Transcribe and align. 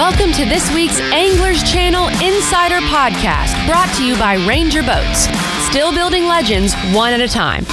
Welcome 0.00 0.32
to 0.32 0.46
this 0.46 0.72
week's 0.74 0.98
Anglers 0.98 1.62
Channel 1.62 2.08
Insider 2.08 2.78
Podcast, 2.86 3.66
brought 3.66 3.94
to 3.96 4.02
you 4.02 4.16
by 4.16 4.36
Ranger 4.46 4.82
Boats. 4.82 5.28
Still 5.68 5.92
building 5.92 6.24
legends 6.24 6.74
one 6.94 7.12
at 7.12 7.20
a 7.20 7.28
time. 7.28 7.64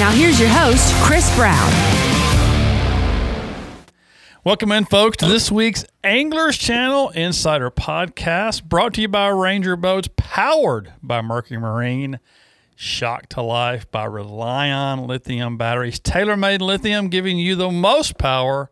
Now 0.00 0.10
here's 0.10 0.40
your 0.40 0.48
host, 0.48 0.92
Chris 1.04 1.32
Brown. 1.36 2.07
Welcome 4.44 4.70
in, 4.70 4.84
folks, 4.84 5.16
to 5.18 5.26
this 5.26 5.50
week's 5.50 5.84
Anglers 6.04 6.56
Channel 6.56 7.10
Insider 7.10 7.72
Podcast, 7.72 8.64
brought 8.64 8.94
to 8.94 9.00
you 9.00 9.08
by 9.08 9.28
Ranger 9.28 9.74
Boats, 9.74 10.08
powered 10.16 10.92
by 11.02 11.20
Mercury 11.20 11.58
Marine, 11.58 12.20
shocked 12.76 13.30
to 13.30 13.42
life 13.42 13.90
by 13.90 14.04
Relion 14.04 15.08
lithium 15.08 15.58
batteries, 15.58 15.98
tailor 15.98 16.36
made 16.36 16.62
lithium, 16.62 17.08
giving 17.08 17.36
you 17.36 17.56
the 17.56 17.70
most 17.70 18.16
power 18.16 18.70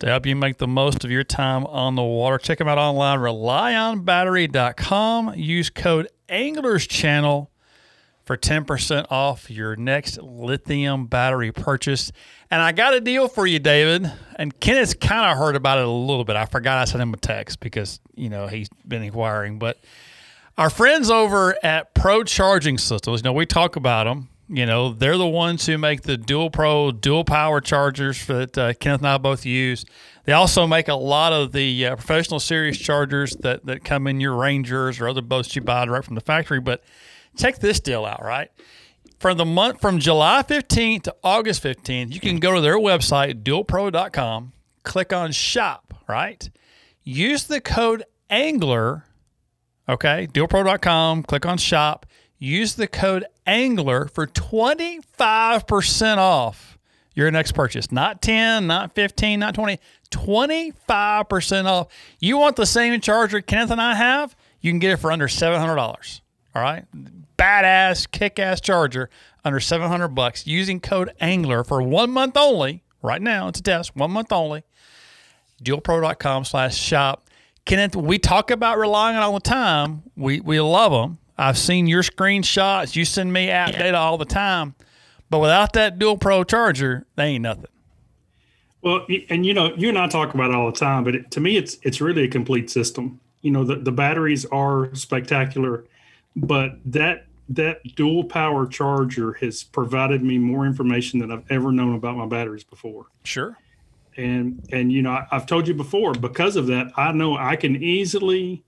to 0.00 0.06
help 0.06 0.26
you 0.26 0.36
make 0.36 0.58
the 0.58 0.68
most 0.68 1.04
of 1.04 1.10
your 1.10 1.24
time 1.24 1.64
on 1.66 1.94
the 1.94 2.02
water. 2.02 2.36
Check 2.36 2.58
them 2.58 2.68
out 2.68 2.78
online, 2.78 3.18
relionbattery.com. 3.18 5.34
Use 5.36 5.70
code 5.70 6.08
Anglers 6.28 6.86
Channel 6.86 7.50
for 8.24 8.36
10% 8.36 9.06
off 9.10 9.50
your 9.50 9.76
next 9.76 10.18
lithium 10.18 11.06
battery 11.06 11.52
purchase. 11.52 12.12
And 12.50 12.62
I 12.62 12.72
got 12.72 12.94
a 12.94 13.00
deal 13.00 13.28
for 13.28 13.46
you, 13.46 13.58
David. 13.58 14.10
And 14.36 14.58
Kenneth's 14.60 14.94
kind 14.94 15.30
of 15.30 15.38
heard 15.38 15.56
about 15.56 15.78
it 15.78 15.84
a 15.84 15.90
little 15.90 16.24
bit. 16.24 16.36
I 16.36 16.46
forgot 16.46 16.78
I 16.78 16.84
sent 16.84 17.02
him 17.02 17.12
a 17.14 17.16
text 17.16 17.60
because, 17.60 18.00
you 18.14 18.28
know, 18.28 18.46
he's 18.46 18.68
been 18.86 19.02
inquiring. 19.02 19.58
But 19.58 19.78
our 20.56 20.70
friends 20.70 21.10
over 21.10 21.56
at 21.64 21.94
Pro 21.94 22.22
Charging 22.22 22.78
Systems, 22.78 23.20
you 23.20 23.24
know, 23.24 23.32
we 23.32 23.46
talk 23.46 23.76
about 23.76 24.04
them. 24.04 24.28
You 24.48 24.66
know, 24.66 24.92
they're 24.92 25.16
the 25.16 25.26
ones 25.26 25.64
who 25.64 25.78
make 25.78 26.02
the 26.02 26.18
dual 26.18 26.50
pro, 26.50 26.92
dual 26.92 27.24
power 27.24 27.60
chargers 27.60 28.26
that 28.26 28.58
uh, 28.58 28.74
Kenneth 28.74 29.00
and 29.00 29.08
I 29.08 29.16
both 29.16 29.46
use. 29.46 29.86
They 30.24 30.32
also 30.32 30.66
make 30.66 30.88
a 30.88 30.94
lot 30.94 31.32
of 31.32 31.52
the 31.52 31.86
uh, 31.86 31.96
professional 31.96 32.38
series 32.38 32.76
chargers 32.78 33.34
that, 33.36 33.64
that 33.66 33.82
come 33.82 34.06
in 34.06 34.20
your 34.20 34.36
Rangers 34.36 35.00
or 35.00 35.08
other 35.08 35.22
boats 35.22 35.56
you 35.56 35.62
buy 35.62 35.86
direct 35.86 36.04
from 36.04 36.16
the 36.16 36.20
factory. 36.20 36.60
But 36.60 36.84
check 37.36 37.58
this 37.58 37.80
deal 37.80 38.04
out, 38.04 38.22
right? 38.22 38.50
From 39.18 39.38
the 39.38 39.44
month 39.44 39.80
from 39.80 39.98
July 39.98 40.42
15th 40.42 41.02
to 41.02 41.14
August 41.22 41.62
15th, 41.62 42.12
you 42.12 42.20
can 42.20 42.38
go 42.38 42.54
to 42.54 42.60
their 42.60 42.78
website, 42.78 43.42
dualpro.com, 43.42 44.52
click 44.82 45.12
on 45.12 45.32
shop, 45.32 45.94
right? 46.08 46.50
Use 47.04 47.44
the 47.44 47.60
code 47.60 48.04
ANGLER, 48.30 49.04
okay? 49.88 50.26
Dualpro.com, 50.32 51.22
click 51.22 51.46
on 51.46 51.58
shop, 51.58 52.06
use 52.38 52.74
the 52.74 52.88
code 52.88 53.24
ANGLER 53.46 54.08
for 54.08 54.26
25% 54.26 56.16
off 56.16 56.78
your 57.14 57.30
next 57.30 57.52
purchase. 57.52 57.92
Not 57.92 58.22
10, 58.22 58.66
not 58.66 58.94
15, 58.94 59.40
not 59.40 59.54
20, 59.54 59.78
25% 60.10 61.64
off. 61.66 61.88
You 62.20 62.38
want 62.38 62.56
the 62.56 62.66
same 62.66 63.00
charger 63.00 63.40
Kenneth 63.40 63.70
and 63.70 63.80
I 63.80 63.94
have? 63.94 64.34
You 64.60 64.72
can 64.72 64.78
get 64.78 64.92
it 64.92 64.96
for 64.96 65.12
under 65.12 65.28
$700. 65.28 66.20
All 66.54 66.62
right. 66.62 66.84
Badass, 67.36 68.10
kick 68.10 68.38
ass 68.38 68.60
charger 68.60 69.10
under 69.44 69.60
700 69.60 70.08
bucks 70.08 70.46
using 70.46 70.80
code 70.80 71.12
ANGLER 71.20 71.64
for 71.64 71.82
one 71.82 72.10
month 72.10 72.36
only. 72.36 72.82
Right 73.02 73.20
now, 73.20 73.48
it's 73.48 73.58
a 73.60 73.62
test, 73.62 73.96
one 73.96 74.12
month 74.12 74.32
only. 74.32 74.62
Dualpro.com 75.62 76.44
slash 76.44 76.76
shop. 76.76 77.28
Kenneth, 77.64 77.96
we 77.96 78.18
talk 78.18 78.50
about 78.50 78.78
Relion 78.78 79.16
all 79.16 79.34
the 79.34 79.40
time. 79.40 80.02
We, 80.16 80.40
we 80.40 80.60
love 80.60 80.92
them. 80.92 81.18
I've 81.38 81.58
seen 81.58 81.86
your 81.86 82.02
screenshots. 82.02 82.94
You 82.94 83.04
send 83.04 83.32
me 83.32 83.50
app 83.50 83.72
data 83.72 83.96
all 83.96 84.18
the 84.18 84.24
time. 84.24 84.74
But 85.30 85.38
without 85.38 85.72
that 85.74 85.98
dual 85.98 86.18
pro 86.18 86.44
charger, 86.44 87.06
they 87.16 87.24
ain't 87.24 87.42
nothing. 87.42 87.66
Well, 88.82 89.06
and 89.30 89.46
you 89.46 89.54
know, 89.54 89.72
you 89.76 89.88
and 89.88 89.98
I 89.98 90.08
talk 90.08 90.34
about 90.34 90.50
it 90.50 90.56
all 90.56 90.70
the 90.70 90.76
time, 90.76 91.04
but 91.04 91.14
it, 91.14 91.30
to 91.30 91.40
me, 91.40 91.56
it's 91.56 91.78
it's 91.82 92.00
really 92.00 92.24
a 92.24 92.28
complete 92.28 92.68
system. 92.68 93.20
You 93.40 93.52
know, 93.52 93.64
the, 93.64 93.76
the 93.76 93.92
batteries 93.92 94.44
are 94.46 94.92
spectacular 94.94 95.84
but 96.36 96.78
that 96.86 97.26
that 97.48 97.82
dual 97.96 98.24
power 98.24 98.66
charger 98.66 99.34
has 99.34 99.62
provided 99.62 100.22
me 100.22 100.38
more 100.38 100.64
information 100.66 101.18
than 101.18 101.30
I've 101.30 101.44
ever 101.50 101.70
known 101.70 101.94
about 101.94 102.16
my 102.16 102.26
batteries 102.26 102.64
before. 102.64 103.06
Sure. 103.24 103.58
And 104.16 104.66
and 104.72 104.92
you 104.92 105.02
know, 105.02 105.10
I, 105.10 105.26
I've 105.30 105.46
told 105.46 105.68
you 105.68 105.74
before, 105.74 106.12
because 106.14 106.56
of 106.56 106.66
that, 106.68 106.92
I 106.96 107.12
know 107.12 107.36
I 107.36 107.56
can 107.56 107.82
easily 107.82 108.64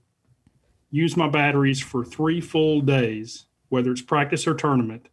use 0.91 1.17
my 1.17 1.27
batteries 1.27 1.81
for 1.81 2.03
three 2.03 2.41
full 2.41 2.81
days, 2.81 3.45
whether 3.69 3.91
it's 3.91 4.01
practice 4.01 4.47
or 4.47 4.55
tournament, 4.55 5.07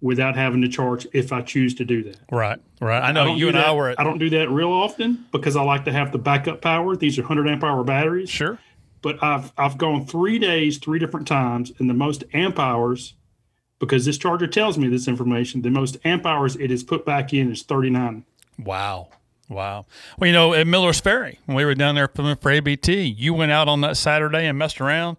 without 0.00 0.34
having 0.34 0.60
to 0.62 0.68
charge 0.68 1.06
if 1.12 1.32
I 1.32 1.42
choose 1.42 1.74
to 1.76 1.84
do 1.84 2.02
that. 2.04 2.18
Right, 2.32 2.58
right. 2.80 3.00
I 3.00 3.12
know 3.12 3.32
I 3.32 3.36
you 3.36 3.48
and 3.48 3.56
that, 3.56 3.68
I 3.68 3.72
were. 3.72 3.90
At, 3.90 4.00
I 4.00 4.04
don't 4.04 4.18
do 4.18 4.30
that 4.30 4.50
real 4.50 4.72
often 4.72 5.26
because 5.30 5.56
I 5.56 5.62
like 5.62 5.84
to 5.84 5.92
have 5.92 6.10
the 6.10 6.18
backup 6.18 6.60
power. 6.60 6.96
These 6.96 7.18
are 7.18 7.22
100 7.22 7.48
amp 7.48 7.62
hour 7.64 7.84
batteries. 7.84 8.30
Sure 8.30 8.58
but 9.06 9.22
I've 9.22 9.52
I've 9.56 9.78
gone 9.78 10.04
three 10.04 10.36
days, 10.36 10.78
three 10.78 10.98
different 10.98 11.28
times, 11.28 11.70
and 11.78 11.88
the 11.88 11.94
most 11.94 12.24
amp 12.34 12.58
hours, 12.58 13.14
because 13.78 14.04
this 14.04 14.18
charger 14.18 14.48
tells 14.48 14.76
me 14.76 14.88
this 14.88 15.06
information, 15.06 15.62
the 15.62 15.70
most 15.70 15.96
amp 16.04 16.26
hours 16.26 16.56
it 16.56 16.72
is 16.72 16.82
put 16.82 17.06
back 17.06 17.32
in 17.32 17.52
is 17.52 17.62
39. 17.62 18.24
Wow. 18.58 19.10
Wow. 19.48 19.86
Well, 20.18 20.26
you 20.26 20.32
know, 20.32 20.54
at 20.54 20.66
Miller's 20.66 20.98
Ferry, 20.98 21.38
when 21.46 21.54
we 21.54 21.64
were 21.64 21.76
down 21.76 21.94
there 21.94 22.08
for 22.08 22.50
ABT, 22.50 23.02
you 23.02 23.32
went 23.32 23.52
out 23.52 23.68
on 23.68 23.80
that 23.82 23.96
Saturday 23.96 24.44
and 24.44 24.58
messed 24.58 24.80
around 24.80 25.18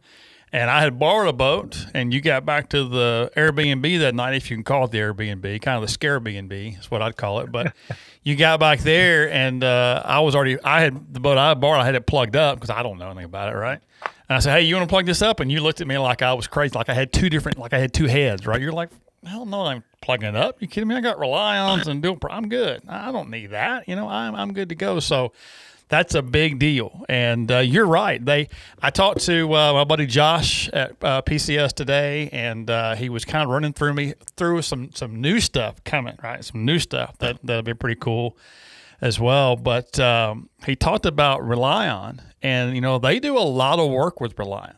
and 0.53 0.69
I 0.69 0.81
had 0.81 0.97
borrowed 0.97 1.27
a 1.27 1.33
boat, 1.33 1.87
and 1.93 2.13
you 2.13 2.21
got 2.21 2.45
back 2.45 2.69
to 2.69 2.87
the 2.87 3.31
Airbnb 3.35 3.99
that 3.99 4.15
night, 4.15 4.35
if 4.35 4.49
you 4.49 4.55
can 4.55 4.63
call 4.63 4.85
it 4.85 4.91
the 4.91 4.99
Airbnb, 4.99 5.61
kind 5.61 5.75
of 5.75 5.81
the 5.81 5.87
scare 5.87 6.19
B 6.19 6.37
is 6.79 6.89
what 6.89 7.01
I'd 7.01 7.17
call 7.17 7.39
it. 7.39 7.51
But 7.51 7.75
you 8.23 8.35
got 8.35 8.59
back 8.59 8.79
there, 8.79 9.29
and 9.31 9.63
uh, 9.63 10.01
I 10.05 10.21
was 10.21 10.35
already, 10.35 10.61
I 10.63 10.81
had 10.81 11.13
the 11.13 11.19
boat 11.19 11.37
I 11.37 11.53
borrowed, 11.53 11.81
I 11.81 11.85
had 11.85 11.95
it 11.95 12.05
plugged 12.05 12.35
up 12.35 12.57
because 12.57 12.69
I 12.69 12.81
don't 12.81 12.97
know 12.97 13.07
anything 13.07 13.25
about 13.25 13.53
it, 13.53 13.57
right? 13.57 13.79
And 14.29 14.35
I 14.35 14.39
said, 14.39 14.53
hey, 14.53 14.61
you 14.63 14.75
want 14.75 14.87
to 14.87 14.91
plug 14.91 15.05
this 15.05 15.21
up? 15.21 15.39
And 15.39 15.51
you 15.51 15.61
looked 15.61 15.81
at 15.81 15.87
me 15.87 15.97
like 15.97 16.21
I 16.21 16.33
was 16.33 16.47
crazy, 16.47 16.77
like 16.77 16.89
I 16.89 16.93
had 16.93 17.11
two 17.11 17.29
different, 17.29 17.57
like 17.57 17.73
I 17.73 17.79
had 17.79 17.93
two 17.93 18.05
heads, 18.05 18.45
right? 18.47 18.61
You're 18.61 18.71
like, 18.71 18.89
hell 19.25 19.45
no, 19.45 19.65
I'm 19.65 19.83
plugging 20.01 20.29
it 20.29 20.35
up. 20.35 20.61
You 20.61 20.67
kidding 20.67 20.87
me? 20.87 20.95
I 20.95 21.01
got 21.01 21.19
Relions 21.19 21.87
and 21.87 22.01
dual. 22.01 22.17
I'm 22.29 22.49
good. 22.49 22.81
I 22.87 23.11
don't 23.11 23.29
need 23.29 23.47
that. 23.47 23.87
You 23.87 23.95
know, 23.95 24.07
I'm 24.07 24.35
I'm 24.35 24.53
good 24.53 24.69
to 24.69 24.75
go. 24.75 24.99
So 24.99 25.33
that's 25.89 26.15
a 26.15 26.21
big 26.21 26.59
deal. 26.59 27.05
And 27.07 27.51
uh, 27.51 27.59
you're 27.59 27.85
right. 27.85 28.23
They, 28.23 28.49
I 28.81 28.89
talked 28.89 29.21
to 29.21 29.53
uh, 29.53 29.73
my 29.73 29.83
buddy 29.83 30.05
Josh 30.05 30.69
at 30.69 30.91
uh, 31.01 31.21
PCS 31.21 31.73
today, 31.73 32.29
and 32.31 32.69
uh, 32.69 32.95
he 32.95 33.09
was 33.09 33.25
kind 33.25 33.43
of 33.43 33.49
running 33.49 33.73
through 33.73 33.93
me 33.93 34.13
through 34.35 34.61
some 34.61 34.91
some 34.93 35.21
new 35.21 35.39
stuff 35.39 35.83
coming. 35.83 36.17
Right, 36.21 36.43
some 36.43 36.65
new 36.65 36.79
stuff 36.79 37.17
that 37.19 37.37
that'll 37.43 37.63
be 37.63 37.73
pretty 37.73 37.99
cool 37.99 38.37
as 39.01 39.19
well. 39.19 39.55
But 39.55 39.99
um, 39.99 40.49
he 40.65 40.75
talked 40.75 41.05
about 41.05 41.47
Relion, 41.47 42.21
and 42.41 42.75
you 42.75 42.81
know 42.81 42.99
they 42.99 43.19
do 43.19 43.37
a 43.37 43.39
lot 43.39 43.79
of 43.79 43.89
work 43.89 44.19
with 44.19 44.37
Relion. 44.37 44.73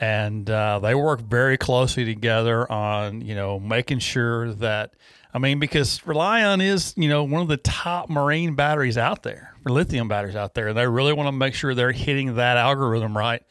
And 0.00 0.50
uh, 0.50 0.80
they 0.80 0.94
work 0.96 1.20
very 1.20 1.56
closely 1.56 2.04
together 2.04 2.70
on, 2.70 3.20
you 3.20 3.36
know, 3.36 3.60
making 3.60 4.00
sure 4.00 4.52
that 4.54 4.92
I 5.34 5.38
mean, 5.38 5.58
because 5.58 6.06
Relion 6.06 6.60
is, 6.60 6.94
you 6.96 7.08
know, 7.08 7.24
one 7.24 7.42
of 7.42 7.48
the 7.48 7.56
top 7.56 8.08
marine 8.08 8.54
batteries 8.54 8.96
out 8.96 9.24
there, 9.24 9.52
or 9.66 9.72
lithium 9.72 10.06
batteries 10.06 10.36
out 10.36 10.54
there. 10.54 10.68
And 10.68 10.78
they 10.78 10.86
really 10.86 11.12
want 11.12 11.26
to 11.26 11.32
make 11.32 11.54
sure 11.54 11.74
they're 11.74 11.90
hitting 11.90 12.36
that 12.36 12.56
algorithm 12.56 13.18
right 13.18 13.42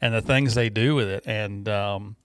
and 0.00 0.14
the 0.14 0.22
things 0.22 0.54
they 0.54 0.70
do 0.70 0.94
with 0.94 1.08
it. 1.08 1.24
And 1.26 1.68
um, 1.68 2.16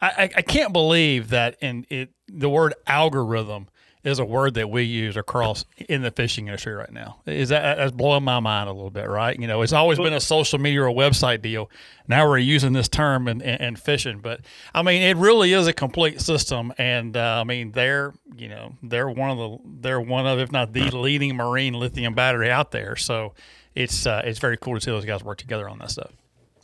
I, 0.00 0.30
I 0.36 0.42
can't 0.42 0.72
believe 0.72 1.30
that 1.30 1.56
in 1.60 1.86
it 1.88 2.10
the 2.28 2.48
word 2.48 2.74
algorithm 2.86 3.68
is 4.08 4.18
a 4.18 4.24
word 4.24 4.54
that 4.54 4.70
we 4.70 4.82
use 4.82 5.16
across 5.16 5.64
in 5.88 6.02
the 6.02 6.10
fishing 6.10 6.48
industry 6.48 6.74
right 6.74 6.92
now. 6.92 7.18
Is 7.26 7.50
that 7.50 7.76
that's 7.76 7.92
blowing 7.92 8.24
my 8.24 8.40
mind 8.40 8.68
a 8.68 8.72
little 8.72 8.90
bit, 8.90 9.08
right? 9.08 9.38
You 9.38 9.46
know, 9.46 9.62
it's 9.62 9.72
always 9.72 9.98
been 9.98 10.12
a 10.12 10.20
social 10.20 10.58
media 10.58 10.82
or 10.82 10.90
website 10.90 11.42
deal. 11.42 11.70
Now 12.08 12.26
we're 12.26 12.38
using 12.38 12.72
this 12.72 12.88
term 12.88 13.28
in, 13.28 13.40
in, 13.40 13.62
in 13.62 13.76
fishing, 13.76 14.20
but 14.20 14.40
I 14.74 14.82
mean, 14.82 15.02
it 15.02 15.16
really 15.16 15.52
is 15.52 15.66
a 15.66 15.72
complete 15.72 16.20
system. 16.20 16.72
And 16.78 17.16
uh, 17.16 17.40
I 17.40 17.44
mean, 17.44 17.72
they're 17.72 18.14
you 18.36 18.48
know 18.48 18.74
they're 18.82 19.08
one 19.08 19.30
of 19.30 19.38
the 19.38 19.58
they're 19.80 20.00
one 20.00 20.26
of 20.26 20.38
if 20.38 20.50
not 20.50 20.72
the 20.72 20.90
leading 20.90 21.36
marine 21.36 21.74
lithium 21.74 22.14
battery 22.14 22.50
out 22.50 22.70
there. 22.70 22.96
So 22.96 23.34
it's 23.74 24.06
uh, 24.06 24.22
it's 24.24 24.38
very 24.38 24.56
cool 24.56 24.74
to 24.74 24.80
see 24.80 24.90
those 24.90 25.04
guys 25.04 25.22
work 25.22 25.38
together 25.38 25.68
on 25.68 25.78
that 25.78 25.90
stuff. 25.90 26.12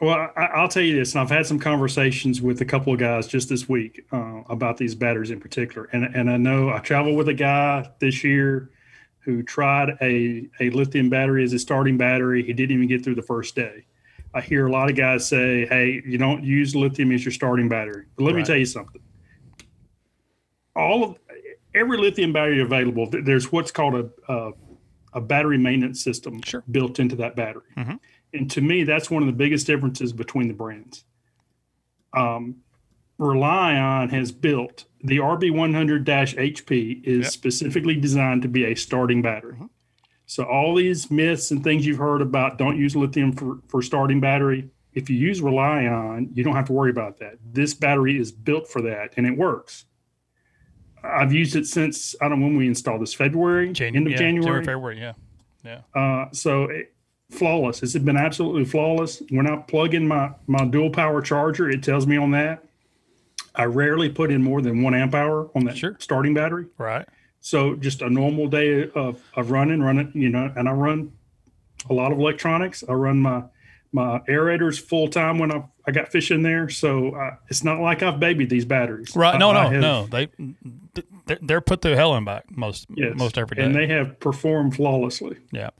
Well, 0.00 0.31
I, 0.37 0.61
will 0.61 0.69
tell 0.69 0.82
you 0.82 0.96
this, 0.96 1.14
and 1.14 1.20
I've 1.20 1.31
had 1.31 1.46
some 1.46 1.58
conversations 1.58 2.43
with 2.43 2.61
a 2.61 2.64
couple 2.64 2.93
of 2.93 2.99
guys 2.99 3.26
just 3.26 3.49
this 3.49 3.69
week 3.69 4.05
uh, 4.12 4.43
about 4.49 4.76
these 4.76 4.94
batteries 4.94 5.31
in 5.31 5.41
particular. 5.41 5.88
And 5.93 6.05
and 6.05 6.31
I 6.31 6.37
know 6.37 6.70
I 6.70 6.79
traveled 6.79 7.17
with 7.17 7.29
a 7.29 7.35
guy 7.35 7.88
this 8.00 8.25
year 8.25 8.70
who 9.20 9.43
tried 9.43 9.96
a 10.00 10.49
a 10.61 10.70
lithium 10.70 11.11
battery 11.11 11.44
as 11.44 11.52
a 11.52 11.58
starting 11.58 11.96
battery. 11.96 12.43
He 12.43 12.52
didn't 12.52 12.75
even 12.75 12.88
get 12.88 13.05
through 13.05 13.14
the 13.14 13.23
first 13.23 13.55
day. 13.55 13.87
I 14.35 14.41
hear 14.41 14.67
a 14.67 14.73
lot 14.73 14.91
of 14.91 14.96
guys 14.96 15.29
say, 15.29 15.67
"Hey, 15.67 16.02
you 16.05 16.19
don't 16.19 16.43
use 16.43 16.75
lithium 16.75 17.12
as 17.12 17.25
your 17.25 17.32
starting 17.32 17.69
battery." 17.69 18.06
But 18.17 18.25
let 18.25 18.35
right. 18.35 18.41
me 18.41 18.44
tell 18.44 18.56
you 18.56 18.67
something. 18.67 19.00
All 20.75 21.05
of 21.05 21.19
every 21.73 21.99
lithium 21.99 22.32
battery 22.32 22.61
available, 22.61 23.08
there's 23.11 23.52
what's 23.52 23.70
called 23.70 23.94
a 23.94 24.11
a, 24.32 24.52
a 25.12 25.20
battery 25.20 25.58
maintenance 25.58 26.02
system 26.02 26.43
sure. 26.43 26.64
built 26.69 26.99
into 26.99 27.14
that 27.17 27.37
battery. 27.37 27.62
Mm-hmm 27.76 27.94
and 28.34 28.50
to 28.50 28.60
me, 28.60 28.84
that's 28.84 29.10
one 29.10 29.22
of 29.22 29.26
the 29.26 29.32
biggest 29.32 29.66
differences 29.66 30.12
between 30.12 30.48
the 30.48 30.54
brands. 30.54 31.04
Um, 32.12 32.56
has 33.19 34.32
built 34.32 34.84
the 35.02 35.19
RB100-HP 35.19 37.02
is 37.04 37.25
Yep. 37.25 37.32
specifically 37.32 37.94
designed 37.94 38.42
to 38.42 38.48
be 38.48 38.64
a 38.64 38.75
starting 38.75 39.22
battery. 39.22 39.56
So 40.26 40.44
all 40.44 40.75
these 40.75 41.10
myths 41.10 41.50
and 41.50 41.62
things 41.62 41.86
you've 41.86 41.98
heard 41.98 42.22
about 42.22 42.58
don't 42.58 42.78
use 42.78 42.96
lithium 42.96 43.32
for, 43.32 43.58
for 43.69 43.82
starting 43.82 44.20
battery. 44.20 44.70
If 44.94 45.10
you 45.10 45.16
use 45.16 45.42
Relion, 45.42 46.31
you 46.32 46.42
don't 46.42 46.54
have 46.56 46.66
to 46.66 46.72
worry 46.72 46.90
about 46.90 47.19
that. 47.19 47.34
This 47.44 47.75
battery 47.75 48.19
is 48.19 48.32
built 48.32 48.69
for 48.69 48.81
that 48.82 49.12
and 49.16 49.26
it 49.26 49.36
works. 49.36 49.84
I've 51.02 51.32
used 51.34 51.54
it 51.54 51.66
since 51.66 52.14
I 52.22 52.28
don't 52.28 52.40
know 52.40 52.46
when 52.46 52.56
we 52.56 52.66
installed 52.66 53.02
this 53.02 53.12
February, 53.12 53.69
Janu- 53.70 53.96
end 53.96 54.06
of 54.06 54.12
yeah, 54.12 54.19
January. 54.19 54.64
February, 54.64 54.98
yeah. 54.98 55.81
Uh, 55.94 56.26
so 56.32 56.64
it, 56.64 56.94
flawless. 57.34 57.82
It's 57.82 57.96
been 57.98 58.16
absolutely 58.16 58.64
flawless. 58.64 59.22
When 59.31 59.46
I 59.46 59.56
plug 59.56 59.94
in 59.94 60.06
my 60.08 60.32
my 60.46 60.64
dual 60.64 60.90
power 60.90 61.20
charger, 61.20 61.69
it 61.69 61.82
tells 61.82 62.06
me 62.06 62.16
on 62.16 62.31
that. 62.32 62.64
I 63.54 63.64
rarely 63.64 64.08
put 64.08 64.32
in 64.32 64.42
more 64.42 64.60
than 64.62 64.82
one 64.82 64.94
amp 64.94 65.14
hour 65.14 65.48
on 65.54 65.64
that 65.64 65.76
Sure. 65.76 65.96
starting 66.00 66.34
battery. 66.34 66.66
Right. 66.78 67.06
So 67.40 67.76
just 67.76 68.02
a 68.02 68.08
normal 68.10 68.48
day 68.48 68.88
of 68.94 69.22
of 69.34 69.50
running, 69.50 69.81
running, 69.82 70.10
you 70.14 70.28
know, 70.31 70.52
and 70.56 70.69
I 70.69 70.72
run 70.72 71.12
a 71.90 71.92
lot 71.94 72.10
of 72.12 72.19
electronics. 72.19 72.82
I 72.88 72.92
run 72.94 73.20
my 73.20 73.44
my 73.94 74.19
aerators 74.29 74.81
full 74.81 75.08
time 75.08 75.38
when 75.38 75.52
I 75.52 75.62
I 75.87 75.93
got 75.93 76.08
fish 76.08 76.31
in 76.31 76.43
there. 76.43 76.69
So 76.69 77.14
uh, 77.14 77.37
it's 77.49 77.62
not 77.62 77.79
like 77.81 78.02
I've 78.02 78.19
babied 78.19 78.50
these 78.50 78.64
batteries. 78.64 79.14
Right. 79.14 79.35
I- 79.35 79.38
No, 79.38 79.50
I 79.50 79.52
no, 79.64 79.70
have- 79.70 79.81
no. 79.81 80.06
They 80.06 80.29
they're- 81.26 81.38
they're 81.43 81.61
put 81.61 81.81
through 81.82 81.93
hell 81.94 82.14
and 82.14 82.26
back 82.26 82.44
most 82.50 82.87
Yes. 82.94 83.12
most 83.17 83.38
every 83.38 83.55
day. 83.56 83.62
and 83.64 83.75
they 83.75 83.87
have 83.87 84.19
performed 84.20 84.75
flawlessly. 84.76 85.37
Yeah. 85.52 85.70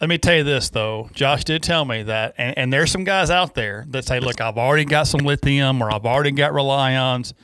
Let 0.00 0.08
me 0.10 0.18
tell 0.18 0.36
you 0.36 0.44
this 0.44 0.68
though. 0.70 1.10
Josh 1.14 1.44
did 1.44 1.62
tell 1.62 1.84
me 1.84 2.02
that, 2.04 2.34
and, 2.38 2.56
and 2.58 2.72
there's 2.72 2.90
some 2.90 3.04
guys 3.04 3.30
out 3.30 3.54
there 3.54 3.84
that 3.88 4.04
say, 4.04 4.20
"Look, 4.20 4.40
I've 4.40 4.58
already 4.58 4.84
got 4.84 5.06
some 5.06 5.20
lithium, 5.24 5.80
or 5.82 5.92
I've 5.92 6.06
already 6.06 6.32
got 6.32 6.52
Relions, 6.52 7.34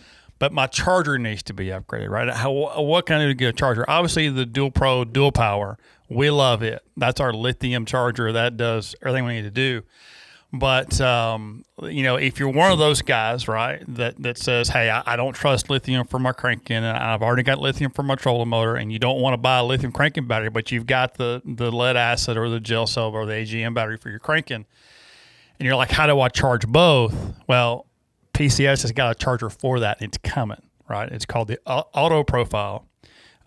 but 0.40 0.52
my 0.52 0.66
charger 0.66 1.18
needs 1.18 1.42
to 1.44 1.54
be 1.54 1.66
upgraded." 1.66 2.10
Right? 2.10 2.28
How 2.28 2.50
what 2.82 3.06
can 3.06 3.16
I 3.16 3.22
do 3.22 3.28
to 3.28 3.34
get 3.34 3.48
a 3.48 3.52
charger? 3.52 3.84
Obviously, 3.88 4.28
the 4.28 4.44
Dual 4.44 4.72
Pro 4.72 5.04
Dual 5.04 5.30
Power, 5.32 5.78
we 6.08 6.30
love 6.30 6.62
it. 6.64 6.82
That's 6.96 7.20
our 7.20 7.32
lithium 7.32 7.84
charger. 7.86 8.32
That 8.32 8.56
does 8.56 8.96
everything 9.02 9.24
we 9.24 9.34
need 9.34 9.42
to 9.42 9.50
do. 9.52 9.82
But 10.52 10.98
um, 11.02 11.64
you 11.82 12.02
know, 12.02 12.16
if 12.16 12.40
you're 12.40 12.48
one 12.48 12.72
of 12.72 12.78
those 12.78 13.02
guys, 13.02 13.48
right, 13.48 13.82
that 13.96 14.20
that 14.22 14.38
says, 14.38 14.70
"Hey, 14.70 14.88
I, 14.88 15.02
I 15.04 15.16
don't 15.16 15.34
trust 15.34 15.68
lithium 15.68 16.06
for 16.06 16.18
my 16.18 16.32
cranking, 16.32 16.76
and 16.76 16.86
I've 16.86 17.22
already 17.22 17.42
got 17.42 17.58
lithium 17.60 17.90
for 17.90 18.02
my 18.02 18.14
trolling 18.14 18.48
motor," 18.48 18.74
and 18.74 18.90
you 18.90 18.98
don't 18.98 19.20
want 19.20 19.34
to 19.34 19.36
buy 19.36 19.58
a 19.58 19.64
lithium 19.64 19.92
cranking 19.92 20.26
battery, 20.26 20.48
but 20.48 20.72
you've 20.72 20.86
got 20.86 21.14
the 21.14 21.42
the 21.44 21.70
lead 21.70 21.96
acid 21.96 22.38
or 22.38 22.48
the 22.48 22.60
gel 22.60 22.86
cell 22.86 23.10
or 23.10 23.26
the 23.26 23.34
AGM 23.34 23.74
battery 23.74 23.98
for 23.98 24.08
your 24.08 24.20
cranking, 24.20 24.64
and 25.58 25.66
you're 25.66 25.76
like, 25.76 25.90
"How 25.90 26.06
do 26.06 26.18
I 26.18 26.30
charge 26.30 26.66
both?" 26.66 27.14
Well, 27.46 27.84
PCS 28.32 28.82
has 28.82 28.92
got 28.92 29.10
a 29.10 29.14
charger 29.14 29.50
for 29.50 29.80
that. 29.80 29.98
and 30.00 30.08
It's 30.08 30.18
coming, 30.18 30.62
right? 30.88 31.12
It's 31.12 31.26
called 31.26 31.48
the 31.48 31.58
Auto 31.66 32.24
Profile 32.24 32.86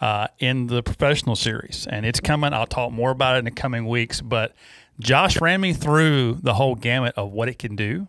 uh, 0.01 0.27
in 0.37 0.67
the 0.67 0.83
professional 0.83 1.35
series, 1.35 1.87
and 1.89 2.05
it's 2.05 2.19
coming. 2.19 2.53
I'll 2.53 2.67
talk 2.67 2.91
more 2.91 3.09
about 3.09 3.37
it 3.37 3.39
in 3.39 3.45
the 3.45 3.51
coming 3.51 3.87
weeks. 3.87 4.21
But 4.21 4.53
Josh 4.99 5.39
ran 5.41 5.61
me 5.61 5.73
through 5.73 6.39
the 6.41 6.53
whole 6.53 6.75
gamut 6.75 7.13
of 7.17 7.31
what 7.31 7.49
it 7.49 7.57
can 7.57 7.75
do, 7.75 8.07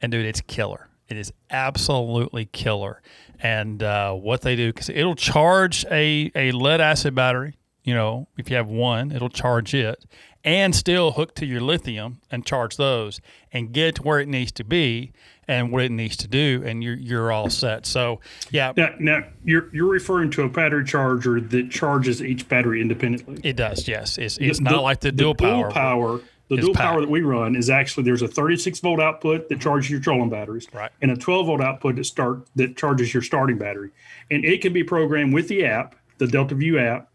and 0.00 0.12
dude, 0.12 0.26
it's 0.26 0.40
killer. 0.40 0.88
It 1.08 1.16
is 1.16 1.32
absolutely 1.50 2.46
killer. 2.46 3.02
And 3.40 3.82
uh, 3.82 4.12
what 4.14 4.42
they 4.42 4.54
do 4.54 4.72
because 4.72 4.88
it'll 4.88 5.16
charge 5.16 5.84
a 5.90 6.30
a 6.34 6.52
lead 6.52 6.80
acid 6.80 7.14
battery. 7.14 7.58
You 7.82 7.94
know, 7.94 8.28
if 8.38 8.48
you 8.48 8.56
have 8.56 8.68
one, 8.68 9.10
it'll 9.10 9.28
charge 9.28 9.74
it 9.74 10.04
and 10.44 10.74
still 10.74 11.12
hook 11.12 11.34
to 11.36 11.46
your 11.46 11.60
lithium 11.60 12.20
and 12.30 12.46
charge 12.46 12.76
those 12.76 13.20
and 13.52 13.72
get 13.72 13.96
to 13.96 14.02
where 14.02 14.20
it 14.20 14.28
needs 14.28 14.52
to 14.52 14.64
be 14.64 15.12
and 15.48 15.72
what 15.72 15.82
it 15.84 15.90
needs 15.90 16.16
to 16.18 16.28
do, 16.28 16.62
and 16.64 16.82
you're 16.84 16.94
you're 16.94 17.32
all 17.32 17.50
set. 17.50 17.84
So 17.86 18.20
yeah, 18.50 18.72
Now, 18.76 18.90
now 18.98 19.24
you're 19.44 19.68
you're 19.74 19.88
referring 19.90 20.30
to 20.32 20.42
a 20.42 20.48
battery 20.48 20.84
charger 20.84 21.40
that 21.40 21.70
charges 21.70 22.22
each 22.22 22.48
battery 22.48 22.80
independently. 22.80 23.40
It 23.42 23.56
does, 23.56 23.88
yes. 23.88 24.18
It's, 24.18 24.38
it's 24.38 24.60
not 24.60 24.82
like 24.82 25.00
the, 25.00 25.12
dual 25.12 25.34
power. 25.34 25.70
power. 25.70 26.20
The 26.48 26.58
dual 26.58 26.74
power 26.74 27.00
that 27.00 27.08
we 27.08 27.22
run 27.22 27.56
is 27.56 27.70
actually 27.70 28.02
there's 28.04 28.20
a 28.20 28.28
36 28.28 28.78
volt 28.80 29.00
output 29.00 29.48
that 29.48 29.58
charges 29.60 29.90
your 29.90 30.00
trolling 30.00 30.28
batteries, 30.28 30.66
Right. 30.74 30.90
and 31.00 31.10
a 31.10 31.16
12 31.16 31.46
volt 31.46 31.60
output 31.62 31.96
that 31.96 32.04
start 32.04 32.46
that 32.56 32.76
charges 32.76 33.14
your 33.14 33.22
starting 33.22 33.56
battery, 33.56 33.90
and 34.30 34.44
it 34.44 34.60
can 34.60 34.72
be 34.74 34.84
programmed 34.84 35.32
with 35.32 35.48
the 35.48 35.64
app, 35.64 35.94
the 36.18 36.26
Delta 36.26 36.54
View 36.54 36.78
app. 36.78 37.08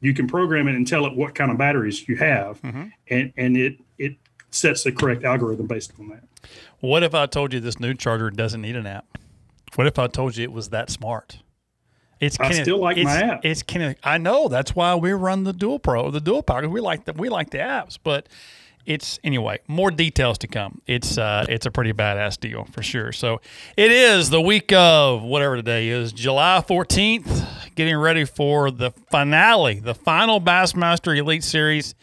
You 0.00 0.12
can 0.14 0.26
program 0.28 0.66
it 0.68 0.74
and 0.74 0.86
tell 0.86 1.06
it 1.06 1.14
what 1.16 1.34
kind 1.34 1.50
of 1.50 1.58
batteries 1.58 2.08
you 2.08 2.16
have, 2.16 2.60
Mm-hmm. 2.62 2.84
and 3.10 3.32
and 3.36 3.56
it 3.56 3.78
it 3.96 4.16
sets 4.50 4.82
the 4.82 4.90
correct 4.92 5.24
algorithm 5.24 5.66
based 5.68 5.92
on 6.00 6.08
that. 6.08 6.24
What 6.80 7.02
if 7.02 7.14
I 7.14 7.26
told 7.26 7.52
you 7.52 7.60
this 7.60 7.80
new 7.80 7.94
charger 7.94 8.30
doesn't 8.30 8.60
need 8.60 8.76
an 8.76 8.86
app? 8.86 9.18
What 9.74 9.86
if 9.86 9.98
I 9.98 10.06
told 10.06 10.36
you 10.36 10.44
it 10.44 10.52
was 10.52 10.70
that 10.70 10.90
smart? 10.90 11.38
It's 12.20 12.38
I 12.40 12.50
still 12.52 12.78
like 12.78 12.96
my 12.96 13.02
it's, 13.02 13.22
app. 13.22 13.44
It's 13.44 13.62
kind 13.62 13.82
of 13.84 13.96
I 14.02 14.18
know 14.18 14.48
that's 14.48 14.74
why 14.74 14.94
we 14.94 15.12
run 15.12 15.44
the 15.44 15.52
dual 15.52 15.78
pro, 15.78 16.10
the 16.10 16.20
dual 16.20 16.42
power. 16.42 16.68
We 16.68 16.80
like 16.80 17.04
the 17.04 17.12
we 17.12 17.28
like 17.28 17.50
the 17.50 17.58
apps, 17.58 17.98
but 18.02 18.28
it's 18.86 19.20
anyway. 19.22 19.60
More 19.68 19.90
details 19.90 20.38
to 20.38 20.48
come. 20.48 20.80
It's 20.86 21.18
uh 21.18 21.46
it's 21.48 21.66
a 21.66 21.70
pretty 21.70 21.92
badass 21.92 22.40
deal 22.40 22.64
for 22.72 22.82
sure. 22.82 23.12
So 23.12 23.40
it 23.76 23.92
is 23.92 24.30
the 24.30 24.40
week 24.40 24.72
of 24.72 25.22
whatever 25.22 25.56
today 25.56 25.88
is 25.88 26.12
July 26.12 26.60
fourteenth. 26.60 27.44
Getting 27.76 27.96
ready 27.96 28.24
for 28.24 28.72
the 28.72 28.90
finale, 29.10 29.78
the 29.78 29.94
final 29.94 30.40
Bassmaster 30.40 31.16
Elite 31.16 31.44
Series 31.44 31.94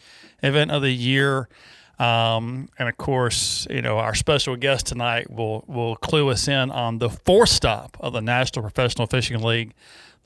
event 0.42 0.70
of 0.70 0.80
the 0.80 0.92
year. 0.92 1.48
Um, 1.98 2.68
and 2.78 2.88
of 2.88 2.96
course, 2.96 3.66
you 3.70 3.80
know, 3.82 3.98
our 3.98 4.14
special 4.14 4.56
guest 4.56 4.86
tonight 4.86 5.30
will 5.30 5.64
will 5.66 5.96
clue 5.96 6.28
us 6.28 6.48
in 6.48 6.70
on 6.70 6.98
the 6.98 7.08
fourth 7.08 7.48
stop 7.48 7.96
of 8.00 8.12
the 8.12 8.20
National 8.20 8.62
Professional 8.62 9.06
Fishing 9.06 9.40
League, 9.42 9.72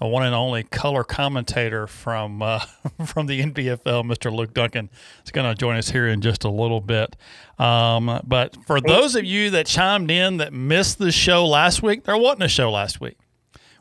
the 0.00 0.06
one 0.06 0.24
and 0.24 0.34
only 0.34 0.64
color 0.64 1.04
commentator 1.04 1.86
from 1.86 2.42
uh, 2.42 2.58
from 3.06 3.26
the 3.26 3.40
NPFL, 3.40 4.04
Mr. 4.04 4.34
Luke 4.34 4.52
Dunkin, 4.52 4.90
is 5.24 5.30
going 5.30 5.48
to 5.48 5.54
join 5.54 5.76
us 5.76 5.90
here 5.90 6.08
in 6.08 6.20
just 6.20 6.44
a 6.44 6.50
little 6.50 6.80
bit. 6.80 7.14
Um, 7.58 8.20
but 8.26 8.56
for 8.66 8.80
those 8.80 9.14
of 9.14 9.24
you 9.24 9.50
that 9.50 9.66
chimed 9.66 10.10
in 10.10 10.38
that 10.38 10.52
missed 10.52 10.98
the 10.98 11.12
show 11.12 11.46
last 11.46 11.82
week, 11.82 12.04
there 12.04 12.16
wasn't 12.16 12.42
a 12.42 12.48
show 12.48 12.70
last 12.70 13.00
week 13.00 13.16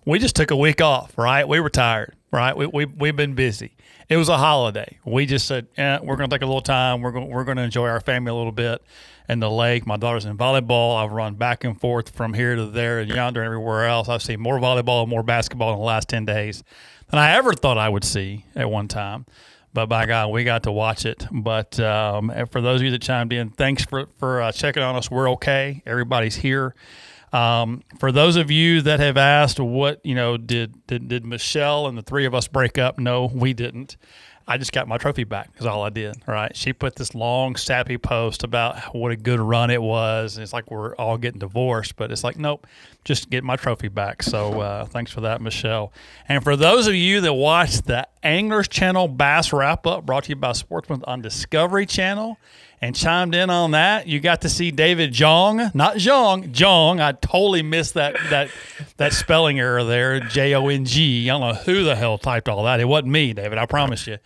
we 0.05 0.19
just 0.19 0.35
took 0.35 0.51
a 0.51 0.55
week 0.55 0.81
off, 0.81 1.17
right? 1.17 1.47
We 1.47 1.59
were 1.59 1.69
tired, 1.69 2.15
right? 2.31 2.55
We, 2.55 2.65
we, 2.65 2.85
we've 2.85 3.15
been 3.15 3.35
busy. 3.35 3.75
It 4.09 4.17
was 4.17 4.27
a 4.27 4.37
holiday. 4.37 4.97
We 5.05 5.27
just 5.27 5.45
said, 5.45 5.67
eh, 5.77 5.99
we're 6.01 6.15
going 6.15 6.27
to 6.27 6.35
take 6.35 6.41
a 6.41 6.47
little 6.47 6.61
time. 6.61 7.01
We're 7.01 7.11
going, 7.11 7.27
we're 7.27 7.43
going 7.43 7.57
to 7.57 7.63
enjoy 7.63 7.87
our 7.87 8.01
family 8.01 8.31
a 8.31 8.33
little 8.33 8.51
bit 8.51 8.81
in 9.29 9.39
the 9.39 9.51
lake. 9.51 9.85
My 9.85 9.97
daughter's 9.97 10.25
in 10.25 10.35
volleyball. 10.35 10.97
I've 10.97 11.11
run 11.11 11.35
back 11.35 11.63
and 11.63 11.79
forth 11.79 12.09
from 12.09 12.33
here 12.33 12.55
to 12.55 12.65
there 12.65 12.99
and 12.99 13.09
yonder 13.09 13.41
and 13.41 13.45
everywhere 13.45 13.85
else. 13.85 14.09
I've 14.09 14.23
seen 14.23 14.39
more 14.39 14.57
volleyball 14.57 15.01
and 15.01 15.11
more 15.11 15.21
basketball 15.21 15.73
in 15.73 15.77
the 15.77 15.85
last 15.85 16.09
10 16.09 16.25
days 16.25 16.63
than 17.11 17.19
I 17.19 17.35
ever 17.35 17.53
thought 17.53 17.77
I 17.77 17.87
would 17.87 18.03
see 18.03 18.45
at 18.55 18.71
one 18.71 18.87
time. 18.87 19.27
But 19.75 19.85
by 19.85 20.07
God, 20.07 20.31
we 20.31 20.43
got 20.43 20.63
to 20.63 20.71
watch 20.71 21.05
it. 21.05 21.27
But 21.31 21.79
um, 21.79 22.31
for 22.49 22.61
those 22.61 22.81
of 22.81 22.85
you 22.85 22.91
that 22.91 23.03
chimed 23.03 23.31
in, 23.31 23.51
thanks 23.51 23.85
for, 23.85 24.07
for 24.17 24.41
uh, 24.41 24.51
checking 24.51 24.81
on 24.81 24.95
us. 24.95 25.11
We're 25.11 25.29
okay. 25.33 25.83
Everybody's 25.85 26.35
here. 26.35 26.73
Um, 27.31 27.83
for 27.99 28.11
those 28.11 28.35
of 28.35 28.49
you 28.49 28.81
that 28.81 28.99
have 28.99 29.17
asked, 29.17 29.59
what 29.59 30.03
you 30.05 30.15
know, 30.15 30.37
did, 30.37 30.85
did 30.87 31.07
did 31.07 31.25
Michelle 31.25 31.87
and 31.87 31.97
the 31.97 32.01
three 32.01 32.25
of 32.25 32.33
us 32.33 32.47
break 32.47 32.77
up? 32.77 32.99
No, 32.99 33.29
we 33.33 33.53
didn't. 33.53 33.97
I 34.49 34.57
just 34.57 34.71
got 34.71 34.87
my 34.87 34.97
trophy 34.97 35.25
back. 35.25 35.51
Is 35.59 35.67
all 35.67 35.83
I 35.83 35.89
did. 35.89 36.15
Right? 36.25 36.55
She 36.57 36.73
put 36.73 36.95
this 36.95 37.13
long, 37.13 37.55
sappy 37.55 37.99
post 37.99 38.43
about 38.43 38.95
what 38.95 39.11
a 39.11 39.15
good 39.15 39.39
run 39.39 39.69
it 39.69 39.79
was. 39.79 40.37
And 40.37 40.43
it's 40.43 40.53
like 40.53 40.71
we're 40.71 40.95
all 40.95 41.19
getting 41.19 41.39
divorced, 41.39 41.95
but 41.95 42.11
it's 42.11 42.23
like 42.23 42.39
nope, 42.39 42.65
just 43.05 43.29
get 43.29 43.43
my 43.43 43.55
trophy 43.55 43.89
back. 43.89 44.23
So 44.23 44.59
uh, 44.59 44.85
thanks 44.85 45.11
for 45.11 45.21
that, 45.21 45.39
Michelle. 45.39 45.93
And 46.27 46.43
for 46.43 46.55
those 46.55 46.87
of 46.87 46.95
you 46.95 47.21
that 47.21 47.33
watched 47.33 47.85
the 47.85 48.07
Anglers 48.23 48.67
Channel 48.67 49.07
Bass 49.07 49.53
Wrap 49.53 49.85
Up, 49.85 50.07
brought 50.07 50.23
to 50.23 50.29
you 50.29 50.35
by 50.35 50.53
Sportsman 50.53 51.03
on 51.05 51.21
Discovery 51.21 51.85
Channel 51.85 52.39
and 52.81 52.95
chimed 52.95 53.35
in 53.35 53.49
on 53.49 53.71
that. 53.71 54.07
You 54.07 54.19
got 54.19 54.41
to 54.41 54.49
see 54.49 54.71
David 54.71 55.11
Jong, 55.11 55.71
not 55.73 55.97
Jong, 55.97 56.51
Jong. 56.51 56.99
I 56.99 57.11
totally 57.13 57.61
missed 57.61 57.95
that 57.95 58.15
that 58.29 58.49
that 58.97 59.13
spelling 59.13 59.59
error 59.59 59.83
there, 59.83 60.19
J 60.19 60.53
O 60.55 60.67
N 60.67 60.85
G. 60.85 61.29
I 61.29 61.33
don't 61.33 61.41
know 61.41 61.53
who 61.61 61.83
the 61.83 61.95
hell 61.95 62.17
typed 62.17 62.47
all 62.47 62.63
that. 62.63 62.79
It 62.79 62.85
wasn't 62.85 63.11
me, 63.11 63.33
David. 63.33 63.57
I 63.57 63.65
promise 63.65 64.07
you. 64.07 64.17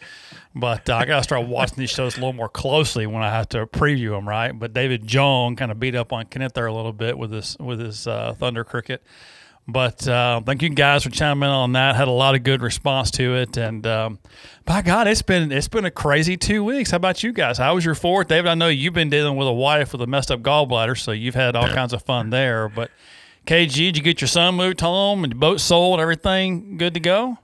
But 0.56 0.88
uh, 0.88 0.98
I 0.98 1.06
got 1.06 1.18
to 1.18 1.24
start 1.24 1.48
watching 1.48 1.78
these 1.78 1.90
shows 1.90 2.16
a 2.16 2.20
little 2.20 2.34
more 2.34 2.50
closely 2.50 3.08
when 3.08 3.24
I 3.24 3.32
have 3.32 3.50
to 3.50 3.66
preview 3.66 4.12
them, 4.12 4.30
right? 4.30 4.52
But 4.52 4.72
David 4.72 5.08
Jong 5.08 5.56
kind 5.56 5.72
of 5.72 5.80
beat 5.80 5.96
up 5.96 6.14
on 6.14 6.28
Kenneth 6.28 6.54
there 6.54 6.68
a 6.68 6.74
little 6.74 6.94
bit 6.94 7.18
with 7.18 7.32
this 7.32 7.58
with 7.60 7.80
his 7.80 8.06
uh, 8.06 8.36
Thunder 8.38 8.64
Cricket. 8.64 9.02
But 9.68 10.06
uh, 10.08 10.42
thank 10.42 10.62
you 10.62 10.70
guys 10.70 11.04
for 11.04 11.10
chiming 11.10 11.48
in 11.48 11.50
on 11.50 11.72
that. 11.74 11.96
Had 11.96 12.10
a 12.10 12.12
lot 12.12 12.36
of 12.36 12.44
good 12.44 12.62
response 12.62 13.12
to 13.12 13.36
it, 13.36 13.56
and 13.56 13.88
um, 13.88 14.20
by 14.66 14.82
God, 14.82 15.08
it's 15.08 15.22
been 15.22 15.54
it's 15.54 15.70
been 15.70 15.86
a 15.86 15.92
crazy 15.92 16.36
two 16.36 16.66
weeks. 16.66 16.92
How 16.92 16.98
about 16.98 17.24
you 17.24 17.32
guys? 17.32 17.58
How 17.58 17.74
was 17.76 17.86
your 17.86 17.96
fourth, 17.96 18.28
David? 18.28 18.50
I 18.50 18.56
know 18.56 18.68
you've 18.68 18.94
been 18.94 19.10
dealing 19.10 19.38
with 19.38 19.48
a 19.48 19.54
wife 19.54 19.94
with 19.94 20.02
a 20.02 20.08
messed 20.08 20.32
up 20.32 20.42
gallbladder, 20.42 20.98
so 20.98 21.12
you've 21.12 21.36
had 21.36 21.56
all 21.56 21.70
kinds 21.70 21.94
of 21.94 22.04
fun 22.04 22.30
there. 22.30 22.68
But 22.68 22.92
KG, 23.46 23.74
did 23.74 23.98
you 23.98 24.04
get 24.04 24.20
your 24.20 24.28
son 24.28 24.56
moved 24.56 24.82
home 24.82 25.24
and 25.24 25.32
your 25.32 25.40
boat 25.40 25.62
sold? 25.62 26.02
Everything 26.02 26.78
good 26.78 26.94
to 26.96 27.00
go? 27.00 27.38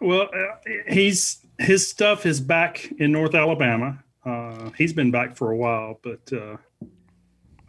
Well, 0.00 0.28
uh, 0.32 0.70
he's 0.88 1.44
his 1.58 1.88
stuff 1.88 2.26
is 2.26 2.40
back 2.40 2.92
in 2.98 3.10
North 3.10 3.34
Alabama. 3.34 4.02
Uh, 4.24 4.70
he's 4.78 4.92
been 4.92 5.10
back 5.10 5.36
for 5.36 5.50
a 5.50 5.56
while, 5.56 5.98
but 6.02 6.32
uh, 6.32 6.56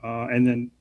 uh, 0.03 0.27
and 0.27 0.45
then 0.45 0.71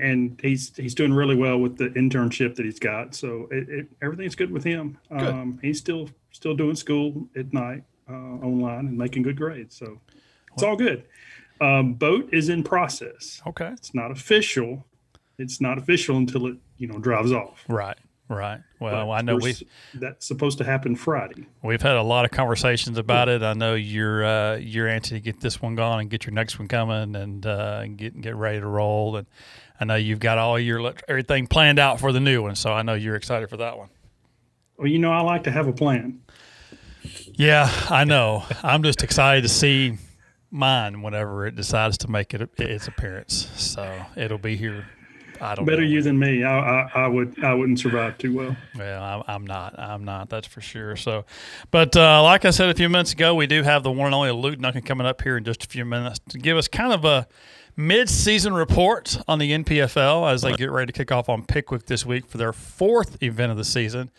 and 0.00 0.40
he's 0.42 0.74
he's 0.76 0.94
doing 0.94 1.12
really 1.12 1.36
well 1.36 1.58
with 1.58 1.76
the 1.76 1.88
internship 1.90 2.54
that 2.56 2.64
he's 2.64 2.78
got. 2.78 3.14
So 3.14 3.48
it, 3.50 3.68
it, 3.68 3.86
everything's 4.02 4.34
good 4.34 4.50
with 4.50 4.64
him. 4.64 4.98
Good. 5.10 5.22
Um, 5.22 5.58
he's 5.62 5.78
still 5.78 6.08
still 6.32 6.54
doing 6.54 6.76
school 6.76 7.28
at 7.36 7.52
night 7.52 7.84
uh, 8.08 8.14
online 8.14 8.86
and 8.86 8.98
making 8.98 9.22
good 9.22 9.36
grades. 9.36 9.76
So 9.76 9.98
it's 10.54 10.62
all 10.62 10.76
good. 10.76 11.04
Um, 11.60 11.94
boat 11.94 12.28
is 12.32 12.48
in 12.48 12.62
process. 12.62 13.42
Okay, 13.46 13.68
it's 13.68 13.94
not 13.94 14.10
official. 14.10 14.86
It's 15.38 15.60
not 15.60 15.78
official 15.78 16.16
until 16.16 16.46
it 16.46 16.56
you 16.78 16.86
know 16.86 16.98
drives 16.98 17.32
off. 17.32 17.64
Right. 17.68 17.96
Right. 18.30 18.60
Well, 18.78 19.08
but 19.08 19.12
I 19.12 19.22
know 19.22 19.36
we 19.36 19.56
that's 19.94 20.24
supposed 20.24 20.58
to 20.58 20.64
happen 20.64 20.94
Friday. 20.94 21.48
We've 21.64 21.82
had 21.82 21.96
a 21.96 22.02
lot 22.02 22.24
of 22.24 22.30
conversations 22.30 22.96
about 22.96 23.28
it. 23.28 23.42
I 23.42 23.54
know 23.54 23.74
you're 23.74 24.24
uh, 24.24 24.54
you're 24.54 24.86
anxious 24.86 25.10
to 25.10 25.20
get 25.20 25.40
this 25.40 25.60
one 25.60 25.74
gone 25.74 25.98
and 25.98 26.08
get 26.08 26.26
your 26.26 26.32
next 26.32 26.56
one 26.56 26.68
coming 26.68 27.16
and 27.16 27.44
uh, 27.44 27.88
get 27.88 28.20
get 28.20 28.36
ready 28.36 28.60
to 28.60 28.66
roll. 28.66 29.16
And 29.16 29.26
I 29.80 29.86
know 29.86 29.94
you've 29.94 30.20
got 30.20 30.36
all 30.36 30.58
your 30.58 30.92
everything 31.08 31.46
planned 31.46 31.78
out 31.78 31.98
for 31.98 32.12
the 32.12 32.20
new 32.20 32.42
one. 32.42 32.54
So 32.54 32.72
I 32.72 32.82
know 32.82 32.94
you're 32.94 33.16
excited 33.16 33.48
for 33.48 33.56
that 33.56 33.78
one. 33.78 33.88
Well, 34.76 34.86
you 34.86 34.98
know, 34.98 35.10
I 35.10 35.20
like 35.22 35.44
to 35.44 35.50
have 35.50 35.66
a 35.66 35.72
plan. 35.72 36.20
Yeah, 37.32 37.70
I 37.88 38.04
know. 38.04 38.44
I'm 38.62 38.82
just 38.82 39.02
excited 39.02 39.42
to 39.42 39.48
see 39.48 39.96
mine 40.50 41.00
whenever 41.02 41.46
it 41.46 41.56
decides 41.56 41.96
to 41.98 42.10
make 42.10 42.34
it 42.34 42.50
its 42.58 42.88
appearance. 42.88 43.48
So 43.56 44.04
it'll 44.16 44.38
be 44.38 44.56
here 44.56 44.86
I 45.40 45.54
don't 45.54 45.64
better 45.64 45.82
know. 45.82 45.88
you 45.88 46.02
than 46.02 46.18
me. 46.18 46.44
I, 46.44 46.58
I, 46.58 46.90
I, 46.94 47.06
would 47.06 47.42
I 47.42 47.54
wouldn't 47.54 47.78
survive 47.78 48.18
too 48.18 48.34
well. 48.36 48.56
Well, 48.76 49.02
I'm, 49.02 49.22
I'm 49.26 49.46
not. 49.46 49.78
I'm 49.78 50.04
not. 50.04 50.28
That's 50.28 50.46
for 50.46 50.60
sure. 50.60 50.96
So, 50.96 51.24
but 51.70 51.96
uh, 51.96 52.22
like 52.22 52.44
I 52.44 52.50
said 52.50 52.68
a 52.68 52.74
few 52.74 52.88
minutes 52.88 53.12
ago, 53.12 53.34
we 53.34 53.46
do 53.46 53.62
have 53.62 53.82
the 53.82 53.90
one 53.90 54.06
and 54.06 54.14
only 54.14 54.30
Luke 54.32 54.58
Dunkin 54.58 54.82
coming 54.82 55.06
up 55.06 55.22
here 55.22 55.36
in 55.36 55.44
just 55.44 55.64
a 55.64 55.68
few 55.68 55.84
minutes 55.84 56.20
to 56.30 56.38
give 56.38 56.56
us 56.56 56.68
kind 56.68 56.92
of 56.92 57.04
a 57.04 57.26
mid-season 57.76 58.52
report 58.52 59.18
on 59.26 59.38
the 59.38 59.52
NPFL 59.52 60.30
as 60.30 60.42
they 60.42 60.52
get 60.52 60.70
ready 60.70 60.92
to 60.92 60.98
kick 60.98 61.10
off 61.10 61.28
on 61.28 61.44
Pickwick 61.44 61.86
this 61.86 62.04
week 62.04 62.26
for 62.26 62.36
their 62.36 62.52
fourth 62.52 63.22
event 63.22 63.50
of 63.50 63.56
the 63.56 63.64
season. 63.64 64.10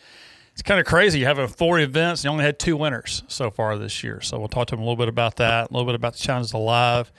It's 0.52 0.62
kind 0.62 0.80
of 0.80 0.86
crazy. 0.86 1.20
You 1.20 1.26
having 1.26 1.46
four 1.46 1.78
events, 1.80 2.20
and 2.20 2.24
you 2.24 2.30
only 2.32 2.44
had 2.44 2.58
two 2.58 2.76
winners 2.76 3.22
so 3.28 3.50
far 3.50 3.78
this 3.78 4.02
year. 4.04 4.20
So 4.20 4.38
we'll 4.38 4.48
talk 4.48 4.66
to 4.68 4.74
him 4.74 4.80
a 4.80 4.84
little 4.84 4.96
bit 4.96 5.08
about 5.08 5.36
that, 5.36 5.70
a 5.70 5.72
little 5.72 5.86
bit 5.86 5.94
about 5.94 6.14
the 6.14 6.18
challenges 6.18 6.52
alive, 6.52 7.10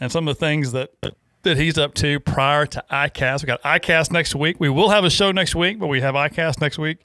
and 0.00 0.12
some 0.12 0.28
of 0.28 0.36
the 0.36 0.40
things 0.40 0.72
that 0.72 0.90
that 1.44 1.56
he's 1.56 1.78
up 1.78 1.94
to 1.94 2.20
prior 2.20 2.66
to 2.66 2.84
ICAST. 2.90 3.42
We 3.42 3.46
got 3.46 3.62
ICAST 3.62 4.10
next 4.12 4.34
week. 4.34 4.56
We 4.58 4.68
will 4.68 4.90
have 4.90 5.04
a 5.04 5.10
show 5.10 5.32
next 5.32 5.54
week, 5.54 5.78
but 5.78 5.86
we 5.86 6.00
have 6.00 6.14
ICAST 6.14 6.60
next 6.60 6.78
week. 6.78 6.98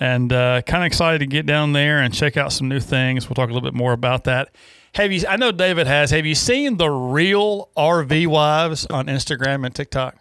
And 0.00 0.32
uh, 0.32 0.62
kind 0.62 0.82
of 0.82 0.86
excited 0.86 1.20
to 1.20 1.26
get 1.26 1.46
down 1.46 1.72
there 1.72 2.00
and 2.00 2.12
check 2.12 2.36
out 2.36 2.52
some 2.52 2.68
new 2.68 2.80
things. 2.80 3.28
We'll 3.28 3.34
talk 3.34 3.48
a 3.48 3.52
little 3.52 3.66
bit 3.66 3.74
more 3.74 3.92
about 3.92 4.24
that. 4.24 4.54
Have 4.94 5.12
you? 5.12 5.24
I 5.28 5.36
know 5.36 5.52
David 5.52 5.86
has. 5.86 6.10
Have 6.10 6.26
you 6.26 6.34
seen 6.34 6.76
the 6.76 6.88
real 6.88 7.70
RV 7.76 8.26
wives 8.26 8.86
on 8.86 9.06
Instagram 9.06 9.64
and 9.64 9.74
TikTok? 9.74 10.16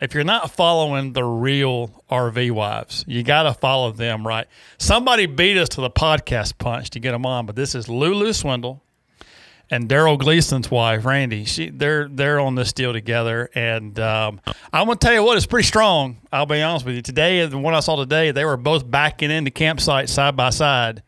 If 0.00 0.12
you're 0.12 0.24
not 0.24 0.50
following 0.50 1.12
the 1.12 1.24
real 1.24 2.04
RV 2.10 2.50
wives, 2.50 3.04
you 3.06 3.22
got 3.22 3.44
to 3.44 3.54
follow 3.54 3.90
them, 3.92 4.26
right? 4.26 4.46
Somebody 4.76 5.26
beat 5.26 5.56
us 5.56 5.68
to 5.70 5.80
the 5.80 5.90
podcast 5.90 6.58
punch 6.58 6.90
to 6.90 7.00
get 7.00 7.12
them 7.12 7.24
on, 7.24 7.46
but 7.46 7.56
this 7.56 7.74
is 7.74 7.88
Lulu 7.88 8.32
Swindle 8.32 8.82
and 9.70 9.88
Darold 9.88 10.18
Gleason's 10.20 10.70
wife, 10.70 11.04
Randy. 11.04 11.44
She 11.44 11.70
they're 11.70 12.08
they're 12.08 12.40
on 12.40 12.54
this 12.54 12.72
deal 12.72 12.92
together, 12.92 13.50
and 13.54 13.98
um, 13.98 14.40
I'm 14.72 14.86
gonna 14.86 14.96
tell 14.96 15.14
you 15.14 15.22
what, 15.22 15.36
it's 15.36 15.46
pretty 15.46 15.66
strong. 15.66 16.18
I'll 16.32 16.46
be 16.46 16.62
honest 16.62 16.84
with 16.84 16.96
you. 16.96 17.02
Today, 17.02 17.44
the 17.46 17.58
one 17.58 17.74
I 17.74 17.80
saw 17.80 17.96
today, 17.96 18.30
they 18.30 18.44
were 18.44 18.56
both 18.56 18.88
backing 18.88 19.30
into 19.30 19.50
campsite 19.50 20.08
side 20.08 20.36
by 20.36 20.50
side 20.50 21.02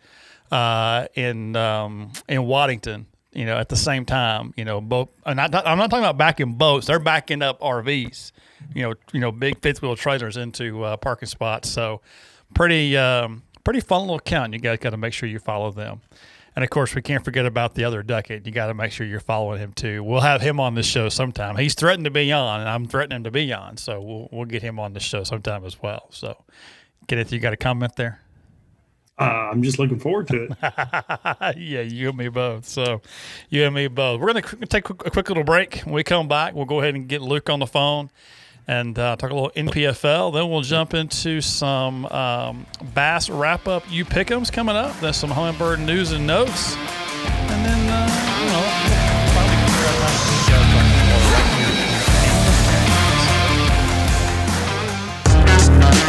uh, 0.50 1.06
in 1.14 1.56
um, 1.56 2.12
in 2.28 2.44
Waddington. 2.44 3.06
You 3.32 3.44
know, 3.44 3.58
at 3.58 3.68
the 3.68 3.76
same 3.76 4.06
time, 4.06 4.54
you 4.56 4.64
know, 4.64 4.80
both. 4.80 5.10
And 5.26 5.38
I, 5.38 5.44
I'm 5.44 5.76
not 5.76 5.90
talking 5.90 6.04
about 6.04 6.16
backing 6.16 6.54
boats; 6.54 6.86
they're 6.86 6.98
backing 6.98 7.42
up 7.42 7.60
RVs. 7.60 8.32
You 8.74 8.82
know, 8.82 8.94
you 9.12 9.20
know, 9.20 9.30
big 9.30 9.60
fifth 9.60 9.82
wheel 9.82 9.94
trailers 9.94 10.38
into 10.38 10.82
uh, 10.82 10.96
parking 10.96 11.28
spots. 11.28 11.68
So, 11.68 12.00
pretty 12.54 12.96
um, 12.96 13.42
pretty 13.62 13.80
fun 13.80 14.02
little 14.02 14.20
count. 14.20 14.54
You 14.54 14.58
guys 14.58 14.78
got 14.78 14.90
to 14.90 14.96
make 14.96 15.12
sure 15.12 15.28
you 15.28 15.38
follow 15.38 15.70
them. 15.70 16.00
And 16.56 16.64
of 16.64 16.70
course, 16.70 16.94
we 16.94 17.02
can't 17.02 17.22
forget 17.22 17.44
about 17.44 17.74
the 17.74 17.84
other 17.84 18.02
Duckett. 18.02 18.46
You 18.46 18.52
got 18.52 18.68
to 18.68 18.74
make 18.74 18.90
sure 18.90 19.06
you're 19.06 19.20
following 19.20 19.60
him 19.60 19.74
too. 19.74 20.02
We'll 20.02 20.22
have 20.22 20.40
him 20.40 20.58
on 20.58 20.74
this 20.74 20.86
show 20.86 21.10
sometime. 21.10 21.56
He's 21.56 21.74
threatened 21.74 22.06
to 22.06 22.10
be 22.10 22.32
on, 22.32 22.60
and 22.60 22.68
I'm 22.68 22.86
threatening 22.86 23.24
to 23.24 23.30
be 23.30 23.52
on. 23.52 23.76
So 23.76 24.00
we'll 24.00 24.28
we'll 24.32 24.46
get 24.46 24.62
him 24.62 24.80
on 24.80 24.94
the 24.94 25.00
show 25.00 25.22
sometime 25.22 25.66
as 25.66 25.82
well. 25.82 26.06
So, 26.10 26.42
Kenneth. 27.08 27.30
You 27.30 27.40
got 27.40 27.52
a 27.52 27.58
comment 27.58 27.96
there? 27.96 28.20
Uh, 29.18 29.50
I'm 29.52 29.62
just 29.62 29.78
looking 29.78 29.98
forward 29.98 30.28
to 30.28 30.44
it. 30.44 30.56
yeah, 31.58 31.80
you 31.80 32.08
and 32.08 32.18
me 32.18 32.28
both. 32.28 32.66
So, 32.66 33.00
you 33.48 33.64
and 33.64 33.74
me 33.74 33.88
both. 33.88 34.20
We're 34.20 34.32
going 34.32 34.42
to 34.42 34.66
take 34.66 34.90
a 34.90 34.94
quick 34.94 35.28
little 35.28 35.44
break. 35.44 35.80
When 35.80 35.94
we 35.94 36.04
come 36.04 36.28
back, 36.28 36.54
we'll 36.54 36.66
go 36.66 36.80
ahead 36.80 36.94
and 36.94 37.08
get 37.08 37.22
Luke 37.22 37.48
on 37.48 37.58
the 37.58 37.66
phone 37.66 38.10
and 38.68 38.98
uh, 38.98 39.16
talk 39.16 39.30
a 39.30 39.34
little 39.34 39.50
NPFL. 39.50 40.32
Then 40.32 40.50
we'll 40.50 40.62
jump 40.62 40.94
into 40.94 41.40
some 41.40 42.06
um, 42.06 42.66
Bass 42.94 43.30
wrap 43.30 43.68
up. 43.68 43.84
You 43.90 44.04
pick'ems 44.04 44.52
coming 44.52 44.76
up. 44.76 44.98
There's 45.00 45.16
some 45.16 45.30
Humminbird 45.30 45.84
news 45.84 46.12
and 46.12 46.26
notes, 46.26 46.74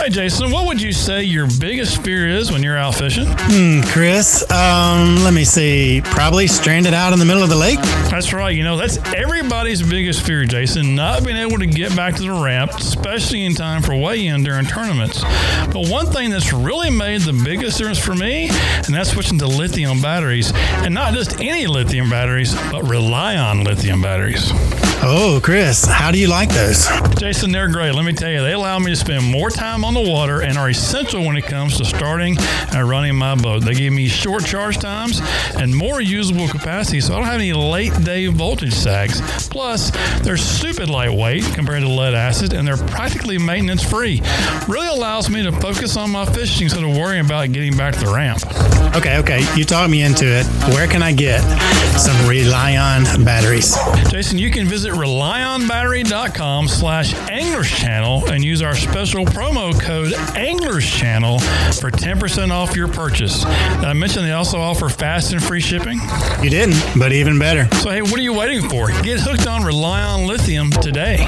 right, 0.07 0.13
Jason, 0.13 0.51
what 0.51 0.65
would 0.67 0.81
you 0.81 0.93
say 0.93 1.23
your 1.23 1.47
biggest 1.59 2.01
fear 2.01 2.29
is 2.29 2.49
when 2.49 2.63
you're 2.63 2.77
out 2.77 2.95
fishing? 2.95 3.25
Hmm, 3.27 3.81
Chris, 3.91 4.41
um, 4.51 5.17
let 5.23 5.33
me 5.33 5.43
see. 5.43 6.01
Probably 6.01 6.47
stranded 6.47 6.93
out 6.93 7.11
in 7.11 7.19
the 7.19 7.25
middle 7.25 7.43
of 7.43 7.49
the 7.49 7.57
lake. 7.57 7.79
That's 8.09 8.31
right. 8.31 8.55
You 8.55 8.63
know, 8.63 8.77
that's 8.77 8.97
everybody's 9.13 9.81
biggest 9.81 10.25
fear, 10.25 10.45
Jason, 10.45 10.95
not 10.95 11.25
being 11.25 11.35
able 11.35 11.57
to 11.57 11.65
get 11.65 11.93
back 11.93 12.15
to 12.15 12.21
the 12.21 12.31
ramp, 12.31 12.71
especially 12.71 13.43
in 13.43 13.53
time 13.53 13.81
for 13.81 13.95
weigh-in 13.95 14.43
during 14.43 14.65
tournaments. 14.65 15.23
But 15.73 15.89
one 15.89 16.05
thing 16.05 16.29
that's 16.29 16.53
really 16.53 16.89
made 16.89 17.21
the 17.21 17.33
biggest 17.43 17.77
difference 17.77 17.99
for 17.99 18.15
me, 18.15 18.47
and 18.49 18.95
that's 18.95 19.11
switching 19.11 19.39
to 19.39 19.47
lithium 19.47 20.01
batteries, 20.01 20.53
and 20.55 20.93
not 20.93 21.15
just 21.15 21.41
any 21.41 21.67
lithium 21.67 22.09
batteries, 22.09 22.55
but 22.71 22.87
Relion 22.87 23.65
lithium 23.65 24.01
batteries. 24.01 24.51
Oh, 24.99 25.39
Chris, 25.43 25.85
how 25.85 26.11
do 26.11 26.17
you 26.17 26.27
like 26.27 26.49
those? 26.49 26.87
Jason, 27.19 27.51
they're 27.51 27.69
great. 27.69 27.93
Let 27.93 28.03
me 28.03 28.13
tell 28.13 28.31
you, 28.31 28.41
they 28.41 28.53
allow 28.53 28.79
me 28.79 28.87
to 28.87 28.95
spend 28.95 29.23
more 29.23 29.49
time 29.49 29.85
on 29.85 29.93
the 30.03 30.11
water 30.11 30.41
and 30.41 30.57
are 30.57 30.69
essential 30.69 31.25
when 31.25 31.35
it 31.37 31.45
comes 31.45 31.77
to 31.77 31.85
starting 31.85 32.37
and 32.73 32.87
running 32.87 33.15
my 33.15 33.35
boat. 33.35 33.63
They 33.63 33.73
give 33.73 33.93
me 33.93 34.07
short 34.07 34.45
charge 34.45 34.77
times 34.77 35.21
and 35.57 35.75
more 35.75 36.01
usable 36.01 36.47
capacity, 36.47 37.01
so 37.01 37.13
I 37.13 37.17
don't 37.17 37.25
have 37.25 37.35
any 37.35 37.53
late 37.53 37.93
day 38.03 38.27
voltage 38.27 38.73
sags. 38.73 39.47
Plus, 39.49 39.91
they're 40.21 40.37
stupid 40.37 40.89
lightweight 40.89 41.43
compared 41.53 41.81
to 41.81 41.89
lead 41.89 42.13
acid, 42.13 42.53
and 42.53 42.67
they're 42.67 42.77
practically 42.77 43.37
maintenance 43.37 43.83
free. 43.83 44.21
Really 44.67 44.87
allows 44.87 45.29
me 45.29 45.41
to 45.43 45.51
focus 45.51 45.97
on 45.97 46.11
my 46.11 46.25
fishing 46.25 46.65
instead 46.65 46.83
of 46.83 46.95
worrying 46.95 47.25
about 47.25 47.51
getting 47.51 47.75
back 47.75 47.95
to 47.95 47.99
the 48.01 48.13
ramp. 48.13 48.39
Okay, 48.95 49.17
okay, 49.17 49.45
you 49.55 49.63
talked 49.63 49.89
me 49.89 50.03
into 50.03 50.25
it. 50.25 50.45
Where 50.73 50.87
can 50.87 51.01
I 51.01 51.11
get 51.11 51.41
some 51.99 52.27
Relion 52.27 53.03
batteries? 53.23 53.75
Jason, 54.09 54.37
you 54.37 54.51
can 54.51 54.67
visit 54.67 54.93
relionbattery.com 54.93 56.67
slash 56.67 57.13
anglers 57.29 57.69
channel 57.69 58.29
and 58.29 58.43
use 58.43 58.61
our 58.61 58.75
special 58.75 59.25
promo 59.25 59.73
code 59.79 59.86
anglers 59.87 60.85
channel 60.85 61.39
for 61.39 61.89
10% 61.89 62.51
off 62.51 62.75
your 62.75 62.87
purchase. 62.87 63.43
Did 63.43 63.85
I 63.85 63.93
mentioned 63.93 64.25
they 64.25 64.33
also 64.33 64.59
offer 64.59 64.89
fast 64.89 65.31
and 65.31 65.41
free 65.41 65.61
shipping? 65.61 65.99
You 66.41 66.49
didn't, 66.49 66.99
but 66.99 67.13
even 67.13 67.39
better. 67.39 67.73
So, 67.77 67.89
hey, 67.91 68.01
what 68.01 68.15
are 68.15 68.23
you 68.23 68.33
waiting 68.33 68.67
for? 68.69 68.87
Get 69.01 69.19
hooked 69.19 69.47
on 69.47 69.63
Relion 69.63 70.27
Lithium 70.27 70.71
today. 70.71 71.25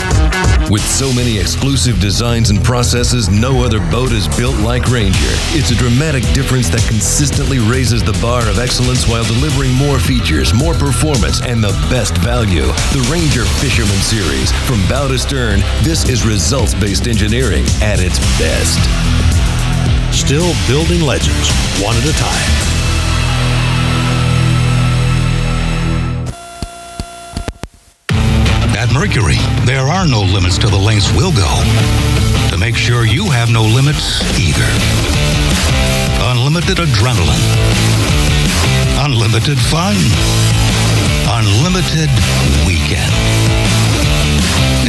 With 0.69 0.85
so 0.85 1.13
many 1.13 1.39
exclusive 1.39 1.99
designs 2.01 2.49
and 2.49 2.61
processes, 2.63 3.29
no 3.29 3.63
other 3.63 3.79
boat 3.91 4.11
is 4.11 4.27
built 4.37 4.57
like 4.57 4.87
Ranger. 4.87 5.33
It's 5.55 5.71
a 5.71 5.75
dramatic 5.75 6.23
difference 6.33 6.67
that 6.69 6.85
consistently 6.87 7.59
raises 7.59 8.03
the 8.03 8.17
bar 8.21 8.47
of 8.49 8.59
excellence 8.59 9.07
while 9.07 9.23
delivering 9.23 9.73
more 9.73 9.99
features, 9.99 10.53
more 10.53 10.73
performance, 10.73 11.41
and 11.41 11.63
the 11.63 11.73
best 11.89 12.17
value. 12.17 12.67
The 12.91 13.07
Ranger 13.09 13.45
Fisherman 13.63 14.01
Series. 14.03 14.51
From 14.67 14.83
bow 14.89 15.07
to 15.07 15.17
stern, 15.17 15.61
this 15.81 16.07
is 16.09 16.25
results 16.25 16.73
based 16.73 17.07
engineering 17.07 17.63
at 17.81 17.99
its 17.99 18.19
best. 18.37 18.48
Still 20.29 20.53
building 20.67 21.01
legends, 21.01 21.49
one 21.81 21.95
at 21.97 22.05
a 22.05 22.13
time. 22.13 22.79
At 28.77 28.93
Mercury, 28.93 29.37
there 29.65 29.87
are 29.87 30.07
no 30.07 30.21
limits 30.21 30.59
to 30.59 30.67
the 30.67 30.77
lengths 30.77 31.11
we'll 31.13 31.31
go 31.31 31.49
to 32.51 32.57
make 32.57 32.75
sure 32.75 33.05
you 33.05 33.25
have 33.31 33.51
no 33.51 33.63
limits 33.63 34.21
either. 34.37 34.69
Unlimited 36.29 36.77
adrenaline, 36.77 37.45
unlimited 39.03 39.57
fun, 39.57 39.95
unlimited 41.27 42.09
weekend. 42.67 43.68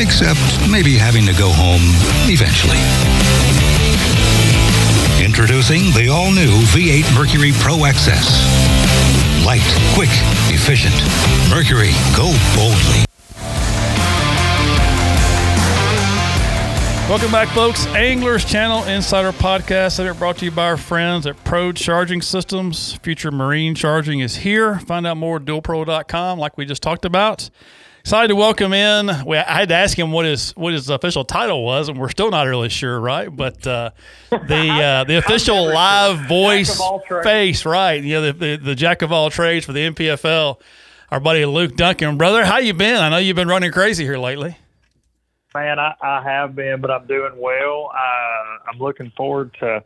Except 0.00 0.40
maybe 0.70 0.96
having 0.96 1.26
to 1.26 1.32
go 1.32 1.50
home 1.52 1.82
eventually. 2.24 2.80
Introducing 5.22 5.92
the 5.92 6.08
all-new 6.08 6.50
V8 6.72 7.14
Mercury 7.14 7.52
Pro 7.60 7.84
XS. 7.84 9.44
Light, 9.44 9.60
quick, 9.94 10.08
efficient. 10.48 10.94
Mercury, 11.50 11.92
go 12.16 12.32
boldly. 12.56 13.04
Welcome 17.10 17.30
back, 17.30 17.48
folks. 17.48 17.86
Anglers 17.88 18.44
Channel 18.44 18.84
Insider 18.84 19.32
Podcast. 19.32 19.98
That 19.98 20.18
brought 20.18 20.38
to 20.38 20.46
you 20.46 20.50
by 20.50 20.64
our 20.64 20.76
friends 20.78 21.26
at 21.26 21.42
Pro 21.44 21.72
Charging 21.72 22.22
Systems. 22.22 22.94
Future 23.02 23.30
Marine 23.30 23.74
Charging 23.74 24.20
is 24.20 24.36
here. 24.36 24.78
Find 24.78 25.06
out 25.06 25.18
more 25.18 25.36
at 25.36 25.44
dualpro.com, 25.44 26.38
like 26.38 26.56
we 26.56 26.64
just 26.64 26.82
talked 26.82 27.04
about. 27.04 27.50
Excited 28.00 28.28
to 28.28 28.34
welcome 28.34 28.72
in. 28.72 29.10
We, 29.26 29.36
I 29.36 29.60
had 29.60 29.68
to 29.68 29.74
ask 29.74 29.98
him 29.98 30.10
what 30.10 30.24
his 30.24 30.52
what 30.52 30.72
his 30.72 30.88
official 30.88 31.22
title 31.22 31.62
was, 31.62 31.90
and 31.90 31.98
we're 31.98 32.08
still 32.08 32.30
not 32.30 32.46
really 32.46 32.70
sure, 32.70 32.98
right? 32.98 33.28
But 33.34 33.66
uh, 33.66 33.90
the 34.30 34.38
uh, 34.82 35.04
the 35.04 35.18
official 35.18 35.66
live 35.66 36.26
voice 36.26 36.80
face, 37.22 37.66
right? 37.66 38.02
You 38.02 38.14
know, 38.14 38.22
the, 38.22 38.32
the 38.32 38.56
the 38.56 38.74
jack 38.74 39.02
of 39.02 39.12
all 39.12 39.28
trades 39.28 39.66
for 39.66 39.72
the 39.72 39.90
NPFL. 39.90 40.60
Our 41.10 41.20
buddy 41.20 41.44
Luke 41.44 41.76
Dunkin, 41.76 42.16
brother, 42.16 42.44
how 42.44 42.58
you 42.58 42.72
been? 42.72 42.96
I 42.96 43.10
know 43.10 43.18
you've 43.18 43.36
been 43.36 43.48
running 43.48 43.72
crazy 43.72 44.04
here 44.04 44.18
lately. 44.18 44.56
Man, 45.54 45.78
I, 45.78 45.94
I 46.00 46.22
have 46.22 46.54
been, 46.54 46.80
but 46.80 46.90
I'm 46.90 47.06
doing 47.06 47.32
well. 47.36 47.90
Uh, 47.92 48.70
I'm 48.70 48.78
looking 48.78 49.12
forward 49.16 49.54
to 49.60 49.82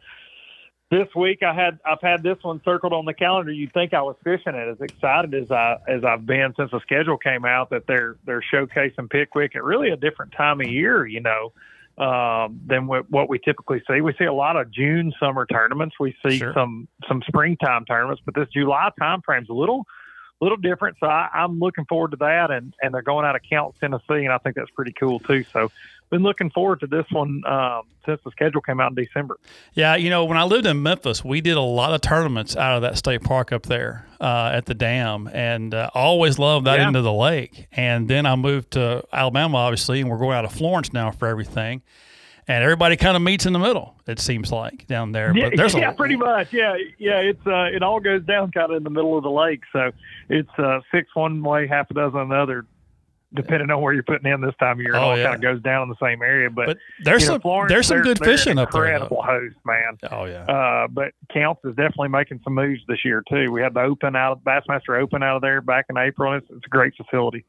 this 0.95 1.15
week. 1.17 1.43
I 1.43 1.53
had 1.53 1.79
I've 1.85 2.01
had 2.01 2.23
this 2.23 2.39
one 2.43 2.61
circled 2.65 2.93
on 2.93 3.05
the 3.05 3.15
calendar. 3.15 3.51
You'd 3.51 3.73
think 3.73 3.93
I 3.93 4.03
was 4.03 4.17
fishing 4.23 4.55
it. 4.55 4.69
As 4.69 4.81
excited 4.81 5.35
as 5.35 5.51
I 5.51 5.77
as 5.89 6.05
I've 6.05 6.25
been 6.25 6.55
since 6.57 6.71
the 6.71 6.81
schedule 6.81 7.19
came 7.19 7.45
out 7.45 7.71
that 7.71 7.87
they're 7.87 8.17
they're 8.25 8.45
showcasing 8.53 9.11
Pickwick 9.11 9.57
at 9.57 9.65
really 9.65 9.91
a 9.91 9.97
different 9.97 10.33
time 10.33 10.61
of 10.61 10.69
year. 10.69 11.07
You 11.07 11.21
know. 11.21 11.53
Um, 11.97 12.61
than 12.67 12.89
what, 12.89 13.09
what 13.09 13.29
we 13.29 13.39
typically 13.39 13.81
see. 13.89 14.01
We 14.01 14.13
see 14.19 14.25
a 14.25 14.33
lot 14.33 14.57
of 14.57 14.69
June 14.73 15.13
summer 15.21 15.47
tournaments. 15.47 15.95
We 16.01 16.17
see 16.27 16.39
Sure. 16.39 16.53
some 16.53 16.89
some 17.07 17.23
springtime 17.25 17.85
tournaments, 17.85 18.21
but 18.25 18.35
this 18.35 18.49
July 18.53 18.91
time 18.99 19.23
frame's 19.25 19.49
a 19.49 19.53
little 19.53 19.87
little 20.41 20.57
different. 20.57 20.97
So 20.99 21.07
I, 21.07 21.29
I'm 21.33 21.61
looking 21.61 21.85
forward 21.87 22.11
to 22.11 22.17
that. 22.19 22.51
And, 22.51 22.75
and 22.83 22.93
they're 22.93 23.03
going 23.03 23.25
out 23.25 23.37
of 23.37 23.43
Counce, 23.49 23.77
Tennessee, 23.79 24.25
and 24.25 24.33
I 24.33 24.39
think 24.39 24.57
that's 24.57 24.71
pretty 24.71 24.93
cool 24.99 25.21
too. 25.21 25.45
So 25.53 25.71
been 26.11 26.23
looking 26.23 26.51
forward 26.51 26.81
to 26.81 26.87
this 26.87 27.05
one 27.11 27.43
um, 27.47 27.83
since 28.07 28.21
the 28.25 28.31
schedule 28.31 28.61
came 28.61 28.81
out 28.81 28.91
in 28.91 28.95
December. 28.95 29.37
Yeah, 29.73 29.97
you 29.97 30.11
know, 30.11 30.25
when 30.27 30.37
I 30.39 30.45
lived 30.45 30.67
in 30.67 30.83
Memphis, 30.83 31.25
we 31.25 31.41
did 31.41 31.57
a 31.57 31.61
lot 31.63 31.93
of 31.95 32.01
tournaments 32.03 32.57
out 32.57 32.77
of 32.77 32.83
that 32.83 32.97
state 32.99 33.23
park 33.23 33.53
up 33.53 33.65
there 33.65 34.07
uh, 34.21 34.51
at 34.53 34.67
the 34.67 34.75
dam, 34.75 35.29
and 35.33 35.75
uh, 35.75 35.91
always 35.95 36.39
loved 36.39 36.67
that 36.67 36.79
Yeah. 36.79 36.87
end 36.87 36.97
of 36.97 37.05
the 37.05 37.13
lake. 37.13 37.67
And 37.73 38.09
then 38.09 38.27
I 38.27 38.37
moved 38.37 38.73
to 38.73 39.03
Alabama, 39.13 39.57
obviously, 39.59 40.01
and 40.01 40.09
we're 40.11 40.19
going 40.19 40.37
out 40.37 40.45
of 40.45 40.53
Florence 40.53 40.93
now 40.93 41.11
for 41.11 41.27
everything. 41.27 41.83
And 42.47 42.63
everybody 42.63 42.99
kind 42.99 43.17
of 43.17 43.23
meets 43.23 43.47
in 43.47 43.55
the 43.55 43.59
middle. 43.59 43.95
It 44.07 44.21
seems 44.21 44.53
like 44.53 44.87
down 44.87 45.13
there. 45.13 45.35
Yeah, 45.35 45.49
but 45.49 45.57
there's 45.57 45.75
yeah, 45.75 45.93
a, 45.93 45.95
pretty 45.95 46.17
much. 46.17 46.53
Yeah, 46.53 46.77
yeah. 46.99 47.17
It's 47.21 47.41
uh, 47.47 47.71
it 47.75 47.83
all 47.83 48.01
goes 48.01 48.23
down 48.25 48.51
kind 48.53 48.71
of 48.71 48.77
in 48.77 48.85
the 48.85 48.91
middle 48.91 49.17
of 49.17 49.23
the 49.25 49.31
lake, 49.31 49.63
so 49.73 49.91
it's 50.29 50.51
uh, 50.59 50.81
six 50.93 51.09
one 51.15 51.43
way, 51.43 51.67
half 51.67 51.91
a 51.91 51.95
dozen 51.95 52.21
another, 52.21 52.67
depending 53.35 53.71
on 53.71 53.81
where 53.83 53.93
you're 53.93 54.03
putting 54.03 54.31
in 54.31 54.41
this 54.41 54.55
time 54.61 54.79
of 54.79 54.81
year. 54.81 54.95
It 54.95 54.99
Oh, 54.99 55.01
all 55.01 55.17
yeah. 55.19 55.25
kind 55.25 55.35
of 55.37 55.41
goes 55.43 55.63
down 55.63 55.83
in 55.83 55.89
the 55.89 55.97
same 56.07 56.23
area, 56.23 56.49
but, 56.51 56.67
But 56.67 56.79
there's 57.03 57.23
you 57.23 57.29
know, 57.29 57.35
some 57.35 57.41
Florence, 57.41 57.71
there's 57.73 57.87
some 57.89 58.03
good 58.03 58.19
fishing 58.19 58.59
up 58.59 58.71
there. 58.71 58.85
Incredible 58.87 59.23
host, 59.23 59.57
man. 59.65 59.99
Oh 60.11 60.25
yeah. 60.25 60.45
Uh, 60.45 60.87
but 60.89 61.13
Counce 61.33 61.59
is 61.65 61.75
definitely 61.77 62.09
making 62.09 62.41
some 62.45 62.55
moves 62.55 62.81
this 62.89 63.05
year 63.05 63.23
too. 63.29 63.51
We 63.51 63.61
had 63.61 63.75
the 63.75 63.81
Open 63.81 64.15
out, 64.17 64.43
Bassmaster 64.45 65.01
Open 65.01 65.23
out 65.23 65.37
of 65.37 65.43
there 65.43 65.61
back 65.61 65.87
in 65.91 65.97
April. 65.99 66.35
It's, 66.35 66.47
it's 66.51 66.65
a 66.67 66.69
great 66.69 66.95
facility. 66.97 67.45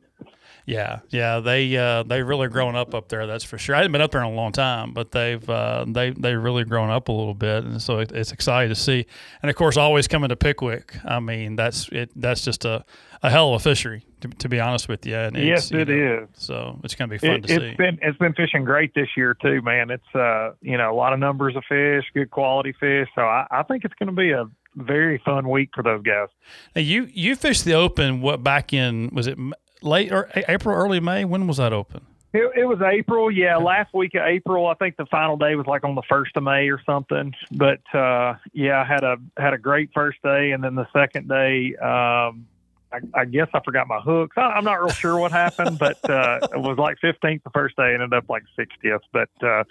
Yeah, 0.68 1.02
yeah, 1.10 1.42
they 1.42 1.78
uh, 1.78 2.02
they've 2.04 2.28
really 2.28 2.48
grown 2.48 2.76
up 2.76 2.96
up 2.96 3.08
there. 3.08 3.28
That's 3.28 3.44
for 3.44 3.60
sure. 3.60 3.76
I 3.76 3.80
haven't 3.80 3.92
been 3.92 4.02
up 4.02 4.12
there 4.12 4.22
in 4.22 4.28
a 4.28 4.36
long 4.36 4.52
time, 4.52 4.94
but 4.94 5.12
they've 5.12 5.48
uh, 5.48 5.86
they 5.88 6.10
they've 6.10 6.42
really 6.42 6.64
grown 6.64 6.90
up 6.90 7.08
a 7.08 7.12
little 7.12 7.36
bit, 7.36 7.64
and 7.66 7.80
so 7.80 8.00
it, 8.00 8.12
it's 8.12 8.32
exciting 8.32 8.70
to 8.70 8.76
see. 8.76 9.06
And 9.44 9.50
of 9.52 9.56
course, 9.56 9.78
always 9.78 10.08
coming 10.08 10.30
to 10.30 10.36
Pickwick. 10.36 10.98
I 11.06 11.20
mean, 11.20 11.56
that's 11.56 11.88
it. 11.90 12.10
That's 12.16 12.44
just 12.44 12.66
a, 12.66 12.84
a 13.22 13.30
hell 13.30 13.54
of 13.54 13.62
a 13.62 13.64
fishery, 13.64 14.06
to, 14.22 14.28
to 14.28 14.50
be 14.50 14.60
honest 14.60 14.90
with 14.90 15.06
you. 15.06 15.16
And 15.16 15.38
Yes, 15.38 15.70
you 15.70 15.82
it 15.82 15.88
know, 15.88 16.24
is. 16.24 16.30
So 16.34 16.80
it's 16.84 16.96
going 16.96 17.10
to 17.12 17.14
be 17.14 17.20
fun 17.20 17.36
It, 17.36 17.42
to 17.44 17.48
see. 17.48 17.54
it's 17.66 17.78
been 17.78 18.00
it's 18.02 18.18
been 18.18 18.34
fishing 18.34 18.64
great 18.66 18.92
this 18.96 19.10
year 19.16 19.36
too, 19.40 19.62
man. 19.62 19.92
It's 19.92 20.16
uh 20.16 20.54
you 20.62 20.78
know 20.80 20.92
a 20.92 20.96
lot 20.96 21.14
of 21.14 21.20
numbers 21.20 21.56
of 21.56 21.64
fish, 21.70 22.06
good 22.16 22.32
quality 22.32 22.74
fish. 22.80 23.08
So 23.14 23.22
I, 23.22 23.46
I 23.52 23.62
think 23.62 23.86
it's 23.86 23.94
going 24.00 24.08
to 24.10 24.16
be 24.16 24.32
a 24.32 24.46
very 24.76 25.22
fun 25.24 25.48
week 25.48 25.70
for 25.76 25.84
those 25.84 26.02
guys. 26.02 26.30
Now, 26.76 26.82
you 26.82 27.08
you 27.14 27.36
fished 27.36 27.66
the 27.66 27.74
Open 27.76 28.22
what 28.22 28.44
back 28.44 28.74
in 28.74 29.12
was 29.14 29.28
it 29.28 29.38
late 29.82 30.12
or 30.12 30.30
April, 30.48 30.76
early 30.76 31.00
May? 31.00 31.26
When 31.26 31.48
was 31.48 31.58
that 31.58 31.74
Open? 31.74 32.06
It, 32.34 32.52
it 32.58 32.66
was 32.66 32.82
April, 32.82 33.32
yeah, 33.32 33.56
last 33.56 33.94
week 33.94 34.14
of 34.16 34.24
April. 34.26 34.68
I 34.68 34.74
think 34.74 34.98
the 34.98 35.06
final 35.06 35.38
day 35.38 35.56
was 35.56 35.68
like 35.68 35.86
on 35.86 35.96
the 35.96 36.02
first 36.10 36.36
of 36.36 36.44
May 36.44 36.68
or 36.70 36.82
something. 36.86 37.34
But 37.52 37.80
uh, 37.96 38.36
yeah, 38.52 38.82
I 38.82 38.84
had 38.84 39.04
a 39.06 39.18
had 39.38 39.54
a 39.54 39.58
great 39.58 39.92
first 39.94 40.22
day, 40.22 40.52
and 40.52 40.62
then 40.62 40.76
the 40.76 40.86
second 40.92 41.30
day, 41.30 41.76
um, 41.78 42.46
I, 42.92 43.00
I 43.14 43.26
guess 43.26 43.48
I 43.54 43.62
forgot 43.64 43.88
my 43.88 44.02
hooks. 44.02 44.36
I, 44.38 44.42
I'm 44.42 44.66
not 44.66 44.82
real 44.84 44.90
sure 44.90 45.18
what 45.18 45.32
happened, 45.32 45.80
but 45.80 45.98
uh, 46.10 46.40
it 46.54 46.60
was 46.60 46.78
like 46.78 46.98
15th 47.02 47.44
the 47.44 47.50
first 47.52 47.78
day, 47.78 47.94
ended 47.94 48.14
up 48.14 48.26
like 48.30 48.44
60th. 48.60 49.00
But 49.14 49.30
uh, 49.42 49.64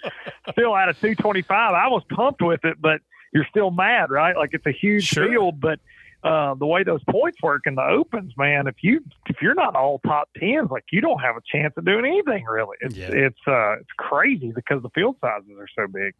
still 0.51 0.73
out 0.73 0.89
of 0.89 0.95
225, 0.99 1.51
I 1.51 1.87
was 1.87 2.01
pumped 2.09 2.41
with 2.41 2.65
it, 2.65 2.81
but 2.81 2.99
you're 3.31 3.45
still 3.49 3.69
mad, 3.69 4.09
right? 4.09 4.35
Like 4.35 4.51
it's 4.53 4.65
a 4.65 4.71
huge 4.71 5.03
Sure. 5.05 5.27
field, 5.29 5.59
but 5.61 5.79
uh, 6.25 6.55
the 6.55 6.65
way 6.65 6.83
those 6.83 7.03
points 7.09 7.41
work 7.41 7.61
in 7.65 7.75
the 7.75 7.83
opens, 7.83 8.33
man, 8.37 8.67
if 8.67 8.75
you 8.81 9.01
if 9.27 9.37
you're 9.41 9.53
not 9.53 9.75
all 9.75 9.99
top 9.99 10.27
tens, 10.37 10.69
like 10.71 10.85
you 10.91 10.99
don't 10.99 11.19
have 11.19 11.35
a 11.37 11.41
chance 11.49 11.73
of 11.77 11.85
doing 11.85 12.05
anything 12.05 12.43
really. 12.45 12.75
It's 12.81 12.95
Yeah. 12.97 13.09
it's 13.11 13.39
uh 13.47 13.73
it's 13.79 13.91
crazy 13.97 14.51
because 14.53 14.81
the 14.81 14.89
field 14.89 15.17
sizes 15.21 15.51
are 15.59 15.67
so 15.77 15.87
big. 15.87 16.13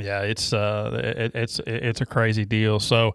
Yeah, 0.00 0.20
it's 0.22 0.52
uh, 0.52 1.00
it, 1.16 1.32
it's 1.34 1.60
it's 1.66 2.00
a 2.00 2.06
crazy 2.06 2.44
deal. 2.44 2.78
So, 2.78 3.14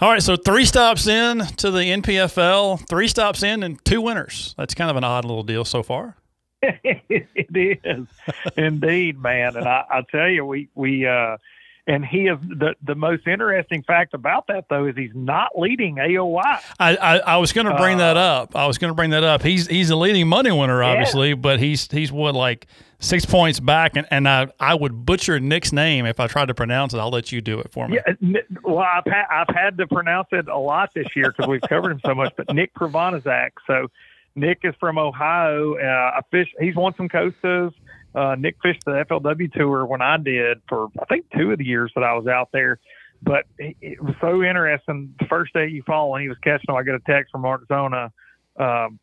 all 0.00 0.10
right, 0.10 0.22
so 0.22 0.36
three 0.36 0.64
stops 0.64 1.06
in 1.06 1.40
to 1.58 1.70
the 1.70 1.80
NPFL, 1.80 2.88
three 2.88 3.08
stops 3.08 3.42
in, 3.42 3.62
and 3.62 3.84
two 3.84 4.00
winners. 4.00 4.54
That's 4.56 4.74
kind 4.74 4.90
of 4.90 4.96
an 4.96 5.04
odd 5.04 5.24
little 5.24 5.42
deal 5.44 5.64
so 5.64 5.82
far. 5.82 6.16
it 6.62 7.78
is 7.84 8.06
indeed, 8.56 9.18
man. 9.20 9.54
And 9.56 9.68
I, 9.68 9.84
I 9.90 10.02
tell 10.10 10.28
you, 10.28 10.44
we 10.46 10.68
we 10.74 11.06
uh, 11.06 11.36
and 11.86 12.04
he 12.04 12.22
is 12.28 12.38
the 12.40 12.74
the 12.82 12.94
most 12.94 13.26
interesting 13.26 13.82
fact 13.82 14.14
about 14.14 14.46
that 14.48 14.66
though 14.70 14.86
is 14.86 14.96
he's 14.96 15.14
not 15.14 15.58
leading 15.58 15.96
AOY. 15.96 16.40
I 16.78 16.96
I, 16.96 17.18
I 17.18 17.36
was 17.36 17.52
going 17.52 17.66
to 17.66 17.76
bring 17.76 17.98
that 17.98 18.16
Uh, 18.16 18.20
up. 18.20 18.56
I 18.56 18.66
was 18.66 18.78
going 18.78 18.90
to 18.90 18.94
bring 18.94 19.10
that 19.10 19.24
up. 19.24 19.42
He's 19.42 19.66
he's 19.66 19.90
a 19.90 19.96
leading 19.96 20.26
money 20.28 20.50
winner, 20.52 20.82
obviously, 20.82 21.34
but 21.34 21.60
he's 21.60 21.90
he's 21.90 22.10
what 22.10 22.34
like 22.34 22.66
six 23.00 23.26
points 23.26 23.60
back, 23.60 23.96
and, 23.96 24.06
and 24.10 24.26
I 24.28 24.48
I 24.58 24.74
would 24.74 25.04
butcher 25.04 25.38
Nick's 25.40 25.72
name 25.72 26.06
if 26.06 26.20
I 26.20 26.26
tried 26.26 26.48
to 26.48 26.54
pronounce 26.54 26.94
it. 26.94 26.98
I'll 26.98 27.10
let 27.10 27.32
you 27.32 27.40
do 27.42 27.58
it 27.60 27.70
for 27.70 27.86
me. 27.88 27.98
Yeah, 28.20 28.40
well, 28.62 28.78
I've 28.78 29.04
had 29.04 29.24
I've 29.30 29.54
had 29.54 29.76
to 29.78 29.86
pronounce 29.86 30.28
it 30.32 30.48
a 30.48 30.56
lot 30.58 30.90
this 30.94 31.08
year 31.14 31.32
because 31.36 31.48
we've 31.48 31.60
covered 31.68 31.92
him 31.92 32.00
so 32.06 32.14
much. 32.14 32.32
But 32.36 32.54
Nick 32.54 32.72
Pravanizak, 32.74 33.50
so 33.66 33.88
Nick 34.36 34.60
is 34.64 34.74
from 34.80 34.96
Ohio. 34.98 35.74
Uh, 35.74 36.12
I 36.16 36.20
fish. 36.30 36.48
He's 36.58 36.74
won 36.76 36.94
some 36.96 37.08
Costas. 37.10 37.72
Uh, 38.14 38.36
Nick 38.38 38.56
fished 38.62 38.84
the 38.84 39.04
FLW 39.08 39.52
tour 39.52 39.86
when 39.86 40.00
I 40.00 40.16
did 40.18 40.60
for 40.68 40.88
I 41.00 41.04
think 41.06 41.26
two 41.36 41.50
of 41.50 41.58
the 41.58 41.64
years 41.64 41.92
that 41.94 42.04
I 42.04 42.14
was 42.14 42.26
out 42.26 42.50
there. 42.52 42.78
But 43.22 43.44
it, 43.58 44.02
was 44.02 44.14
so 44.20 44.42
interesting. 44.42 45.14
The 45.18 45.26
first 45.26 45.52
day 45.54 45.70
Eufaula 45.70 46.10
when 46.10 46.22
he 46.22 46.28
was 46.28 46.38
catching 46.38 46.66
them, 46.68 46.76
I 46.76 46.82
get 46.82 46.94
a 46.94 47.00
text 47.00 47.32
from 47.32 47.44
Arizona. 47.44 48.12
Zona. 48.58 48.84
Um, 48.86 48.98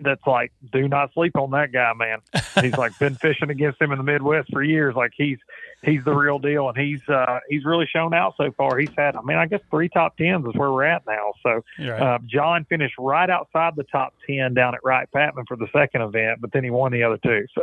that's 0.00 0.26
like, 0.26 0.52
do 0.72 0.88
not 0.88 1.12
sleep 1.14 1.36
on 1.36 1.50
that 1.52 1.72
guy, 1.72 1.92
man. 1.94 2.18
He's 2.60 2.76
like 2.76 2.98
been 2.98 3.14
fishing 3.14 3.50
against 3.50 3.80
him 3.80 3.92
in 3.92 3.98
the 3.98 4.04
Midwest 4.04 4.50
for 4.52 4.62
years. 4.62 4.94
Like 4.94 5.12
he's 5.16 5.38
he's 5.82 6.04
the 6.04 6.14
real 6.14 6.38
deal, 6.38 6.68
and 6.68 6.76
he's 6.76 7.06
uh, 7.08 7.38
he's 7.48 7.64
really 7.64 7.86
shown 7.86 8.14
out 8.14 8.34
so 8.36 8.50
far. 8.52 8.78
He's 8.78 8.90
had, 8.96 9.16
I 9.16 9.22
mean, 9.22 9.36
I 9.36 9.46
guess 9.46 9.60
three 9.70 9.88
top 9.88 10.16
tens 10.16 10.46
is 10.46 10.54
where 10.54 10.70
we're 10.70 10.84
at 10.84 11.02
now. 11.06 11.32
So 11.42 11.64
right. 11.78 12.00
uh, 12.00 12.18
John 12.26 12.64
finished 12.64 12.94
right 12.98 13.28
outside 13.28 13.74
the 13.76 13.84
top 13.84 14.14
ten 14.26 14.54
down 14.54 14.74
at 14.74 14.84
Wright 14.84 15.08
Patman 15.12 15.46
for 15.46 15.56
the 15.56 15.68
second 15.72 16.02
event, 16.02 16.40
but 16.40 16.52
then 16.52 16.64
he 16.64 16.70
won 16.70 16.92
the 16.92 17.02
other 17.02 17.18
two. 17.18 17.46
So 17.54 17.62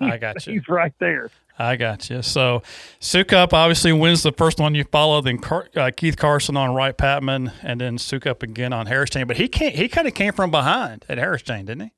I 0.00 0.18
got 0.18 0.46
you. 0.46 0.54
he's 0.54 0.68
right 0.68 0.92
there. 0.98 1.30
I 1.62 1.76
got 1.76 2.10
you. 2.10 2.22
So, 2.22 2.62
Soukup 3.00 3.52
obviously 3.52 3.92
wins 3.92 4.22
the 4.22 4.32
first 4.32 4.58
one 4.58 4.74
Eufaula. 4.74 5.22
Then 5.22 5.38
Car- 5.38 5.68
uh, 5.76 5.90
Keith 5.96 6.16
Carson 6.16 6.56
on 6.56 6.74
Wright 6.74 6.96
Patman, 6.96 7.52
and 7.62 7.80
then 7.80 7.98
Soukup 7.98 8.42
again 8.42 8.72
on 8.72 8.86
Harris 8.86 9.10
Chain. 9.10 9.26
But 9.26 9.36
he 9.36 9.48
can't. 9.48 9.74
He 9.74 9.88
kind 9.88 10.08
of 10.08 10.14
came 10.14 10.32
from 10.32 10.50
behind 10.50 11.04
at 11.08 11.18
Harris 11.18 11.42
Chain, 11.42 11.66
didn't 11.66 11.92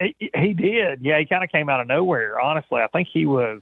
he? 0.00 0.14
He, 0.18 0.30
he 0.34 0.52
did. 0.54 1.00
Yeah, 1.02 1.18
he 1.18 1.26
kind 1.26 1.44
of 1.44 1.50
came 1.50 1.68
out 1.68 1.80
of 1.80 1.86
nowhere. 1.86 2.40
Honestly, 2.40 2.80
I 2.80 2.86
think 2.86 3.08
he 3.12 3.26
was 3.26 3.60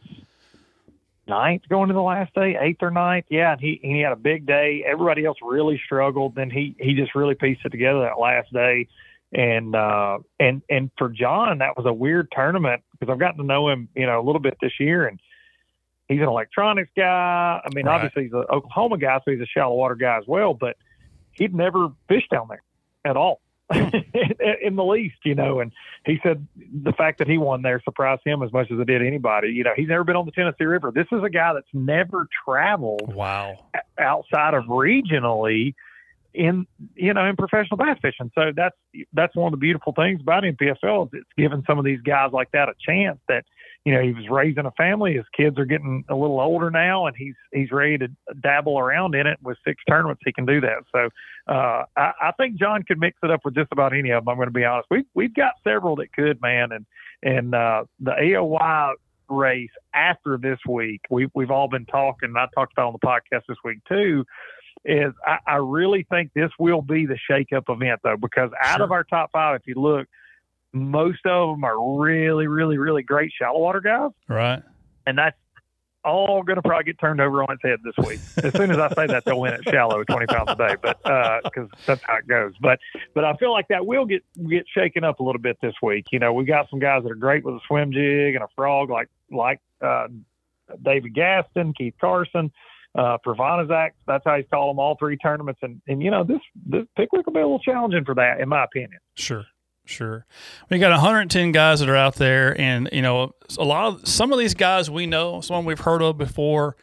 ninth 1.27 1.62
going 1.69 1.88
to 1.88 1.95
the 1.95 2.01
last 2.01 2.33
day, 2.35 2.57
eighth 2.61 2.83
or 2.83 2.91
ninth. 2.91 3.27
Yeah, 3.29 3.53
and 3.53 3.61
he 3.61 3.81
he 3.83 4.01
had 4.01 4.12
a 4.12 4.17
big 4.17 4.47
day. 4.47 4.85
Everybody 4.87 5.25
else 5.25 5.38
really 5.43 5.81
struggled. 5.85 6.35
Then 6.35 6.51
he 6.51 6.77
he 6.79 6.95
just 6.95 7.14
really 7.14 7.35
pieced 7.35 7.64
it 7.64 7.71
together 7.71 8.01
that 8.01 8.21
last 8.21 8.53
day. 8.53 8.88
And 9.33 9.75
uh 9.77 10.19
and 10.41 10.62
and 10.71 10.91
for 10.97 11.11
John, 11.11 11.59
that 11.59 11.77
was 11.77 11.85
a 11.87 11.93
weird 11.93 12.29
tournament 12.35 12.83
because 12.93 13.12
I've 13.12 13.19
gotten 13.19 13.38
to 13.38 13.45
know 13.45 13.69
him, 13.69 13.88
you 13.95 14.07
know, 14.07 14.19
a 14.21 14.25
little 14.25 14.41
bit 14.41 14.57
this 14.62 14.73
year, 14.81 15.07
and 15.07 15.21
he's 16.09 16.21
an 16.21 16.29
electronics 16.29 16.91
guy. 16.97 17.61
I 17.62 17.69
mean, 17.75 17.85
Right. 17.87 17.97
obviously 17.97 18.25
he's 18.25 18.33
an 18.33 18.45
Oklahoma 18.51 18.97
guy, 18.97 19.19
so 19.25 19.31
he's 19.31 19.41
a 19.41 19.47
shallow 19.47 19.75
water 19.75 19.97
guy 19.97 20.17
as 20.17 20.25
well. 20.27 20.55
But 20.55 20.77
he'd 21.33 21.55
never 21.55 21.88
fished 22.09 22.31
down 22.31 22.49
there 22.49 22.62
at 23.05 23.17
all. 23.19 23.41
in 24.62 24.77
the 24.77 24.83
least, 24.85 25.17
you 25.27 25.35
know, 25.35 25.61
and 25.61 25.73
he 26.07 26.19
said 26.23 26.49
the 26.57 26.93
fact 26.95 27.19
that 27.19 27.29
he 27.29 27.37
won 27.37 27.61
there 27.61 27.83
surprised 27.85 28.23
him 28.25 28.43
as 28.43 28.51
much 28.51 28.71
as 28.71 28.79
it 28.79 28.87
did 28.87 29.03
anybody. 29.07 29.49
You 29.51 29.62
know, 29.62 29.73
he's 29.77 29.88
never 29.88 30.05
been 30.05 30.17
on 30.17 30.25
the 30.25 30.33
Tennessee 30.33 30.64
River. 30.64 30.91
This 30.91 31.07
is 31.12 31.23
a 31.23 31.29
guy 31.29 31.53
that's 31.53 31.69
never 31.75 32.27
traveled 32.47 33.14
Wow. 33.14 33.59
outside 33.99 34.55
of 34.55 34.64
regionally 34.64 35.75
in 36.35 36.67
you 36.95 37.14
know 37.14 37.25
in 37.25 37.37
professional 37.37 37.77
bass 37.77 37.99
fishing. 38.03 38.31
So 38.35 38.53
that's 38.55 38.77
that's 39.12 39.35
one 39.35 39.53
of 39.53 39.59
the 39.59 39.62
beautiful 39.62 39.93
things 39.93 40.21
about 40.21 40.45
NPFL 40.45 41.07
is 41.07 41.11
it's 41.21 41.31
given 41.37 41.62
some 41.67 41.79
of 41.79 41.85
these 41.85 42.01
guys 42.01 42.31
like 42.33 42.51
that 42.53 42.69
a 42.69 42.75
chance 42.87 43.19
that 43.29 43.45
you 43.88 43.95
know, 43.95 44.03
he 44.03 44.12
was 44.12 44.29
raising 44.29 44.67
a 44.67 44.71
family. 44.73 45.14
His 45.14 45.25
kids 45.35 45.59
are 45.59 45.64
getting 45.64 46.05
a 46.11 46.14
little 46.14 46.41
older 46.41 46.71
now, 46.71 47.07
and 47.07 47.17
he's 47.17 47.35
he's 47.55 47.71
ready 47.71 47.97
to 47.97 48.09
dabble 48.43 48.79
around 48.79 49.14
in 49.14 49.27
it. 49.27 49.38
With 49.43 49.57
six 49.67 49.83
tournaments, 49.88 50.21
he 50.27 50.33
can 50.33 50.45
do 50.45 50.61
that. 50.61 50.85
So 50.95 51.09
uh, 51.51 51.85
I, 51.97 52.12
I 52.21 52.33
think 52.37 52.57
John 52.57 52.83
could 52.83 52.99
mix 52.99 53.17
it 53.23 53.31
up 53.31 53.41
with 53.47 53.55
just 53.55 53.73
about 53.73 53.95
any 53.95 54.11
of 54.11 54.25
them. 54.25 54.29
I'm 54.29 54.37
going 54.37 54.49
to 54.49 54.53
be 54.53 54.64
honest. 54.64 54.88
We've 54.91 55.07
we've 55.14 55.35
got 55.35 55.53
several 55.64 55.97
that 55.97 56.12
could, 56.12 56.38
man, 56.43 56.73
and 56.73 56.87
and 57.23 57.55
uh, 57.55 57.85
the 58.01 58.11
AOY 58.11 58.95
race 59.31 59.71
after 59.95 60.37
this 60.37 60.59
week, 60.69 61.01
we've 61.09 61.31
we've 61.35 61.51
all 61.51 61.69
been 61.69 61.87
talking. 61.87 62.35
I 62.37 62.47
talked 62.55 62.73
about 62.73 62.88
on 62.88 62.99
the 63.01 63.07
podcast 63.07 63.45
this 63.49 63.59
week 63.64 63.79
too. 63.88 64.25
Is 64.90 65.12
I, 65.27 65.37
I 65.46 65.57
really 65.57 66.07
think 66.11 66.33
this 66.35 66.51
will 66.59 66.81
be 66.81 67.05
the 67.05 67.18
shake-up 67.31 67.64
event 67.68 68.01
though, 68.03 68.16
because 68.16 68.51
out 68.59 68.77
Sure. 68.77 68.85
of 68.87 68.90
our 68.92 69.05
top 69.05 69.31
five, 69.33 69.61
if 69.61 69.66
you 69.66 69.74
look, 69.74 70.09
most 70.72 71.27
of 71.27 71.51
them 71.51 71.62
are 71.62 71.98
really, 72.01 72.46
really, 72.46 72.79
really 72.79 73.03
great 73.03 73.31
shallow 73.38 73.59
water 73.61 73.83
guys, 73.83 74.12
Right. 74.29 74.62
and 75.07 75.18
that's 75.18 75.37
all 76.05 76.42
going 76.42 76.57
to 76.57 76.62
probably 76.62 76.85
get 76.85 76.98
turned 76.98 77.20
over 77.20 77.42
on 77.42 77.53
its 77.53 77.62
head 77.62 77.81
this 77.85 77.96
week. 78.07 78.20
As 78.42 78.55
soon 78.55 78.70
as 78.70 78.79
I 78.79 78.88
say 78.94 79.07
that, 79.09 79.24
they'll 79.27 79.38
win 79.40 79.53
at 79.53 79.64
shallow, 79.68 80.03
twenty 80.05 80.24
pounds 80.27 80.48
a 80.53 80.55
day, 80.57 80.77
but 80.81 81.03
because 81.44 81.68
that's 81.85 82.01
how 82.05 82.16
it 82.16 82.27
goes. 82.27 82.55
But 82.59 82.79
but 83.14 83.24
I 83.27 83.35
feel 83.37 83.53
like 83.53 83.68
that 83.68 83.85
will 83.85 84.07
get 84.07 84.22
get 84.48 84.64
shaken 84.72 85.05
up 85.05 85.20
a 85.20 85.22
little 85.22 85.40
bit 85.42 85.59
this 85.61 85.74
week. 85.83 86.07
You 86.12 86.18
know, 86.18 86.33
we 86.33 86.44
got 86.46 86.70
some 86.70 86.79
guys 86.79 87.03
that 87.03 87.11
are 87.12 87.16
great 87.16 87.44
with 87.44 87.57
a 87.57 87.61
swim 87.66 87.92
jig 87.92 88.37
and 88.37 88.42
a 88.44 88.48
frog, 88.57 88.88
like 88.88 89.09
like 89.31 89.61
uh, 89.83 90.09
David 90.81 91.14
Gaston, 91.14 91.74
Keith 91.74 91.94
Carson. 92.01 92.51
Uh, 92.96 93.16
Pravanizak, 93.24 93.90
that's 94.07 94.24
how 94.24 94.37
he's 94.37 94.46
called 94.53 94.74
them 94.74 94.81
all 94.81 94.96
three 94.98 95.16
tournaments, 95.16 95.61
and 95.62 95.81
and 95.87 96.03
you 96.03 96.11
know 96.11 96.24
this 96.24 96.40
this 96.66 96.85
Pickwick 96.96 97.27
will 97.27 97.33
be 97.35 97.40
a 97.40 97.42
little 97.42 97.59
challenging 97.61 98.05
for 98.05 98.14
that, 98.14 98.40
in 98.40 98.48
my 98.48 98.64
opinion. 98.64 98.98
Sure. 99.14 99.44
Sure. 99.85 100.27
We 100.68 100.79
got 100.79 100.90
110 100.90 101.51
guys 101.53 101.81
that 101.81 101.88
are 101.88 101.96
out 101.96 102.16
there, 102.16 102.59
and 102.61 102.90
you 102.92 103.01
know, 103.01 103.33
a 103.59 103.64
lot 103.64 103.87
of 103.87 104.07
some 104.09 104.33
of 104.33 104.38
these 104.38 104.53
guys 104.55 104.90
we 104.90 105.07
know, 105.07 105.40
some 105.40 105.64
we've 105.64 105.79
heard 105.81 106.03
of 106.03 106.18
before, 106.18 106.77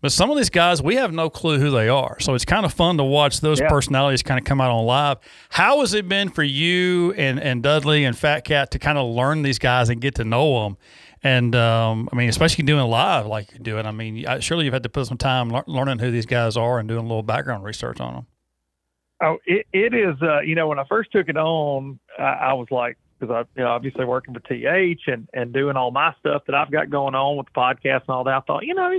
but 0.00 0.10
some 0.10 0.28
of 0.30 0.36
these 0.36 0.50
guys 0.50 0.82
we 0.82 0.96
have 0.96 1.12
no 1.12 1.30
clue 1.30 1.60
who 1.60 1.70
they 1.70 1.88
are. 1.88 2.18
So 2.18 2.34
it's 2.34 2.44
kind 2.44 2.64
of 2.66 2.72
fun 2.72 2.96
to 2.96 3.04
watch 3.04 3.40
those 3.42 3.60
Yeah. 3.60 3.68
personalities 3.68 4.24
kind 4.24 4.40
of 4.40 4.44
come 4.44 4.60
out 4.60 4.70
on 4.72 4.84
live. 4.86 5.18
How 5.50 5.80
has 5.80 5.94
it 5.94 6.08
been 6.08 6.30
for 6.30 6.42
you 6.42 7.12
and 7.12 7.38
and 7.40 7.62
Dudley 7.62 8.04
and 8.04 8.16
Fat 8.18 8.42
Cat 8.44 8.72
to 8.72 8.78
kind 8.80 8.98
of 8.98 9.06
learn 9.08 9.42
these 9.42 9.58
guys 9.60 9.88
and 9.88 10.00
get 10.00 10.16
to 10.16 10.24
know 10.24 10.64
them? 10.64 10.78
And 11.22 11.54
um, 11.56 12.08
I 12.12 12.16
mean, 12.16 12.28
especially 12.28 12.64
doing 12.64 12.84
live 12.88 13.26
like 13.26 13.50
you're 13.52 13.58
doing. 13.58 13.86
I 13.86 13.90
mean, 13.90 14.24
surely 14.40 14.64
you've 14.64 14.74
had 14.74 14.84
to 14.84 14.88
put 14.88 15.06
some 15.06 15.18
time 15.18 15.50
lear- 15.50 15.64
learning 15.66 15.98
who 15.98 16.10
these 16.10 16.26
guys 16.26 16.56
are 16.56 16.78
and 16.78 16.88
doing 16.88 17.04
a 17.04 17.08
little 17.08 17.22
background 17.22 17.64
research 17.64 18.00
on 18.00 18.14
them. 18.14 18.26
Oh, 19.20 19.38
it, 19.46 19.66
it 19.72 19.94
is. 19.94 20.14
Uh, 20.22 20.40
you 20.40 20.54
know, 20.54 20.68
when 20.68 20.78
I 20.78 20.84
first 20.88 21.10
took 21.10 21.28
it 21.28 21.36
on, 21.36 21.98
I, 22.18 22.22
I 22.22 22.52
was 22.52 22.68
like, 22.70 22.96
because 23.18 23.34
I, 23.34 23.58
you 23.58 23.64
know, 23.64 23.70
obviously 23.70 24.04
working 24.04 24.32
for 24.32 24.40
TH 24.40 25.02
and 25.08 25.28
and 25.32 25.52
doing 25.52 25.76
all 25.76 25.90
my 25.90 26.14
stuff 26.20 26.42
that 26.46 26.54
I've 26.54 26.70
got 26.70 26.90
going 26.90 27.14
on 27.14 27.36
with 27.36 27.46
the 27.46 27.52
podcast 27.52 28.02
and 28.02 28.10
all 28.10 28.24
that. 28.24 28.34
I 28.34 28.40
thought, 28.40 28.64
you 28.64 28.74
know, 28.74 28.98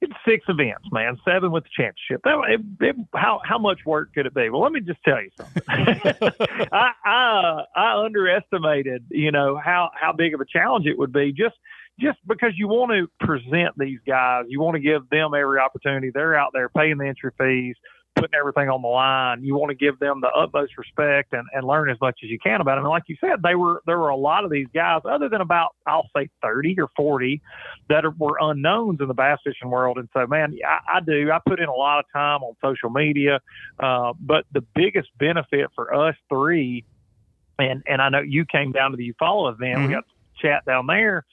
it's 0.00 0.12
six 0.26 0.44
events, 0.48 0.88
man, 0.92 1.18
seven 1.24 1.50
with 1.52 1.64
the 1.64 1.70
championship. 1.76 2.22
That, 2.24 2.40
it, 2.48 2.60
it, 2.80 2.96
how 3.14 3.40
how 3.44 3.58
much 3.58 3.80
work 3.84 4.14
could 4.14 4.26
it 4.26 4.34
be? 4.34 4.48
Well, 4.48 4.62
let 4.62 4.72
me 4.72 4.80
just 4.80 5.02
tell 5.04 5.22
you 5.22 5.30
something. 5.36 5.62
I, 6.72 6.90
I 7.04 7.64
I 7.76 8.04
underestimated, 8.04 9.04
you 9.10 9.30
know, 9.30 9.60
how 9.62 9.90
how 9.94 10.12
big 10.12 10.34
of 10.34 10.40
a 10.40 10.46
challenge 10.46 10.86
it 10.86 10.98
would 10.98 11.12
be 11.12 11.32
just 11.32 11.56
just 12.00 12.18
because 12.26 12.52
you 12.56 12.66
want 12.66 12.92
to 12.92 13.24
present 13.24 13.76
these 13.76 13.98
guys, 14.06 14.44
you 14.48 14.60
want 14.60 14.74
to 14.74 14.80
give 14.80 15.08
them 15.10 15.32
every 15.34 15.58
opportunity. 15.58 16.10
They're 16.12 16.34
out 16.34 16.52
there 16.54 16.70
paying 16.70 16.96
the 16.96 17.06
entry 17.06 17.32
fees, 17.36 17.76
putting 18.16 18.34
everything 18.38 18.68
on 18.68 18.82
the 18.82 18.88
line. 18.88 19.42
You 19.42 19.54
want 19.56 19.70
to 19.70 19.74
give 19.74 19.98
them 19.98 20.20
the 20.20 20.28
utmost 20.28 20.76
respect 20.76 21.32
and, 21.32 21.46
and 21.54 21.66
learn 21.66 21.88
as 21.90 21.96
much 22.00 22.20
as 22.22 22.28
you 22.30 22.38
can 22.38 22.60
about 22.60 22.74
them. 22.74 22.84
And 22.84 22.90
like 22.90 23.04
you 23.06 23.16
said, 23.20 23.42
they 23.42 23.54
were 23.54 23.82
there 23.86 23.98
were 23.98 24.08
a 24.08 24.16
lot 24.16 24.44
of 24.44 24.50
these 24.50 24.66
guys, 24.74 25.02
other 25.04 25.28
than 25.28 25.40
about 25.40 25.74
I'll 25.86 26.08
say 26.14 26.28
thirty 26.42 26.76
or 26.78 26.88
forty, 26.96 27.40
that 27.88 28.04
are, 28.04 28.10
were 28.10 28.36
unknowns 28.40 29.00
in 29.00 29.08
the 29.08 29.14
bass 29.14 29.38
fishing 29.44 29.70
world. 29.70 29.96
And 29.96 30.08
so, 30.12 30.26
man, 30.26 30.56
I, 30.66 30.96
I 30.96 31.00
do. 31.00 31.30
I 31.30 31.38
put 31.46 31.60
in 31.60 31.68
a 31.68 31.74
lot 31.74 32.00
of 32.00 32.04
time 32.12 32.42
on 32.42 32.54
social 32.62 32.90
media, 32.90 33.40
uh, 33.78 34.12
but 34.20 34.44
the 34.52 34.62
biggest 34.74 35.08
benefit 35.18 35.70
for 35.74 35.94
us 35.94 36.16
three, 36.28 36.84
and 37.58 37.82
and 37.86 38.02
I 38.02 38.08
know 38.08 38.20
you 38.20 38.44
came 38.44 38.72
down 38.72 38.90
to 38.90 38.96
the 38.96 39.12
Eufaula 39.12 39.52
event. 39.54 39.78
Mhm. 39.78 39.86
We 39.86 39.92
got 39.94 40.04
to 40.04 40.42
chat 40.42 40.64
down 40.66 40.86
there. 40.86 41.24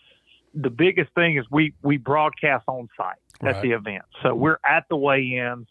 The 0.53 0.69
biggest 0.69 1.13
thing 1.15 1.37
is 1.37 1.45
we 1.51 1.73
we 1.81 1.97
broadcast 1.97 2.65
on 2.67 2.87
site 2.95 3.15
at 3.41 3.55
Right. 3.55 3.61
the 3.61 3.71
event, 3.71 4.03
so 4.23 4.33
we're 4.33 4.59
at 4.65 4.85
the 4.89 4.95
weigh-ins. 4.95 5.67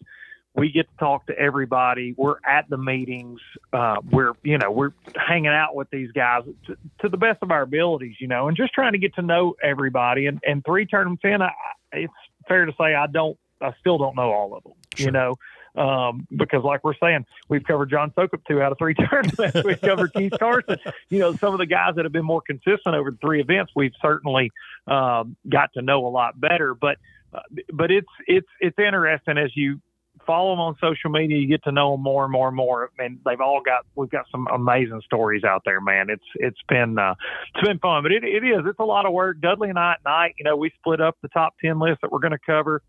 We 0.57 0.73
get 0.73 0.89
to 0.91 0.97
talk 0.99 1.27
to 1.27 1.39
everybody. 1.39 2.15
We're 2.17 2.37
at 2.47 2.69
the 2.71 2.79
meetings. 2.79 3.41
Uh, 3.73 3.97
we're 4.11 4.33
you 4.43 4.59
know 4.59 4.71
we're 4.71 4.93
hanging 5.17 5.51
out 5.53 5.75
with 5.75 5.91
these 5.91 6.11
guys 6.13 6.45
to, 6.67 6.77
to 7.01 7.09
the 7.09 7.19
best 7.19 7.39
of 7.43 7.51
our 7.51 7.63
abilities, 7.63 8.17
you 8.21 8.27
know, 8.29 8.49
and 8.49 8.57
just 8.57 8.73
trying 8.73 8.93
to 8.93 8.99
get 8.99 9.15
to 9.17 9.23
know 9.23 9.55
everybody. 9.63 10.27
And 10.27 10.41
and 10.47 10.65
three 10.65 10.87
tournaments 10.87 11.23
in, 11.25 11.43
I, 11.43 11.51
it's 11.93 12.13
fair 12.49 12.65
to 12.65 12.73
say 12.81 12.95
I 12.95 13.07
don't 13.07 13.37
I 13.61 13.73
still 13.81 13.99
don't 13.99 14.17
know 14.17 14.33
all 14.33 14.55
of 14.57 14.63
them, 14.65 14.73
Sure. 14.97 15.07
you 15.07 15.13
know, 15.13 15.35
um, 15.83 16.27
because 16.35 16.63
like 16.65 16.83
we're 16.85 16.95
saying, 17.03 17.27
we've 17.49 17.65
covered 17.65 17.91
John 17.91 18.11
Soukup 18.17 18.41
two 18.49 18.63
out 18.63 18.73
of 18.73 18.79
three 18.79 18.95
tournaments. 19.11 19.63
we've 19.65 19.81
covered 19.81 20.13
Keith 20.15 20.33
Carson. 20.39 20.79
You 21.11 21.19
know, 21.19 21.35
some 21.37 21.53
of 21.53 21.59
the 21.59 21.67
guys 21.67 21.95
that 21.97 22.05
have 22.05 22.13
been 22.13 22.25
more 22.25 22.41
consistent 22.43 22.95
over 22.95 23.11
the 23.11 23.19
three 23.19 23.41
events, 23.41 23.73
we've 23.77 23.93
certainly 24.01 24.51
um, 24.87 25.37
got 25.49 25.73
to 25.75 25.83
know 25.83 26.07
a 26.07 26.09
lot 26.09 26.41
better. 26.41 26.75
But 26.75 26.97
uh, 27.35 27.41
but 27.73 27.91
it's 27.91 28.09
it's 28.27 28.49
it's 28.61 28.79
interesting 28.79 29.37
as 29.39 29.51
you 29.55 29.81
follow 30.27 30.53
them 30.53 30.61
on 30.61 30.77
social 30.81 31.11
media, 31.11 31.39
you 31.39 31.49
get 31.49 31.63
to 31.65 31.73
know 31.73 31.93
them 31.93 32.03
more 32.03 32.25
and 32.25 32.33
more 32.33 32.49
and 32.49 32.57
more. 32.57 32.91
And 32.99 33.19
they've 33.25 33.41
all 33.41 33.61
got 33.65 33.87
we've 33.95 34.11
got 34.11 34.27
some 34.31 34.47
amazing 34.53 35.03
stories 35.05 35.45
out 35.45 35.63
there, 35.65 35.81
man. 35.81 36.11
It's 36.11 36.25
it's 36.35 36.61
been 36.69 36.99
uh, 36.99 37.15
it's 37.55 37.67
been 37.67 37.79
fun, 37.79 38.03
but 38.03 38.13
it, 38.13 38.25
it 38.25 38.45
is 38.45 38.65
it's 38.67 38.79
a 38.79 38.85
lot 38.85 39.07
of 39.07 39.13
work. 39.13 39.41
Dudley 39.41 39.71
and 39.71 39.79
I 39.79 39.93
at 39.93 40.05
night, 40.05 40.35
you 40.39 40.45
know, 40.45 40.57
we 40.57 40.71
split 40.79 41.01
up 41.01 41.17
the 41.23 41.29
top 41.29 41.55
ten 41.65 41.79
list 41.79 42.01
that 42.03 42.13
we're 42.13 42.19
going 42.19 42.33
to 42.33 42.39
cover. 42.45 42.83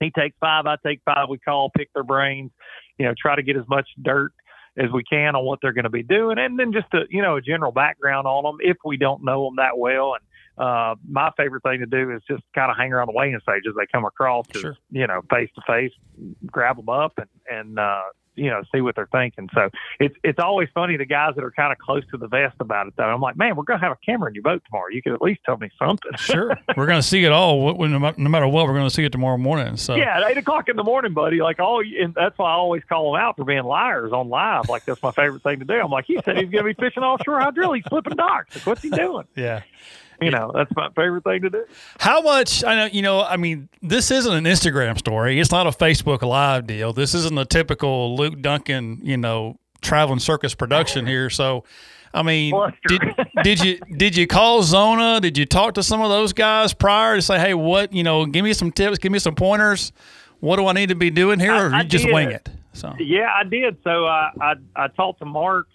He 0.00 0.10
takes 0.10 0.36
five, 0.40 0.66
I 0.66 0.76
take 0.84 1.02
five. 1.04 1.28
We 1.28 1.38
call, 1.38 1.70
pick 1.76 1.92
their 1.92 2.04
brains, 2.04 2.50
you 2.98 3.04
know, 3.04 3.14
try 3.20 3.36
to 3.36 3.42
get 3.42 3.56
as 3.56 3.68
much 3.68 3.86
dirt 4.02 4.32
as 4.78 4.90
we 4.92 5.02
can 5.04 5.34
on 5.36 5.44
what 5.44 5.58
they're 5.60 5.72
going 5.72 5.84
to 5.84 5.90
be 5.90 6.02
doing, 6.02 6.38
and 6.38 6.58
then 6.58 6.72
just 6.72 6.86
a 6.94 7.02
you 7.10 7.22
know 7.22 7.36
a 7.36 7.42
general 7.42 7.72
background 7.72 8.26
on 8.26 8.44
them 8.44 8.56
if 8.60 8.78
we 8.84 8.96
don't 8.96 9.24
know 9.24 9.44
them 9.44 9.56
that 9.56 9.76
well. 9.76 10.14
And 10.14 10.22
uh, 10.60 10.94
my 11.08 11.30
favorite 11.36 11.62
thing 11.62 11.80
to 11.80 11.86
do 11.86 12.10
is 12.12 12.22
just 12.28 12.42
kind 12.54 12.70
of 12.70 12.76
hang 12.76 12.92
around 12.92 13.06
the 13.06 13.12
weighing 13.14 13.38
stage 13.42 13.62
as 13.68 13.74
they 13.76 13.86
come 13.90 14.04
across, 14.04 14.46
Sure. 14.54 14.76
you 14.90 15.06
know, 15.06 15.22
face 15.30 15.50
to 15.54 15.62
face, 15.66 15.92
grab 16.46 16.76
them 16.76 16.88
up 16.88 17.14
and 17.18 17.28
and 17.50 17.78
uh, 17.78 18.00
you 18.36 18.48
know 18.48 18.62
see 18.72 18.80
what 18.80 18.94
they're 18.94 19.08
thinking. 19.10 19.48
So 19.54 19.68
it's 19.98 20.14
it's 20.22 20.38
always 20.38 20.68
funny 20.72 20.96
the 20.96 21.04
guys 21.04 21.34
that 21.36 21.44
are 21.44 21.50
kind 21.50 21.72
of 21.72 21.78
close 21.78 22.04
to 22.12 22.16
the 22.16 22.28
vest 22.28 22.54
about 22.60 22.86
it 22.86 22.94
though. 22.96 23.04
I'm 23.04 23.20
like, 23.20 23.36
man, 23.36 23.56
we're 23.56 23.64
gonna 23.64 23.80
have 23.80 23.92
a 23.92 23.98
camera 24.06 24.28
in 24.28 24.34
your 24.34 24.42
boat 24.44 24.62
tomorrow. 24.66 24.86
You 24.92 25.02
could 25.02 25.12
at 25.14 25.20
least 25.22 25.40
tell 25.44 25.56
me 25.56 25.68
something. 25.78 26.12
Sure. 26.18 26.54
we're 26.76 26.86
going 26.86 27.00
to 27.00 27.06
see 27.06 27.24
it 27.24 27.32
all. 27.32 27.74
No 27.88 27.98
matter 27.98 28.46
what, 28.46 28.66
we're 28.66 28.74
going 28.74 28.86
to 28.86 28.94
see 28.94 29.04
it 29.04 29.10
tomorrow 29.10 29.36
morning. 29.38 29.76
So 29.78 29.94
Yeah, 29.96 30.18
at 30.18 30.30
eight 30.30 30.36
o'clock 30.36 30.68
in 30.68 30.76
the 30.76 30.84
morning, 30.84 31.12
buddy. 31.12 31.40
Like, 31.40 31.56
oh, 31.58 31.80
and 31.80 32.14
that's 32.14 32.38
why 32.38 32.50
I 32.50 32.54
always 32.54 32.82
call 32.88 33.12
them 33.12 33.20
out 33.20 33.36
for 33.36 33.44
being 33.44 33.64
liars 33.64 34.12
on 34.12 34.28
live. 34.28 34.68
Like, 34.68 34.84
that's 34.84 35.02
my 35.02 35.10
favorite 35.10 35.42
thing 35.42 35.58
to 35.58 35.64
do. 35.64 35.74
I'm 35.80 35.90
like, 35.90 36.04
he 36.06 36.20
said 36.24 36.36
he's 36.36 36.50
going 36.50 36.64
to 36.64 36.74
be 36.74 36.74
fishing 36.74 37.02
offshore 37.02 37.40
hydrill. 37.40 37.74
He's 37.74 37.84
flipping 37.88 38.14
docks. 38.16 38.54
Like, 38.54 38.66
what's 38.66 38.82
he 38.82 38.90
doing? 38.90 39.24
yeah. 39.34 39.62
You 40.20 40.30
know, 40.30 40.50
that's 40.54 40.70
my 40.76 40.88
favorite 40.96 41.24
thing 41.24 41.42
to 41.42 41.50
do. 41.50 41.64
How 41.98 42.20
much? 42.20 42.62
I 42.64 42.74
know, 42.74 42.84
you 42.86 43.02
know, 43.02 43.22
I 43.22 43.36
mean, 43.36 43.68
this 43.82 44.10
isn't 44.10 44.32
an 44.32 44.44
Instagram 44.44 44.98
story. 44.98 45.40
It's 45.40 45.50
not 45.50 45.66
a 45.66 45.70
Facebook 45.70 46.22
Live 46.22 46.66
deal. 46.66 46.92
This 46.92 47.14
isn't 47.14 47.38
a 47.38 47.44
typical 47.44 48.16
Luke 48.16 48.40
Dunkin, 48.42 49.00
you 49.02 49.16
know, 49.16 49.58
traveling 49.80 50.18
circus 50.18 50.54
production 50.54 51.06
here. 51.06 51.30
So, 51.30 51.64
I 52.12 52.22
mean, 52.22 52.54
did, 52.86 53.00
did 53.44 53.60
you 53.64 53.78
did 53.96 54.16
you 54.16 54.26
call 54.26 54.62
Zona? 54.62 55.20
Did 55.20 55.38
you 55.38 55.46
talk 55.46 55.74
to 55.74 55.82
some 55.82 56.00
of 56.02 56.10
those 56.10 56.32
guys 56.32 56.74
prior 56.74 57.16
to 57.16 57.22
say, 57.22 57.38
hey, 57.38 57.54
what, 57.54 57.92
you 57.92 58.02
know, 58.02 58.26
give 58.26 58.44
me 58.44 58.52
some 58.52 58.72
tips, 58.72 58.98
give 58.98 59.12
me 59.12 59.18
some 59.20 59.34
pointers. 59.34 59.92
What 60.40 60.56
do 60.56 60.66
I 60.66 60.72
need 60.72 60.88
to 60.88 60.94
be 60.94 61.10
doing 61.10 61.38
here, 61.38 61.54
or 61.54 61.72
I- 61.74 61.78
I 61.78 61.82
you 61.82 61.88
just 61.88 62.04
did. 62.06 62.12
wing 62.14 62.30
it? 62.30 62.48
So, 62.72 62.94
Yeah, 62.98 63.28
I 63.34 63.44
did. 63.44 63.76
So 63.84 64.06
I, 64.06 64.30
I 64.40 64.54
I 64.76 64.88
talked 64.88 65.18
to 65.20 65.24
Mark 65.24 65.66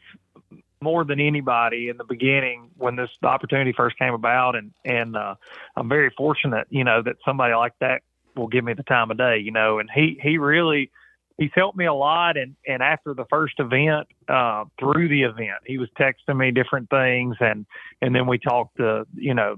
more 0.85 1.03
than 1.03 1.19
anybody 1.19 1.89
in 1.89 1.97
the 1.97 2.03
beginning 2.03 2.69
when 2.77 2.95
this 2.95 3.09
opportunity 3.23 3.73
first 3.73 3.97
came 3.97 4.13
about, 4.13 4.55
and 4.55 4.71
and 4.85 5.17
uh, 5.17 5.35
I'm 5.75 5.89
very 5.89 6.11
fortunate, 6.15 6.67
you 6.69 6.83
know, 6.83 7.01
that 7.01 7.15
somebody 7.25 7.55
like 7.55 7.73
that 7.81 8.03
will 8.35 8.47
give 8.47 8.63
me 8.63 8.73
the 8.73 8.83
time 8.83 9.09
of 9.09 9.17
day, 9.17 9.39
you 9.39 9.51
know, 9.51 9.79
and 9.79 9.89
he 9.93 10.19
he 10.21 10.37
really 10.37 10.91
he's 11.39 11.51
helped 11.55 11.77
me 11.77 11.85
a 11.85 11.93
lot 11.93 12.37
and 12.37 12.55
and 12.67 12.81
after 12.81 13.13
the 13.13 13.25
first 13.25 13.55
event 13.59 14.07
uh 14.29 14.63
through 14.79 15.09
the 15.09 15.23
event 15.23 15.59
he 15.65 15.77
was 15.77 15.89
texting 15.99 16.37
me 16.37 16.49
different 16.49 16.89
things 16.89 17.35
and 17.41 17.65
and 18.01 18.15
then 18.15 18.25
we 18.25 18.37
talked 18.37 18.79
uh 18.79 19.03
you 19.13 19.33
know 19.33 19.57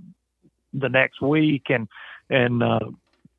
the 0.73 0.89
next 0.89 1.21
week 1.21 1.65
and 1.69 1.87
and 2.31 2.63
uh 2.63 2.79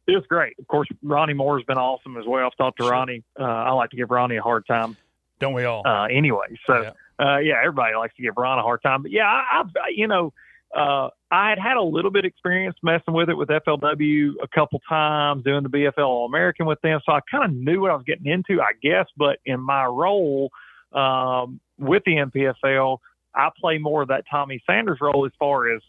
it 0.06 0.14
was 0.14 0.24
great. 0.28 0.54
Of 0.58 0.68
course, 0.68 0.88
Ronnie 1.02 1.34
Moore's 1.34 1.64
been 1.64 1.76
awesome 1.76 2.16
as 2.16 2.24
well. 2.26 2.46
I've 2.46 2.56
talked 2.56 2.78
to. 2.80 2.88
Ronnie. 2.88 3.24
Uh, 3.38 3.42
I 3.42 3.72
like 3.72 3.90
to 3.90 3.96
give 3.96 4.10
Ronnie 4.10 4.36
a 4.36 4.42
hard 4.42 4.66
time 4.66 4.96
don't 5.38 5.52
we 5.52 5.64
all? 5.64 5.82
uh, 5.86 6.06
anyway. 6.06 6.58
So, 6.66 6.82
Yeah. 6.82 6.92
Uh, 7.20 7.38
yeah, 7.38 7.54
everybody 7.60 7.94
likes 7.96 8.14
to 8.16 8.22
give 8.22 8.34
Ron 8.36 8.58
a 8.58 8.62
hard 8.62 8.82
time. 8.82 9.02
But 9.02 9.10
yeah, 9.10 9.24
I, 9.24 9.60
I've, 9.60 9.66
you 9.94 10.06
know, 10.06 10.32
uh, 10.76 11.08
I 11.30 11.50
had 11.50 11.58
had 11.58 11.76
a 11.76 11.82
little 11.82 12.10
bit 12.10 12.24
of 12.24 12.28
experience 12.28 12.76
messing 12.82 13.14
with 13.14 13.28
it 13.28 13.34
with 13.34 13.48
FLW 13.48 14.32
a 14.42 14.48
couple 14.48 14.80
times, 14.88 15.44
doing 15.44 15.62
the 15.62 15.68
BFL 15.68 16.06
All 16.06 16.26
American 16.26 16.66
with 16.66 16.80
them. 16.82 17.00
So 17.04 17.12
I 17.12 17.20
kind 17.30 17.44
of 17.44 17.52
knew 17.52 17.80
what 17.80 17.90
I 17.90 17.94
was 17.94 18.04
getting 18.06 18.26
into, 18.26 18.60
I 18.60 18.72
guess. 18.82 19.06
But 19.16 19.38
in 19.46 19.60
my 19.60 19.86
role 19.86 20.50
um, 20.92 21.60
with 21.78 22.02
the 22.04 22.16
NPFL, 22.16 22.98
I 23.34 23.48
play 23.58 23.78
more 23.78 24.02
of 24.02 24.08
that 24.08 24.24
Tommy 24.30 24.62
Sanders 24.66 24.98
role 25.00 25.26
as 25.26 25.32
far 25.38 25.74
as 25.74 25.80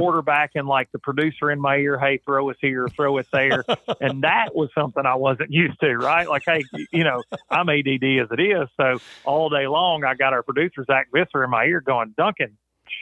quarterbacking 0.00 0.66
like 0.66 0.90
the 0.92 0.98
producer 0.98 1.50
in 1.50 1.60
my 1.60 1.76
ear, 1.76 1.98
hey, 1.98 2.20
throw 2.24 2.50
us 2.50 2.56
here, 2.60 2.88
throw 2.88 3.18
it 3.18 3.26
there. 3.32 3.64
and 4.00 4.22
that 4.22 4.54
was 4.54 4.70
something 4.74 5.04
I 5.04 5.16
wasn't 5.16 5.52
used 5.52 5.78
to, 5.80 5.96
right? 5.96 6.28
Like, 6.28 6.42
hey, 6.46 6.64
you 6.92 7.04
know, 7.04 7.22
I'm 7.50 7.68
ADD 7.68 7.86
as 8.04 8.28
it 8.30 8.40
is. 8.40 8.68
So 8.80 8.98
all 9.24 9.48
day 9.50 9.66
long, 9.66 10.04
I 10.04 10.14
got 10.14 10.32
our 10.32 10.42
producer, 10.42 10.84
Zach 10.84 11.08
Visser, 11.12 11.44
in 11.44 11.50
my 11.50 11.64
ear 11.64 11.80
going, 11.80 12.14
Dunkin, 12.16 12.56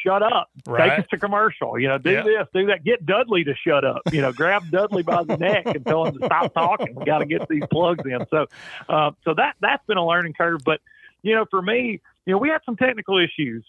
shut 0.05 0.23
up. 0.23 0.51
Right. 0.67 0.91
Take 0.91 0.99
us 1.01 1.07
to 1.11 1.19
commercial. 1.19 1.79
You 1.79 1.89
know, 1.89 1.99
do 1.99 2.11
Yeah. 2.11 2.23
this, 2.23 2.47
do 2.55 2.67
that. 2.67 2.85
Get 2.85 3.05
Dudley 3.07 3.45
to 3.45 3.55
shut 3.67 3.85
up. 3.85 4.03
You 4.13 4.21
know, 4.23 4.33
grab 4.33 4.71
Dudley 4.71 5.03
by 5.03 5.25
the 5.25 5.37
neck 5.37 5.67
and 5.67 5.85
tell 5.87 6.05
him 6.07 6.19
to 6.19 6.27
stop 6.27 6.53
talking. 6.55 6.95
We 6.95 7.05
got 7.05 7.19
to 7.19 7.27
get 7.27 7.49
these 7.49 7.63
plugs 7.71 8.05
in. 8.05 8.27
So, 8.31 8.47
uh, 8.89 9.13
so 9.25 9.35
that 9.35 9.55
that's 9.61 9.85
been 9.87 9.97
a 9.99 10.07
learning 10.07 10.35
curve. 10.35 10.61
But 10.65 10.81
you 11.23 11.35
know, 11.35 11.47
for 11.51 11.61
me, 11.63 12.01
you 12.27 12.33
know, 12.33 12.39
we 12.39 12.49
had 12.49 12.61
some 12.65 12.77
technical 12.77 13.19
issues 13.19 13.65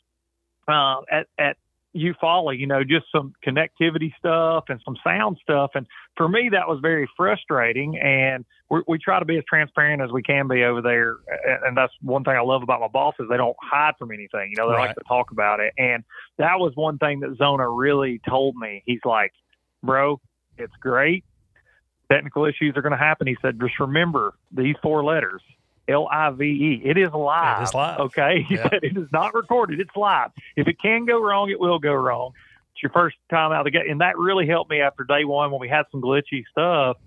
uh, 0.67 1.01
at 1.11 1.27
at 1.37 1.57
Eufaula. 1.95 2.57
You 2.57 2.67
know, 2.67 2.83
just 2.83 3.05
some 3.11 3.33
connectivity 3.45 4.13
stuff 4.17 4.65
and 4.69 4.79
some 4.85 4.95
sound 5.03 5.37
stuff. 5.41 5.71
And 5.75 5.87
for 6.15 6.27
me, 6.29 6.49
that 6.51 6.67
was 6.67 6.79
very 6.81 7.09
frustrating. 7.17 7.97
And 7.97 8.45
we 8.69 8.81
we 8.87 8.97
try 8.99 9.19
to 9.19 9.25
be 9.25 9.37
as 9.37 9.43
transparent 9.49 10.01
as 10.01 10.11
we 10.11 10.21
can 10.21 10.47
be 10.47 10.63
over 10.63 10.81
there. 10.81 11.17
And- 11.47 11.63
And 11.69 11.77
that's 11.77 11.93
one 12.01 12.23
thing 12.23 12.35
I 12.35 12.41
love 12.41 12.61
about 12.63 12.79
my 12.81 12.87
bosses. 12.87 13.27
They 13.29 13.37
don't 13.37 13.57
hide 13.61 13.95
from 13.97 14.11
anything. 14.11 14.49
You 14.51 14.55
know, 14.57 14.67
they 14.69 14.75
Right. 14.75 14.87
like 14.87 14.95
to 14.95 15.03
talk 15.07 15.31
about 15.31 15.59
it. 15.59 15.73
And 15.77 16.03
that 16.37 16.59
was 16.59 16.75
one 16.75 16.97
thing 16.99 17.21
that 17.21 17.35
Zona 17.37 17.67
really 17.69 18.19
told 18.27 18.55
me. 18.55 18.83
He's 18.85 19.03
like, 19.05 19.33
bro, 19.83 20.19
it's 20.57 20.75
great. 20.81 21.23
Technical 22.11 22.45
issues 22.45 22.75
are 22.75 22.81
going 22.81 22.91
to 22.91 22.97
happen. 22.97 23.27
He 23.27 23.37
said, 23.41 23.59
just 23.59 23.79
remember 23.79 24.33
these 24.51 24.75
four 24.81 25.03
letters. 25.03 25.41
L 25.89 26.07
I 26.11 26.29
V 26.31 26.43
E. 26.45 26.81
It 26.85 26.97
is 26.97 27.11
live. 27.11 27.61
It 27.61 27.63
is 27.65 27.73
live. 27.73 27.99
Okay. 27.99 28.45
Yeah. 28.49 28.69
it 28.81 28.95
is 28.97 29.07
not 29.11 29.33
recorded. 29.33 29.79
It's 29.79 29.95
live. 29.95 30.31
If 30.55 30.67
it 30.67 30.79
can 30.81 31.05
go 31.05 31.21
wrong, 31.21 31.49
it 31.49 31.59
will 31.59 31.79
go 31.79 31.93
wrong. 31.93 32.31
It's 32.73 32.83
your 32.83 32.91
first 32.91 33.17
time 33.29 33.51
out 33.51 33.61
of 33.61 33.65
the 33.65 33.71
gate. 33.71 33.89
And 33.89 34.01
that 34.01 34.17
really 34.17 34.47
helped 34.47 34.69
me 34.69 34.81
after 34.81 35.03
day 35.03 35.25
one 35.25 35.51
when 35.51 35.59
we 35.59 35.67
had 35.69 35.83
some 35.91 36.01
glitchy 36.01 36.43
stuff 36.51 36.97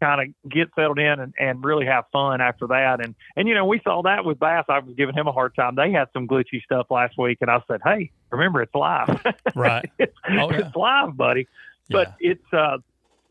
kind 0.00 0.20
of 0.44 0.50
get 0.50 0.68
settled 0.74 0.98
in 0.98 1.20
and, 1.20 1.32
and 1.38 1.64
really 1.64 1.86
have 1.86 2.04
fun 2.12 2.40
after 2.40 2.66
that. 2.66 3.00
And, 3.02 3.14
and, 3.36 3.48
you 3.48 3.54
know, 3.54 3.64
we 3.64 3.80
saw 3.84 4.02
that 4.02 4.24
with 4.24 4.38
Bass. 4.38 4.64
I 4.68 4.80
was 4.80 4.94
giving 4.96 5.14
him 5.14 5.26
a 5.28 5.32
hard 5.32 5.54
time. 5.54 5.76
They 5.76 5.92
had 5.92 6.08
some 6.12 6.26
glitchy 6.26 6.62
stuff 6.64 6.88
last 6.90 7.16
week. 7.16 7.38
And 7.40 7.50
I 7.50 7.60
said, 7.68 7.80
Hey, 7.84 8.10
remember 8.30 8.60
it's 8.60 8.74
live. 8.74 9.22
Right. 9.54 9.88
it's, 9.98 10.12
Oh, 10.28 10.50
yeah. 10.50 10.66
it's 10.66 10.76
live, 10.76 11.16
buddy. 11.16 11.46
But 11.88 12.14
Yeah. 12.20 12.32
it's, 12.32 12.52
uh, 12.52 12.78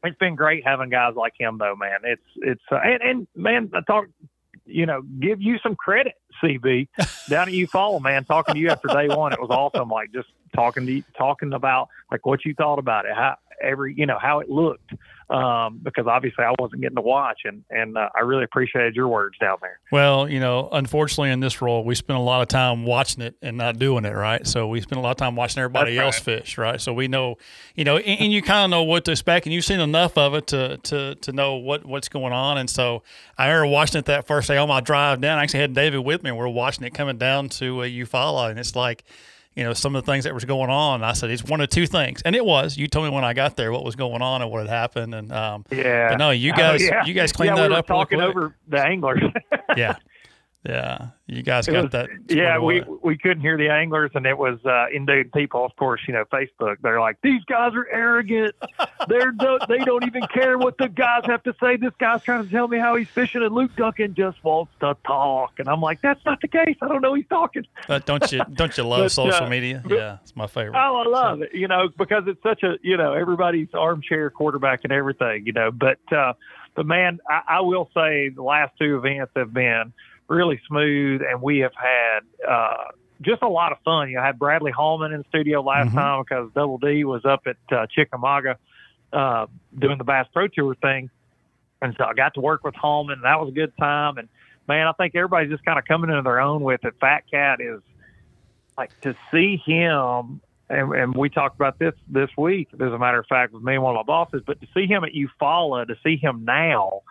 it's 0.06 0.18
been 0.18 0.36
great 0.36 0.66
having 0.66 0.90
guys 0.90 1.14
like 1.16 1.34
him 1.38 1.58
though, 1.60 1.76
man. 1.76 2.00
It's, 2.06 2.22
it's, 2.38 2.64
uh, 2.72 2.78
and, 2.78 3.02
and 3.04 3.28
man, 3.36 3.70
I 3.74 3.82
talk, 3.82 4.06
you 4.66 4.86
know, 4.86 5.02
give 5.02 5.42
you 5.42 5.58
some 5.62 5.76
credit, 5.76 6.14
CB, 6.42 6.88
down 7.30 7.48
at 7.48 7.54
Eufaula, 7.54 8.02
man. 8.02 8.24
Talking 8.26 8.56
to 8.56 8.60
you 8.60 8.70
after 8.70 8.88
day 8.88 9.08
one, 9.08 9.34
it 9.34 9.42
was 9.42 9.50
awesome. 9.50 9.90
Like 9.90 10.12
just 10.14 10.30
talking 10.56 10.86
to 10.86 10.92
you, 10.92 11.04
talking 11.18 11.54
about 11.54 11.90
like 12.12 12.26
what 12.26 12.46
you 12.46 12.54
thought 12.54 12.80
about 12.80 13.06
it, 13.06 13.14
how 13.14 13.36
every, 13.62 13.94
you 13.96 14.06
know, 14.06 14.18
how 14.22 14.40
it 14.40 14.50
looked. 14.50 14.94
Um, 15.30 15.80
because 15.82 16.06
obviously 16.06 16.44
I 16.44 16.54
wasn't 16.60 16.82
getting 16.82 16.98
to 16.98 17.02
watch, 17.02 17.40
and 17.46 17.64
and 17.72 17.98
uh, 17.98 18.10
I 18.16 18.20
really 18.20 18.44
appreciated 18.44 18.96
your 18.96 19.08
words 19.08 19.36
down 19.40 19.58
there. 19.62 19.80
Well, 19.92 20.30
you 20.30 20.40
know, 20.40 20.68
unfortunately, 20.72 21.32
in 21.32 21.40
this 21.40 21.62
role, 21.62 21.84
we 21.84 21.96
spend 21.96 22.20
a 22.20 22.22
lot 22.22 22.42
of 22.42 22.50
time 22.50 22.86
watching 22.86 23.24
it 23.24 23.36
and 23.42 23.58
not 23.58 23.80
doing 23.80 24.06
it, 24.06 24.12
right? 24.12 24.46
So 24.46 24.68
we 24.68 24.82
spend 24.82 25.00
a 25.00 25.02
lot 25.02 25.12
of 25.12 25.18
time 25.18 25.36
watching 25.36 25.64
everybody 25.64 25.96
That's 25.96 26.18
else 26.18 26.24
fish, 26.24 26.58
right? 26.58 26.80
So 26.80 26.94
we 26.94 27.08
know, 27.08 27.38
you 27.74 27.84
know, 27.84 27.98
and, 27.98 28.20
and 28.20 28.34
you 28.34 28.42
kind 28.42 28.66
of 28.66 28.70
know 28.70 28.84
what 28.84 29.06
to 29.06 29.12
expect, 29.12 29.46
and 29.46 29.54
you've 29.54 29.66
seen 29.66 29.80
enough 29.80 30.18
of 30.18 30.36
it 30.36 30.48
to 30.48 30.78
to 30.78 31.16
to 31.16 31.32
know 31.32 31.56
what 31.56 31.86
what's 31.86 32.10
going 32.10 32.34
on. 32.34 32.58
And 32.58 32.70
so 32.70 33.02
I 33.38 33.48
remember 33.48 33.68
watching 33.68 34.00
it 34.00 34.06
that 34.06 34.28
first 34.28 34.50
day 34.50 34.58
on 34.58 34.68
my 34.68 34.82
drive 34.82 35.22
down. 35.22 35.40
I 35.40 35.44
actually 35.44 35.62
had 35.62 35.74
David 35.74 36.00
with 36.00 36.22
me. 36.22 36.30
and 36.30 36.38
We 36.38 36.44
are 36.44 36.50
watching 36.50 36.84
it 36.84 36.94
coming 36.94 37.18
down 37.18 37.50
to 37.50 37.82
uh, 37.82 37.86
Eufaula, 37.86 38.52
and 38.52 38.60
it's 38.60 38.76
like. 38.76 39.04
You 39.56 39.64
know 39.64 39.74
some 39.74 39.96
of 39.96 40.04
the 40.04 40.12
things 40.12 40.24
that 40.24 40.34
was 40.34 40.46
going 40.46 40.70
on. 40.72 41.04
I 41.04 41.14
said 41.14 41.30
it's 41.30 41.44
one 41.44 41.62
of 41.62 41.70
two 41.70 41.86
things, 41.86 42.22
and 42.24 42.36
it 42.36 42.44
was. 42.44 42.76
You 42.78 42.88
told 42.88 43.06
me 43.06 43.12
when 43.14 43.24
I 43.24 43.34
got 43.34 43.56
there 43.56 43.72
what 43.72 43.84
was 43.84 43.96
going 43.96 44.22
on 44.22 44.42
and 44.42 44.50
what 44.50 44.62
had 44.62 44.70
happened, 44.70 45.14
and 45.14 45.32
um, 45.32 45.66
Yeah. 45.70 46.10
But 46.10 46.18
no, 46.18 46.32
you 46.32 46.52
Oh, 46.56 46.58
guys, 46.58 46.84
yeah. 46.84 47.06
you 47.06 47.14
guys 47.14 47.32
cleaned 47.32 47.56
yeah, 47.56 47.62
that 47.64 47.70
we 47.70 47.74
were 47.76 47.80
up. 47.80 47.88
talking 47.88 48.20
over 48.22 48.56
the 48.68 48.82
anglers. 48.84 49.22
Yeah, 49.78 49.96
yeah. 50.66 51.08
You 51.28 51.42
guys 51.42 51.68
It 51.68 51.72
got 51.72 51.84
was- 51.84 51.92
that. 51.94 52.10
yeah, 52.28 52.60
we 52.60 52.82
away. 52.82 52.98
we 53.04 53.18
couldn't 53.18 53.42
hear 53.42 53.58
the 53.58 53.70
anglers, 53.70 54.12
and 54.14 54.26
it 54.26 54.38
was 54.38 54.60
uh, 54.66 54.86
Indeed 54.94 55.32
people, 55.32 55.64
of 55.66 55.76
course. 55.78 56.02
You 56.08 56.14
know, 56.14 56.26
Facebook. 56.26 56.76
They're 56.82 57.00
like, 57.00 57.18
these 57.24 57.42
guys 57.46 57.72
are 57.76 57.88
arrogant. 57.90 58.54
They're 59.08 59.32
do- 59.32 59.60
they 59.70 59.80
don't 59.80 60.06
even 60.06 60.24
care 60.34 60.58
what 60.58 60.78
the 60.78 60.88
guys 60.90 61.24
have 61.26 61.44
to 61.44 61.56
say. 61.62 61.78
This 61.78 61.94
guy's 62.00 62.24
trying 62.24 62.46
to 62.46 62.50
tell 62.52 62.68
me 62.68 62.78
how 62.78 62.96
he's 62.96 63.08
fishing, 63.08 63.42
and 63.44 63.54
Luke 63.56 63.72
Dunkin 63.76 64.16
just 64.16 64.44
wants 64.44 64.72
to 64.82 64.96
talk. 65.06 65.54
And 65.60 65.68
I'm 65.70 65.82
like, 65.82 66.02
that's 66.02 66.24
not 66.26 66.40
the 66.42 66.48
case. 66.48 66.76
I 66.82 66.88
don't 66.88 67.02
know 67.02 67.14
he's 67.14 67.28
talking. 67.28 67.66
Uh, 67.90 68.00
don't 68.00 68.30
you 68.32 68.42
don't 68.54 68.78
you 68.78 68.84
love 68.84 69.04
But, 69.06 69.10
social 69.12 69.46
uh, 69.46 69.50
media? 69.50 69.82
but- 69.86 69.98
yeah, 69.98 70.18
it's 70.22 70.36
my 70.36 70.48
favorite. 70.48 70.78
Oh, 70.78 71.04
I 71.06 71.10
love 71.10 71.42
it. 71.42 71.54
You 71.54 71.68
know, 71.68 71.90
because 71.98 72.24
it's 72.28 72.42
such 72.44 72.64
a 72.64 72.76
you 72.82 72.98
know 72.98 73.14
everybody's 73.14 73.70
armchair 73.74 74.30
quarterback 74.30 74.82
and 74.84 74.92
everything. 74.94 75.46
You 75.46 75.54
know, 75.54 75.72
but 75.72 76.00
uh, 76.12 76.34
but 76.76 76.86
man, 76.86 77.20
I, 77.30 77.58
I 77.58 77.62
will 77.62 77.90
say 77.96 78.30
the 78.30 78.44
last 78.44 78.74
two 78.80 78.98
events 78.98 79.32
have 79.36 79.54
been 79.54 79.94
really 80.34 80.60
smooth, 80.68 81.22
and 81.22 81.42
we 81.42 81.60
have 81.60 81.74
had 81.76 82.22
uh, 82.50 82.86
just 83.22 83.42
a 83.42 83.48
lot 83.48 83.72
of 83.72 83.78
fun. 83.86 84.10
You 84.10 84.16
know, 84.16 84.22
I 84.22 84.26
had 84.28 84.40
Bradley 84.40 84.72
Hallman 84.72 85.12
in 85.14 85.20
the 85.20 85.26
studio 85.30 85.62
last 85.62 85.92
Mhm. 85.92 85.96
time 85.96 86.24
because 86.24 86.52
Double 86.54 86.78
D 86.78 87.04
was 87.06 87.24
up 87.26 87.48
at 87.48 87.58
uh, 87.72 87.88
Chickamauga 87.90 88.58
uh, 89.12 89.46
doing 89.78 89.98
the 89.98 90.04
Bass 90.04 90.28
Pro 90.34 90.48
Tour 90.48 90.76
thing, 90.76 91.10
and 91.82 91.96
so 91.98 92.06
I 92.06 92.14
got 92.14 92.34
to 92.36 92.42
work 92.42 92.64
with 92.64 92.76
Hallman. 92.76 93.16
And 93.16 93.24
that 93.24 93.40
was 93.40 93.50
a 93.50 93.54
good 93.54 93.74
time, 93.78 94.18
and 94.18 94.28
man, 94.68 94.88
I 94.88 94.92
think 94.94 95.16
everybody's 95.16 95.52
just 95.52 95.64
kind 95.66 95.78
of 95.80 95.86
coming 95.86 96.10
into 96.10 96.24
their 96.24 96.40
own 96.40 96.64
with 96.64 96.84
it. 96.84 96.94
Fat 97.00 97.24
Cat 97.30 97.62
is 97.62 97.82
like 98.78 98.90
to 99.02 99.16
see 99.32 99.58
him 99.66 100.42
and, 100.70 100.94
and 100.94 101.16
we 101.16 101.30
talked 101.30 101.56
about 101.56 101.78
this 101.78 101.94
this 102.08 102.30
week 102.38 102.70
as 102.74 102.92
a 102.92 102.98
matter 102.98 103.20
of 103.20 103.28
fact 103.28 103.54
with 103.54 103.62
me 103.62 103.76
and 103.76 103.84
one 103.84 103.96
of 103.96 104.06
my 104.06 104.08
bosses 104.08 104.42
but 104.48 104.60
to 104.62 104.68
see 104.74 104.88
him 104.88 105.04
at 105.04 105.12
Eufaula 105.14 105.88
to 105.88 105.96
see 106.04 106.18
him 106.18 106.44
now 106.46 107.02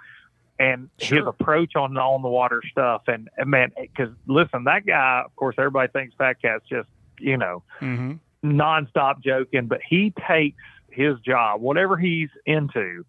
and 0.59 0.89
his 0.99 1.27
approach 1.27 1.77
on 1.77 1.95
the 1.95 2.01
on 2.01 2.23
the 2.23 2.29
water 2.29 2.63
stuff 2.71 3.03
and, 3.09 3.29
and 3.37 3.51
man 3.51 3.73
because 3.81 4.11
listen 4.27 4.65
that 4.65 4.85
guy 4.87 5.23
of 5.25 5.35
course 5.37 5.55
everybody 5.59 5.91
thinks 5.91 6.15
fat 6.17 6.41
cat's 6.41 6.69
just 6.69 6.89
you 7.19 7.37
know 7.37 7.63
hmm 7.79 8.13
nonstop 8.45 9.23
joking, 9.23 9.67
but 9.67 9.81
he 9.89 10.13
takes 10.29 10.63
his 10.91 11.19
job, 11.21 11.61
whatever 11.61 11.97
he's 11.97 12.29
into, 12.47 13.05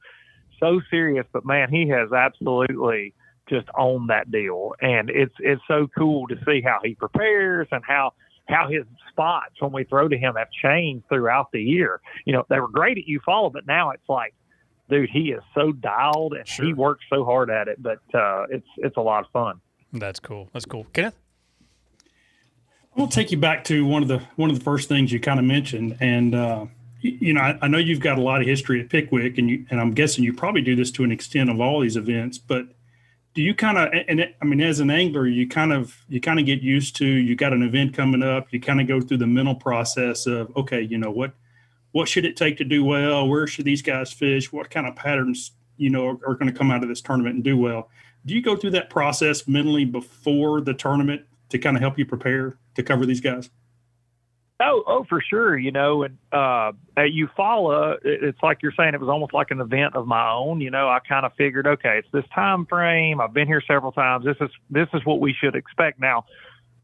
so 0.60 0.82
serious. 0.90 1.26
But 1.34 1.46
man, 1.46 1.70
he 1.70 1.88
has 1.90 2.12
absolutely 2.14 3.14
just 3.50 3.68
owned 3.78 4.10
that 4.10 4.32
deal, 4.32 4.74
and 4.82 5.10
it's 5.10 5.36
it's 5.40 5.62
so 5.68 5.88
cool 5.98 6.28
to 6.28 6.36
see 6.46 6.62
how 6.62 6.80
he 6.84 6.96
prepares 6.96 7.68
and 7.72 7.84
how 7.86 8.14
how 8.48 8.68
his 8.70 8.84
spots 9.10 9.56
when 9.60 9.72
we 9.72 9.84
throw 9.86 10.08
to 10.08 10.18
him 10.18 10.36
have 10.36 10.50
changed 10.52 11.06
throughout 11.08 11.52
the 11.52 11.62
year. 11.62 12.02
You 12.26 12.34
know, 12.34 12.46
they 12.50 12.60
were 12.60 12.68
great 12.68 12.98
at 12.98 13.06
Eufaula, 13.06 13.52
but 13.52 13.66
now 13.68 13.92
it's 13.92 14.08
like. 14.08 14.34
Dude, 14.90 15.10
he 15.10 15.32
is 15.32 15.42
so 15.56 15.72
dialed 15.72 16.34
and 16.34 16.48
he 16.48 16.74
works 16.74 17.06
so 17.10 17.24
hard 17.24 17.50
at 17.50 17.68
it, 17.68 17.82
but 17.82 18.00
uh, 18.14 18.46
it's 18.50 18.68
it's 18.78 18.98
a 18.98 19.02
lot 19.02 19.26
of 19.26 19.32
fun. 19.32 19.62
That's 19.94 20.20
cool. 20.20 20.50
That's 20.54 20.66
cool. 20.66 20.86
Kenneth. 20.94 21.16
I'll 22.98 23.08
take 23.08 23.32
you 23.32 23.38
back 23.38 23.64
to 23.66 23.86
one 23.86 24.02
of 24.02 24.08
the 24.08 24.20
one 24.36 24.50
of 24.50 24.58
the 24.58 24.64
first 24.64 24.90
things 24.90 25.12
you 25.12 25.20
kind 25.20 25.40
of 25.40 25.46
mentioned, 25.46 25.98
and 26.00 26.36
uh, 26.36 26.66
y- 27.04 27.18
you 27.20 27.34
know 27.34 27.42
I, 27.42 27.58
I 27.62 27.68
know 27.68 27.78
you've 27.78 28.02
got 28.02 28.18
a 28.18 28.22
lot 28.22 28.42
of 28.42 28.48
history 28.48 28.82
at 28.82 28.90
Pickwick, 28.90 29.38
and 29.38 29.50
you 29.50 29.66
and 29.70 29.80
I'm 29.80 29.92
guessing 29.92 30.24
you 30.24 30.34
probably 30.34 30.62
do 30.62 30.76
this 30.76 30.92
to 30.92 31.04
an 31.04 31.12
extent 31.12 31.50
of 31.50 31.60
all 31.60 31.80
these 31.80 31.96
events. 31.96 32.38
But 32.38 32.68
do 33.34 33.42
you 33.42 33.56
kind 33.56 33.78
of 33.78 33.90
and 34.08 34.20
it, 34.20 34.36
I 34.42 34.46
mean, 34.46 34.62
as 34.62 34.80
an 34.80 34.92
angler, 34.92 35.26
you 35.26 35.48
kind 35.48 35.74
of 35.74 36.04
you 36.08 36.22
kind 36.22 36.40
of 36.40 36.46
get 36.46 36.62
used 36.62 36.96
to 36.98 37.06
you 37.06 37.36
got 37.36 37.54
an 37.54 37.64
event 37.64 37.96
coming 37.96 38.22
up, 38.22 38.48
you 38.52 38.60
kind 38.60 38.80
of 38.82 38.88
go 38.88 39.02
through 39.02 39.18
the 39.18 39.28
mental 39.28 39.56
process 39.56 40.28
of 40.28 40.56
okay, 40.56 40.82
you 40.82 40.98
know 40.98 41.12
what 41.12 41.34
what 41.94 42.10
should 42.10 42.26
it 42.26 42.36
take 42.36 42.58
to 42.58 42.64
do 42.66 42.84
well? 42.84 43.28
Where 43.28 43.48
should 43.48 43.66
these 43.66 43.82
guys 43.82 44.12
fish? 44.12 44.52
What 44.52 44.70
kind 44.70 44.86
of 44.86 44.96
patterns 44.96 45.54
you 45.78 45.90
know 45.90 46.08
are, 46.08 46.32
are 46.32 46.36
going 46.36 46.52
to 46.52 46.58
come 46.58 46.70
out 46.70 46.84
of 46.84 46.90
this 46.90 47.02
tournament 47.02 47.36
and 47.36 47.44
do 47.44 47.58
well? 47.58 47.90
Do 48.26 48.34
you 48.34 48.42
go 48.42 48.56
through 48.56 48.72
that 48.72 48.90
process 48.90 49.48
mentally 49.48 49.86
before 49.86 50.62
the 50.62 50.74
tournament 50.74 51.24
to 51.50 51.58
kind 51.58 51.78
of 51.78 51.82
help 51.82 51.98
you 51.98 52.06
prepare 52.06 52.58
to 52.76 52.84
cover 52.84 53.06
these 53.06 53.22
guys? 53.22 53.50
Oh, 54.60 54.84
oh, 54.88 55.06
for 55.10 55.22
sure. 55.22 55.58
You 55.58 55.72
know, 55.72 56.04
and 56.04 56.18
uh, 56.32 56.72
at 56.96 57.10
Eufaula, 57.12 57.98
it's 58.04 58.42
like 58.42 58.60
you're 58.62 58.74
saying, 58.78 58.94
it 58.94 59.00
was 59.00 59.10
almost 59.10 59.34
like 59.34 59.52
an 59.52 59.60
event 59.60 59.96
of 59.96 60.08
my 60.08 60.32
own. 60.32 60.62
You 60.62 60.72
know, 60.72 60.88
I 60.88 61.00
kind 61.00 61.26
of 61.26 61.34
figured, 61.38 61.68
okay, 61.68 61.98
it's 62.00 62.08
this 62.14 62.26
time 62.34 62.66
frame. 62.66 63.20
I've 63.20 63.34
been 63.34 63.48
here 63.48 63.62
several 63.68 63.92
times. 63.92 64.26
This 64.26 64.38
is 64.40 64.50
this 64.70 64.88
is 64.94 65.06
what 65.06 65.20
we 65.20 65.34
should 65.34 65.56
expect. 65.56 66.00
Now, 66.00 66.26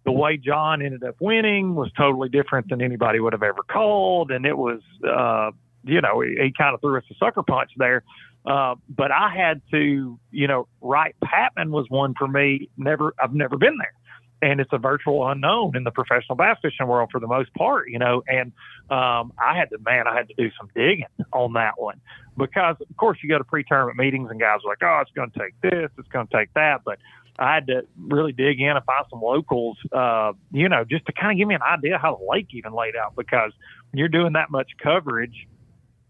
the 0.06 0.12
way 0.12 0.38
John 0.38 0.82
ended 0.82 1.04
up 1.04 1.16
winning 1.20 1.76
was 1.76 1.92
totally 1.98 2.30
different 2.30 2.70
than 2.70 2.82
anybody 2.82 3.20
would 3.20 3.34
have 3.34 3.44
ever 3.44 3.62
called, 3.70 4.32
and 4.32 4.46
it 4.46 4.58
was, 4.58 4.82
uh, 5.08 5.52
you 5.84 6.02
know, 6.02 6.22
he, 6.22 6.36
he 6.42 6.54
kind 6.58 6.74
of 6.74 6.82
threw 6.82 6.98
us 6.98 7.04
a 7.12 7.16
sucker 7.16 7.44
punch 7.44 7.72
there. 7.78 8.04
Uh, 8.46 8.76
but 8.88 9.12
I 9.12 9.34
had 9.36 9.62
to, 9.72 10.18
you 10.32 10.48
know, 10.48 10.68
Wright 10.82 11.16
Patman 11.24 11.72
was 11.72 11.86
one 11.90 12.14
for 12.18 12.28
me. 12.28 12.70
Never, 12.78 13.14
I've 13.22 13.34
never 13.34 13.58
been 13.58 13.78
there 13.78 13.94
and 14.42 14.60
it's 14.60 14.72
a 14.72 14.78
virtual 14.78 15.28
unknown 15.28 15.76
in 15.76 15.84
the 15.84 15.92
professional 15.92 16.36
bass 16.36 16.58
fishing 16.62 16.88
world 16.88 17.10
for 17.12 17.20
the 17.20 17.28
most 17.28 17.54
part, 17.54 17.90
you 17.90 18.00
know. 18.00 18.24
And 18.28 18.52
um, 18.90 19.34
I 19.38 19.58
had 19.58 19.70
to, 19.72 19.78
man, 19.80 20.08
I 20.08 20.16
had 20.16 20.28
to 20.30 20.34
do 20.36 20.50
some 20.58 20.70
digging 20.74 21.06
on 21.34 21.54
that 21.54 21.74
one 21.78 22.00
because, 22.38 22.78
of 22.80 22.98
course, 22.98 23.18
you 23.22 23.30
go 23.30 23.38
to 23.38 23.44
pre-tournament 23.44 23.98
meetings 23.98 24.30
and 24.32 24.40
guys 24.40 24.60
are 24.66 24.70
like, 24.70 24.82
oh, 24.82 25.00
it's 25.02 25.12
going 25.12 25.32
to 25.32 25.40
take 25.40 25.60
this, 25.62 25.90
it's 25.98 26.08
going 26.10 26.28
to 26.28 26.38
take 26.38 26.54
that, 26.54 26.82
but 26.86 27.00
I 27.40 27.56
had 27.56 27.68
to 27.68 27.84
really 27.98 28.32
dig 28.34 28.60
in 28.60 28.70
and 28.70 28.84
find 28.86 29.06
some 29.10 29.22
locals, 29.22 29.78
uh, 29.92 30.34
you 30.52 30.68
know, 30.70 30.84
just 30.84 31.06
to 31.06 31.14
kind 31.14 31.32
of 31.32 31.38
give 31.38 31.48
me 31.48 31.56
an 31.56 31.62
idea 31.62 31.98
how 31.98 32.16
the 32.16 32.26
lake 32.26 32.48
even 32.52 32.74
laid 32.74 32.96
out. 32.96 33.16
Because 33.16 33.52
when 33.92 34.00
you're 34.00 34.10
doing 34.10 34.34
that 34.34 34.52
much 34.52 34.70
coverage, 34.82 35.48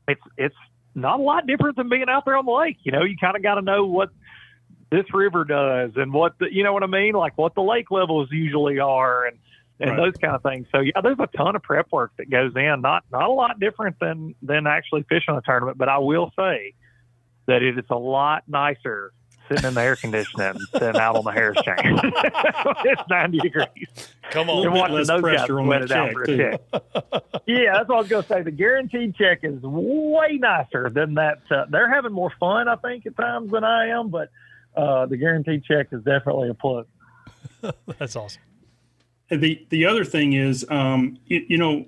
it's 0.07 0.21
it's 0.37 0.55
not 0.95 1.19
a 1.19 1.23
lot 1.23 1.45
different 1.47 1.77
than 1.77 1.89
being 1.89 2.09
out 2.09 2.25
there 2.25 2.35
on 2.35 2.45
the 2.45 2.51
lake. 2.51 2.77
You 2.83 2.91
know, 2.91 3.03
you 3.03 3.15
kind 3.19 3.35
of 3.35 3.43
got 3.43 3.55
to 3.55 3.61
know 3.61 3.85
what 3.85 4.09
this 4.91 5.05
river 5.13 5.45
does 5.45 5.91
and 5.95 6.11
what 6.11 6.33
the, 6.39 6.47
you 6.51 6.63
know 6.63 6.73
what 6.73 6.83
I 6.83 6.87
mean, 6.87 7.13
like 7.13 7.37
what 7.37 7.53
the 7.53 7.61
lake 7.61 7.91
levels 7.91 8.29
usually 8.31 8.79
are 8.79 9.25
and 9.25 9.37
and 9.81 9.91
Right. 9.91 9.97
those 9.97 10.13
kind 10.19 10.35
of 10.35 10.43
things. 10.43 10.67
So 10.73 10.81
yeah, 10.81 10.99
there's 11.01 11.19
a 11.19 11.27
ton 11.37 11.55
of 11.55 11.63
prep 11.63 11.87
work 11.91 12.11
that 12.17 12.29
goes 12.29 12.51
in. 12.55 12.81
Not 12.81 13.03
not 13.11 13.29
a 13.29 13.31
lot 13.31 13.59
different 13.59 13.97
than 14.01 14.35
than 14.41 14.67
actually 14.67 15.03
fishing 15.07 15.35
a 15.35 15.41
tournament, 15.41 15.77
but 15.77 15.89
I 15.89 15.99
will 15.99 16.31
say 16.37 16.73
that 17.47 17.61
it 17.61 17.77
is 17.77 17.85
a 17.89 17.95
lot 17.97 18.43
nicer 18.47 19.13
sitting 19.49 19.67
in 19.67 19.73
the 19.73 19.81
air 19.81 19.95
conditioning 19.95 20.55
than 20.73 20.95
out 20.95 21.15
on 21.15 21.25
the 21.25 21.31
Harris 21.31 21.61
chain. 21.63 21.75
it's 22.85 23.01
90 23.09 23.39
degrees. 23.39 23.67
Come 24.31 24.49
on. 24.49 24.57
little 24.57 24.65
And 24.65 24.73
bit 24.73 24.79
watching 24.79 24.95
less 24.95 25.07
those 25.07 25.21
guys 25.21 25.37
pressure 25.37 25.59
on 25.59 25.65
sweat 25.65 25.81
that 25.81 25.91
it 25.91 25.97
out 25.97 26.07
check, 26.07 26.13
for 26.13 26.23
a 26.23 26.27
too. 26.27 26.37
check. 26.37 26.61
yeah, 27.47 27.73
that's 27.73 27.89
what 27.89 27.95
I 27.95 27.99
was 27.99 28.07
going 28.07 28.23
to 28.23 28.29
say. 28.29 28.41
The 28.43 28.51
guaranteed 28.51 29.15
check 29.15 29.39
is 29.43 29.61
way 29.61 30.37
nicer 30.39 30.89
than 30.89 31.15
that. 31.15 31.39
Uh, 31.49 31.65
they're 31.69 31.91
having 31.91 32.13
more 32.13 32.31
fun, 32.39 32.67
I 32.67 32.75
think, 32.77 33.05
at 33.05 33.17
times 33.17 33.51
than 33.51 33.63
I 33.63 33.87
am, 33.87 34.09
but 34.09 34.29
uh, 34.75 35.07
the 35.07 35.17
guaranteed 35.17 35.65
check 35.65 35.87
is 35.91 36.03
definitely 36.03 36.49
a 36.49 36.53
plus. 36.53 36.85
That's 37.97 38.15
awesome. 38.15 38.41
the 39.29 39.65
the 39.69 39.85
other 39.85 40.03
thing 40.05 40.33
is 40.33 40.65
um 40.69 41.17
you, 41.25 41.45
you 41.49 41.57
know 41.57 41.85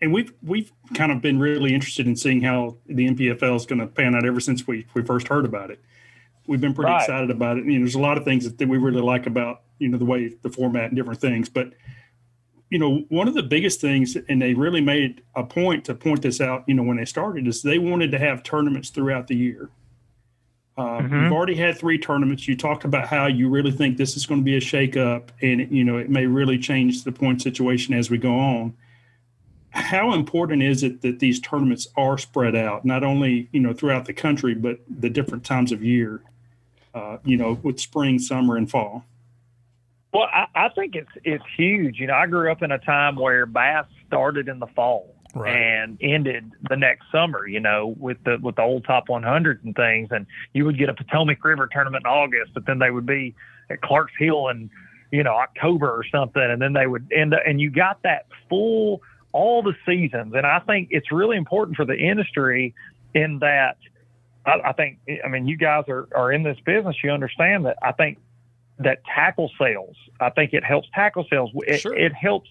and 0.00 0.12
we've 0.12 0.32
we've 0.42 0.72
kind 0.94 1.12
of 1.12 1.20
been 1.20 1.38
really 1.38 1.74
interested 1.74 2.06
in 2.06 2.16
seeing 2.16 2.40
how 2.40 2.76
the 2.86 3.08
NPFL 3.08 3.56
is 3.56 3.66
going 3.66 3.80
to 3.80 3.86
pan 3.86 4.14
out 4.14 4.24
ever 4.24 4.40
since 4.40 4.66
we 4.66 4.86
we 4.94 5.02
first 5.02 5.28
heard 5.28 5.44
about 5.44 5.70
it. 5.70 5.80
We've 6.46 6.60
been 6.60 6.74
pretty 6.74 6.90
Right. 6.90 7.00
excited 7.02 7.30
about 7.30 7.58
it. 7.58 7.64
You 7.66 7.74
know, 7.74 7.78
there's 7.80 7.94
a 7.94 8.00
lot 8.00 8.16
of 8.18 8.24
things 8.24 8.44
that, 8.44 8.58
that 8.58 8.68
we 8.68 8.78
really 8.78 9.00
like 9.02 9.26
about 9.26 9.62
you 9.78 9.88
know 9.88 9.98
the 9.98 10.04
way 10.04 10.34
the 10.42 10.50
format 10.50 10.84
and 10.86 10.96
different 10.96 11.20
things. 11.20 11.48
But 11.48 11.72
you 12.70 12.78
know, 12.78 12.98
one 13.08 13.26
of 13.26 13.34
the 13.34 13.42
biggest 13.42 13.80
things, 13.80 14.16
and 14.28 14.40
they 14.40 14.54
really 14.54 14.80
made 14.80 15.22
a 15.34 15.42
point 15.42 15.84
to 15.86 15.94
point 15.94 16.22
this 16.22 16.40
out. 16.40 16.64
You 16.68 16.74
know, 16.74 16.82
when 16.82 16.96
they 16.98 17.04
started, 17.04 17.46
is 17.48 17.62
they 17.62 17.78
wanted 17.78 18.10
to 18.12 18.18
have 18.18 18.42
tournaments 18.42 18.90
throughout 18.90 19.26
the 19.26 19.34
year. 19.36 19.70
Uh, 20.76 21.00
Mhm. 21.00 21.24
You've 21.24 21.32
already 21.32 21.56
had 21.56 21.76
three 21.76 21.98
tournaments. 21.98 22.46
You 22.46 22.56
talked 22.56 22.84
about 22.84 23.08
how 23.08 23.26
you 23.26 23.48
really 23.50 23.72
think 23.72 23.96
this 23.96 24.16
is 24.16 24.24
going 24.24 24.40
to 24.40 24.44
be 24.44 24.56
a 24.56 24.60
shakeup, 24.60 25.28
and 25.42 25.70
you 25.70 25.82
know 25.84 25.96
it 25.98 26.10
may 26.10 26.26
really 26.26 26.58
change 26.58 27.04
the 27.04 27.12
point 27.12 27.42
situation 27.42 27.92
as 27.94 28.08
we 28.10 28.18
go 28.18 28.38
on. 28.38 28.74
How 29.70 30.12
important 30.14 30.62
is 30.62 30.82
it 30.82 31.02
that 31.02 31.20
these 31.20 31.40
tournaments 31.40 31.86
are 31.96 32.18
spread 32.18 32.56
out, 32.56 32.84
not 32.84 33.04
only 33.04 33.48
you 33.52 33.60
know 33.60 33.72
throughout 33.72 34.04
the 34.06 34.12
country, 34.12 34.54
but 34.54 34.80
the 34.88 35.10
different 35.10 35.44
times 35.44 35.72
of 35.72 35.82
year? 35.82 36.22
Uh, 36.92 37.18
you 37.24 37.36
know, 37.36 37.52
with 37.62 37.78
spring, 37.78 38.18
summer, 38.18 38.56
and 38.56 38.68
fall. 38.68 39.04
Well, 40.12 40.26
I, 40.32 40.46
I 40.56 40.68
think 40.70 40.96
it's 40.96 41.10
it's 41.22 41.44
huge. 41.56 42.00
You 42.00 42.08
know, 42.08 42.14
I 42.14 42.26
grew 42.26 42.50
up 42.50 42.62
in 42.62 42.72
a 42.72 42.78
time 42.78 43.14
where 43.14 43.46
bass 43.46 43.86
started 44.06 44.48
in 44.48 44.58
the 44.58 44.66
fall 44.68 45.14
Right. 45.32 45.54
and 45.54 45.96
ended 46.00 46.50
the 46.68 46.76
next 46.76 47.04
summer. 47.12 47.46
You 47.46 47.60
know, 47.60 47.94
with 47.98 48.16
the 48.24 48.38
with 48.42 48.56
the 48.56 48.62
old 48.62 48.84
top 48.84 49.06
100s 49.06 49.62
and 49.62 49.76
things, 49.76 50.08
and 50.10 50.26
you 50.52 50.64
would 50.64 50.76
get 50.78 50.88
a 50.88 50.94
Potomac 50.94 51.44
River 51.44 51.68
tournament 51.72 52.04
in 52.04 52.10
August, 52.10 52.54
but 52.54 52.66
then 52.66 52.80
they 52.80 52.90
would 52.90 53.06
be 53.06 53.36
at 53.70 53.80
Clark's 53.82 54.14
Hill 54.18 54.48
in 54.48 54.68
you 55.12 55.22
know 55.22 55.34
October 55.34 55.88
or 55.88 56.02
something, 56.10 56.42
and 56.42 56.60
then 56.60 56.72
they 56.72 56.88
would 56.88 57.06
end 57.14 57.34
up, 57.34 57.42
and 57.46 57.60
you 57.60 57.70
got 57.70 58.02
that 58.02 58.26
full 58.48 59.00
all 59.32 59.62
the 59.62 59.74
seasons. 59.86 60.34
And 60.34 60.46
I 60.46 60.58
think 60.60 60.88
it's 60.90 61.12
really 61.12 61.36
important 61.36 61.76
for 61.76 61.84
the 61.84 61.96
industry 61.96 62.74
in 63.14 63.38
that. 63.40 63.76
I, 64.46 64.70
I 64.70 64.72
think, 64.72 64.98
I 65.24 65.28
mean, 65.28 65.46
you 65.46 65.56
guys 65.56 65.84
are, 65.88 66.08
are 66.14 66.32
in 66.32 66.42
this 66.42 66.58
business. 66.64 66.96
You 67.04 67.10
understand 67.10 67.66
that. 67.66 67.76
I 67.82 67.92
think 67.92 68.18
that 68.78 69.02
tackle 69.04 69.50
sales. 69.60 69.96
I 70.20 70.30
think 70.30 70.52
it 70.54 70.64
helps 70.64 70.88
tackle 70.94 71.26
sales. 71.30 71.50
It, 71.66 71.80
Sure. 71.80 71.94
it 71.94 72.14
helps 72.14 72.48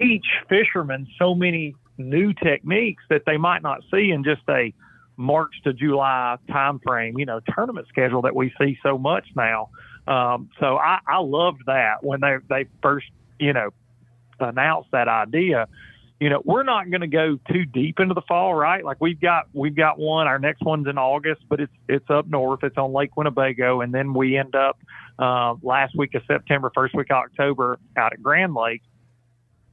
teach 0.00 0.26
fishermen 0.48 1.06
so 1.18 1.34
many 1.34 1.76
new 1.96 2.32
techniques 2.32 3.04
that 3.08 3.22
they 3.26 3.36
might 3.36 3.62
not 3.62 3.80
see 3.92 4.10
in 4.10 4.24
just 4.24 4.42
a 4.48 4.74
March 5.16 5.52
to 5.62 5.72
July 5.72 6.36
time 6.50 6.80
frame, 6.80 7.16
you 7.18 7.24
know, 7.24 7.40
tournament 7.54 7.86
schedule 7.88 8.22
that 8.22 8.34
we 8.34 8.52
see 8.60 8.76
so 8.82 8.98
much 8.98 9.28
now. 9.36 9.68
Um, 10.08 10.50
so 10.58 10.76
I, 10.76 10.98
I 11.06 11.18
loved 11.20 11.62
that 11.66 12.02
when 12.02 12.20
they 12.20 12.36
they 12.48 12.66
first, 12.82 13.06
you 13.38 13.52
know, 13.52 13.70
announced 14.40 14.90
that 14.90 15.06
idea. 15.06 15.68
You 16.24 16.30
know, 16.30 16.40
we're 16.42 16.62
not 16.62 16.88
going 16.88 17.02
to 17.02 17.06
go 17.06 17.38
too 17.52 17.66
deep 17.66 18.00
into 18.00 18.14
the 18.14 18.22
fall, 18.22 18.54
right? 18.54 18.82
Like 18.82 18.96
we've 18.98 19.20
got 19.20 19.44
we've 19.52 19.76
got 19.76 19.98
one. 19.98 20.26
Our 20.26 20.38
next 20.38 20.62
one's 20.62 20.88
in 20.88 20.96
August, 20.96 21.42
but 21.50 21.60
it's 21.60 21.72
it's 21.86 22.08
up 22.08 22.26
north. 22.26 22.60
It's 22.62 22.78
on 22.78 22.94
Lake 22.94 23.14
Winnebago, 23.14 23.82
and 23.82 23.92
then 23.92 24.14
we 24.14 24.38
end 24.38 24.54
up 24.54 24.78
uh, 25.18 25.56
last 25.62 25.94
week 25.94 26.14
of 26.14 26.22
September, 26.26 26.72
first 26.74 26.94
week 26.94 27.08
of 27.10 27.16
October 27.16 27.78
out 27.98 28.14
at 28.14 28.22
Grand 28.22 28.54
Lake. 28.54 28.80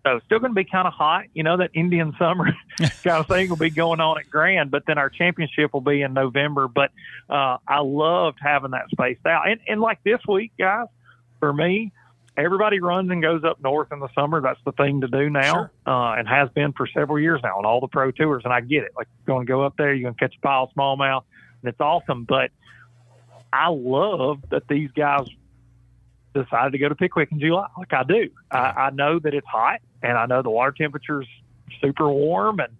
So 0.06 0.20
still 0.26 0.40
going 0.40 0.52
to 0.52 0.56
be 0.56 0.66
kind 0.66 0.90
of 0.90 0.94
hot, 0.94 1.28
you 1.34 1.44
know, 1.44 1.56
that 1.56 1.70
Indian 1.74 2.14
summer 2.20 2.52
kind 3.02 3.22
of 3.22 3.28
thing 3.28 3.48
will 3.48 3.56
be 3.56 3.70
going 3.70 4.02
on 4.02 4.20
at 4.20 4.30
Grand, 4.30 4.72
but 4.72 4.84
then 4.86 4.98
our 4.98 5.10
championship 5.10 5.72
will 5.72 5.80
be 5.80 6.02
in 6.02 6.12
November. 6.12 6.68
But 6.68 6.92
uh, 7.30 7.60
I 7.66 7.80
loved 7.80 8.40
having 8.42 8.72
that 8.72 8.90
spaced 8.92 9.26
out. 9.26 9.48
And, 9.50 9.62
and 9.70 9.80
like 9.80 10.04
this 10.04 10.20
week, 10.28 10.52
guys, 10.60 10.88
for 11.40 11.54
me, 11.54 11.94
everybody 12.38 12.80
runs 12.80 13.12
and 13.12 13.22
goes 13.22 13.44
up 13.44 13.62
north 13.62 13.92
in 13.92 14.00
the 14.00 14.10
summer. 14.16 14.42
That's 14.42 14.60
the 14.66 14.72
thing 14.74 15.02
to 15.02 15.08
do 15.08 15.30
now, 15.30 15.54
Sure. 15.54 15.72
uh, 15.86 16.14
and 16.14 16.28
has 16.28 16.50
been 16.50 16.74
for 16.74 16.88
several 16.88 17.20
years 17.20 17.42
now 17.44 17.58
on 17.58 17.66
all 17.66 17.80
the 17.82 17.88
pro 17.88 18.12
tours. 18.12 18.44
And 18.46 18.54
I 18.54 18.62
get 18.62 18.84
it. 18.84 18.92
Like, 18.98 19.08
you're 19.18 19.36
going 19.36 19.46
to 19.46 19.52
go 19.52 19.64
up 19.64 19.76
there, 19.78 19.94
you're 19.94 20.04
going 20.04 20.16
to 20.16 20.20
catch 20.20 20.36
a 20.38 20.42
pile 20.42 20.64
of 20.64 20.70
smallmouth, 20.76 21.24
and 21.62 21.70
it's 21.70 21.80
awesome. 21.80 22.24
But 22.24 22.52
I 23.54 23.68
love 23.70 24.40
that 24.50 24.68
these 24.68 24.90
guys 24.92 25.28
decided 26.34 26.72
to 26.72 26.78
go 26.78 26.88
to 26.88 26.96
Pickwick 26.96 27.32
in 27.32 27.40
July, 27.40 27.68
like 27.78 27.92
I 27.94 28.04
do. 28.04 28.30
I, 28.50 28.58
I 28.58 28.90
know 28.92 29.20
that 29.20 29.34
it's 29.34 29.48
hot, 29.48 29.82
and 30.02 30.18
I 30.18 30.26
know 30.26 30.42
the 30.42 30.50
water 30.50 30.72
temperature's 30.72 31.28
super 31.82 32.10
warm, 32.10 32.60
and 32.60 32.72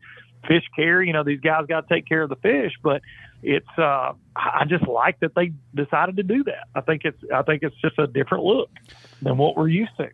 fish 0.48 0.64
care. 0.76 1.02
You 1.02 1.14
know, 1.14 1.24
these 1.24 1.40
guys 1.40 1.66
got 1.68 1.88
to 1.88 1.94
take 1.94 2.08
care 2.08 2.22
of 2.24 2.30
the 2.30 2.36
fish, 2.38 2.74
but 2.84 3.02
it's. 3.44 3.68
Uh, 3.78 4.14
I 4.36 4.66
just 4.68 4.88
like 4.88 5.20
that 5.22 5.36
they 5.36 5.52
decided 5.76 6.18
to 6.18 6.24
do 6.24 6.44
that. 6.46 6.68
I 6.76 6.82
think 6.82 7.04
it's. 7.06 7.18
I 7.34 7.42
think 7.44 7.64
it's 7.64 7.76
just 7.82 7.98
a 8.00 8.08
different 8.08 8.44
look 8.44 8.70
than 9.22 9.38
what 9.38 9.56
we're 9.58 9.68
used 9.70 9.96
to. 9.98 10.10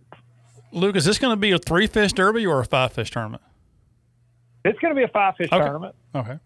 Luke, 0.71 0.95
is 0.95 1.05
this 1.05 1.17
going 1.17 1.31
to 1.31 1.39
be 1.39 1.51
a 1.51 1.57
three 1.57 1.87
fish 1.87 2.13
derby 2.13 2.45
or 2.45 2.59
a 2.59 2.65
five 2.65 2.93
fish 2.93 3.09
tournament? 3.11 3.41
It's 4.65 4.77
going 4.79 4.93
to 4.93 4.99
be 4.99 5.03
a 5.03 5.07
five 5.07 5.35
fish 5.37 5.49
Okay. 5.51 5.63
tournament. 5.63 5.95
Okay. 6.13 6.37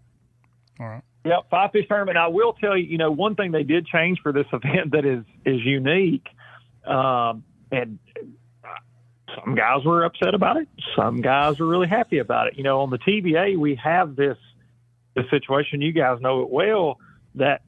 All 0.79 0.87
right. 0.87 1.01
Yep, 1.25 1.49
five 1.51 1.71
fish 1.71 1.87
tournament. 1.87 2.17
I 2.17 2.27
will 2.27 2.53
tell 2.53 2.75
you, 2.75 2.85
you 2.87 2.97
know, 2.97 3.11
one 3.11 3.35
thing 3.35 3.51
they 3.51 3.63
did 3.63 3.85
change 3.87 4.19
for 4.21 4.31
this 4.31 4.45
event 4.53 4.91
that 4.91 5.05
is 5.05 5.23
is 5.45 5.61
unique, 5.63 6.27
um, 6.85 7.43
and 7.71 7.99
some 9.35 9.55
guys 9.55 9.83
were 9.85 10.03
upset 10.03 10.33
about 10.33 10.57
it. 10.57 10.67
Some 10.95 11.21
guys 11.21 11.59
were 11.59 11.67
really 11.67 11.87
happy 11.87 12.19
about 12.19 12.47
it. 12.47 12.57
You 12.57 12.63
know, 12.63 12.81
on 12.81 12.89
the 12.89 12.99
TVA, 12.99 13.57
we 13.57 13.75
have 13.75 14.15
this 14.15 14.37
this 15.15 15.25
situation. 15.29 15.81
You 15.81 15.91
guys 15.91 16.19
know 16.21 16.41
it 16.41 16.49
well 16.49 16.97
that 17.35 17.61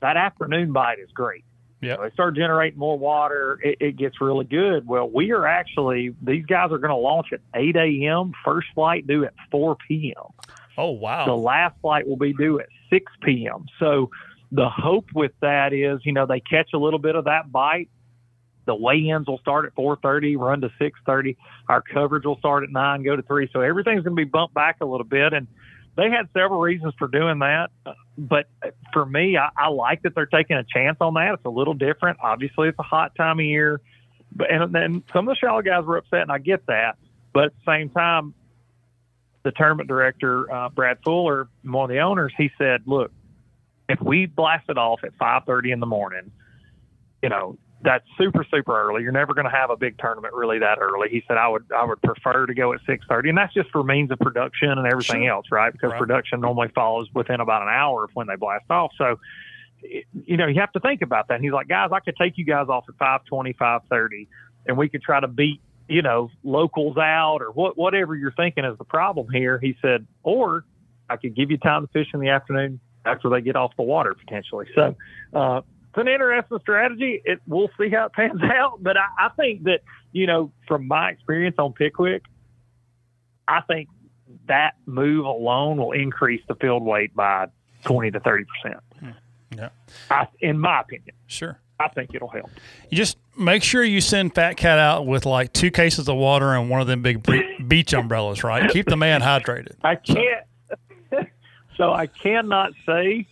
that 0.00 0.16
afternoon 0.16 0.72
bite 0.72 0.98
is 0.98 1.10
great. 1.12 1.44
Yeah. 1.82 1.96
They 1.96 2.10
start 2.10 2.36
generating 2.36 2.78
more 2.78 2.98
water. 2.98 3.58
It, 3.62 3.78
it 3.80 3.96
gets 3.96 4.20
really 4.20 4.44
good. 4.44 4.86
Well, 4.86 5.08
we 5.08 5.32
are 5.32 5.46
actually 5.46 6.14
these 6.22 6.44
guys 6.44 6.72
are 6.72 6.78
going 6.78 6.90
to 6.90 6.96
launch 6.96 7.28
at 7.32 7.40
8 7.54 7.76
a.m. 7.76 8.32
First 8.44 8.68
flight 8.74 9.06
due 9.06 9.24
at 9.24 9.32
4 9.50 9.76
p.m. 9.88 10.48
Oh 10.76 10.90
wow! 10.90 11.26
The 11.26 11.36
last 11.36 11.76
flight 11.80 12.06
will 12.06 12.16
be 12.16 12.32
due 12.32 12.60
at 12.60 12.66
6 12.90 13.12
p.m. 13.22 13.66
So 13.78 14.10
the 14.52 14.68
hope 14.68 15.06
with 15.14 15.32
that 15.40 15.72
is, 15.72 16.00
you 16.04 16.12
know, 16.12 16.26
they 16.26 16.40
catch 16.40 16.70
a 16.74 16.78
little 16.78 16.98
bit 16.98 17.14
of 17.16 17.24
that 17.24 17.50
bite. 17.50 17.88
The 18.70 18.76
weigh-ins 18.76 19.26
will 19.26 19.38
start 19.38 19.66
at 19.66 19.74
4:30, 19.74 20.36
run 20.36 20.60
to 20.60 20.70
6:30. 20.78 21.36
Our 21.68 21.82
coverage 21.82 22.24
will 22.24 22.38
start 22.38 22.62
at 22.62 22.70
nine, 22.70 23.02
go 23.02 23.16
to 23.16 23.22
three. 23.22 23.50
So 23.52 23.62
everything's 23.62 24.04
going 24.04 24.14
to 24.14 24.24
be 24.24 24.30
bumped 24.30 24.54
back 24.54 24.76
a 24.80 24.84
little 24.84 25.02
bit. 25.02 25.32
And 25.32 25.48
they 25.96 26.08
had 26.08 26.28
several 26.32 26.60
reasons 26.60 26.94
for 26.96 27.08
doing 27.08 27.40
that, 27.40 27.70
but 28.16 28.48
for 28.92 29.04
me, 29.04 29.36
I, 29.36 29.48
I 29.56 29.70
like 29.70 30.02
that 30.02 30.14
they're 30.14 30.26
taking 30.26 30.56
a 30.56 30.62
chance 30.62 30.98
on 31.00 31.14
that. 31.14 31.34
It's 31.34 31.44
a 31.44 31.50
little 31.50 31.74
different. 31.74 32.18
Obviously, 32.22 32.68
it's 32.68 32.78
a 32.78 32.84
hot 32.84 33.16
time 33.16 33.40
of 33.40 33.44
year, 33.44 33.80
but 34.30 34.52
and 34.52 34.72
then 34.72 35.02
some 35.12 35.28
of 35.28 35.34
the 35.34 35.36
shallow 35.36 35.62
guys 35.62 35.84
were 35.84 35.96
upset, 35.96 36.22
and 36.22 36.30
I 36.30 36.38
get 36.38 36.64
that. 36.66 36.96
But 37.32 37.46
at 37.46 37.52
the 37.56 37.72
same 37.72 37.90
time, 37.90 38.34
the 39.42 39.50
tournament 39.50 39.88
director, 39.88 40.52
uh, 40.52 40.68
Brad 40.68 40.98
Fuller, 41.02 41.48
one 41.64 41.90
of 41.90 41.94
the 41.94 42.02
owners, 42.02 42.32
he 42.38 42.52
said, 42.56 42.82
"Look, 42.86 43.10
if 43.88 44.00
we 44.00 44.26
blast 44.26 44.70
it 44.70 44.78
off 44.78 45.00
at 45.02 45.12
5:30 45.14 45.72
in 45.72 45.80
the 45.80 45.86
morning, 45.86 46.30
you 47.20 47.30
know." 47.30 47.58
That's 47.82 48.04
super, 48.18 48.44
super 48.52 48.78
early. 48.78 49.02
You're 49.02 49.12
never 49.12 49.32
going 49.32 49.46
to 49.46 49.50
have 49.50 49.70
a 49.70 49.76
big 49.76 49.96
tournament 49.98 50.34
really 50.34 50.58
that 50.58 50.78
early. 50.80 51.08
He 51.10 51.22
said, 51.26 51.38
"I 51.38 51.48
would, 51.48 51.64
I 51.74 51.84
would 51.84 52.02
prefer 52.02 52.44
to 52.44 52.52
go 52.54 52.74
at 52.74 52.80
6:30, 52.86 53.30
and 53.30 53.38
that's 53.38 53.54
just 53.54 53.70
for 53.70 53.82
means 53.82 54.10
of 54.10 54.18
production 54.18 54.68
and 54.70 54.86
everything 54.86 55.22
Sure. 55.22 55.30
else, 55.30 55.46
right? 55.50 55.72
Because 55.72 55.92
Right. 55.92 55.98
production 55.98 56.40
normally 56.40 56.68
follows 56.74 57.08
within 57.14 57.40
about 57.40 57.62
an 57.62 57.68
hour 57.68 58.04
of 58.04 58.10
when 58.12 58.26
they 58.26 58.36
blast 58.36 58.66
off. 58.70 58.92
So, 58.98 59.18
you 59.82 60.36
know, 60.36 60.46
you 60.46 60.60
have 60.60 60.72
to 60.72 60.80
think 60.80 61.00
about 61.00 61.28
that. 61.28 61.36
And 61.36 61.44
he's 61.44 61.54
like, 61.54 61.68
guys, 61.68 61.88
I 61.90 62.00
could 62.00 62.16
take 62.16 62.36
you 62.36 62.44
guys 62.44 62.68
off 62.68 62.84
at 62.88 62.96
5:20, 62.98 63.54
5:30, 63.54 64.28
and 64.66 64.76
we 64.76 64.90
could 64.90 65.00
try 65.02 65.18
to 65.18 65.28
beat, 65.28 65.62
you 65.88 66.02
know, 66.02 66.28
locals 66.44 66.98
out 66.98 67.38
or 67.40 67.50
what, 67.50 67.78
whatever 67.78 68.14
you're 68.14 68.32
thinking 68.32 68.66
is 68.66 68.76
the 68.76 68.84
problem 68.84 69.28
here. 69.32 69.58
He 69.58 69.74
said, 69.80 70.06
or 70.22 70.64
I 71.08 71.16
could 71.16 71.34
give 71.34 71.50
you 71.50 71.56
time 71.56 71.86
to 71.86 71.92
fish 71.92 72.08
in 72.12 72.20
the 72.20 72.28
afternoon 72.28 72.78
after 73.06 73.30
they 73.30 73.40
get 73.40 73.56
off 73.56 73.72
the 73.78 73.82
water 73.84 74.14
potentially. 74.14 74.66
So, 74.74 74.94
uh, 75.32 75.62
it's 75.90 75.98
an 75.98 76.08
interesting 76.08 76.58
strategy. 76.60 77.20
It 77.24 77.40
we'll 77.46 77.70
see 77.78 77.90
how 77.90 78.06
it 78.06 78.12
pans 78.12 78.40
out. 78.44 78.82
But 78.82 78.96
I, 78.96 79.06
I 79.18 79.28
think 79.36 79.64
that 79.64 79.80
you 80.12 80.26
know, 80.26 80.52
from 80.66 80.88
my 80.88 81.10
experience 81.10 81.56
on 81.58 81.72
Pickwick, 81.72 82.22
I 83.46 83.60
think 83.62 83.88
that 84.46 84.74
move 84.86 85.24
alone 85.24 85.76
will 85.78 85.92
increase 85.92 86.42
the 86.48 86.54
field 86.56 86.82
weight 86.82 87.14
by 87.14 87.46
twenty 87.84 88.10
to 88.10 88.20
thirty 88.20 88.44
percent. 88.62 88.82
Hmm. 88.98 89.10
Yeah. 89.56 89.68
I, 90.10 90.28
in 90.40 90.58
my 90.58 90.80
opinion, 90.80 91.14
Sure. 91.26 91.58
I 91.80 91.88
think 91.88 92.14
it'll 92.14 92.28
help. 92.28 92.50
You 92.90 92.96
just 92.98 93.16
make 93.38 93.62
sure 93.62 93.82
you 93.82 94.00
send 94.02 94.34
Fat 94.34 94.56
Cat 94.58 94.78
out 94.78 95.06
with 95.06 95.24
like 95.24 95.52
two 95.54 95.70
cases 95.70 96.08
of 96.08 96.16
water 96.16 96.54
and 96.54 96.68
one 96.68 96.80
of 96.82 96.86
them 96.86 97.00
big 97.02 97.26
beach 97.66 97.94
umbrellas, 97.94 98.44
right? 98.44 98.70
Keep 98.70 98.86
the 98.86 98.98
man 98.98 99.22
hydrated. 99.22 99.76
I 99.82 99.96
can't. 99.96 100.44
So 101.80 101.94
I 101.94 102.06
cannot 102.06 102.72
say 102.84 103.26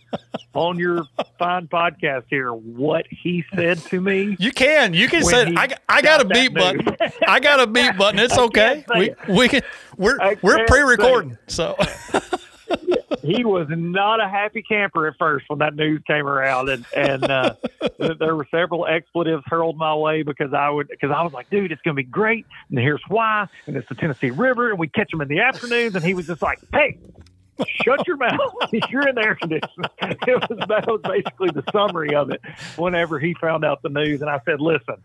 on 0.55 0.79
your 0.79 1.03
fine 1.37 1.67
podcast 1.67 2.23
here 2.31 2.51
what 2.51 3.05
he 3.11 3.45
said 3.53 3.77
to 3.77 4.01
me. 4.01 4.35
You 4.39 4.51
can. 4.51 4.95
You 4.95 5.07
can 5.07 5.23
say 5.23 5.53
I, 5.55 5.67
I 5.87 6.01
got 6.01 6.21
a 6.21 6.23
got 6.23 6.33
beat 6.33 6.53
that 6.55 6.85
button. 6.85 7.11
I 7.27 7.39
got 7.39 7.59
a 7.59 7.67
beat 7.67 7.95
button. 7.95 8.19
It's 8.19 8.37
okay. 8.49 8.83
We 8.97 9.13
we 9.27 9.49
can 9.49 9.61
we're 9.97 10.17
we're 10.41 10.65
pre-recording. 10.65 11.37
So 11.45 11.77
he 13.21 13.45
was 13.45 13.67
not 13.69 14.19
a 14.19 14.27
happy 14.27 14.63
camper 14.63 15.07
at 15.07 15.15
first 15.19 15.45
when 15.47 15.59
that 15.59 15.75
news 15.75 16.01
came 16.07 16.25
around, 16.25 16.69
and 16.69 16.85
and 16.95 17.23
uh, 17.25 17.53
there 17.97 18.35
were 18.35 18.47
several 18.49 18.87
expletives 18.87 19.43
hurled 19.45 19.77
my 19.77 19.93
way 19.93 20.23
because 20.23 20.53
I 20.53 20.71
would 20.71 20.87
because 20.87 21.11
I 21.11 21.21
was 21.21 21.33
like, 21.33 21.51
dude, 21.51 21.71
it's 21.71 21.81
gonna 21.83 21.93
be 21.93 22.01
great, 22.03 22.47
and 22.71 22.79
here's 22.79 23.03
why, 23.09 23.47
and 23.67 23.77
it's 23.77 23.87
the 23.89 23.95
Tennessee 23.95 24.31
River, 24.31 24.71
and 24.71 24.79
we 24.79 24.87
catch 24.87 25.11
them 25.11 25.21
in 25.21 25.27
the 25.27 25.39
afternoons, 25.39 25.93
and 25.93 26.03
he 26.03 26.15
was 26.15 26.25
just 26.25 26.41
like, 26.41 26.59
hey. 26.73 26.97
Shut 27.67 28.07
your 28.07 28.17
mouth! 28.17 28.39
You're 28.89 29.07
in 29.07 29.15
the 29.15 29.23
air 29.23 29.35
conditioning. 29.35 29.89
It 30.01 30.49
was 30.49 30.59
that 30.67 30.87
was 30.87 31.01
basically 31.03 31.49
the 31.49 31.63
summary 31.71 32.15
of 32.15 32.31
it. 32.31 32.41
Whenever 32.77 33.19
he 33.19 33.33
found 33.35 33.65
out 33.65 33.81
the 33.81 33.89
news, 33.89 34.21
and 34.21 34.29
I 34.29 34.39
said, 34.45 34.61
"Listen, 34.61 34.95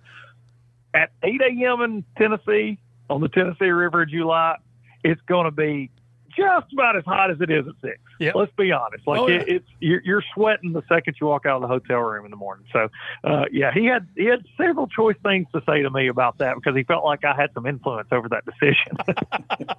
at 0.93 1.11
8 1.23 1.41
a.m. 1.41 1.81
in 1.83 2.05
Tennessee 2.17 2.79
on 3.11 3.21
the 3.21 3.29
Tennessee 3.29 3.67
River 3.67 4.03
in 4.03 4.09
July, 4.11 4.57
it's 5.03 5.21
going 5.23 5.45
to 5.45 5.51
be 5.51 5.91
just 6.37 6.73
about 6.73 6.97
as 6.97 7.05
hot 7.05 7.31
as 7.31 7.41
it 7.41 7.51
is 7.51 7.67
at 7.67 7.75
six. 7.83 7.99
Yep. 8.21 8.35
Let's 8.35 8.53
be 8.57 8.73
honest. 8.73 9.07
Like 9.07 9.21
Oh, 9.21 9.29
it, 9.29 9.49
it's 9.49 9.69
you're, 9.81 10.01
you're 10.05 10.25
sweating 10.35 10.73
the 10.73 10.83
second 10.89 11.17
you 11.21 11.27
walk 11.27 11.47
out 11.47 11.57
of 11.57 11.63
the 11.63 11.69
hotel 11.69 11.99
room 11.99 12.25
in 12.25 12.31
the 12.31 12.37
morning. 12.37 12.67
So, 12.73 12.89
uh, 13.25 13.45
yeah, 13.51 13.73
he 13.73 13.87
had 13.87 14.07
he 14.17 14.27
had 14.27 14.45
several 14.57 14.87
choice 14.87 15.17
things 15.23 15.47
to 15.55 15.63
say 15.67 15.83
to 15.83 15.91
me 15.91 16.09
about 16.09 16.39
that 16.39 16.55
because 16.57 16.77
he 16.77 16.85
felt 16.85 17.05
like 17.05 17.25
I 17.25 17.35
had 17.35 17.53
some 17.55 17.67
influence 17.67 18.09
over 18.13 18.29
that 18.29 18.45
decision 18.45 18.97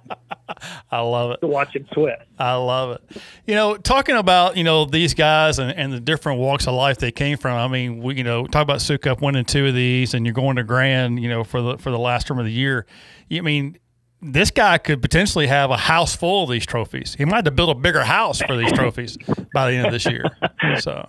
I 0.90 1.00
love 1.00 1.32
it. 1.32 1.40
to 1.40 1.46
watch 1.46 1.74
him 1.74 1.86
sweat. 1.92 2.26
I 2.38 2.54
love 2.54 2.92
it. 2.92 3.22
You 3.46 3.54
know, 3.54 3.76
talking 3.76 4.16
about 4.16 4.56
you 4.56 4.64
know 4.64 4.84
these 4.84 5.14
guys 5.14 5.58
and, 5.58 5.72
and 5.72 5.92
the 5.92 6.00
different 6.00 6.38
walks 6.40 6.66
of 6.66 6.74
life 6.74 6.98
they 6.98 7.12
came 7.12 7.36
from. 7.38 7.56
I 7.58 7.68
mean, 7.68 8.02
we 8.02 8.16
you 8.16 8.24
know 8.24 8.46
talk 8.46 8.62
about 8.62 8.78
Soukup 8.78 9.20
winning 9.20 9.44
two 9.44 9.66
of 9.66 9.74
these, 9.74 10.14
and 10.14 10.24
you're 10.24 10.34
going 10.34 10.56
to 10.56 10.64
Grand, 10.64 11.20
you 11.20 11.28
know, 11.28 11.44
for 11.44 11.60
the 11.60 11.78
for 11.78 11.90
the 11.90 11.98
last 11.98 12.26
term 12.26 12.38
of 12.38 12.44
the 12.44 12.52
year. 12.52 12.86
I 13.30 13.40
mean, 13.40 13.78
this 14.22 14.50
guy 14.50 14.78
could 14.78 15.02
potentially 15.02 15.46
have 15.46 15.70
a 15.70 15.76
house 15.76 16.16
full 16.16 16.44
of 16.44 16.50
these 16.50 16.66
trophies. 16.66 17.14
He 17.14 17.24
might 17.24 17.36
have 17.36 17.44
to 17.44 17.50
build 17.50 17.70
a 17.70 17.74
bigger 17.74 18.02
house 18.02 18.40
for 18.40 18.56
these 18.56 18.72
trophies 18.72 19.16
by 19.52 19.70
the 19.70 19.76
end 19.76 19.86
of 19.86 19.92
this 19.92 20.06
year. 20.06 20.24
So 20.80 21.08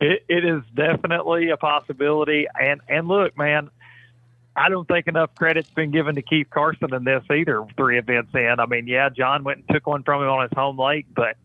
It, 0.00 0.24
it 0.28 0.44
is 0.44 0.62
definitely 0.74 1.50
a 1.50 1.56
possibility. 1.56 2.46
And 2.58 2.80
and 2.88 3.08
look, 3.08 3.36
man, 3.36 3.70
I 4.54 4.68
don't 4.68 4.86
think 4.86 5.08
enough 5.08 5.34
credit's 5.34 5.70
been 5.70 5.90
given 5.90 6.14
to 6.14 6.22
Keith 6.22 6.48
Carson 6.50 6.94
in 6.94 7.04
this 7.04 7.24
either. 7.30 7.64
Three 7.76 7.98
events 7.98 8.30
in. 8.34 8.56
I 8.58 8.66
mean, 8.66 8.86
yeah, 8.86 9.08
John 9.08 9.42
went 9.44 9.58
and 9.58 9.68
took 9.68 9.86
one 9.86 10.02
from 10.04 10.22
him 10.22 10.28
on 10.28 10.42
his 10.42 10.56
home 10.56 10.78
lake, 10.78 11.06
but 11.14 11.36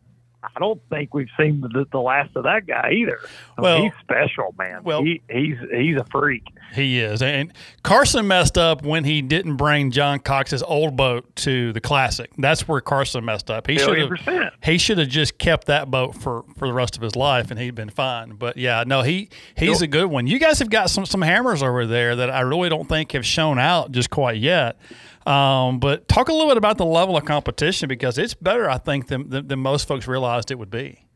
I 0.43 0.59
don't 0.59 0.81
think 0.89 1.13
we've 1.13 1.29
seen 1.39 1.61
the, 1.61 1.85
the 1.91 1.99
last 1.99 2.35
of 2.35 2.43
that 2.43 2.67
guy 2.67 2.91
either. 2.93 3.19
I 3.57 3.61
mean, 3.61 3.63
Well- 3.63 3.81
he's 3.83 3.91
special, 4.01 4.53
man. 4.57 4.83
well- 4.83 5.03
he, 5.03 5.21
he's 5.29 5.57
he's 5.71 5.97
a 5.97 6.05
freak. 6.11 6.43
He 6.73 6.99
is. 6.99 7.21
And 7.21 7.53
Carson 7.83 8.27
messed 8.27 8.57
up 8.57 8.83
when 8.83 9.03
he 9.03 9.21
didn't 9.21 9.57
bring 9.57 9.91
John 9.91 10.19
Cox's 10.19 10.63
old 10.63 10.95
boat 10.97 11.35
to 11.37 11.71
the 11.71 11.79
classic. 11.79 12.31
That's 12.37 12.67
where 12.67 12.81
Carson 12.81 13.23
messed 13.23 13.51
up. 13.51 13.67
He 13.67 13.77
should 13.77 13.97
have 14.27 14.53
he 14.63 14.77
should 14.79 14.97
have 14.97 15.07
just 15.07 15.37
kept 15.37 15.67
that 15.67 15.91
boat 15.91 16.15
for, 16.15 16.43
for 16.57 16.67
the 16.67 16.73
rest 16.73 16.95
of 16.95 17.03
his 17.03 17.15
life 17.15 17.51
and 17.51 17.59
he'd 17.59 17.75
been 17.75 17.89
fine. 17.91 18.31
But 18.31 18.57
yeah, 18.57 18.83
no, 18.87 19.03
he 19.03 19.29
he's 19.55 19.81
a 19.83 19.87
good 19.87 20.07
one. 20.07 20.25
You 20.25 20.39
guys 20.39 20.59
have 20.59 20.69
got 20.69 20.89
some 20.89 21.05
some 21.05 21.21
hammers 21.21 21.61
over 21.61 21.85
there 21.85 22.15
that 22.15 22.29
I 22.31 22.41
really 22.41 22.69
don't 22.69 22.89
think 22.89 23.11
have 23.11 23.25
shown 23.25 23.59
out 23.59 23.91
just 23.91 24.09
quite 24.09 24.37
yet. 24.37 24.77
Um, 25.25 25.79
but 25.79 26.07
talk 26.07 26.29
a 26.29 26.33
little 26.33 26.47
bit 26.47 26.57
about 26.57 26.77
the 26.77 26.85
level 26.85 27.15
of 27.15 27.25
competition 27.25 27.87
because 27.87 28.17
it's 28.17 28.33
better, 28.33 28.69
I 28.69 28.77
think, 28.77 29.07
than, 29.07 29.29
than, 29.29 29.47
than 29.47 29.59
most 29.59 29.87
folks 29.87 30.07
realized 30.07 30.51
it 30.51 30.59
would 30.59 30.71
be. 30.71 31.07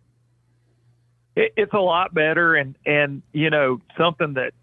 it, 1.36 1.54
it's 1.56 1.74
a 1.74 1.80
lot 1.80 2.14
better 2.14 2.56
and 2.56 2.76
and 2.86 3.22
you 3.32 3.50
know 3.50 3.80
something 3.98 4.34
that 4.34 4.54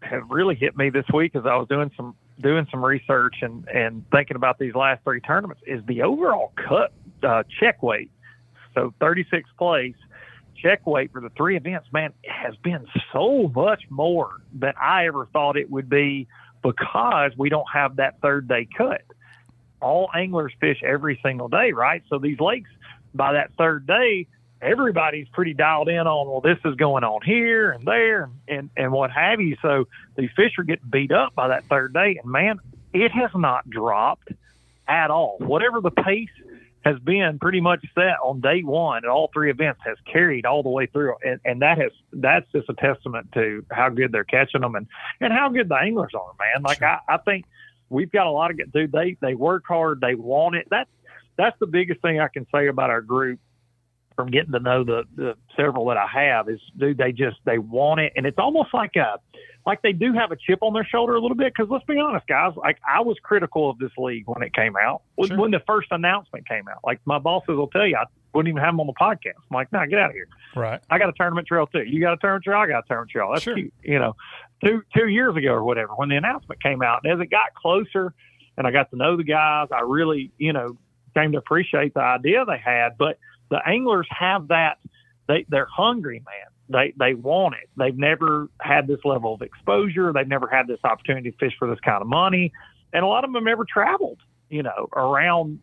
has 0.00 0.22
really 0.30 0.54
hit 0.54 0.76
me 0.76 0.88
this 0.88 1.04
week 1.12 1.34
as 1.34 1.44
I 1.44 1.56
was 1.56 1.68
doing 1.68 1.90
some 1.96 2.14
doing 2.40 2.66
some 2.70 2.82
research 2.84 3.36
and 3.42 3.68
and 3.68 4.04
thinking 4.10 4.36
about 4.36 4.58
these 4.58 4.74
last 4.74 5.02
three 5.04 5.20
tournaments 5.20 5.62
is 5.66 5.84
the 5.86 6.02
overall 6.02 6.52
cut 6.56 6.92
uh, 7.22 7.42
check 7.58 7.82
weight. 7.82 8.10
So 8.74 8.94
36th 9.00 9.42
place 9.58 9.96
check 10.56 10.86
weight 10.86 11.10
for 11.12 11.20
the 11.20 11.30
three 11.30 11.56
events, 11.56 11.88
man, 11.92 12.12
has 12.24 12.54
been 12.56 12.86
so 13.12 13.50
much 13.54 13.82
more 13.88 14.30
than 14.52 14.74
I 14.80 15.06
ever 15.06 15.26
thought 15.32 15.56
it 15.56 15.70
would 15.70 15.88
be 15.88 16.28
because 16.62 17.32
we 17.36 17.48
don't 17.48 17.66
have 17.72 17.96
that 17.96 18.20
third 18.20 18.48
day 18.48 18.68
cut. 18.76 19.02
All 19.80 20.10
anglers 20.14 20.52
fish 20.60 20.82
every 20.84 21.18
single 21.22 21.48
day, 21.48 21.72
right? 21.72 22.02
So 22.08 22.18
these 22.18 22.38
lakes 22.38 22.70
by 23.14 23.32
that 23.32 23.52
third 23.56 23.86
day, 23.86 24.26
everybody's 24.62 25.28
pretty 25.28 25.54
dialed 25.54 25.88
in 25.88 26.06
on 26.06 26.28
well 26.28 26.40
this 26.40 26.58
is 26.64 26.74
going 26.76 27.02
on 27.02 27.20
here 27.22 27.70
and 27.70 27.84
there 27.86 28.28
and 28.46 28.68
and 28.76 28.92
what 28.92 29.10
have 29.10 29.40
you 29.40 29.56
so 29.62 29.86
these 30.16 30.28
fish 30.36 30.52
are 30.58 30.64
getting 30.64 30.88
beat 30.90 31.10
up 31.12 31.34
by 31.34 31.48
that 31.48 31.64
third 31.64 31.94
day 31.94 32.18
and 32.22 32.30
man 32.30 32.58
it 32.92 33.10
has 33.10 33.30
not 33.34 33.68
dropped 33.70 34.28
at 34.86 35.10
all 35.10 35.36
whatever 35.38 35.80
the 35.80 35.90
pace 35.90 36.28
has 36.84 36.98
been 37.00 37.38
pretty 37.38 37.60
much 37.60 37.84
set 37.94 38.16
on 38.22 38.40
day 38.40 38.62
one 38.62 39.04
at 39.04 39.10
all 39.10 39.30
three 39.32 39.50
events 39.50 39.80
has 39.84 39.96
carried 40.10 40.46
all 40.46 40.62
the 40.62 40.70
way 40.70 40.86
through. 40.86 41.14
And, 41.22 41.40
and 41.44 41.62
that 41.62 41.78
has 41.78 41.92
that's 42.12 42.46
just 42.52 42.68
a 42.68 42.74
testament 42.74 43.30
to 43.34 43.64
how 43.70 43.90
good 43.90 44.12
they're 44.12 44.24
catching 44.24 44.62
them 44.62 44.74
and 44.74 44.86
and 45.20 45.32
how 45.32 45.48
good 45.50 45.68
the 45.68 45.76
anglers 45.76 46.12
are 46.14 46.32
man. 46.38 46.62
Like 46.62 46.82
I, 46.82 46.98
I 47.08 47.18
think 47.18 47.44
we've 47.88 48.10
got 48.10 48.26
a 48.26 48.30
lot 48.30 48.50
of 48.50 48.56
good 48.56 48.72
dude. 48.72 48.92
They 48.92 49.16
they 49.20 49.34
work 49.34 49.64
hard. 49.66 50.00
They 50.00 50.14
want 50.14 50.56
it. 50.56 50.68
That's 50.70 50.90
that's 51.40 51.58
the 51.58 51.66
biggest 51.66 52.02
thing 52.02 52.20
i 52.20 52.28
can 52.28 52.46
say 52.52 52.66
about 52.66 52.90
our 52.90 53.00
group 53.00 53.40
from 54.20 54.30
getting 54.30 54.52
to 54.52 54.60
know 54.60 54.84
the, 54.84 55.04
the 55.16 55.34
several 55.56 55.86
that 55.86 55.96
I 55.96 56.06
have 56.06 56.48
is, 56.50 56.60
dude, 56.76 56.98
they 56.98 57.12
just 57.12 57.38
they 57.46 57.56
want 57.58 58.00
it, 58.00 58.12
and 58.16 58.26
it's 58.26 58.38
almost 58.38 58.74
like 58.74 58.96
a 58.96 59.18
like 59.66 59.80
they 59.82 59.92
do 59.92 60.12
have 60.12 60.30
a 60.30 60.36
chip 60.36 60.58
on 60.62 60.72
their 60.74 60.84
shoulder 60.84 61.14
a 61.14 61.20
little 61.20 61.36
bit. 61.36 61.52
Because 61.54 61.70
let's 61.70 61.84
be 61.84 61.98
honest, 61.98 62.26
guys, 62.26 62.52
like 62.56 62.78
I 62.88 63.00
was 63.00 63.16
critical 63.22 63.70
of 63.70 63.78
this 63.78 63.90
league 63.96 64.24
when 64.26 64.42
it 64.42 64.52
came 64.54 64.74
out, 64.76 65.02
when, 65.16 65.28
Sure. 65.28 65.38
when 65.38 65.50
the 65.50 65.60
first 65.66 65.88
announcement 65.90 66.46
came 66.46 66.68
out. 66.68 66.80
Like 66.84 67.00
my 67.06 67.18
bosses 67.18 67.48
will 67.56 67.68
tell 67.68 67.86
you, 67.86 67.96
I 67.96 68.04
wouldn't 68.34 68.50
even 68.50 68.62
have 68.62 68.72
them 68.74 68.80
on 68.80 68.86
the 68.86 68.92
podcast. 68.92 69.36
I'm 69.50 69.54
like, 69.54 69.72
nah, 69.72 69.86
get 69.86 69.98
out 69.98 70.10
of 70.10 70.14
here. 70.16 70.28
Right. 70.54 70.80
I 70.90 70.98
got 70.98 71.08
a 71.08 71.12
tournament 71.12 71.46
trail 71.48 71.66
too. 71.66 71.82
You 71.84 72.00
got 72.00 72.12
a 72.12 72.16
tournament 72.18 72.44
trail. 72.44 72.58
I 72.58 72.66
got 72.66 72.84
a 72.84 72.88
tournament 72.88 73.10
trail. 73.10 73.30
That's 73.32 73.42
Sure. 73.42 73.54
cute. 73.54 73.72
You 73.82 73.98
know, 73.98 74.16
two 74.62 74.82
two 74.94 75.08
years 75.08 75.34
ago 75.36 75.52
or 75.52 75.64
whatever 75.64 75.94
when 75.94 76.10
the 76.10 76.16
announcement 76.16 76.62
came 76.62 76.82
out, 76.82 77.00
and 77.04 77.12
as 77.14 77.20
it 77.20 77.30
got 77.30 77.54
closer, 77.54 78.12
and 78.58 78.66
I 78.66 78.70
got 78.70 78.90
to 78.90 78.96
know 78.96 79.16
the 79.16 79.24
guys, 79.24 79.68
I 79.72 79.80
really 79.80 80.30
you 80.36 80.52
know 80.52 80.76
came 81.14 81.32
to 81.32 81.38
appreciate 81.38 81.92
the 81.94 82.00
idea 82.00 82.44
they 82.44 82.58
had. 82.58 82.90
But 82.98 83.18
the 83.50 83.60
anglers 83.66 84.06
have 84.10 84.48
that. 84.48 84.78
They 85.28 85.44
they're 85.48 85.66
hungry, 85.66 86.22
man. 86.24 86.50
They 86.68 86.94
they 86.98 87.14
want 87.14 87.56
it. 87.56 87.68
They've 87.76 87.96
never 87.96 88.48
had 88.60 88.86
this 88.86 89.00
level 89.04 89.34
of 89.34 89.42
exposure. 89.42 90.12
They've 90.12 90.26
never 90.26 90.46
had 90.46 90.66
this 90.66 90.80
opportunity 90.84 91.30
to 91.30 91.36
fish 91.36 91.52
for 91.58 91.68
this 91.68 91.80
kind 91.80 92.00
of 92.00 92.08
money, 92.08 92.52
and 92.92 93.04
a 93.04 93.06
lot 93.06 93.24
of 93.24 93.28
them 93.28 93.34
have 93.34 93.44
never 93.44 93.64
traveled, 93.64 94.18
you 94.48 94.62
know, 94.62 94.88
around 94.94 95.60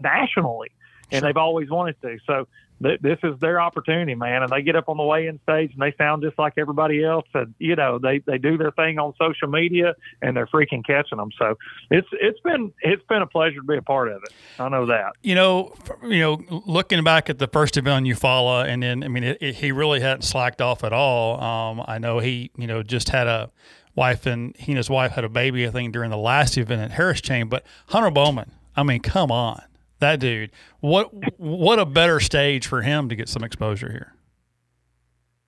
nationally, 0.00 0.70
and 1.12 1.24
they've 1.24 1.36
always 1.36 1.70
wanted 1.70 2.00
to. 2.02 2.18
So 2.26 2.48
th- 2.82 3.00
this 3.00 3.18
is 3.22 3.38
their 3.40 3.60
opportunity, 3.60 4.14
man. 4.14 4.42
And 4.42 4.50
they 4.50 4.62
get 4.62 4.76
up 4.76 4.88
on 4.88 4.96
the 4.96 5.02
weigh-in 5.02 5.40
stage 5.42 5.72
and 5.72 5.80
they 5.80 5.94
sound 5.96 6.22
just 6.22 6.38
like 6.38 6.54
everybody 6.56 7.04
else. 7.04 7.26
And 7.34 7.54
you 7.58 7.76
know, 7.76 7.98
they 7.98 8.18
they 8.20 8.38
do 8.38 8.56
their 8.56 8.70
thing 8.72 8.98
on 8.98 9.14
social 9.18 9.48
media 9.48 9.94
and 10.22 10.36
they're 10.36 10.46
freaking 10.46 10.84
catching 10.86 11.18
them. 11.18 11.30
So 11.38 11.56
it's 11.90 12.08
it's 12.12 12.40
been 12.40 12.72
it's 12.82 13.02
been 13.08 13.22
a 13.22 13.26
pleasure 13.26 13.60
to 13.60 13.66
be 13.66 13.76
a 13.76 13.82
part 13.82 14.08
of 14.08 14.22
it. 14.22 14.32
I 14.58 14.68
know 14.68 14.86
that. 14.86 15.12
you 15.22 15.34
know, 15.34 15.74
you 16.02 16.20
know, 16.20 16.42
looking 16.66 17.02
back 17.04 17.30
at 17.30 17.38
the 17.38 17.48
first 17.48 17.76
event 17.76 17.94
on 17.96 18.04
Eufaula, 18.04 18.66
and 18.66 18.82
then 18.82 19.02
I 19.02 19.08
mean, 19.08 19.24
it, 19.24 19.38
it, 19.40 19.54
he 19.56 19.72
really 19.72 20.00
hadn't 20.00 20.22
slacked 20.22 20.60
off 20.60 20.84
at 20.84 20.92
all. 20.92 21.40
Um, 21.42 21.84
I 21.86 21.98
know 21.98 22.18
he, 22.18 22.50
you 22.56 22.66
know, 22.66 22.82
just 22.82 23.08
had 23.10 23.26
a 23.26 23.50
wife, 23.94 24.26
and 24.26 24.54
he 24.56 24.72
and 24.72 24.76
his 24.76 24.90
wife 24.90 25.12
had 25.12 25.24
a 25.24 25.28
baby, 25.28 25.66
I 25.66 25.70
think, 25.70 25.92
during 25.92 26.10
the 26.10 26.16
last 26.16 26.56
event 26.58 26.82
at 26.82 26.92
Harris 26.92 27.20
Chain. 27.20 27.48
But 27.48 27.64
Hunter 27.88 28.10
Bowman, 28.10 28.52
I 28.76 28.82
mean, 28.82 29.00
come 29.00 29.30
on, 29.32 29.62
that 29.98 30.20
dude, 30.20 30.50
what 30.80 31.10
what 31.38 31.78
a 31.78 31.86
better 31.86 32.20
stage 32.20 32.66
for 32.66 32.82
him 32.82 33.08
to 33.08 33.16
get 33.16 33.28
some 33.28 33.44
exposure 33.44 33.90
here. 33.90 34.14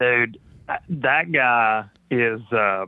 dude, 0.00 0.38
that 0.88 1.32
guy 1.32 1.84
is 2.10 2.40
uh, 2.52 2.86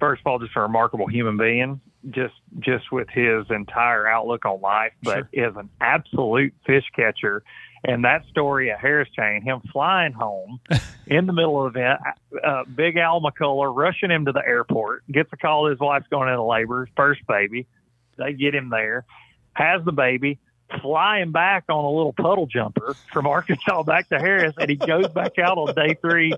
first 0.00 0.20
of 0.20 0.26
all 0.26 0.38
just 0.38 0.56
a 0.56 0.60
remarkable 0.60 1.06
human 1.06 1.36
being, 1.36 1.80
just 2.10 2.34
just 2.60 2.90
with 2.92 3.08
his 3.08 3.46
entire 3.50 4.06
outlook 4.06 4.44
on 4.44 4.60
life, 4.60 4.92
but 5.02 5.26
sure. 5.34 5.50
is 5.50 5.56
an 5.56 5.68
absolute 5.80 6.54
fish 6.66 6.84
catcher. 6.94 7.42
And 7.84 8.04
that 8.04 8.24
story 8.28 8.72
at 8.72 8.80
Harris 8.80 9.08
Chain, 9.16 9.40
him 9.42 9.60
flying 9.72 10.12
home 10.12 10.60
in 11.06 11.26
the 11.26 11.32
middle 11.32 11.64
of 11.64 11.74
the 11.74 11.80
event, 11.80 12.00
uh, 12.44 12.64
Big 12.64 12.96
Al 12.96 13.20
McCullough 13.20 13.74
rushing 13.74 14.10
him 14.10 14.24
to 14.24 14.32
the 14.32 14.42
airport, 14.44 15.04
gets 15.10 15.30
a 15.32 15.36
call 15.36 15.70
his 15.70 15.78
wife's 15.78 16.08
going 16.08 16.28
into 16.28 16.42
labor, 16.42 16.88
first 16.96 17.20
baby. 17.28 17.66
They 18.16 18.32
get 18.32 18.52
him 18.52 18.70
there, 18.70 19.04
has 19.52 19.84
the 19.84 19.92
baby, 19.92 20.40
flying 20.82 21.32
back 21.32 21.64
on 21.68 21.84
a 21.84 21.90
little 21.90 22.12
puddle 22.12 22.46
jumper 22.46 22.94
from 23.12 23.26
Arkansas 23.26 23.82
back 23.84 24.08
to 24.10 24.18
Harris, 24.18 24.54
and 24.58 24.68
he 24.68 24.76
goes 24.76 25.08
back 25.08 25.38
out 25.38 25.58
on 25.58 25.74
day 25.74 25.96
three, 26.00 26.34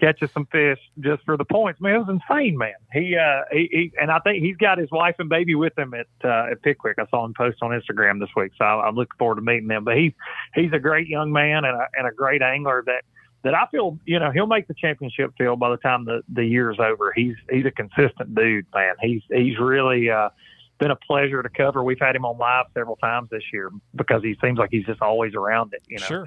catches 0.00 0.30
some 0.32 0.46
fish 0.46 0.78
just 1.00 1.24
for 1.24 1.36
the 1.36 1.44
points. 1.44 1.80
Man, 1.80 1.94
it 1.94 1.98
was 1.98 2.08
insane, 2.08 2.56
man. 2.56 2.74
He, 2.92 3.16
uh, 3.16 3.42
he, 3.50 3.68
he 3.70 3.92
and 4.00 4.10
I 4.10 4.18
think 4.20 4.42
he's 4.42 4.56
got 4.56 4.78
his 4.78 4.90
wife 4.90 5.16
and 5.18 5.28
baby 5.28 5.54
with 5.54 5.76
him 5.78 5.94
at 5.94 6.06
uh, 6.24 6.52
at 6.52 6.62
Pickwick. 6.62 6.98
I 6.98 7.06
saw 7.10 7.24
him 7.24 7.34
post 7.34 7.58
on 7.62 7.70
Instagram 7.70 8.20
this 8.20 8.30
week, 8.36 8.52
so 8.56 8.64
I, 8.64 8.86
I'm 8.86 8.94
looking 8.94 9.16
forward 9.18 9.36
to 9.36 9.42
meeting 9.42 9.68
them. 9.68 9.84
But 9.84 9.96
he's 9.96 10.12
he's 10.54 10.72
a 10.72 10.78
great 10.78 11.08
young 11.08 11.32
man 11.32 11.64
and 11.64 11.76
a, 11.76 11.86
and 11.96 12.06
a 12.06 12.12
great 12.12 12.42
angler 12.42 12.82
that 12.86 13.02
that 13.42 13.54
I 13.54 13.66
feel, 13.70 13.98
you 14.04 14.18
know, 14.18 14.30
he'll 14.30 14.46
make 14.46 14.68
the 14.68 14.74
championship 14.74 15.32
field 15.36 15.58
by 15.58 15.70
the 15.70 15.76
time 15.76 16.04
the 16.04 16.22
the 16.32 16.44
year's 16.44 16.78
over. 16.78 17.12
He's 17.14 17.34
he's 17.50 17.66
a 17.66 17.70
consistent 17.70 18.34
dude, 18.34 18.66
man. 18.74 18.94
He's 19.00 19.22
he's 19.28 19.58
really. 19.58 20.10
uh 20.10 20.30
been 20.78 20.90
a 20.90 20.96
pleasure 20.96 21.42
to 21.42 21.48
cover. 21.48 21.82
We've 21.82 22.00
had 22.00 22.14
him 22.14 22.24
on 22.24 22.38
live 22.38 22.66
several 22.74 22.96
times 22.96 23.28
this 23.30 23.42
year 23.52 23.70
because 23.94 24.22
he 24.22 24.36
seems 24.42 24.58
like 24.58 24.70
he's 24.70 24.86
just 24.86 25.02
always 25.02 25.34
around 25.34 25.72
it. 25.74 25.82
You 25.88 25.98
know. 25.98 26.06
Sure. 26.06 26.26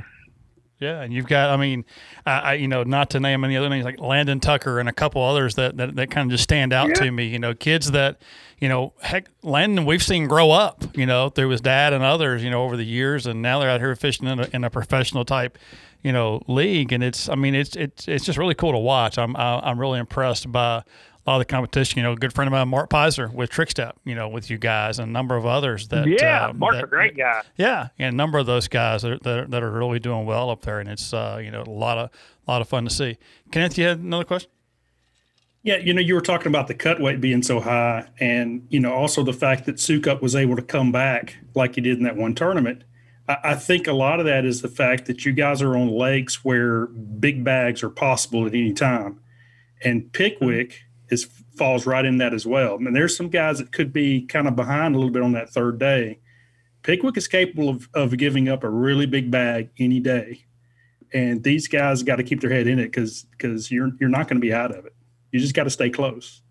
Yeah, 0.80 1.02
and 1.02 1.14
you've 1.14 1.28
got, 1.28 1.50
I 1.50 1.58
mean, 1.58 1.84
I, 2.26 2.54
you 2.54 2.70
know, 2.70 2.84
not 2.84 3.10
to 3.10 3.20
name 3.20 3.44
any 3.44 3.58
other 3.58 3.68
names 3.68 3.84
like 3.84 4.00
Landon 4.00 4.40
Tucker 4.40 4.80
and 4.80 4.88
a 4.88 4.94
couple 4.94 5.22
others 5.22 5.56
that, 5.56 5.76
that, 5.76 5.98
that 5.98 6.10
kind 6.10 6.28
of 6.28 6.32
just 6.32 6.44
stand 6.44 6.72
out 6.72 6.88
yeah. 6.88 6.94
to 6.94 7.12
me. 7.12 7.26
You 7.26 7.38
know, 7.38 7.54
kids 7.54 7.92
that, 7.92 8.22
you 8.60 8.70
know, 8.70 8.94
heck, 9.02 9.28
Landon 9.44 9.86
we've 9.86 10.02
seen 10.02 10.26
grow 10.30 10.52
up, 10.52 10.86
you 10.96 11.06
know, 11.06 11.28
through 11.28 11.50
his 11.50 11.60
dad 11.60 11.92
and 11.92 12.02
others, 12.02 12.46
you 12.46 12.50
know, 12.50 12.64
over 12.64 12.78
the 12.78 12.86
years, 12.86 13.26
and 13.28 13.42
now 13.42 13.60
they're 13.60 13.70
out 13.70 13.82
here 13.82 13.94
fishing 13.98 14.26
in 14.26 14.40
a, 14.40 14.48
in 14.54 14.64
a 14.64 14.70
professional 14.70 15.26
type, 15.26 15.58
you 16.02 16.14
know, 16.14 16.42
league, 16.48 16.94
and 16.94 17.04
it's, 17.04 17.28
I 17.28 17.36
mean, 17.36 17.56
it's 17.56 17.76
it's 17.76 18.08
it's 18.08 18.24
just 18.24 18.38
really 18.38 18.56
cool 18.56 18.72
to 18.72 18.78
watch. 18.78 19.18
I'm 19.18 19.36
I'm 19.36 19.78
really 19.78 20.00
impressed 20.00 20.50
by 20.50 20.84
a 21.26 21.30
lot 21.30 21.36
of 21.38 21.42
the 21.42 21.46
competition. 21.46 22.00
You 22.00 22.04
know, 22.04 22.14
a 22.14 22.16
good 22.16 22.34
friend 22.34 22.48
of 22.48 22.52
mine, 22.52 22.68
Mark 22.68 22.90
Pizer 22.90 23.32
with 23.32 23.50
Trickstep, 23.50 23.94
you 24.06 24.16
know, 24.16 24.28
with 24.28 24.50
you 24.50 24.58
guys 24.58 25.00
and 25.00 25.10
a 25.10 25.12
number 25.12 25.36
of 25.36 25.46
others 25.46 25.88
that. 25.90 26.08
Yeah, 26.08 26.48
uh, 26.48 26.54
Mark's 26.54 26.78
that, 26.78 26.84
a 26.86 26.88
great 26.88 27.18
guy. 27.18 27.42
Yeah, 27.58 27.90
and 27.98 28.14
a 28.14 28.18
number 28.18 28.38
of 28.38 28.46
those 28.46 28.68
guys 28.68 29.02
that, 29.04 29.24
that, 29.24 29.52
that 29.52 29.64
are 29.64 29.72
really 29.72 30.00
doing 30.00 30.26
well 30.26 30.50
up 30.50 30.62
there, 30.62 30.80
and 30.80 30.90
it's 30.90 31.14
uh, 31.14 31.40
you 31.44 31.52
know 31.52 31.64
a 31.64 31.70
lot 31.70 31.98
of 31.98 32.10
a 32.48 32.52
lot 32.52 32.62
of 32.62 32.70
fun 32.70 32.86
to 32.86 32.90
see. 32.90 33.18
Kenneth, 33.52 33.78
you 33.78 33.86
had 33.86 34.00
another 34.00 34.24
question. 34.24 34.50
Yeah, 35.62 35.78
you 35.78 35.94
know, 35.94 36.00
you 36.00 36.16
were 36.16 36.22
talking 36.22 36.48
about 36.48 36.68
the 36.68 36.74
cut 36.74 37.02
weight 37.02 37.20
being 37.20 37.44
so 37.44 37.60
high, 37.60 38.08
and 38.20 38.66
you 38.70 38.80
know, 38.80 38.94
also 38.94 39.24
the 39.24 39.34
fact 39.34 39.66
that 39.66 39.76
Soukup 39.76 40.22
was 40.22 40.36
able 40.36 40.56
to 40.56 40.62
come 40.62 40.92
back 40.92 41.38
like 41.54 41.76
he 41.76 41.82
did 41.82 41.98
in 41.98 42.04
that 42.06 42.16
one 42.16 42.34
tournament. 42.34 42.86
I, 43.28 43.38
I 43.44 43.56
think 43.56 43.86
a 43.86 43.94
lot 43.94 44.20
of 44.20 44.26
that 44.26 44.46
is 44.46 44.62
the 44.62 44.70
fact 44.70 45.06
that 45.08 45.26
you 45.26 45.34
guys 45.34 45.62
are 45.62 45.76
on 45.76 45.90
lakes 45.90 46.46
where 46.46 46.88
big 46.88 47.44
bags 47.44 47.84
are 47.84 47.90
possible 47.90 48.48
at 48.48 48.54
any 48.54 48.74
time, 48.74 49.20
and 49.84 50.12
Pickwick 50.14 50.86
is 51.10 51.26
falls 51.56 51.86
right 51.86 52.06
in 52.06 52.18
that 52.18 52.34
as 52.34 52.46
well. 52.46 52.76
I 52.76 52.78
mean, 52.78 52.94
there's 52.94 53.16
some 53.16 53.30
guys 53.30 53.60
that 53.60 53.72
could 53.72 53.92
be 53.92 54.26
kind 54.26 54.48
of 54.48 54.56
behind 54.56 54.96
a 54.96 54.98
little 54.98 55.12
bit 55.12 55.22
on 55.22 55.34
that 55.34 55.50
third 55.50 55.80
day. 55.80 56.20
Pickwick 56.84 57.18
is 57.18 57.28
capable 57.28 57.70
of, 57.70 57.90
of 57.94 58.16
giving 58.18 58.48
up 58.48 58.64
a 58.64 58.70
really 58.70 59.06
big 59.06 59.30
bag 59.30 59.70
any 59.78 60.00
day, 60.00 60.46
and 61.14 61.44
these 61.44 61.68
guys 61.68 62.04
got 62.04 62.18
to 62.18 62.24
keep 62.24 62.42
their 62.42 62.52
head 62.52 62.68
in 62.68 62.80
it 62.80 62.86
because 62.86 63.26
because 63.32 63.72
you're 63.72 63.92
you're 64.00 64.10
not 64.10 64.28
going 64.28 64.38
to 64.38 64.46
be 64.46 64.54
out 64.54 64.76
of 64.76 64.86
it. 64.86 64.94
You 65.32 65.40
just 65.40 65.54
got 65.54 65.66
to 65.66 65.70
stay 65.70 65.90
close. 65.90 66.42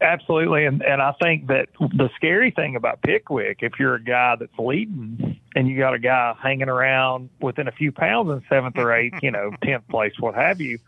Absolutely, 0.00 0.64
and 0.66 0.82
and 0.82 1.00
I 1.00 1.12
think 1.22 1.46
that 1.46 1.68
the 1.78 2.10
scary 2.16 2.50
thing 2.50 2.74
about 2.74 3.02
Pickwick, 3.02 3.58
if 3.60 3.74
you're 3.78 3.94
a 3.94 4.02
guy 4.02 4.36
that's 4.36 4.58
leading 4.58 5.38
and 5.54 5.68
you 5.68 5.78
got 5.78 5.94
a 5.94 5.98
guy 5.98 6.34
hanging 6.42 6.68
around 6.68 7.30
within 7.40 7.68
a 7.68 7.72
few 7.72 7.92
pounds 7.92 8.30
in 8.30 8.42
seventh 8.48 8.76
or 8.78 8.92
eighth, 8.92 9.22
you 9.22 9.30
know, 9.30 9.52
tenth 9.62 9.86
place, 9.88 10.12
what 10.18 10.34
have 10.34 10.60
you, 10.60 10.78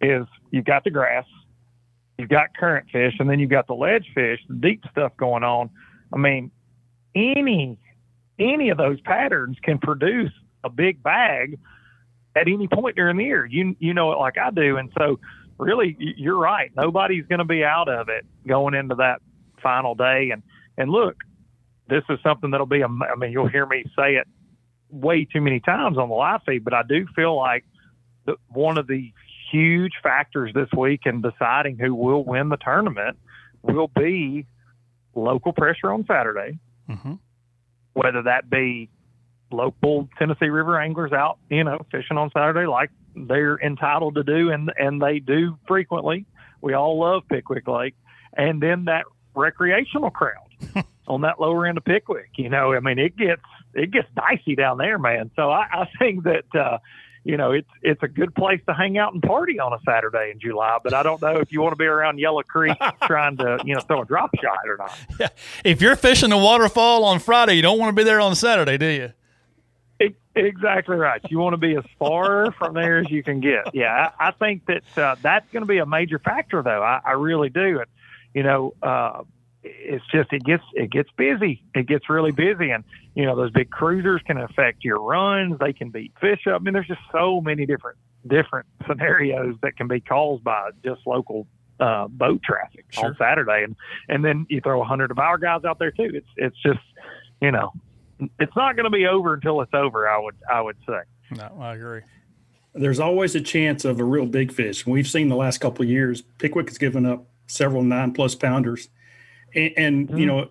is 0.00 0.26
you've 0.50 0.64
got 0.64 0.82
the 0.82 0.90
grass, 0.90 1.26
you've 2.18 2.28
got 2.28 2.56
current 2.56 2.86
fish, 2.90 3.14
and 3.18 3.28
then 3.28 3.38
you've 3.38 3.50
got 3.50 3.66
the 3.66 3.74
ledge 3.74 4.06
fish, 4.14 4.40
the 4.48 4.54
deep 4.54 4.82
stuff 4.90 5.12
going 5.16 5.44
on. 5.44 5.70
I 6.12 6.18
mean, 6.18 6.50
any 7.14 7.78
any 8.38 8.68
of 8.70 8.78
those 8.78 9.00
patterns 9.00 9.56
can 9.62 9.78
produce 9.78 10.32
a 10.62 10.68
big 10.68 11.02
bag 11.02 11.58
at 12.34 12.48
any 12.48 12.68
point 12.68 12.96
during 12.96 13.16
the 13.16 13.24
year. 13.24 13.46
You 13.46 13.76
you 13.78 13.94
know 13.94 14.12
it 14.12 14.18
like 14.18 14.38
I 14.38 14.50
do, 14.50 14.76
and 14.76 14.90
so 14.98 15.18
really 15.58 15.96
you're 15.98 16.38
right. 16.38 16.70
Nobody's 16.76 17.26
going 17.26 17.38
to 17.38 17.44
be 17.44 17.64
out 17.64 17.88
of 17.88 18.08
it 18.08 18.24
going 18.46 18.74
into 18.74 18.96
that 18.96 19.20
final 19.62 19.94
day. 19.94 20.30
And 20.32 20.42
and 20.76 20.90
look, 20.90 21.16
this 21.88 22.02
is 22.08 22.18
something 22.22 22.50
that'll 22.50 22.66
be. 22.66 22.82
I 22.82 23.14
mean, 23.16 23.32
you'll 23.32 23.48
hear 23.48 23.66
me 23.66 23.84
say 23.98 24.16
it 24.16 24.26
way 24.90 25.24
too 25.24 25.40
many 25.40 25.60
times 25.60 25.98
on 25.98 26.08
the 26.08 26.14
live 26.14 26.40
feed, 26.46 26.64
but 26.64 26.74
I 26.74 26.82
do 26.82 27.06
feel 27.14 27.36
like 27.36 27.64
the, 28.24 28.36
one 28.48 28.78
of 28.78 28.86
the 28.86 29.12
huge 29.50 29.92
factors 30.02 30.52
this 30.54 30.68
week 30.76 31.02
in 31.06 31.22
deciding 31.22 31.78
who 31.78 31.94
will 31.94 32.24
win 32.24 32.48
the 32.48 32.56
tournament 32.56 33.16
will 33.62 33.88
be 33.88 34.46
local 35.14 35.52
pressure 35.52 35.92
on 35.92 36.04
Saturday, 36.06 36.58
mm-hmm. 36.88 37.14
whether 37.94 38.22
that 38.22 38.48
be 38.50 38.88
local 39.50 40.08
Tennessee 40.18 40.48
River 40.48 40.80
anglers 40.80 41.12
out, 41.12 41.38
you 41.48 41.64
know, 41.64 41.84
fishing 41.90 42.16
on 42.16 42.30
Saturday 42.30 42.66
like 42.66 42.90
they're 43.14 43.58
entitled 43.58 44.16
to 44.16 44.22
do 44.22 44.50
and 44.50 44.72
and 44.76 45.00
they 45.00 45.18
do 45.18 45.58
frequently. 45.66 46.26
We 46.60 46.74
all 46.74 46.98
love 46.98 47.22
Pickwick 47.28 47.68
Lake, 47.68 47.94
and 48.36 48.62
then 48.62 48.86
that 48.86 49.04
recreational 49.34 50.10
crowd 50.10 50.48
on 51.08 51.20
that 51.22 51.40
lower 51.40 51.66
end 51.66 51.78
of 51.78 51.84
Pickwick. 51.84 52.30
You 52.36 52.48
know, 52.48 52.72
I 52.72 52.80
mean, 52.80 52.98
it 52.98 53.16
gets 53.16 53.42
it 53.74 53.90
gets 53.90 54.08
dicey 54.14 54.56
down 54.56 54.78
there, 54.78 54.98
man. 54.98 55.30
So 55.36 55.50
I, 55.50 55.66
I 55.72 55.88
think 55.98 56.24
that 56.24 56.54
uh, 56.54 56.78
you 57.26 57.36
know, 57.36 57.50
it's 57.50 57.68
it's 57.82 58.02
a 58.04 58.08
good 58.08 58.34
place 58.36 58.60
to 58.68 58.72
hang 58.72 58.98
out 58.98 59.12
and 59.12 59.20
party 59.20 59.58
on 59.58 59.72
a 59.72 59.78
Saturday 59.84 60.30
in 60.30 60.38
July. 60.38 60.78
But 60.82 60.94
I 60.94 61.02
don't 61.02 61.20
know 61.20 61.38
if 61.38 61.50
you 61.50 61.60
want 61.60 61.72
to 61.72 61.76
be 61.76 61.84
around 61.84 62.18
Yellow 62.18 62.42
Creek 62.42 62.76
trying 63.02 63.36
to, 63.38 63.58
you 63.64 63.74
know, 63.74 63.80
throw 63.80 64.02
a 64.02 64.04
drop 64.04 64.30
shot 64.40 64.60
or 64.66 64.76
not. 64.76 64.96
Yeah. 65.18 65.28
If 65.64 65.80
you're 65.80 65.96
fishing 65.96 66.30
the 66.30 66.36
waterfall 66.36 67.04
on 67.04 67.18
Friday, 67.18 67.54
you 67.54 67.62
don't 67.62 67.78
want 67.78 67.88
to 67.88 68.00
be 68.00 68.04
there 68.04 68.20
on 68.20 68.34
Saturday, 68.34 68.78
do 68.78 68.86
you? 68.86 69.12
exactly 70.34 70.96
right. 70.96 71.22
You 71.30 71.38
want 71.38 71.54
to 71.54 71.56
be 71.56 71.74
as 71.76 71.84
far 71.98 72.52
from 72.58 72.74
there 72.74 72.98
as 72.98 73.10
you 73.10 73.22
can 73.22 73.40
get. 73.40 73.74
Yeah, 73.74 74.10
I, 74.20 74.28
I 74.28 74.30
think 74.32 74.66
that 74.66 74.98
uh, 74.98 75.16
that's 75.22 75.50
going 75.50 75.62
to 75.62 75.66
be 75.66 75.78
a 75.78 75.86
major 75.86 76.18
factor, 76.18 76.62
though. 76.62 76.82
I, 76.82 77.00
I 77.02 77.12
really 77.12 77.48
do. 77.48 77.80
And 77.80 77.86
you 78.34 78.42
know, 78.42 78.74
uh, 78.82 79.22
it's 79.66 80.04
just 80.12 80.32
it 80.32 80.44
gets 80.44 80.62
it 80.74 80.90
gets 80.90 81.10
busy. 81.16 81.62
It 81.74 81.86
gets 81.86 82.08
really 82.08 82.32
busy, 82.32 82.70
and 82.70 82.84
you 83.14 83.24
know 83.24 83.36
those 83.36 83.50
big 83.50 83.70
cruisers 83.70 84.20
can 84.26 84.38
affect 84.38 84.84
your 84.84 85.00
runs. 85.00 85.58
They 85.58 85.72
can 85.72 85.90
beat 85.90 86.12
fish 86.20 86.46
up. 86.46 86.60
I 86.60 86.64
mean, 86.64 86.74
there's 86.74 86.86
just 86.86 87.00
so 87.12 87.40
many 87.40 87.66
different 87.66 87.98
different 88.26 88.66
scenarios 88.88 89.56
that 89.62 89.76
can 89.76 89.88
be 89.88 90.00
caused 90.00 90.44
by 90.44 90.70
just 90.84 91.00
local 91.06 91.46
uh, 91.80 92.08
boat 92.08 92.42
traffic 92.42 92.86
sure. 92.90 93.06
on 93.06 93.16
Saturday, 93.18 93.64
and 93.64 93.76
and 94.08 94.24
then 94.24 94.46
you 94.48 94.60
throw 94.60 94.80
a 94.80 94.84
hundred 94.84 95.10
of 95.10 95.18
our 95.18 95.38
guys 95.38 95.64
out 95.64 95.78
there 95.78 95.90
too. 95.90 96.10
It's 96.14 96.28
it's 96.36 96.56
just 96.62 96.80
you 97.40 97.50
know 97.50 97.72
it's 98.38 98.56
not 98.56 98.76
going 98.76 98.84
to 98.84 98.96
be 98.96 99.06
over 99.06 99.34
until 99.34 99.60
it's 99.60 99.74
over. 99.74 100.08
I 100.08 100.18
would 100.18 100.36
I 100.50 100.60
would 100.60 100.76
say. 100.86 101.00
No, 101.36 101.58
I 101.60 101.74
agree. 101.74 102.02
There's 102.74 103.00
always 103.00 103.34
a 103.34 103.40
chance 103.40 103.84
of 103.84 104.00
a 104.00 104.04
real 104.04 104.26
big 104.26 104.52
fish. 104.52 104.86
We've 104.86 105.08
seen 105.08 105.28
the 105.28 105.36
last 105.36 105.58
couple 105.58 105.82
of 105.82 105.88
years, 105.88 106.22
Pickwick 106.38 106.68
has 106.68 106.76
given 106.76 107.06
up 107.06 107.26
several 107.46 107.82
nine 107.82 108.12
plus 108.12 108.34
pounders 108.34 108.90
and, 109.56 109.72
and 109.76 110.08
mm-hmm. 110.08 110.18
you 110.18 110.26
know, 110.26 110.48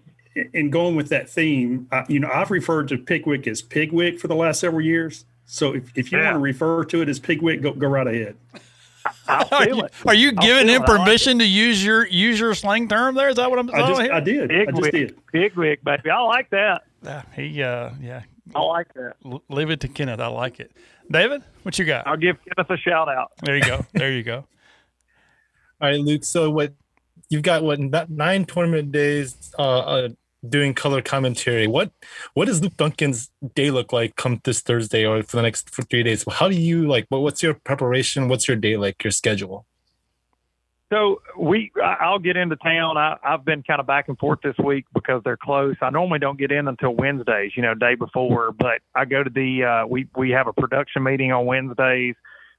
in 0.54 0.70
going 0.70 0.96
with 0.96 1.10
that 1.10 1.30
theme, 1.30 1.88
uh, 1.92 2.04
you 2.10 2.20
know, 2.20 2.30
I've 2.30 2.52
referred 2.52 2.90
to 2.90 2.98
Pickwick 2.98 3.48
as 3.48 3.62
Pigwick 3.62 4.20
for 4.20 4.28
the 4.28 4.36
last 4.36 4.60
several 4.60 4.82
years. 4.82 5.26
So 5.46 5.74
if, 5.74 5.92
if 5.96 6.12
you 6.12 6.18
yeah. 6.18 6.26
want 6.26 6.36
to 6.36 6.40
refer 6.40 6.84
to 6.86 7.02
it 7.02 7.10
as 7.10 7.20
Pigwick, 7.20 7.62
go 7.62 7.72
go 7.74 7.88
right 7.88 8.08
ahead. 8.08 8.36
Are 9.28 9.68
you, 9.68 9.88
are 10.08 10.16
you, 10.16 10.32
giving 10.32 10.68
him 10.68 10.82
permission 10.82 11.38
like 11.38 11.46
to 11.46 11.48
use 11.48 11.86
your 11.86 12.08
use 12.08 12.40
your 12.40 12.56
slang 12.56 12.88
term 12.88 13.14
there? 13.14 13.30
Is 13.30 13.36
that 13.36 13.52
what 13.52 13.60
I'm 13.60 13.70
saying? 13.70 13.84
I, 13.84 13.88
just, 13.88 14.02
I 14.02 14.20
did. 14.20 14.50
Pigwick, 14.50 14.68
I 14.68 14.82
just 14.82 14.92
did. 14.92 15.28
Pigwick, 15.28 15.84
baby. 15.84 16.10
I 16.10 16.22
like 16.22 16.50
that. 16.50 16.86
Yeah, 17.04 17.22
he 17.36 17.62
uh 17.62 17.92
yeah. 18.02 18.24
I 18.56 18.62
like 18.62 18.92
that. 18.96 19.16
leave 19.48 19.70
it 19.70 19.80
to 19.82 19.88
Kenneth. 19.88 20.20
I 20.20 20.28
like 20.28 20.60
it. 20.60 20.72
David, 21.12 21.44
what 21.62 21.78
you 21.78 21.86
got? 21.86 22.08
I'll 22.08 22.18
give 22.18 22.38
Kenneth 22.46 22.70
a 22.70 22.78
shout 22.78 23.08
out. 23.08 23.32
There 23.44 23.56
you 23.56 23.64
go. 23.64 23.86
There 23.94 24.12
you 24.12 24.24
go. 24.24 24.38
All 25.82 25.90
right, 25.90 26.00
Luke. 26.00 26.24
So 26.24 26.50
what 26.50 26.74
you've 27.30 27.44
got 27.44 27.64
what 27.64 27.80
nine 28.10 28.46
tournament 28.46 28.92
days 28.92 29.52
uh, 29.58 29.80
uh, 29.80 30.10
doing 30.48 30.74
color 30.74 31.02
commentary. 31.02 31.68
What 31.68 31.92
what 32.34 32.46
does 32.46 32.62
Luke 32.62 32.78
Dunkin's 32.78 33.30
day 33.54 33.72
look 33.72 33.92
like 33.94 34.16
come 34.16 34.42
this 34.44 34.62
Thursday 34.62 35.06
or 35.06 35.24
for 35.24 35.38
the 35.38 35.44
next 35.44 35.70
for 35.70 35.82
three 35.84 36.04
days? 36.04 36.26
How 36.30 36.48
do 36.48 36.56
you 36.56 36.88
like? 36.88 37.06
What, 37.10 37.22
what's 37.22 37.44
your 37.44 37.54
preparation? 37.54 38.28
What's 38.28 38.48
your 38.48 38.58
day 38.58 38.78
like? 38.78 39.04
Your 39.04 39.12
schedule? 39.12 39.66
So 40.92 41.22
we, 41.38 41.72
I'll 41.84 42.20
get 42.20 42.38
into 42.38 42.56
town. 42.58 42.96
I, 42.96 43.18
I've 43.24 43.44
been 43.44 43.64
kind 43.64 43.80
of 43.80 43.88
back 43.88 44.08
and 44.08 44.18
forth 44.20 44.40
this 44.44 44.56
week 44.64 44.86
because 44.94 45.22
they're 45.26 45.36
close. 45.36 45.76
I 45.82 45.90
normally 45.90 46.20
don't 46.20 46.38
get 46.38 46.52
in 46.52 46.68
until 46.68 46.92
Wednesdays, 46.92 47.54
you 47.56 47.64
know, 47.64 47.74
day 47.74 47.96
before. 47.96 48.52
But 48.52 48.82
I 48.94 49.06
go 49.06 49.24
to 49.24 49.30
the, 49.30 49.64
uh, 49.64 49.88
we 49.88 50.08
we 50.16 50.30
have 50.30 50.48
a 50.48 50.54
production 50.54 51.04
meeting 51.04 51.32
on 51.32 51.48
Wednesdays 51.48 52.16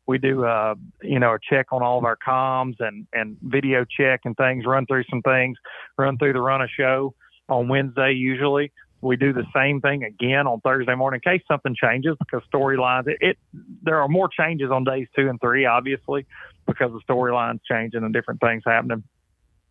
we 0.06 0.18
do 0.18 0.44
uh, 0.44 0.74
you 1.02 1.18
know 1.18 1.34
a 1.34 1.38
check 1.50 1.72
on 1.72 1.82
all 1.82 1.98
of 1.98 2.04
our 2.04 2.16
comms 2.16 2.76
and 2.80 3.06
and 3.12 3.36
video 3.42 3.84
check 3.84 4.20
and 4.24 4.36
things. 4.36 4.64
Run 4.66 4.86
through 4.86 5.04
some 5.10 5.22
things. 5.22 5.58
Run 5.98 6.18
through 6.18 6.32
the 6.32 6.40
run 6.40 6.62
a 6.62 6.68
show 6.68 7.14
on 7.48 7.68
Wednesday 7.68 8.12
usually. 8.12 8.72
We 9.02 9.16
do 9.16 9.32
the 9.32 9.44
same 9.54 9.80
thing 9.80 10.04
again 10.04 10.46
on 10.46 10.60
Thursday 10.60 10.94
morning 10.94 11.20
in 11.24 11.32
case 11.32 11.44
something 11.46 11.76
changes 11.80 12.16
because 12.18 12.42
storylines. 12.52 13.06
It, 13.08 13.18
it 13.20 13.38
there 13.82 14.00
are 14.00 14.08
more 14.08 14.28
changes 14.28 14.70
on 14.70 14.84
days 14.84 15.06
two 15.14 15.28
and 15.28 15.40
three, 15.40 15.66
obviously, 15.66 16.26
because 16.66 16.92
the 16.92 17.00
storylines 17.08 17.60
changing 17.70 18.02
and 18.02 18.12
different 18.12 18.40
things 18.40 18.62
happening 18.66 19.04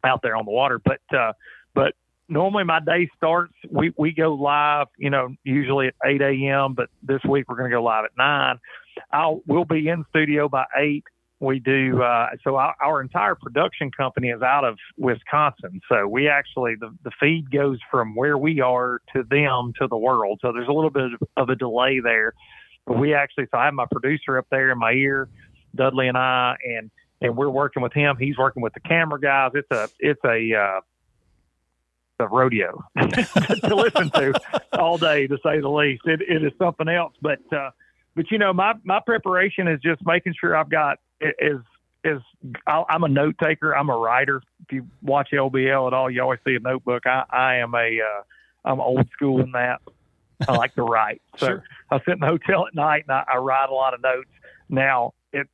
out 0.03 0.21
there 0.21 0.35
on 0.35 0.45
the 0.45 0.51
water. 0.51 0.79
But 0.79 1.01
uh, 1.17 1.33
but 1.73 1.93
normally 2.29 2.63
my 2.63 2.79
day 2.79 3.09
starts. 3.15 3.53
We 3.69 3.93
we 3.97 4.11
go 4.11 4.33
live, 4.33 4.87
you 4.97 5.09
know, 5.09 5.29
usually 5.43 5.87
at 5.87 5.95
eight 6.05 6.21
a.m. 6.21 6.73
But 6.73 6.89
this 7.03 7.21
week 7.27 7.49
we're 7.49 7.57
going 7.57 7.69
to 7.69 7.75
go 7.75 7.83
live 7.83 8.05
at 8.05 8.11
nine. 8.17 8.59
I'll 9.11 9.41
we'll 9.45 9.65
be 9.65 9.87
in 9.87 10.05
studio 10.09 10.49
by 10.49 10.65
eight. 10.77 11.03
We 11.39 11.59
do 11.59 12.01
uh, 12.01 12.27
so. 12.43 12.55
Our, 12.55 12.75
our 12.81 13.01
entire 13.01 13.35
production 13.35 13.91
company 13.91 14.29
is 14.29 14.41
out 14.41 14.63
of 14.63 14.77
Wisconsin, 14.97 15.81
so 15.89 16.07
we 16.07 16.29
actually 16.29 16.75
the 16.79 16.95
the 17.03 17.11
feed 17.19 17.51
goes 17.51 17.77
from 17.91 18.15
where 18.15 18.37
we 18.37 18.61
are 18.61 19.01
to 19.13 19.23
them 19.23 19.73
to 19.81 19.87
the 19.87 19.97
world. 19.97 20.39
So 20.41 20.53
there's 20.53 20.69
a 20.69 20.71
little 20.71 20.89
bit 20.89 21.11
of 21.35 21.49
a 21.49 21.55
delay 21.55 21.99
there. 21.99 22.33
But 22.87 22.99
we 22.99 23.13
actually, 23.13 23.47
so 23.51 23.57
I 23.57 23.65
have 23.65 23.73
my 23.73 23.85
producer 23.91 24.37
up 24.37 24.47
there 24.49 24.71
in 24.71 24.77
my 24.77 24.91
ear, 24.91 25.27
Dudley 25.75 26.07
and 26.07 26.17
I, 26.17 26.55
and 26.63 26.89
and 27.21 27.35
we're 27.35 27.49
working 27.49 27.83
with 27.83 27.93
him. 27.93 28.15
He's 28.17 28.37
working 28.37 28.61
with 28.61 28.73
the 28.73 28.79
camera 28.79 29.19
guys. 29.19 29.51
It's 29.55 29.71
a 29.71 29.89
it's 29.99 30.21
a 30.23 30.55
uh, 30.55 30.81
a 32.19 32.27
rodeo 32.27 32.83
to 32.97 33.75
listen 33.75 34.09
to 34.11 34.33
all 34.73 34.97
day, 34.97 35.27
to 35.27 35.37
say 35.43 35.59
the 35.59 35.69
least. 35.69 36.03
It, 36.05 36.21
it 36.21 36.43
is 36.43 36.53
something 36.57 36.87
else, 36.87 37.13
but 37.21 37.39
uh, 37.51 37.71
but 38.15 38.31
you 38.31 38.37
know, 38.37 38.53
my 38.53 38.73
my 38.83 38.99
preparation 39.05 39.67
is 39.67 39.79
just 39.81 40.05
making 40.05 40.33
sure 40.39 40.55
I've 40.55 40.69
got 40.69 40.99
is 41.21 41.59
is 42.03 42.21
I'm 42.67 43.03
a 43.03 43.09
note 43.09 43.35
taker. 43.41 43.75
I'm 43.75 43.89
a 43.89 43.97
writer. 43.97 44.41
If 44.61 44.71
you 44.71 44.87
watch 45.01 45.29
LBL 45.33 45.87
at 45.87 45.93
all, 45.93 46.09
you 46.09 46.21
always 46.21 46.39
see 46.45 46.55
a 46.55 46.59
notebook. 46.59 47.05
I, 47.05 47.23
I 47.29 47.55
am 47.57 47.73
a 47.73 47.99
uh, 47.99 48.21
I'm 48.63 48.79
old 48.79 49.09
school 49.11 49.41
in 49.41 49.51
that. 49.51 49.81
I 50.47 50.53
like 50.53 50.75
to 50.75 50.83
write. 50.83 51.21
So 51.37 51.47
sure. 51.47 51.63
I 51.89 51.99
sit 51.99 52.15
in 52.15 52.19
the 52.19 52.27
hotel 52.27 52.67
at 52.67 52.75
night 52.75 53.05
and 53.07 53.11
I, 53.11 53.23
I 53.35 53.37
write 53.37 53.69
a 53.69 53.73
lot 53.73 53.93
of 53.93 54.01
notes. 54.01 54.29
Now 54.69 55.13
it's 55.33 55.49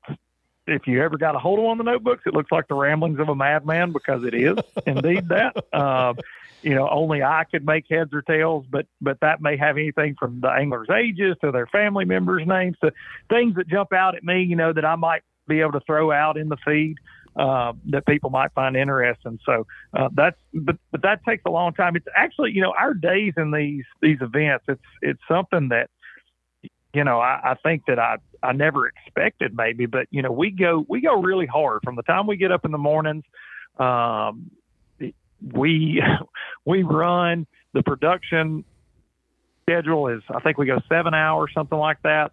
if 0.68 0.88
you 0.88 1.02
ever 1.02 1.18
got 1.18 1.36
a 1.36 1.40
hold 1.40 1.60
of 1.60 1.66
one 1.66 1.80
of 1.80 1.86
the 1.86 1.92
notebooks, 1.92 2.24
it 2.26 2.34
looks 2.34 2.52
like 2.52 2.68
the 2.68 2.76
ramblings 2.76 3.20
of 3.20 3.30
a 3.30 3.36
madman 3.36 3.92
because 3.92 4.24
it 4.24 4.34
is 4.34 4.58
indeed 4.86 5.30
that. 5.30 5.56
Uh, 5.74 6.14
you 6.62 6.76
know, 6.76 6.88
only 6.90 7.24
I 7.24 7.46
could 7.50 7.66
make 7.66 7.86
heads 7.90 8.14
or 8.14 8.22
tails, 8.22 8.66
but 8.70 8.86
but 9.02 9.20
that 9.22 9.42
may 9.42 9.58
have 9.58 9.78
anything 9.78 10.16
from 10.20 10.42
the 10.42 10.50
anglers' 10.50 10.90
ages 10.90 11.36
to 11.42 11.52
their 11.52 11.66
family 11.68 12.06
members' 12.06 12.46
names 12.46 12.78
to 12.84 12.92
things 13.30 13.56
that 13.56 13.68
jump 13.68 13.94
out 13.94 14.16
at 14.16 14.24
me. 14.24 14.44
You 14.44 14.56
know, 14.56 14.72
that 14.72 14.86
I 14.86 14.96
might 14.96 15.24
be 15.48 15.62
able 15.62 15.72
to 15.74 15.82
throw 15.82 16.12
out 16.12 16.38
in 16.38 16.50
the 16.50 16.58
feed 16.64 16.98
uh, 17.36 17.74
that 17.88 18.06
people 18.06 18.30
might 18.30 18.54
find 18.54 18.76
interesting. 18.76 19.40
So 19.46 19.66
uh, 19.98 20.10
that's 20.14 20.38
but 20.54 20.78
but 20.92 21.02
that 21.02 21.24
takes 21.28 21.44
a 21.46 21.52
long 21.52 21.74
time. 21.74 21.96
It's 21.96 22.08
actually 22.16 22.52
you 22.52 22.62
know 22.62 22.74
our 22.78 22.94
days 22.94 23.34
in 23.38 23.52
these 23.52 23.86
these 24.02 24.18
events. 24.22 24.66
It's 24.68 24.82
it's 25.02 25.22
something 25.28 25.70
that 25.70 25.90
you 26.94 27.04
know 27.04 27.20
I, 27.20 27.52
I 27.52 27.56
think 27.64 27.86
that 27.88 28.00
I 28.00 28.18
I 28.44 28.54
never 28.54 28.88
expected 28.88 29.56
maybe, 29.56 29.86
but 29.86 30.08
you 30.12 30.22
know 30.22 30.32
we 30.32 30.52
go 30.52 30.86
we 30.88 31.02
go 31.02 31.22
really 31.22 31.46
hard 31.46 31.82
from 31.84 31.96
the 31.96 32.04
time 32.04 32.28
we 32.28 32.38
get 32.38 32.52
up 32.52 32.66
in 32.66 32.72
the 32.72 32.78
mornings. 32.78 33.24
Um, 33.78 34.52
we 35.42 36.02
we 36.66 36.84
run 36.84 37.48
the 37.74 37.84
production 37.84 38.66
schedule 39.64 40.08
is 40.08 40.22
I 40.30 40.40
think 40.40 40.58
we 40.58 40.66
go 40.66 40.80
seven 40.90 41.14
hours 41.14 41.52
something 41.54 41.78
like 41.78 42.02
that, 42.04 42.32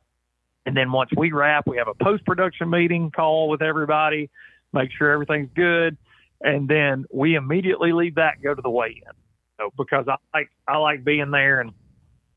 and 0.66 0.76
then 0.76 0.90
once 0.92 1.10
we 1.16 1.32
wrap, 1.32 1.66
we 1.66 1.76
have 1.76 1.88
a 1.88 1.94
post 1.94 2.24
production 2.24 2.70
meeting 2.70 3.10
call 3.10 3.48
with 3.48 3.62
everybody, 3.62 4.30
make 4.72 4.90
sure 4.96 5.10
everything's 5.10 5.50
good, 5.54 5.96
and 6.40 6.68
then 6.68 7.04
we 7.12 7.34
immediately 7.34 7.92
leave 7.92 8.16
that 8.16 8.34
and 8.34 8.42
go 8.42 8.54
to 8.54 8.62
the 8.62 8.70
weigh 8.70 9.02
in. 9.04 9.12
So 9.58 9.72
because 9.76 10.06
I 10.08 10.16
like 10.32 10.50
I 10.66 10.78
like 10.78 11.04
being 11.04 11.30
there 11.30 11.60
and 11.60 11.72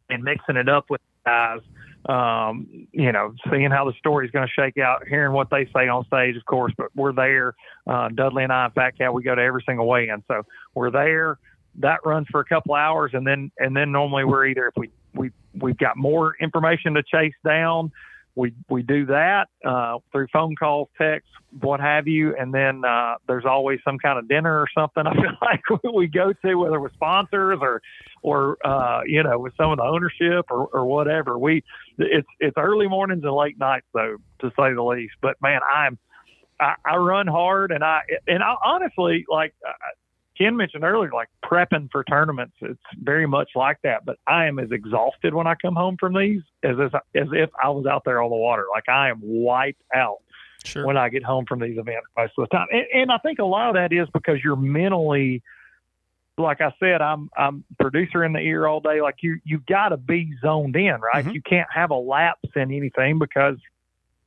and 0.10 0.24
mixing 0.24 0.58
it 0.58 0.68
up 0.68 0.90
with 0.90 1.02
guys 1.26 1.62
um, 2.08 2.88
you 2.92 3.12
know, 3.12 3.34
seeing 3.52 3.70
how 3.70 3.86
the 3.86 3.94
story's 4.00 4.32
going 4.32 4.48
to 4.48 4.54
shake 4.54 4.78
out, 4.78 5.08
hearing 5.08 5.34
what 5.34 5.50
they 5.50 5.66
say 5.66 5.88
on 5.88 6.06
stage, 6.06 6.36
of 6.36 6.46
course. 6.46 6.74
But 6.78 6.88
we're 6.96 7.14
there. 7.14 7.54
Uh, 7.88 8.10
Dudley 8.10 8.44
and 8.44 8.52
I, 8.52 8.66
in 8.66 8.72
fact, 8.72 8.98
how 9.02 9.12
we 9.12 9.24
go 9.24 9.36
to 9.36 9.42
every 9.42 9.64
single 9.66 9.88
weigh-in. 9.88 10.24
So 10.28 10.44
we're 10.74 10.92
there. 10.92 11.38
That 11.76 12.00
runs 12.06 12.28
for 12.32 12.42
a 12.42 12.46
couple 12.46 12.76
hours, 12.76 13.12
and 13.14 13.26
then 13.26 13.52
and 13.58 13.76
then 13.76 13.92
normally 13.92 14.26
we're 14.26 14.48
either 14.48 14.68
if 14.68 14.74
we 14.76 14.90
we 15.14 15.32
we've 15.54 15.78
got 15.78 15.96
more 15.96 16.36
information 16.42 16.96
to 16.96 17.04
chase 17.04 17.34
down, 17.46 17.92
we 18.36 18.54
we 18.70 18.82
do 18.82 19.06
that 19.08 19.50
uh, 19.66 19.98
through 20.12 20.28
phone 20.32 20.56
calls, 20.56 20.88
texts, 20.98 21.30
what 21.60 21.80
have 21.80 22.08
you, 22.08 22.36
and 22.38 22.54
then 22.54 22.84
uh, 22.86 23.16
there's 23.28 23.46
always 23.46 23.80
some 23.84 23.98
kind 23.98 24.18
of 24.18 24.28
dinner 24.28 24.60
or 24.60 24.68
something. 24.76 25.06
I 25.08 25.14
feel 25.14 25.38
like 25.42 25.94
we 25.94 26.08
go 26.08 26.34
to 26.46 26.56
whether 26.56 26.80
with 26.80 26.94
sponsors 26.94 27.60
or 27.62 27.82
or 28.22 28.58
uh, 28.66 29.02
you 29.06 29.24
know 29.24 29.38
with 29.40 29.54
some 29.58 29.72
of 29.72 29.78
the 29.78 29.84
ownership 29.84 30.46
or, 30.50 30.68
or 30.68 30.86
whatever. 30.86 31.38
We 31.38 31.64
it's 31.98 32.28
it's 32.40 32.58
early 32.58 32.88
mornings 32.88 33.24
and 33.24 33.34
late 33.34 33.60
nights 33.60 33.88
though, 33.94 34.18
to 34.40 34.50
say 34.58 34.74
the 34.74 34.84
least. 34.84 35.16
But 35.22 35.36
man, 35.42 35.60
I'm 35.70 35.98
I, 36.60 36.76
I 36.86 36.96
run 36.98 37.28
hard 37.28 37.72
and 37.72 37.84
I 37.84 38.02
and 38.28 38.42
I 38.42 38.56
honestly 38.64 39.26
like 39.30 39.54
Ken 40.38 40.56
mentioned 40.56 40.84
earlier, 40.84 41.12
like 41.12 41.30
prepping 41.44 41.92
for 41.92 42.04
tournaments, 42.04 42.56
it's 42.62 42.80
very 43.02 43.28
much 43.28 43.52
like 43.56 43.78
that. 43.84 44.06
But 44.06 44.18
I 44.28 44.48
am 44.48 44.60
as 44.60 44.72
exhausted 44.72 45.34
when 45.34 45.48
I 45.48 45.56
come 45.56 45.76
home 45.76 45.98
from 46.00 46.14
these 46.14 46.42
as 46.64 46.78
as, 46.80 46.92
as 47.16 47.28
if 47.34 47.50
I 47.62 47.70
was 47.70 47.86
out 47.86 48.04
there 48.06 48.22
on 48.22 48.30
the 48.30 48.36
water. 48.36 48.66
Like 48.74 48.88
I 48.88 49.10
am 49.10 49.20
wiped 49.22 49.84
out 49.94 50.20
sure. 50.64 50.86
when 50.86 50.98
I 50.98 51.10
get 51.10 51.24
home 51.24 51.46
from 51.46 51.60
these 51.60 51.78
events 51.78 52.08
most 52.18 52.34
of 52.38 52.48
the 52.50 52.56
time. 52.56 52.68
And, 52.72 52.86
and 52.94 53.12
I 53.12 53.18
think 53.18 53.40
a 53.40 53.46
lot 53.46 53.70
of 53.70 53.76
that 53.76 53.94
is 53.94 54.08
because 54.14 54.40
you're 54.44 54.56
mentally, 54.56 55.44
like 56.38 56.62
I 56.62 56.74
said, 56.80 57.02
I'm 57.02 57.30
I'm 57.38 57.64
producer 57.80 58.24
in 58.24 58.34
the 58.34 58.40
ear 58.40 58.68
all 58.68 58.80
day. 58.80 59.02
Like 59.02 59.18
you 59.22 59.40
you've 59.44 59.66
got 59.66 59.90
to 59.90 59.98
be 59.98 60.34
zoned 60.42 60.76
in, 60.76 60.96
right? 61.02 61.26
Mm-hmm. 61.26 61.32
You 61.32 61.42
can't 61.42 61.70
have 61.74 61.92
a 61.92 61.96
lapse 61.96 62.50
in 62.56 62.72
anything 62.72 63.20
because 63.20 63.58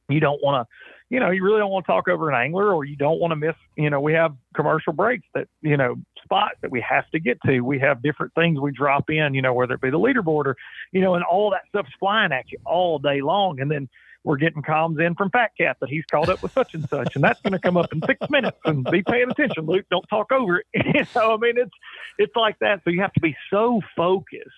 you 0.09 0.21
don't 0.21 0.43
want 0.43 0.69
to 0.69 0.75
you 1.11 1.21
know, 1.21 1.31
you 1.31 1.45
really 1.45 1.59
don't 1.59 1.71
want 1.71 1.87
to 1.87 1.93
talk 1.93 2.09
over 2.09 2.31
an 2.31 2.35
angler 2.35 2.75
or 2.75 2.85
you 2.85 2.97
don't 2.97 3.21
want 3.21 3.33
to 3.33 3.37
miss, 3.37 3.55
you 3.77 3.91
know, 3.91 4.01
we 4.01 4.15
have 4.15 4.35
commercial 4.55 4.93
breaks 4.93 5.27
that, 5.35 5.49
you 5.61 5.77
know, 5.77 5.97
spots 6.23 6.57
that 6.63 6.71
we 6.71 6.81
have 6.81 7.09
to 7.11 7.21
get 7.21 7.39
to. 7.47 7.61
We 7.61 7.79
have 7.81 8.03
different 8.03 8.35
things 8.35 8.59
we 8.59 8.73
drop 8.73 9.11
in, 9.11 9.35
you 9.35 9.43
know, 9.43 9.53
whether 9.53 9.75
it 9.75 9.81
be 9.81 9.91
the 9.91 9.99
leaderboard 9.99 10.47
or, 10.47 10.57
you 10.93 11.01
know, 11.01 11.15
and 11.15 11.23
all 11.25 11.51
that 11.51 11.63
stuff's 11.69 11.93
flying 12.01 12.33
at 12.33 12.51
you 12.51 12.59
all 12.65 12.99
day 12.99 13.21
long. 13.21 13.61
And 13.61 13.71
then 13.71 13.89
we're 14.25 14.39
getting 14.39 14.63
comms 14.63 15.05
in 15.07 15.15
from 15.15 15.31
Fat 15.31 15.51
Cat 15.57 15.77
that 15.81 15.91
he's 15.91 16.05
called 16.11 16.31
up 16.31 16.43
with 16.43 16.53
such 16.53 16.75
and 16.75 16.89
such, 16.89 17.15
and 17.15 17.23
that's 17.23 17.41
going 17.43 17.53
to 17.53 17.59
come 17.59 17.77
up 17.77 17.93
in 17.93 18.01
six 18.07 18.19
minutes. 18.31 18.57
And 18.65 18.83
be 18.85 19.03
paying 19.03 19.31
attention, 19.31 19.67
Luke. 19.67 19.85
Don't 19.91 20.07
talk 20.09 20.33
over 20.33 20.61
it. 20.61 20.67
you 20.75 21.05
know, 21.15 21.35
I 21.35 21.37
mean, 21.37 21.59
it's 21.59 21.71
it's 22.19 22.35
like 22.35 22.59
that. 22.61 22.81
So 22.85 22.91
you 22.91 23.03
have 23.03 23.13
to 23.13 23.21
be 23.21 23.37
so 23.51 23.83
focused 23.95 24.49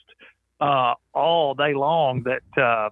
uh, 0.60 0.94
all 1.12 1.54
day 1.54 1.74
long 1.74 2.22
that 2.22 2.62
uh, 2.62 2.90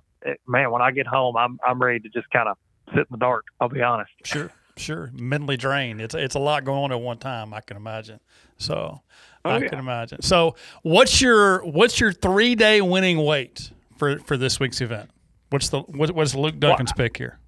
man, 0.48 0.72
when 0.72 0.82
I 0.82 0.90
get 0.90 1.06
home, 1.06 1.36
I'm 1.36 1.58
I'm 1.64 1.80
ready 1.80 2.00
to 2.00 2.08
just 2.08 2.28
kind 2.30 2.48
of 2.48 2.56
sit 2.90 2.98
in 2.98 3.06
the 3.10 3.18
dark. 3.18 3.46
I'll 3.60 3.68
be 3.68 3.82
honest. 3.82 4.10
Sure, 4.24 4.50
sure. 4.76 5.10
Mentally 5.14 5.56
drained. 5.56 6.00
It's 6.00 6.14
it's 6.14 6.34
a 6.34 6.40
lot 6.40 6.64
going 6.64 6.84
on 6.84 6.92
at 6.92 7.00
one 7.00 7.18
time. 7.18 7.54
I 7.54 7.60
can 7.60 7.76
imagine. 7.76 8.20
So 8.58 9.00
oh, 9.44 9.50
I 9.50 9.58
yeah. 9.58 9.68
can 9.68 9.78
imagine. 9.78 10.22
So 10.22 10.56
what's 10.82 11.20
your 11.20 11.64
what's 11.64 12.00
your 12.00 12.12
three 12.12 12.54
day 12.54 12.80
winning 12.80 13.24
weight 13.24 13.70
for 13.96 14.18
for 14.20 14.36
this 14.36 14.60
week's 14.60 14.80
event? 14.80 15.10
What's 15.50 15.68
the 15.68 15.80
what, 15.80 16.10
what's 16.12 16.34
Luke 16.34 16.58
Dunkin's 16.58 16.92
well, 16.96 17.04
pick 17.04 17.16
here? 17.16 17.38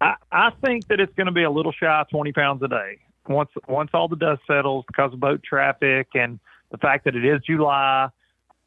I, 0.00 0.14
I 0.32 0.50
think 0.64 0.86
that 0.88 0.98
it's 0.98 1.14
going 1.14 1.26
to 1.26 1.32
be 1.32 1.42
a 1.42 1.50
little 1.50 1.72
shy 1.72 2.00
of 2.00 2.08
twenty 2.08 2.32
pounds 2.32 2.62
a 2.62 2.68
day. 2.68 2.98
Once 3.28 3.50
once 3.68 3.90
all 3.92 4.08
the 4.08 4.16
dust 4.16 4.42
settles 4.46 4.84
because 4.86 5.12
of 5.12 5.20
boat 5.20 5.42
traffic 5.42 6.08
and 6.14 6.40
the 6.70 6.78
fact 6.78 7.04
that 7.04 7.14
it 7.14 7.24
is 7.24 7.40
July, 7.46 8.08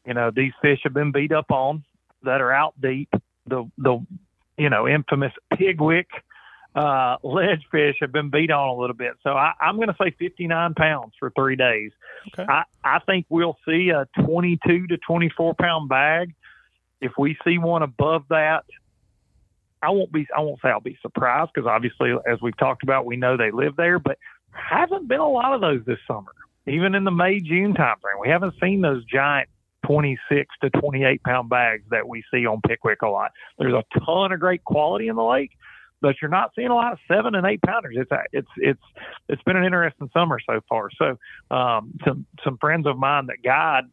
you 0.06 0.14
know 0.14 0.30
these 0.30 0.52
fish 0.62 0.80
have 0.84 0.94
been 0.94 1.12
beat 1.12 1.32
up 1.32 1.50
on 1.50 1.84
that 2.22 2.40
are 2.40 2.52
out 2.52 2.74
deep. 2.80 3.08
The 3.46 3.70
the 3.78 4.04
you 4.56 4.70
know, 4.70 4.88
infamous 4.88 5.32
pigwick 5.56 6.08
uh, 6.74 7.16
ledge 7.22 7.62
fish 7.70 7.96
have 8.00 8.12
been 8.12 8.30
beat 8.30 8.50
on 8.50 8.68
a 8.68 8.74
little 8.74 8.96
bit. 8.96 9.12
So 9.22 9.30
I, 9.30 9.52
am 9.62 9.76
going 9.76 9.88
to 9.88 9.96
say 10.00 10.10
59 10.18 10.74
pounds 10.74 11.12
for 11.18 11.30
three 11.30 11.56
days. 11.56 11.92
Okay. 12.32 12.50
I, 12.50 12.64
I 12.82 12.98
think 13.00 13.26
we'll 13.28 13.56
see 13.66 13.90
a 13.90 14.06
22 14.24 14.88
to 14.88 14.96
24 14.96 15.54
pound 15.54 15.88
bag. 15.88 16.34
If 17.00 17.12
we 17.18 17.36
see 17.44 17.58
one 17.58 17.82
above 17.82 18.24
that, 18.30 18.64
I 19.82 19.90
won't 19.90 20.10
be. 20.10 20.26
I 20.34 20.40
won't 20.40 20.60
say 20.62 20.70
I'll 20.70 20.80
be 20.80 20.98
surprised 21.02 21.50
because 21.54 21.68
obviously, 21.68 22.14
as 22.26 22.40
we've 22.40 22.56
talked 22.56 22.82
about, 22.82 23.04
we 23.04 23.16
know 23.16 23.36
they 23.36 23.50
live 23.50 23.76
there, 23.76 23.98
but 23.98 24.18
haven't 24.50 25.08
been 25.08 25.20
a 25.20 25.28
lot 25.28 25.52
of 25.52 25.60
those 25.60 25.84
this 25.84 25.98
summer. 26.08 26.32
Even 26.66 26.94
in 26.94 27.04
the 27.04 27.10
May 27.10 27.40
June 27.40 27.74
timeframe, 27.74 28.18
we 28.18 28.30
haven't 28.30 28.54
seen 28.62 28.80
those 28.80 29.04
giant 29.04 29.50
26 29.86 30.54
to 30.62 30.70
28 30.70 31.22
pound 31.22 31.48
bags 31.48 31.84
that 31.90 32.08
we 32.08 32.22
see 32.32 32.46
on 32.46 32.60
Pickwick 32.66 33.02
a 33.02 33.08
lot. 33.08 33.32
There's 33.58 33.74
a 33.74 33.84
ton 34.04 34.32
of 34.32 34.40
great 34.40 34.64
quality 34.64 35.08
in 35.08 35.16
the 35.16 35.24
lake, 35.24 35.52
but 36.00 36.16
you're 36.20 36.30
not 36.30 36.52
seeing 36.54 36.68
a 36.68 36.74
lot 36.74 36.92
of 36.92 36.98
seven 37.08 37.34
and 37.34 37.46
eight 37.46 37.60
pounders. 37.62 37.96
It's 37.98 38.10
it's 38.32 38.48
it's 38.56 38.82
it's 39.28 39.42
been 39.42 39.56
an 39.56 39.64
interesting 39.64 40.10
summer 40.12 40.38
so 40.44 40.60
far. 40.68 40.90
So 40.98 41.18
um, 41.54 41.98
some 42.04 42.26
some 42.44 42.58
friends 42.58 42.86
of 42.86 42.98
mine 42.98 43.26
that 43.26 43.42
guide, 43.42 43.84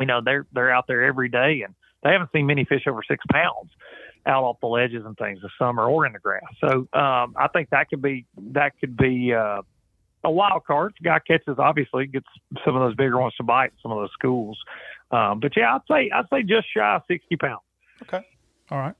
you 0.00 0.06
know, 0.06 0.20
they're 0.24 0.46
they're 0.52 0.70
out 0.70 0.86
there 0.86 1.04
every 1.04 1.28
day 1.28 1.62
and 1.64 1.74
they 2.02 2.12
haven't 2.12 2.30
seen 2.32 2.46
many 2.46 2.64
fish 2.64 2.82
over 2.86 3.02
six 3.06 3.24
pounds. 3.30 3.70
out 4.26 4.44
off 4.44 4.56
the 4.60 4.66
ledges 4.66 5.04
and 5.04 5.16
things 5.16 5.40
this 5.42 5.50
summer 5.58 5.84
or 5.84 6.06
in 6.06 6.12
the 6.12 6.18
grass. 6.18 6.42
So 6.60 6.88
um, 6.98 7.34
I 7.36 7.48
think 7.52 7.70
that 7.70 7.88
could 7.88 8.02
be 8.02 8.26
that 8.52 8.72
could 8.80 8.96
be 8.96 9.32
uh, 9.34 9.62
a 10.24 10.30
wild 10.30 10.64
card. 10.64 10.94
If 10.98 11.04
guy 11.04 11.18
catches, 11.18 11.58
obviously 11.58 12.06
gets 12.06 12.26
some 12.64 12.74
of 12.74 12.82
those 12.82 12.96
bigger 12.96 13.18
ones 13.18 13.34
to 13.36 13.42
bite 13.42 13.72
some 13.82 13.92
of 13.92 13.98
those 13.98 14.12
schools. 14.12 14.58
Um, 15.10 15.40
but 15.40 15.56
yeah, 15.56 15.74
I'd 15.74 15.80
say 15.90 16.10
I'd 16.10 16.26
say 16.32 16.42
just 16.42 16.66
shy 16.74 16.96
of 16.96 17.02
sixty 17.08 17.36
pounds. 17.36 17.62
Okay, 18.02 18.26
all 18.70 18.78
right. 18.78 18.94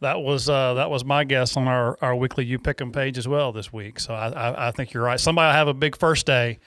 That 0.00 0.20
was 0.20 0.48
uh, 0.48 0.74
that 0.74 0.90
was 0.90 1.04
my 1.04 1.22
guess 1.22 1.56
on 1.56 1.68
our, 1.68 1.96
our 2.02 2.16
weekly 2.16 2.44
you 2.44 2.58
pick 2.58 2.80
'em 2.80 2.90
page 2.90 3.18
as 3.18 3.28
well 3.28 3.52
this 3.52 3.72
week. 3.72 4.00
So 4.00 4.12
I, 4.14 4.30
I, 4.30 4.68
I 4.68 4.70
think 4.72 4.92
you're 4.92 5.04
right. 5.04 5.20
Somebody 5.20 5.46
will 5.46 5.52
have 5.52 5.68
a 5.68 5.74
big 5.74 5.96
first 5.96 6.26
day, 6.26 6.58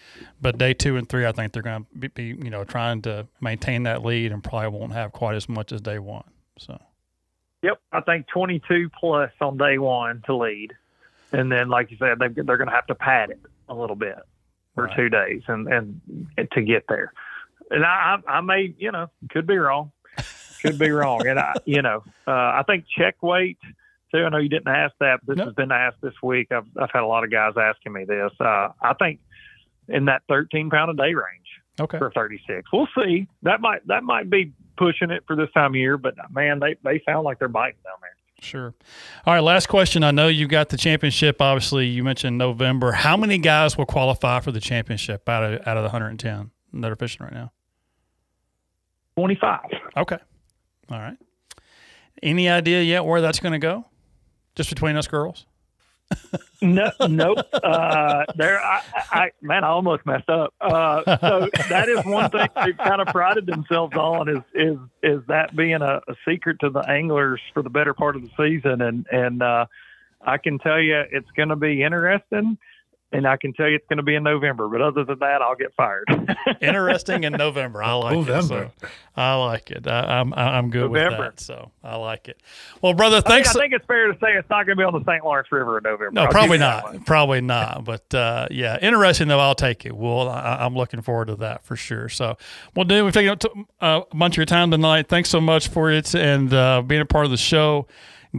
but 0.41 0.57
day 0.57 0.73
two 0.73 0.95
and 0.95 1.07
three, 1.09 1.25
I 1.25 1.33
think 1.33 1.51
they're 1.51 1.61
going 1.61 1.83
to 1.83 1.97
be, 1.99 2.07
be 2.07 2.23
you 2.27 2.49
know 2.49 2.63
trying 2.63 3.01
to 3.01 3.27
maintain 3.41 3.83
that 3.83 4.05
lead 4.05 4.31
and 4.31 4.41
probably 4.41 4.69
won't 4.79 4.93
have 4.93 5.11
quite 5.11 5.35
as 5.35 5.49
much 5.49 5.73
as 5.73 5.81
day 5.81 5.99
one. 5.99 6.23
So. 6.57 6.79
Yep, 7.61 7.81
I 7.91 7.99
think 8.01 8.27
22 8.27 8.89
plus 8.97 9.31
on 9.41 9.57
day 9.57 9.79
one 9.79 10.21
to 10.27 10.35
lead, 10.35 10.71
and 11.33 11.51
then 11.51 11.67
like 11.67 11.91
you 11.91 11.97
said, 11.97 12.19
they, 12.19 12.27
they're 12.29 12.57
going 12.57 12.69
to 12.69 12.75
have 12.75 12.87
to 12.87 12.95
pad 12.95 13.31
it 13.31 13.41
a 13.67 13.73
little 13.75 13.95
bit 13.97 14.15
for 14.75 14.85
Right. 14.85 14.95
two 14.95 15.09
days 15.09 15.41
and 15.49 15.67
and 15.67 15.99
to 16.53 16.61
get 16.61 16.85
there. 16.87 17.11
And 17.71 17.83
I 17.85 18.17
I 18.27 18.37
I 18.37 18.41
may 18.41 18.73
you 18.77 18.91
know 18.91 19.07
could 19.31 19.47
be 19.47 19.57
wrong, 19.57 19.91
could 20.61 20.77
be 20.77 20.89
wrong, 20.91 21.25
and 21.27 21.39
I 21.39 21.53
you 21.65 21.81
know 21.81 22.03
uh, 22.27 22.31
I 22.31 22.63
think 22.67 22.85
check 22.97 23.21
weight 23.23 23.57
too. 24.13 24.23
I 24.23 24.29
know 24.29 24.37
you 24.37 24.49
didn't 24.49 24.67
ask 24.67 24.93
that, 24.99 25.19
but 25.25 25.35
this 25.35 25.37
No. 25.39 25.45
has 25.45 25.53
been 25.55 25.71
asked 25.71 25.97
this 26.01 26.13
week. 26.21 26.51
I've 26.51 26.67
I've 26.79 26.91
had 26.93 27.01
a 27.03 27.07
lot 27.07 27.23
of 27.23 27.31
guys 27.31 27.53
asking 27.57 27.93
me 27.93 28.05
this. 28.05 28.31
Uh, 28.39 28.69
I 28.81 28.93
think 28.99 29.19
in 29.87 30.05
that 30.05 30.23
13 30.29 30.69
pound 30.69 30.91
a 30.91 30.93
day 30.95 31.13
range 31.13 31.47
Okay. 31.79 31.97
for 31.99 32.09
36. 32.11 32.67
We'll 32.73 32.87
see. 32.97 33.27
That 33.43 33.61
might 33.61 33.85
that 33.87 34.03
might 34.03 34.29
be 34.29 34.51
pushing 34.77 35.09
it 35.11 35.23
for 35.27 35.35
this 35.35 35.49
time 35.53 35.71
of 35.71 35.75
year, 35.75 35.97
but 35.97 36.13
man, 36.31 36.59
they 36.59 36.75
they 36.83 37.01
sound 37.05 37.23
like 37.25 37.39
they're 37.39 37.47
biting 37.47 37.79
down 37.83 37.95
there. 38.01 38.09
Sure. 38.41 38.73
All 39.25 39.33
right. 39.33 39.39
Last 39.39 39.67
question. 39.67 40.03
I 40.03 40.11
know 40.11 40.27
you 40.27 40.47
got 40.47 40.69
the 40.69 40.77
championship. 40.77 41.41
Obviously, 41.41 41.87
you 41.87 42.03
mentioned 42.03 42.37
November. 42.37 42.91
How 42.91 43.15
many 43.17 43.37
guys 43.37 43.77
will 43.77 43.85
qualify 43.85 44.39
for 44.41 44.51
the 44.51 44.59
championship 44.59 45.27
out 45.29 45.43
of 45.43 45.67
out 45.67 45.77
of 45.77 45.83
the 45.83 45.89
110 45.89 46.51
that 46.81 46.91
are 46.91 46.95
fishing 46.95 47.23
right 47.23 47.33
now? 47.33 47.51
25. 49.17 49.59
Okay. 49.97 50.17
All 50.89 50.99
right. 50.99 51.17
Any 52.21 52.49
idea 52.49 52.81
yet 52.81 53.05
where 53.05 53.21
that's 53.21 53.39
going 53.39 53.53
to 53.53 53.59
go? 53.59 53.85
Just 54.55 54.69
between 54.69 54.95
us 54.95 55.07
girls. 55.07 55.45
No, 56.61 56.91
nope. 57.07 57.39
Uh, 57.53 58.25
there, 58.37 58.59
I, 58.59 58.81
I, 59.11 59.31
man, 59.41 59.63
I 59.63 59.67
almost 59.67 60.05
messed 60.05 60.29
up. 60.29 60.53
Uh, 60.61 61.03
so 61.19 61.49
that 61.69 61.89
is 61.89 62.03
one 62.05 62.29
thing 62.31 62.47
they've 62.63 62.77
kind 62.77 63.01
of 63.01 63.07
prided 63.07 63.45
themselves 63.45 63.95
on 63.95 64.29
is 64.29 64.41
is 64.53 64.77
is 65.03 65.21
that 65.27 65.55
being 65.55 65.81
a, 65.81 66.01
a 66.07 66.15
secret 66.27 66.59
to 66.61 66.69
the 66.69 66.79
anglers 66.79 67.41
for 67.53 67.61
the 67.61 67.69
better 67.69 67.93
part 67.93 68.15
of 68.15 68.23
the 68.23 68.29
season, 68.37 68.81
and 68.81 69.05
and 69.11 69.43
uh, 69.43 69.65
I 70.25 70.37
can 70.37 70.57
tell 70.59 70.79
you 70.79 71.03
it's 71.11 71.29
going 71.35 71.49
to 71.49 71.55
be 71.55 71.83
interesting, 71.83 72.57
and 73.15 73.27
I 73.27 73.37
can 73.37 73.53
tell 73.53 73.67
you 73.67 73.75
it's 73.75 73.87
going 73.87 73.97
to 73.97 74.03
be 74.03 74.15
in 74.15 74.23
November. 74.23 74.67
But 74.67 74.81
other 74.81 75.03
than 75.03 75.19
that, 75.19 75.41
I'll 75.41 75.55
get 75.55 75.73
fired. 75.75 76.05
Interesting 76.61 77.23
in 77.23 77.33
November. 77.33 77.81
I 77.81 77.93
like 77.93 78.15
November. 78.15 78.63
it. 78.63 78.71
So 78.81 78.87
I 79.15 79.35
like 79.35 79.71
it. 79.71 79.87
I, 79.87 80.19
I'm 80.19 80.33
I'm 80.33 80.69
good 80.69 80.89
with 80.89 81.01
November. 81.01 81.31
that. 81.31 81.39
So 81.39 81.71
I 81.83 81.95
like 81.95 82.27
it. 82.27 82.41
Well, 82.81 82.93
brother, 82.93 83.17
I, 83.17 83.19
mean, 83.19 83.43
thanks. 83.43 83.55
I 83.55 83.61
think 83.61 83.73
it's 83.73 83.85
fair 83.85 84.11
to 84.11 84.19
say 84.19 84.33
it's 84.33 84.49
not 84.49 84.65
going 84.65 84.77
to 84.77 84.81
be 84.81 84.83
on 84.83 84.93
the 84.93 85.03
St. 85.09 85.23
Lawrence 85.23 85.51
River 85.51 85.77
in 85.77 85.83
November. 85.83 86.11
No, 86.11 86.23
I'll 86.23 86.31
probably 86.31 86.57
not. 86.57 86.83
one. 86.83 87.03
Probably 87.03 87.41
not. 87.41 87.85
But 87.85 88.13
uh, 88.13 88.47
yeah, 88.51 88.77
interesting 88.81 89.27
though. 89.27 89.39
I'll 89.39 89.55
take 89.55 89.85
it. 89.85 89.95
Well, 89.95 90.29
I, 90.29 90.57
I'm 90.61 90.75
looking 90.75 91.01
forward 91.01 91.27
to 91.27 91.35
that 91.37 91.65
for 91.65 91.75
sure. 91.75 92.09
So, 92.09 92.37
well, 92.75 92.85
dude, 92.85 93.05
we've 93.05 93.13
taken 93.13 93.31
up 93.31 93.39
to, 93.39 93.49
uh, 93.81 94.01
a 94.11 94.15
bunch 94.15 94.33
of 94.33 94.37
your 94.37 94.45
time 94.45 94.71
tonight. 94.71 95.07
Thanks 95.07 95.29
so 95.29 95.39
much 95.39 95.69
for 95.69 95.91
it 95.91 96.13
and 96.13 96.53
uh, 96.53 96.81
being 96.81 97.01
a 97.01 97.05
part 97.05 97.25
of 97.25 97.31
the 97.31 97.37
show. 97.37 97.87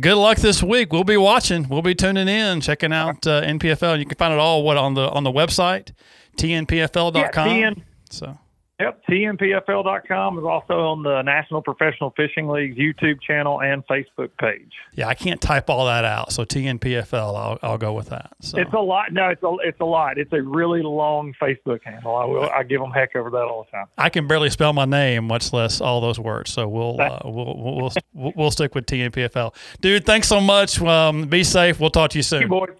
Good 0.01 0.17
luck 0.17 0.39
this 0.39 0.63
week. 0.63 0.93
We'll 0.93 1.05
be 1.05 1.17
watching. 1.17 1.69
We'll 1.69 1.83
be 1.83 1.95
tuning 1.95 2.29
in, 2.29 2.61
checking 2.61 2.93
out 2.93 3.27
uh, 3.27 3.43
NPFL. 3.43 3.99
You 3.99 4.07
can 4.07 4.17
find 4.17 4.33
it 4.33 4.39
all 4.39 4.63
what 4.63 4.77
on 4.77 4.95
the 4.95 5.09
on 5.11 5.25
the 5.25 5.33
website, 5.33 5.93
tnpfl.com. 6.37 7.15
Yeah, 7.17 7.31
TN 7.31 7.83
so 8.11 8.39
Yep, 8.79 9.03
tnpfl.com 9.09 10.39
is 10.39 10.45
also 10.45 10.81
on 10.81 11.03
the 11.03 11.23
National 11.23 11.63
Professional 11.63 12.13
Fishing 12.15 12.47
League's 12.47 12.77
YouTube 12.77 13.23
channel 13.23 13.63
and 13.63 13.83
Facebook 13.87 14.29
page. 14.39 14.71
yeah, 14.93 15.09
I 15.09 15.15
can't 15.15 15.41
type 15.41 15.71
all 15.71 15.87
that 15.87 16.05
out. 16.05 16.31
So 16.31 16.45
TNPFL, 16.45 17.15
I'll 17.15 17.59
I'll 17.63 17.79
go 17.79 17.95
with 17.95 18.11
that. 18.11 18.33
So. 18.43 18.59
It's 18.59 18.75
a 18.75 18.79
lot. 18.79 19.15
No, 19.15 19.29
it's 19.31 19.43
a 19.43 19.57
it's 19.65 19.81
a 19.81 19.85
lot. 19.87 20.19
It's 20.19 20.31
a 20.35 20.43
really 20.43 20.83
long 20.83 21.33
Facebook 21.41 21.83
handle. 21.85 22.17
I 22.17 22.25
will. 22.27 22.51
I 22.51 22.65
give 22.65 22.83
them 22.83 22.91
heck 22.91 23.17
over 23.17 23.31
that 23.31 23.45
all 23.45 23.65
the 23.65 23.71
time. 23.79 23.87
I 23.97 24.11
can 24.11 24.27
barely 24.27 24.51
spell 24.51 24.75
my 24.75 24.85
name, 24.85 25.27
much 25.27 25.55
less 25.55 25.81
all 25.81 26.03
those 26.03 26.21
words. 26.21 26.53
So 26.53 26.69
we'll 26.69 27.01
uh, 27.01 27.21
we'll, 27.25 27.57
we'll 27.57 27.93
we'll 28.13 28.33
we'll 28.37 28.51
stick 28.51 28.75
with 28.75 28.85
TNPFL. 28.85 29.55
Dude, 29.81 30.05
thanks 30.05 30.29
so 30.29 30.39
much. 30.39 30.79
Um, 30.83 31.23
be 31.29 31.45
safe. 31.45 31.81
We'll 31.81 31.89
talk 31.89 32.11
to 32.11 32.19
you 32.19 32.23
Thank 32.23 32.43
you, 32.43 32.49
soon. 32.49 32.51
boys. 32.51 32.77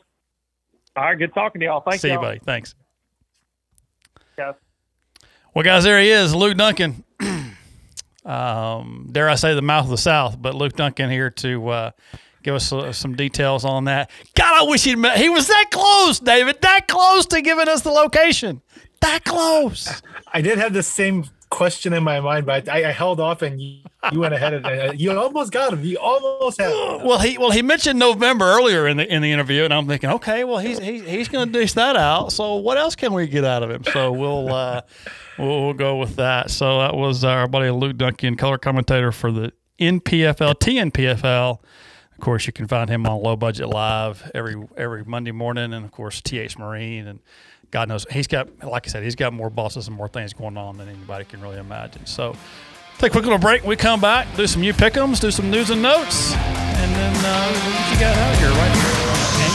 All 0.95 1.05
right, 1.05 1.19
good 1.19 1.33
talking 1.33 1.61
to 1.61 1.65
y'all. 1.65 1.81
Thank 1.81 2.03
See 2.03 2.09
you, 2.09 2.15
y'all. 2.15 2.23
buddy. 2.23 2.41
Thanks. 2.41 2.75
Guys. 4.37 4.55
Well, 5.57 5.63
guys, 5.63 5.85
there 5.85 5.99
he 5.99 6.11
is, 6.11 6.35
Luke 6.35 6.59
Dunkin. 6.59 7.03
um, 8.27 9.09
dare 9.11 9.31
I 9.31 9.37
say 9.37 9.55
the 9.55 9.63
mouth 9.63 9.85
of 9.85 9.91
the 9.91 9.97
South, 9.97 10.37
but 10.39 10.55
Luke 10.55 10.75
Dunkin 10.75 11.09
here 11.09 11.31
to 11.31 11.69
uh, 11.71 11.91
give 12.43 12.55
us 12.55 12.71
uh, 12.75 12.93
some 12.93 13.15
details 13.17 13.65
on 13.65 13.85
that. 13.85 14.11
God, 14.35 14.53
I 14.55 14.69
wish 14.69 14.85
he'd 14.85 14.97
met. 14.97 15.17
He 15.17 15.31
was 15.31 15.49
that 15.49 15.69
close, 15.71 16.21
David. 16.21 16.61
That 16.61 16.89
close 16.89 17.25
to 17.29 17.41
giving 17.41 17.71
us 17.71 17.81
the 17.81 17.91
location. 17.91 18.61
That 19.01 19.25
close. 19.25 20.03
I 20.31 20.43
did 20.43 20.59
have 20.59 20.75
the 20.75 20.83
same 20.83 21.25
question 21.49 21.95
in 21.95 22.03
my 22.03 22.21
mind, 22.21 22.45
but 22.45 22.69
I, 22.69 22.91
I 22.91 22.93
held 22.93 23.19
off, 23.19 23.41
and 23.41 23.59
you, 23.59 23.79
you 24.13 24.21
went 24.21 24.35
ahead 24.35 24.53
and 24.53 24.67
uh, 24.67 24.93
you 24.95 25.19
almost 25.19 25.53
got 25.53 25.73
him. 25.73 25.83
You 25.83 25.97
almost 25.97 26.61
had 26.61 26.71
him. 26.71 27.07
Well, 27.07 27.19
he 27.19 27.39
well 27.39 27.51
he 27.51 27.63
mentioned 27.63 27.99
November 27.99 28.45
earlier 28.45 28.87
in 28.87 28.99
the 28.99 29.11
in 29.11 29.23
the 29.23 29.33
interview, 29.33 29.65
and 29.65 29.73
I'm 29.73 29.87
thinking, 29.87 30.11
okay, 30.11 30.45
well 30.45 30.59
he's 30.59 30.79
he's, 30.81 31.03
he's 31.07 31.29
going 31.29 31.51
to 31.51 31.59
dish 31.59 31.73
that 31.73 31.97
out. 31.97 32.31
So 32.31 32.57
what 32.57 32.77
else 32.77 32.95
can 32.95 33.15
we 33.15 33.27
get 33.27 33.45
out 33.47 33.63
of 33.63 33.71
him? 33.71 33.85
So 33.85 34.13
we'll 34.13 34.53
uh, 34.53 34.83
we'll, 35.39 35.65
we'll 35.65 35.75
go 35.75 35.97
with 35.97 36.17
that. 36.17 36.51
So 36.51 36.79
that 36.79 36.95
was 36.95 37.25
our 37.25 37.47
buddy 37.47 37.71
Luke 37.71 37.97
Dunkin, 37.97 38.37
color 38.37 38.59
commentator 38.59 39.13
for 39.13 39.31
the 39.31 39.53
NPFL 39.79 40.55
TNPFL. 40.55 41.59
Of 42.13 42.21
course, 42.21 42.47
you 42.47 42.53
can 42.53 42.67
find 42.67 42.89
him 42.89 43.07
on 43.07 43.23
Low 43.23 43.37
Budget 43.37 43.69
Live 43.69 44.31
every 44.35 44.57
every 44.77 45.05
Monday 45.05 45.33
morning, 45.33 45.73
and 45.75 45.85
of 45.85 45.91
course 45.91 46.21
TH 46.21 46.59
Marine 46.59 47.07
and. 47.07 47.21
God 47.73 47.89
knows 47.89 48.07
he's 48.09 48.29
got, 48.29 48.49
like 48.63 48.87
I 48.87 48.91
said, 48.91 49.03
he's 49.03 49.17
got 49.17 49.33
more 49.33 49.51
bosses 49.51 49.89
and 49.89 49.97
more 49.97 50.07
things 50.07 50.33
going 50.33 50.57
on 50.57 50.79
than 50.79 50.89
anybody 50.89 51.25
can 51.25 51.41
really 51.41 51.59
imagine. 51.59 52.07
So, 52.07 52.37
take 52.99 53.11
a 53.11 53.13
quick 53.13 53.25
little 53.25 53.41
break. 53.41 53.65
We 53.65 53.75
come 53.75 54.01
back, 54.01 54.29
do 54.37 54.47
some 54.47 54.63
new 54.63 54.73
pick'ems, 54.73 55.21
do 55.21 55.33
some 55.33 55.51
news 55.51 55.71
and 55.71 55.83
notes, 55.83 56.33
and 56.33 56.95
then 56.95 57.17
uh, 57.25 57.51
we'll 57.53 57.73
get 57.73 57.93
you 57.93 57.99
guys 57.99 58.17
out 58.17 58.37
here 58.37 58.51
right 58.51 58.77
here 58.77 59.46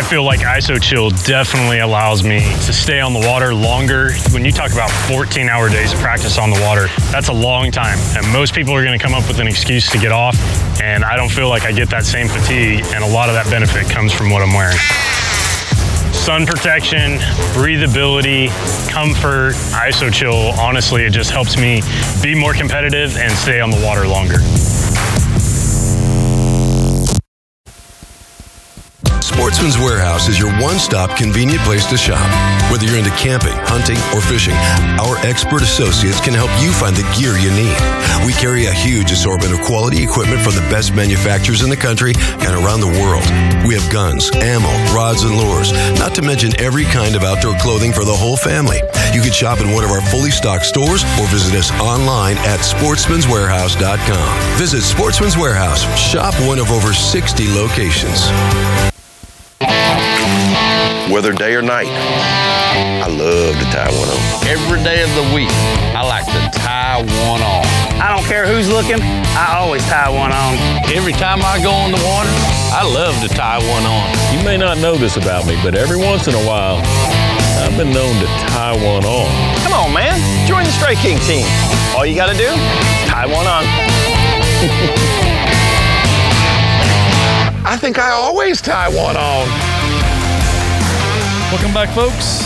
I 0.00 0.02
feel 0.02 0.24
like 0.24 0.40
ISO 0.40 0.80
Chill 0.80 1.10
definitely 1.10 1.80
allows 1.80 2.24
me 2.24 2.40
to 2.40 2.72
stay 2.72 3.00
on 3.00 3.12
the 3.12 3.18
water 3.18 3.54
longer. 3.54 4.12
When 4.30 4.46
you 4.46 4.50
talk 4.50 4.72
about 4.72 4.90
14 4.90 5.46
hour 5.50 5.68
days 5.68 5.92
of 5.92 5.98
practice 5.98 6.38
on 6.38 6.48
the 6.48 6.58
water, 6.62 6.88
that's 7.12 7.28
a 7.28 7.34
long 7.34 7.70
time. 7.70 7.98
And 8.16 8.26
most 8.32 8.54
people 8.54 8.72
are 8.72 8.82
going 8.82 8.98
to 8.98 9.04
come 9.04 9.12
up 9.12 9.28
with 9.28 9.40
an 9.40 9.46
excuse 9.46 9.90
to 9.90 9.98
get 9.98 10.10
off. 10.10 10.34
And 10.80 11.04
I 11.04 11.16
don't 11.16 11.28
feel 11.28 11.50
like 11.50 11.64
I 11.64 11.72
get 11.72 11.90
that 11.90 12.06
same 12.06 12.28
fatigue. 12.28 12.82
And 12.94 13.04
a 13.04 13.06
lot 13.06 13.28
of 13.28 13.34
that 13.34 13.50
benefit 13.50 13.90
comes 13.90 14.10
from 14.10 14.30
what 14.30 14.40
I'm 14.40 14.54
wearing. 14.54 14.78
Sun 16.16 16.46
protection, 16.46 17.18
breathability, 17.52 18.48
comfort, 18.88 19.52
ISO 19.84 20.10
Chill, 20.10 20.58
honestly, 20.58 21.04
it 21.04 21.10
just 21.10 21.30
helps 21.30 21.58
me 21.58 21.82
be 22.22 22.34
more 22.34 22.54
competitive 22.54 23.18
and 23.18 23.30
stay 23.32 23.60
on 23.60 23.70
the 23.70 23.84
water 23.84 24.08
longer. 24.08 24.38
Sportsman's 29.22 29.78
Warehouse 29.78 30.28
is 30.28 30.38
your 30.38 30.50
one 30.60 30.78
stop 30.78 31.16
convenient 31.16 31.62
place 31.62 31.86
to 31.86 31.96
shop. 31.96 32.24
Whether 32.70 32.86
you're 32.86 32.98
into 32.98 33.10
camping, 33.10 33.54
hunting, 33.68 33.98
or 34.14 34.20
fishing, 34.20 34.54
our 34.98 35.16
expert 35.26 35.62
associates 35.62 36.20
can 36.20 36.34
help 36.34 36.50
you 36.62 36.72
find 36.72 36.96
the 36.96 37.06
gear 37.16 37.36
you 37.36 37.50
need. 37.52 37.76
We 38.26 38.32
carry 38.32 38.66
a 38.66 38.72
huge 38.72 39.10
assortment 39.10 39.52
of 39.52 39.60
quality 39.60 40.02
equipment 40.02 40.42
from 40.42 40.54
the 40.54 40.64
best 40.72 40.94
manufacturers 40.94 41.62
in 41.62 41.70
the 41.70 41.76
country 41.76 42.12
and 42.16 42.52
around 42.54 42.80
the 42.80 42.92
world. 43.00 43.24
We 43.66 43.74
have 43.74 43.92
guns, 43.92 44.30
ammo, 44.36 44.70
rods, 44.94 45.22
and 45.22 45.36
lures, 45.36 45.72
not 45.98 46.14
to 46.14 46.22
mention 46.22 46.58
every 46.60 46.84
kind 46.84 47.14
of 47.14 47.22
outdoor 47.22 47.58
clothing 47.58 47.92
for 47.92 48.04
the 48.04 48.14
whole 48.14 48.36
family. 48.36 48.80
You 49.12 49.20
can 49.20 49.32
shop 49.32 49.60
in 49.60 49.72
one 49.72 49.84
of 49.84 49.90
our 49.90 50.00
fully 50.00 50.30
stocked 50.30 50.64
stores 50.64 51.02
or 51.18 51.26
visit 51.28 51.56
us 51.56 51.70
online 51.80 52.36
at 52.38 52.60
sportsmanswarehouse.com. 52.60 54.58
Visit 54.58 54.82
Sportsman's 54.82 55.36
Warehouse. 55.36 55.82
Shop 55.98 56.34
one 56.46 56.58
of 56.58 56.70
over 56.70 56.92
60 56.92 57.48
locations. 57.54 58.30
Whether 61.10 61.32
day 61.32 61.56
or 61.56 61.62
night. 61.62 61.88
I 61.90 63.08
love 63.10 63.58
to 63.58 63.64
tie 63.74 63.90
one 63.90 64.06
on. 64.06 64.46
Every 64.46 64.78
day 64.84 65.02
of 65.02 65.10
the 65.18 65.26
week, 65.34 65.50
I 65.90 66.06
like 66.06 66.24
to 66.24 66.40
tie 66.56 67.02
one 67.26 67.42
on. 67.42 67.66
I 67.98 68.14
don't 68.14 68.24
care 68.26 68.46
who's 68.46 68.68
looking, 68.68 69.02
I 69.34 69.58
always 69.58 69.82
tie 69.90 70.08
one 70.08 70.30
on. 70.30 70.54
Every 70.94 71.12
time 71.12 71.42
I 71.42 71.60
go 71.60 71.72
on 71.72 71.90
the 71.90 71.98
water, 72.06 72.30
I 72.70 72.86
love 72.86 73.18
to 73.26 73.28
tie 73.28 73.58
one 73.58 73.84
on. 73.90 74.06
You 74.30 74.38
may 74.44 74.56
not 74.56 74.78
know 74.78 74.94
this 74.94 75.16
about 75.16 75.46
me, 75.46 75.58
but 75.64 75.74
every 75.74 75.98
once 75.98 76.28
in 76.28 76.34
a 76.34 76.46
while, 76.46 76.78
I've 77.58 77.76
been 77.76 77.92
known 77.92 78.14
to 78.22 78.26
tie 78.46 78.78
one 78.78 79.04
on. 79.04 79.26
Come 79.66 79.74
on, 79.74 79.92
man. 79.92 80.14
Join 80.46 80.62
the 80.62 80.70
Strike 80.70 80.98
King 80.98 81.18
team. 81.26 81.44
All 81.96 82.06
you 82.06 82.14
got 82.14 82.30
to 82.30 82.38
do, 82.38 82.54
tie 83.10 83.26
one 83.26 83.48
on. 83.50 83.64
I 87.66 87.76
think 87.76 87.98
I 87.98 88.10
always 88.10 88.62
tie 88.62 88.88
one 88.88 89.16
on. 89.16 89.69
Welcome 91.50 91.74
back, 91.74 91.92
folks. 91.96 92.42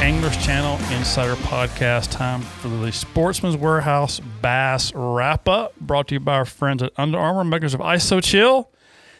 Anglers 0.00 0.38
Channel 0.42 0.78
Insider 0.96 1.34
Podcast. 1.42 2.10
Time 2.10 2.40
for 2.40 2.68
the 2.68 2.90
Sportsman's 2.90 3.58
Warehouse 3.58 4.20
Bass 4.40 4.90
Wrap 4.94 5.46
Up. 5.50 5.78
Brought 5.78 6.08
to 6.08 6.14
you 6.14 6.20
by 6.20 6.36
our 6.36 6.46
friends 6.46 6.82
at 6.82 6.92
Under 6.96 7.18
Armour, 7.18 7.44
makers 7.44 7.74
of 7.74 7.80
ISO 7.80 8.24
Chill. 8.24 8.70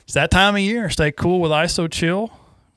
It's 0.05 0.15
that 0.15 0.31
time 0.31 0.55
of 0.55 0.63
year. 0.63 0.89
Stay 0.89 1.13
cool 1.13 1.43
with 1.43 1.51
ISO 1.51 1.93
Chill. 1.93 2.33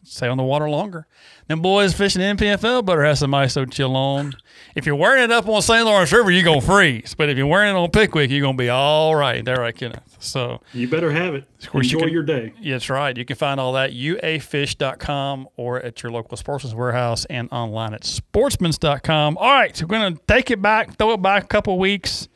Stay 0.05 0.27
on 0.27 0.37
the 0.37 0.43
water 0.43 0.69
longer. 0.69 1.07
Them 1.47 1.61
boys 1.61 1.93
fishing 1.93 2.21
NPFL 2.21 2.85
better 2.85 3.03
have 3.03 3.17
some 3.17 3.31
ISO 3.31 3.69
Chill 3.71 3.95
on. 3.95 4.33
If 4.75 4.85
you're 4.85 4.95
wearing 4.95 5.23
it 5.23 5.31
up 5.31 5.47
on 5.47 5.61
St. 5.61 5.85
Lawrence 5.85 6.11
River, 6.11 6.31
you're 6.31 6.43
gonna 6.43 6.61
freeze. 6.61 7.13
But 7.17 7.29
if 7.29 7.37
you're 7.37 7.47
wearing 7.47 7.75
it 7.75 7.77
on 7.77 7.89
Pickwick, 7.91 8.29
you're 8.31 8.41
gonna 8.41 8.57
be 8.57 8.69
all 8.69 9.15
right. 9.15 9.43
There, 9.43 9.57
right, 9.57 9.75
Kenneth. 9.75 10.15
So 10.19 10.61
You 10.73 10.87
better 10.87 11.11
have 11.11 11.35
it. 11.35 11.43
of 11.61 11.69
course, 11.69 11.91
you 11.91 11.97
Enjoy 11.97 12.05
can- 12.07 12.13
your 12.13 12.23
day. 12.23 12.53
Yeah, 12.59 12.75
that's 12.75 12.89
right. 12.89 13.15
You 13.15 13.25
can 13.25 13.35
find 13.35 13.59
all 13.59 13.73
that 13.73 13.91
uafish.com 13.91 15.47
or 15.57 15.79
at 15.81 16.01
your 16.03 16.11
local 16.11 16.37
sportsman's 16.37 16.75
warehouse 16.75 17.25
and 17.25 17.47
online 17.51 17.93
at 17.93 18.01
sportsmans.com. 18.01 19.37
All 19.37 19.51
right, 19.51 19.75
so 19.75 19.85
we're 19.85 19.99
going 19.99 20.15
to 20.15 20.21
take 20.27 20.49
it 20.51 20.61
back, 20.61 20.97
throw 20.97 21.13
it 21.13 21.21
back 21.21 21.43
a 21.43 21.47
couple 21.47 21.77
weeks 21.77 22.27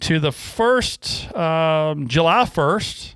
to 0.00 0.18
the 0.20 0.32
first, 0.32 1.34
um, 1.36 2.06
July 2.08 2.44
1st. 2.44 3.14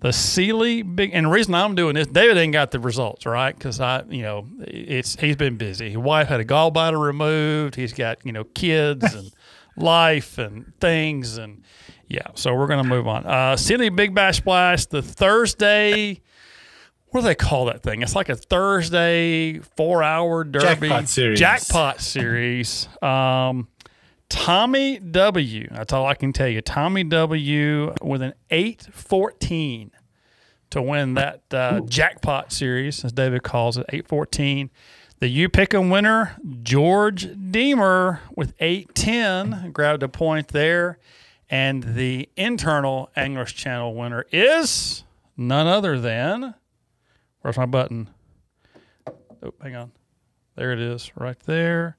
The 0.00 0.12
Sealy 0.12 0.80
big, 0.82 1.10
and 1.12 1.26
the 1.26 1.30
reason 1.30 1.54
I'm 1.54 1.74
doing 1.74 1.94
this, 1.94 2.06
David 2.06 2.38
ain't 2.38 2.54
got 2.54 2.70
the 2.70 2.80
results, 2.80 3.26
right? 3.26 3.54
Because 3.54 3.80
I, 3.80 4.02
you 4.08 4.22
know, 4.22 4.46
it's 4.60 5.16
he's 5.16 5.36
been 5.36 5.56
busy. 5.56 5.88
His 5.88 5.98
wife 5.98 6.28
had 6.28 6.40
a 6.40 6.44
gallbladder 6.44 6.98
removed. 6.98 7.74
He's 7.74 7.92
got, 7.92 8.24
you 8.24 8.32
know, 8.32 8.44
kids 8.44 9.14
and 9.14 9.30
life 9.76 10.38
and 10.38 10.72
things, 10.80 11.36
and 11.36 11.62
yeah. 12.08 12.28
So 12.34 12.54
we're 12.54 12.66
gonna 12.66 12.84
move 12.84 13.06
on. 13.06 13.26
Uh, 13.26 13.56
Sealy 13.56 13.90
Big 13.90 14.14
Bash 14.14 14.38
Splash, 14.38 14.86
the 14.86 15.02
Thursday. 15.02 16.22
What 17.08 17.20
do 17.20 17.26
they 17.26 17.34
call 17.34 17.66
that 17.66 17.82
thing? 17.82 18.02
It's 18.02 18.14
like 18.14 18.28
a 18.28 18.36
Thursday 18.36 19.58
four-hour 19.58 20.44
derby 20.44 20.88
Jackpot 20.88 21.08
series. 21.08 21.38
Jackpot 21.38 22.00
series. 22.00 22.88
Um, 23.02 23.68
Tommy 24.30 24.98
W. 24.98 25.68
That's 25.70 25.92
all 25.92 26.06
I 26.06 26.14
can 26.14 26.32
tell 26.32 26.48
you. 26.48 26.62
Tommy 26.62 27.04
W. 27.04 27.94
with 28.00 28.22
an 28.22 28.32
eight 28.50 28.86
fourteen 28.90 29.90
to 30.70 30.80
win 30.80 31.14
that 31.14 31.42
uh, 31.52 31.80
jackpot 31.80 32.52
series, 32.52 33.04
as 33.04 33.12
David 33.12 33.42
calls 33.42 33.76
it, 33.76 33.84
eight 33.90 34.08
fourteen. 34.08 34.70
The 35.18 35.28
U 35.28 35.50
Pick'em 35.50 35.90
winner, 35.90 36.36
George 36.62 37.28
Deemer, 37.50 38.20
with 38.34 38.54
eight 38.60 38.94
ten, 38.94 39.70
grabbed 39.72 40.02
a 40.02 40.08
point 40.08 40.48
there, 40.48 40.98
and 41.50 41.82
the 41.82 42.28
internal 42.36 43.10
Anglers 43.14 43.52
Channel 43.52 43.94
winner 43.94 44.24
is 44.32 45.04
none 45.36 45.66
other 45.66 46.00
than. 46.00 46.54
Where's 47.42 47.58
my 47.58 47.66
button? 47.66 48.08
Oh, 49.42 49.52
hang 49.60 49.74
on. 49.74 49.92
There 50.54 50.72
it 50.72 50.80
is, 50.80 51.10
right 51.16 51.38
there. 51.40 51.96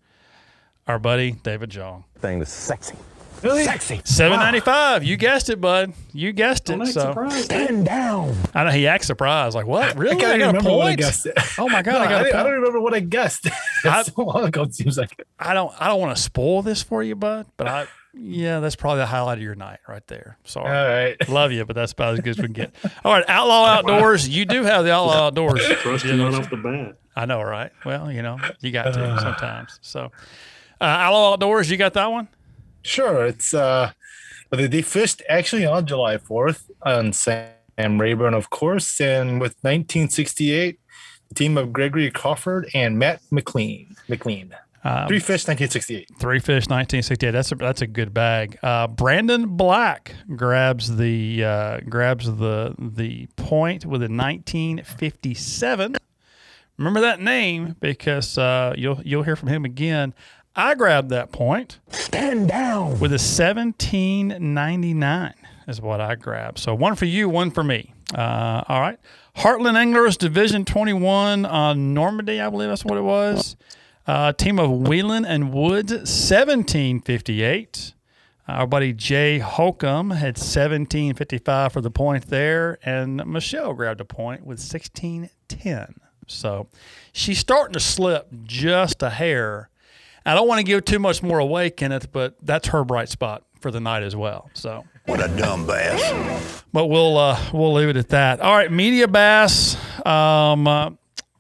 Our 0.88 0.98
buddy 0.98 1.34
David 1.34 1.70
Jong. 1.70 2.06
Thing 2.22 2.42
is 2.42 2.50
sexy. 2.50 2.96
Really? 3.42 3.64
Sexy. 3.64 4.02
Seven 4.04 4.38
ninety 4.38 4.60
five. 4.60 5.04
You 5.04 5.18
guessed 5.18 5.50
it, 5.50 5.60
bud. 5.60 5.94
You 6.14 6.32
guessed 6.32 6.70
it. 6.70 6.78
Don't 6.78 6.86
so 6.86 7.02
surprised. 7.02 7.46
Stand 7.46 7.86
down. 7.88 8.36
I 8.54 8.64
know 8.64 8.70
he 8.70 8.86
acts 8.86 9.08
surprised, 9.08 9.56
like 9.56 9.66
what? 9.66 9.98
Really? 9.98 10.18
I 10.18 10.20
can't 10.20 10.40
got 10.40 10.44
a 10.44 10.48
remember 10.48 10.70
what 10.78 10.82
I 10.86 10.90
point? 10.90 11.00
guessed. 11.00 11.28
Oh 11.58 11.68
my 11.68 11.82
god, 11.82 11.94
No, 11.94 12.00
I 12.02 12.10
got 12.10 12.12
a 12.12 12.16
I, 12.16 12.20
I 12.20 12.32
point. 12.32 12.44
don't 12.46 12.54
remember 12.54 12.80
what 12.80 12.94
I 12.94 13.00
guessed. 13.00 13.48
That's 13.84 14.14
so 14.14 14.22
long 14.22 14.44
ago. 14.46 14.64
It 14.64 14.76
seems 14.76 14.98
like. 14.98 15.26
I 15.40 15.56
don't 15.56 15.74
I 15.82 15.88
don't 15.88 16.00
want 16.00 16.16
to 16.16 16.22
spoil 16.22 16.62
this 16.62 16.84
for 16.84 17.02
you, 17.02 17.16
bud, 17.16 17.48
but 17.58 17.68
I 17.68 17.88
yeah, 18.14 18.60
that's 18.60 18.76
probably 18.76 19.00
the 19.00 19.06
highlight 19.06 19.38
of 19.38 19.44
your 19.44 19.56
night 19.56 19.80
right 19.88 20.06
there. 20.08 20.38
Sorry. 20.44 20.68
All 20.68 20.94
right. 20.94 21.30
Love 21.30 21.54
you, 21.54 21.64
but 21.64 21.78
that's 21.78 21.94
about 21.94 22.16
as 22.16 22.20
good 22.20 22.32
as 22.32 22.38
we 22.40 22.44
can 22.44 22.54
get. 22.54 22.74
All 23.06 23.14
right, 23.14 23.24
Outlaw 23.30 23.66
Outdoors. 23.68 24.28
You 24.28 24.44
do 24.44 24.64
have 24.64 24.84
the 24.84 24.92
Outlaw 24.92 25.28
Outdoors. 25.28 25.66
Trusting 25.66 26.20
right 26.22 26.34
off 26.34 26.50
the 26.50 26.58
bat. 26.58 26.98
I 27.16 27.26
know, 27.26 27.42
right? 27.42 27.72
Well, 27.86 28.12
you 28.12 28.22
know, 28.22 28.38
you 28.60 28.72
got 28.72 28.94
to 28.94 29.02
uh. 29.02 29.20
sometimes. 29.22 29.80
So, 29.82 30.12
uh, 30.82 30.86
Outlaw 30.86 31.34
Outdoors, 31.34 31.70
you 31.70 31.78
got 31.78 31.94
that 31.94 32.12
one? 32.12 32.28
Sure. 32.82 33.26
It's 33.26 33.54
uh, 33.54 33.92
they, 34.50 34.68
they 34.68 34.82
fished 34.82 35.22
actually 35.30 35.66
on 35.66 35.86
July 35.86 36.18
fourth 36.18 36.70
on 36.84 37.14
Sam 37.14 37.54
Rayburn, 37.78 38.34
of 38.34 38.50
course, 38.50 39.00
and 39.00 39.40
with 39.40 39.54
1968, 39.62 40.80
the 41.30 41.36
team 41.36 41.58
of 41.58 41.72
Gregory 41.72 42.10
Crawford 42.12 42.70
and 42.74 42.98
Matt 42.98 43.22
McLean. 43.32 43.96
McLean. 44.08 44.56
Um, 44.84 45.08
Three 45.08 45.20
fish, 45.20 45.48
1968. 45.48 46.10
Three 46.20 46.40
fish, 46.40 46.68
1968. 46.68 47.32
That's 47.32 47.52
a 47.52 47.56
that's 47.56 47.82
a 47.82 47.88
good 47.88 48.16
bag. 48.16 48.58
Uh, 48.64 48.88
Brandon 48.88 49.56
Black 49.56 50.16
grabs 50.36 50.98
the 50.98 51.44
uh, 51.44 51.80
grabs 51.88 52.26
the 52.26 52.74
the 52.80 53.28
point 53.36 53.86
with 53.86 54.02
a 54.02 54.10
1957. 54.10 55.98
Remember 56.78 57.02
that 57.02 57.22
name 57.22 57.76
because 57.80 58.40
uh, 58.40 58.74
you'll 58.76 59.00
you'll 59.04 59.22
hear 59.22 59.36
from 59.36 59.50
him 59.50 59.66
again. 59.66 60.16
I 60.56 60.76
grabbed 60.76 61.10
that 61.10 61.32
point. 61.32 61.80
Stand 61.90 62.50
down. 62.50 63.00
with 63.00 63.12
a 63.12 63.22
1799 63.22 65.34
is 65.68 65.82
what 65.82 66.02
I 66.02 66.16
grabbed. 66.16 66.60
So 66.60 66.76
one 66.76 66.96
for 66.96 67.06
you, 67.06 67.30
one 67.30 67.52
for 67.52 67.64
me. 67.64 67.94
Uh, 68.14 68.64
all 68.68 68.82
right. 68.82 69.00
Heartland 69.38 69.78
Anglers 69.78 70.18
Division 70.18 70.66
21 70.66 71.46
on 71.46 71.94
Normandy, 71.94 72.42
I 72.42 72.50
believe 72.50 72.68
that's 72.70 72.84
what 72.84 72.98
it 72.98 73.04
was. 73.04 73.56
Uh, 74.06 74.34
team 74.34 74.60
of 74.60 74.70
Whelan 74.70 75.24
and 75.24 75.54
Woods, 75.54 75.94
1758. 75.94 77.94
Our 78.48 78.68
buddy 78.68 78.92
Jay 78.92 79.40
Holcomb 79.40 80.10
had 80.10 80.38
1755 80.38 81.72
for 81.72 81.80
the 81.80 81.92
point 81.92 82.28
there, 82.28 82.78
and 82.84 83.26
Michelle 83.26 83.74
grabbed 83.74 84.02
a 84.02 84.06
point 84.06 84.42
with 84.42 84.60
1610. 84.60 85.96
So 86.28 86.68
she's 87.14 87.40
starting 87.40 87.74
to 87.74 87.80
slip 87.80 88.28
just 88.44 89.02
a 89.02 89.12
hair. 89.12 89.70
I 90.26 90.34
don't 90.36 90.48
want 90.48 90.60
to 90.60 90.64
give 90.64 90.86
too 90.86 91.00
much 91.00 91.24
more 91.24 91.40
away, 91.40 91.70
Kenneth, 91.70 92.12
but 92.12 92.36
that's 92.42 92.68
her 92.70 92.84
bright 92.84 93.10
spot 93.10 93.44
for 93.60 93.72
the 93.72 93.80
night 93.80 94.04
as 94.04 94.16
well. 94.16 94.50
So 94.54 94.86
What 95.06 95.20
a 95.24 95.28
dumb 95.38 95.66
bass. 95.66 96.64
but 96.74 96.88
we'll 96.88 97.18
uh, 97.18 97.40
we'll 97.54 97.74
leave 97.74 97.90
it 97.90 97.98
at 97.98 98.10
that. 98.10 98.40
All 98.40 98.56
right, 98.56 98.72
media 98.72 99.08
bass. 99.08 99.76
Um, 100.06 100.68
uh, 100.68 100.92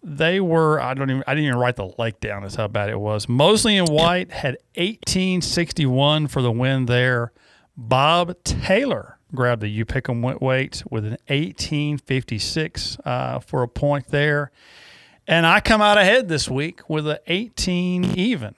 they 0.03 0.39
were 0.39 0.79
I 0.81 0.93
don't 0.95 1.09
even 1.11 1.23
I 1.27 1.35
didn't 1.35 1.47
even 1.47 1.59
write 1.59 1.75
the 1.75 1.91
lake 1.99 2.19
down. 2.19 2.41
That's 2.41 2.55
how 2.55 2.67
bad 2.67 2.89
it 2.89 2.99
was. 2.99 3.29
Mosley 3.29 3.77
and 3.77 3.87
White 3.87 4.31
had 4.31 4.57
1861 4.75 6.27
for 6.27 6.41
the 6.41 6.51
win 6.51 6.85
there. 6.87 7.31
Bob 7.77 8.35
Taylor 8.43 9.17
grabbed 9.33 9.61
the 9.61 9.67
U 9.69 9.85
Pick'em 9.85 10.21
weight 10.41 10.83
with 10.89 11.05
an 11.05 11.17
1856 11.27 12.97
uh, 13.05 13.39
for 13.39 13.63
a 13.63 13.67
point 13.67 14.07
there, 14.09 14.51
and 15.27 15.45
I 15.45 15.59
come 15.61 15.81
out 15.81 15.97
ahead 15.97 16.27
this 16.27 16.49
week 16.49 16.87
with 16.89 17.07
an 17.07 17.17
18 17.27 18.05
even 18.17 18.55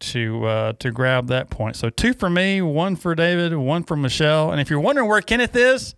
to 0.00 0.44
uh, 0.46 0.72
to 0.80 0.90
grab 0.90 1.28
that 1.28 1.50
point. 1.50 1.76
So 1.76 1.90
two 1.90 2.12
for 2.14 2.28
me, 2.30 2.60
one 2.62 2.96
for 2.96 3.14
David, 3.14 3.54
one 3.56 3.82
for 3.84 3.96
Michelle. 3.96 4.50
And 4.52 4.60
if 4.60 4.70
you're 4.70 4.80
wondering 4.80 5.08
where 5.08 5.20
Kenneth 5.20 5.56
is, 5.56 5.94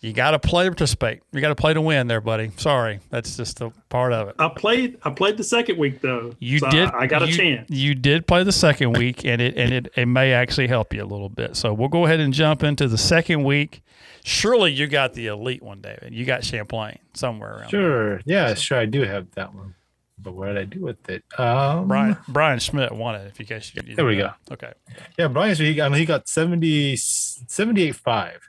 you 0.00 0.12
got 0.12 0.30
to 0.30 0.38
play 0.38 0.64
to 0.64 0.70
participate. 0.70 1.22
You 1.32 1.40
got 1.40 1.48
to 1.48 1.56
play 1.56 1.74
to 1.74 1.80
win, 1.80 2.06
there, 2.06 2.20
buddy. 2.20 2.52
Sorry, 2.56 3.00
that's 3.10 3.36
just 3.36 3.60
a 3.60 3.70
part 3.88 4.12
of 4.12 4.28
it. 4.28 4.36
I 4.38 4.48
played. 4.48 4.98
I 5.02 5.10
played 5.10 5.36
the 5.36 5.42
second 5.44 5.76
week 5.78 6.00
though. 6.00 6.34
You 6.38 6.60
so 6.60 6.70
did. 6.70 6.88
I, 6.90 7.00
I 7.00 7.06
got 7.06 7.22
a 7.22 7.26
you- 7.28 7.34
chance. 7.36 7.68
You 7.70 7.94
did 7.96 8.26
play 8.26 8.44
the 8.44 8.52
second 8.52 8.96
week, 8.96 9.24
and 9.24 9.40
it 9.42 9.56
and 9.56 9.72
it, 9.72 9.92
it 9.96 10.06
may 10.06 10.32
actually 10.32 10.68
help 10.68 10.94
you 10.94 11.02
a 11.02 11.06
little 11.06 11.28
bit. 11.28 11.56
So 11.56 11.72
we'll 11.74 11.88
go 11.88 12.04
ahead 12.06 12.20
and 12.20 12.32
jump 12.32 12.62
into 12.62 12.86
the 12.86 12.98
second 12.98 13.42
week. 13.42 13.82
Surely 14.24 14.70
you 14.72 14.86
got 14.86 15.14
the 15.14 15.26
elite 15.28 15.62
one, 15.62 15.80
David. 15.80 16.12
You 16.12 16.24
got 16.26 16.44
Champlain 16.44 16.98
somewhere 17.14 17.50
around. 17.52 17.60
there. 17.62 17.70
Sure. 17.70 18.20
Yeah, 18.26 18.54
sure. 18.54 18.78
I 18.78 18.84
do 18.84 19.02
have 19.02 19.30
that 19.36 19.54
one. 19.54 19.74
But 20.20 20.34
what 20.34 20.46
did 20.46 20.58
I 20.58 20.64
do 20.64 20.80
with 20.80 21.08
it? 21.08 21.22
Um, 21.38 21.86
Brian 21.88 22.16
Bryan 22.26 22.58
Schmitt 22.58 22.92
won 22.92 23.14
it. 23.14 23.26
If 23.28 23.38
you 23.38 23.46
guys, 23.46 23.72
you 23.74 23.94
There 23.94 24.04
we 24.04 24.16
go. 24.16 24.32
Okay. 24.50 24.72
Yeah, 25.18 25.28
Brian, 25.28 25.54
so 25.54 25.62
he 25.62 25.74
got, 25.74 25.86
I 25.86 25.88
mean, 25.90 26.00
he 26.00 26.04
got 26.06 26.28
70, 26.28 26.96
78 26.96 27.94
5. 27.94 28.40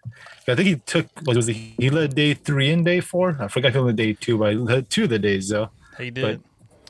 I 0.48 0.56
think 0.56 0.68
he 0.68 0.76
took, 0.78 1.06
what 1.24 1.36
was 1.36 1.48
it? 1.48 1.54
He 1.54 1.90
led 1.92 2.16
day 2.16 2.34
three 2.34 2.72
and 2.72 2.84
day 2.84 3.00
four. 3.02 3.38
I 3.40 3.48
forgot 3.48 3.74
he 3.74 3.80
led 3.80 3.96
day 3.98 4.14
two, 4.14 4.38
but 4.40 4.52
he 4.54 4.58
led 4.58 4.90
two 4.90 5.04
of 5.04 5.10
the 5.12 5.20
days, 5.20 5.50
though. 5.50 5.70
He 5.98 6.10
did. 6.10 6.42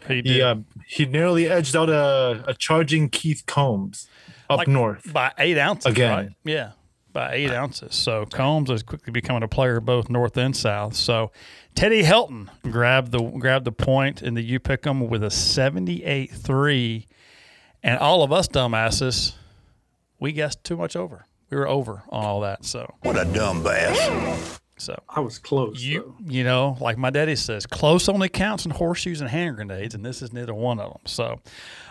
he 0.07 0.15
He, 0.15 0.21
did. 0.21 0.41
uh, 0.41 0.55
he 0.87 1.05
narrely 1.05 1.49
edged 1.49 1.75
out 1.75 1.89
a, 1.89 2.43
a 2.47 2.53
charging 2.53 3.09
Keith 3.09 3.43
Combs 3.45 4.07
up 4.49 4.59
Like, 4.59 4.67
north. 4.69 5.11
by 5.11 5.33
eight 5.37 5.57
ounces. 5.57 5.91
Again. 5.91 6.11
right? 6.15 6.29
Yeah, 6.45 6.71
by 7.19 7.33
eight 7.33 7.51
ounces. 7.51 7.95
So 7.95 8.25
Combs 8.25 8.69
is 8.69 8.81
quickly 8.81 9.11
becoming 9.11 9.43
a 9.43 9.47
player 9.49 9.81
both 9.81 10.09
north 10.09 10.37
and 10.37 10.55
south. 10.55 10.95
So 10.95 11.31
Teddy 11.75 12.01
Helton 12.01 12.47
grabbed 12.63 13.11
the 13.11 13.21
grabbed 13.21 13.65
the 13.65 13.73
point 13.73 14.23
in 14.23 14.35
the 14.35 14.41
U 14.41 14.59
Pick'em 14.61 15.09
with 15.09 15.21
a 15.25 15.29
seventy 15.29 16.05
eight 16.05 16.31
three, 16.31 17.07
and 17.83 17.99
all 17.99 18.23
of 18.23 18.31
us 18.31 18.47
dumbasses, 18.47 19.33
we 20.17 20.31
guessed 20.31 20.63
too 20.63 20.77
much 20.77 20.95
over. 20.95 21.25
We 21.49 21.57
were 21.57 21.67
over 21.67 22.03
on 22.07 22.23
all 22.23 22.39
that. 22.41 22.63
So 22.63 22.95
What 23.01 23.19
a 23.19 23.25
dumb 23.25 23.63
bass. 23.63 24.57
So 24.77 24.97
I 25.09 25.19
was 25.19 25.39
close. 25.39 25.83
You 25.83 26.15
you 26.25 26.45
know, 26.45 26.77
like 26.79 26.97
my 26.97 27.09
daddy 27.09 27.35
says, 27.35 27.65
close 27.65 28.07
only 28.07 28.29
counts 28.29 28.63
in 28.63 28.71
horseshoes 28.71 29.19
and 29.19 29.29
hand 29.29 29.57
grenades, 29.57 29.93
and 29.93 30.05
this 30.05 30.21
is 30.21 30.31
neither 30.31 30.53
one 30.53 30.79
of 30.79 30.93
them. 30.93 31.01
So, 31.05 31.41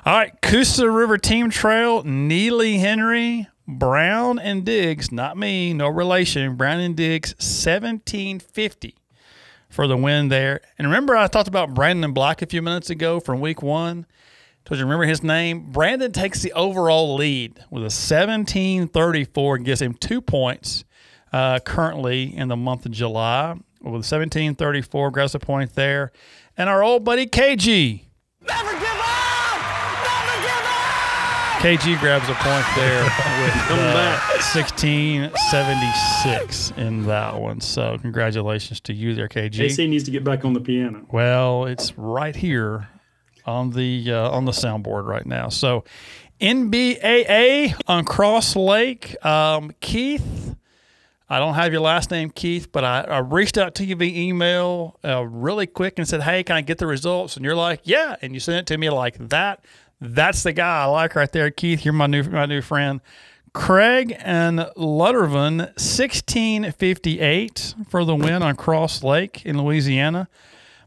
all 0.07 0.17
right, 0.17 0.33
Coosa 0.41 0.91
River 0.91 1.19
Team 1.19 1.51
Trail, 1.51 2.03
Neely 2.03 2.79
Henry, 2.79 3.47
Brown 3.69 4.39
and 4.39 4.65
Diggs, 4.65 5.13
not 5.13 5.37
me, 5.37 5.75
no 5.75 5.89
relation. 5.89 6.57
Brown 6.57 6.81
and 6.81 6.97
Diggs, 6.97 7.35
seventeen 7.39 8.41
fifty 8.41 8.97
for 9.69 9.87
the 9.87 9.97
win 9.97 10.29
there. 10.29 10.63
And 10.79 10.87
remember, 10.89 11.15
I 11.15 11.27
talked 11.27 11.49
about 11.49 11.75
Brandon 11.75 12.13
Black 12.13 12.41
a 12.41 12.47
few 12.47 12.63
minutes 12.63 12.89
ago 12.89 13.21
from 13.21 13.41
Week 13.41 13.63
One. 13.63 14.07
Does 14.65 14.79
you 14.79 14.85
remember 14.85 15.05
his 15.05 15.23
name? 15.23 15.71
Brandon 15.71 16.11
takes 16.11 16.43
the 16.43 16.53
overall 16.55 17.15
lead 17.15 17.63
with 17.71 17.85
a 17.85 17.91
seventeen 17.91 18.89
thirty 18.89 19.25
four 19.25 19.57
and 19.57 19.65
gives 19.65 19.83
him 19.83 19.93
two 19.93 20.23
points 20.23 20.85
uh, 21.33 21.59
currently 21.61 22.35
in 22.35 22.49
the 22.49 22.57
month 22.57 22.87
of 22.87 22.93
July 22.93 23.55
with 23.81 23.93
1734 23.93 25.11
grabs 25.11 25.35
a 25.35 25.39
point 25.39 25.75
there. 25.75 26.11
And 26.57 26.69
our 26.69 26.83
old 26.83 27.05
buddy 27.05 27.27
KG. 27.27 28.03
Never 28.47 28.88
KG 31.59 31.99
grabs 31.99 32.29
a 32.29 32.35
point 32.35 32.65
there 32.77 33.03
with 33.03 33.55
uh, 33.71 34.17
1676 34.55 36.71
in 36.77 37.07
that 37.07 37.41
one. 37.41 37.61
So 37.61 37.99
congratulations 37.99 38.79
to 38.83 38.93
you 38.93 39.15
there, 39.15 39.29
KG. 39.29 39.63
AC 39.63 39.89
needs 39.89 40.05
to 40.05 40.13
get 40.13 40.23
back 40.23 40.45
on 40.45 40.53
the 40.53 40.61
piano. 40.61 41.05
Well, 41.11 41.65
it's 41.65 41.99
right 41.99 42.37
here 42.37 42.89
on 43.45 43.71
the 43.71 44.13
uh, 44.13 44.31
on 44.31 44.45
the 44.45 44.53
soundboard 44.53 45.07
right 45.07 45.27
now. 45.27 45.49
So 45.49 45.83
NBAA 46.41 47.75
on 47.89 48.05
Cross 48.05 48.55
Lake, 48.55 49.17
um, 49.27 49.73
Keith. 49.81 50.55
I 51.31 51.41
don't 51.41 51.55
have 51.55 51.73
your 51.73 51.83
last 51.83 52.11
name, 52.11 52.31
Keith, 52.31 52.73
but 52.73 52.85
I, 52.85 53.01
I 53.01 53.19
reached 53.19 53.59
out 53.59 53.75
to 53.75 53.85
you 53.85 53.97
via 53.97 54.29
email 54.29 54.99
uh, 55.05 55.27
really 55.27 55.67
quick 55.67 55.99
and 55.99 56.09
said, 56.09 56.23
"Hey, 56.23 56.45
can 56.45 56.57
I 56.57 56.61
get 56.61 56.79
the 56.79 56.87
results?" 56.87 57.37
And 57.37 57.45
you're 57.45 57.57
like, 57.57 57.81
"Yeah," 57.83 58.15
and 58.23 58.33
you 58.33 58.39
sent 58.41 58.61
it 58.61 58.67
to 58.73 58.79
me 58.79 58.89
like 58.91 59.19
that. 59.29 59.65
That's 60.01 60.43
the 60.43 60.53
guy 60.53 60.83
I 60.83 60.85
like 60.85 61.15
right 61.15 61.31
there, 61.31 61.51
Keith. 61.51 61.85
You're 61.85 61.95
my 61.95 62.07
new 62.07 62.23
my 62.25 62.47
new 62.47 62.63
friend. 62.63 63.01
Craig 63.53 64.17
and 64.21 64.61
Luttervan, 64.77 65.59
1658 65.59 67.75
for 67.89 68.05
the 68.05 68.15
win 68.15 68.43
on 68.43 68.57
Cross 68.57 69.03
Lake 69.03 69.45
in 69.45 69.61
Louisiana. 69.61 70.29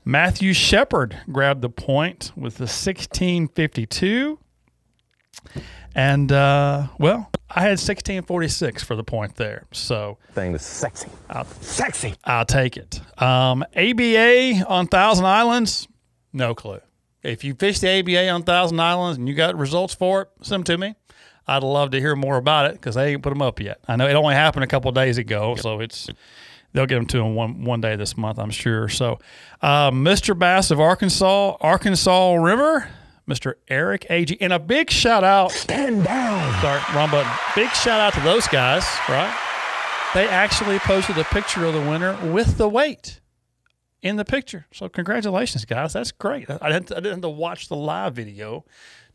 Matthew 0.05 0.53
Shepard 0.53 1.17
grabbed 1.31 1.61
the 1.61 1.69
point 1.69 2.31
with 2.35 2.57
the 2.57 2.63
1652. 2.63 4.39
And 5.93 6.31
uh, 6.31 6.87
well, 6.97 7.29
I 7.49 7.61
had 7.61 7.71
1646 7.71 8.83
for 8.83 8.95
the 8.95 9.03
point 9.03 9.35
there. 9.35 9.65
So 9.71 10.17
thing 10.31 10.53
is 10.53 10.61
sexy. 10.61 11.09
I'll, 11.29 11.45
sexy. 11.45 12.15
I'll 12.23 12.45
take 12.45 12.77
it. 12.77 13.01
Um, 13.21 13.63
ABA 13.75 14.65
on 14.67 14.87
Thousand 14.87 15.25
Islands, 15.25 15.87
no 16.31 16.55
clue. 16.55 16.79
If 17.23 17.43
you 17.43 17.53
fish 17.53 17.79
the 17.79 17.99
ABA 17.99 18.29
on 18.29 18.43
Thousand 18.43 18.79
Islands 18.79 19.17
and 19.17 19.27
you 19.27 19.35
got 19.35 19.57
results 19.57 19.93
for 19.93 20.23
it, 20.23 20.29
send 20.41 20.65
them 20.65 20.75
to 20.75 20.77
me. 20.77 20.95
I'd 21.47 21.63
love 21.63 21.91
to 21.91 21.99
hear 21.99 22.15
more 22.15 22.37
about 22.37 22.67
it 22.67 22.73
because 22.73 22.95
they 22.95 23.13
ain't 23.13 23.23
put 23.23 23.29
them 23.29 23.41
up 23.41 23.59
yet. 23.59 23.79
I 23.87 23.95
know 23.95 24.07
it 24.07 24.13
only 24.13 24.35
happened 24.35 24.63
a 24.63 24.67
couple 24.67 24.89
of 24.89 24.95
days 24.95 25.17
ago, 25.17 25.55
so 25.55 25.79
it's 25.79 26.09
they'll 26.73 26.85
get 26.85 26.95
them 26.95 27.05
to 27.07 27.17
them 27.17 27.35
one 27.35 27.63
one 27.63 27.81
day 27.81 27.95
this 27.95 28.17
month, 28.17 28.39
I'm 28.39 28.51
sure. 28.51 28.89
So, 28.89 29.19
uh, 29.61 29.91
Mr. 29.91 30.37
Bass 30.37 30.71
of 30.71 30.79
Arkansas, 30.79 31.57
Arkansas 31.59 32.33
River. 32.35 32.89
Mr. 33.29 33.53
Eric 33.69 34.07
Ag. 34.09 34.35
And 34.41 34.51
a 34.51 34.59
big 34.59 34.89
shout 34.89 35.23
out. 35.23 35.51
Stand 35.51 36.03
down. 36.03 36.61
Sorry, 36.61 36.81
wrong 36.93 37.09
button. 37.09 37.31
Big 37.55 37.69
shout 37.69 37.99
out 38.01 38.13
to 38.13 38.19
those 38.21 38.45
guys, 38.47 38.83
right? 39.07 39.33
They 40.13 40.27
actually 40.27 40.79
posted 40.79 41.17
a 41.17 41.23
picture 41.25 41.63
of 41.63 41.73
the 41.73 41.79
winner 41.79 42.17
with 42.33 42.57
the 42.57 42.67
weight 42.67 43.20
in 44.01 44.15
the 44.15 44.25
picture. 44.25 44.65
So 44.71 44.89
congratulations, 44.89 45.65
guys. 45.65 45.93
That's 45.93 46.11
great. 46.11 46.49
I 46.49 46.69
didn't, 46.69 46.91
I 46.91 46.95
didn't 46.95 47.11
have 47.11 47.21
to 47.21 47.29
watch 47.29 47.67
the 47.67 47.75
live 47.75 48.15
video 48.15 48.65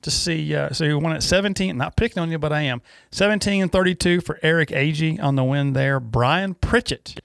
to 0.02 0.10
see. 0.10 0.54
Uh, 0.54 0.70
so 0.70 0.84
you 0.84 0.98
won 0.98 1.12
at 1.14 1.22
17. 1.22 1.76
Not 1.76 1.96
picking 1.96 2.22
on 2.22 2.30
you, 2.30 2.38
but 2.38 2.52
I 2.52 2.62
am. 2.62 2.82
17 3.10 3.62
and 3.62 3.72
32 3.72 4.20
for 4.20 4.38
Eric 4.42 4.70
Agee 4.70 5.22
on 5.22 5.36
the 5.36 5.44
win 5.44 5.72
there. 5.72 5.98
Brian 6.00 6.54
Pritchett 6.54 7.20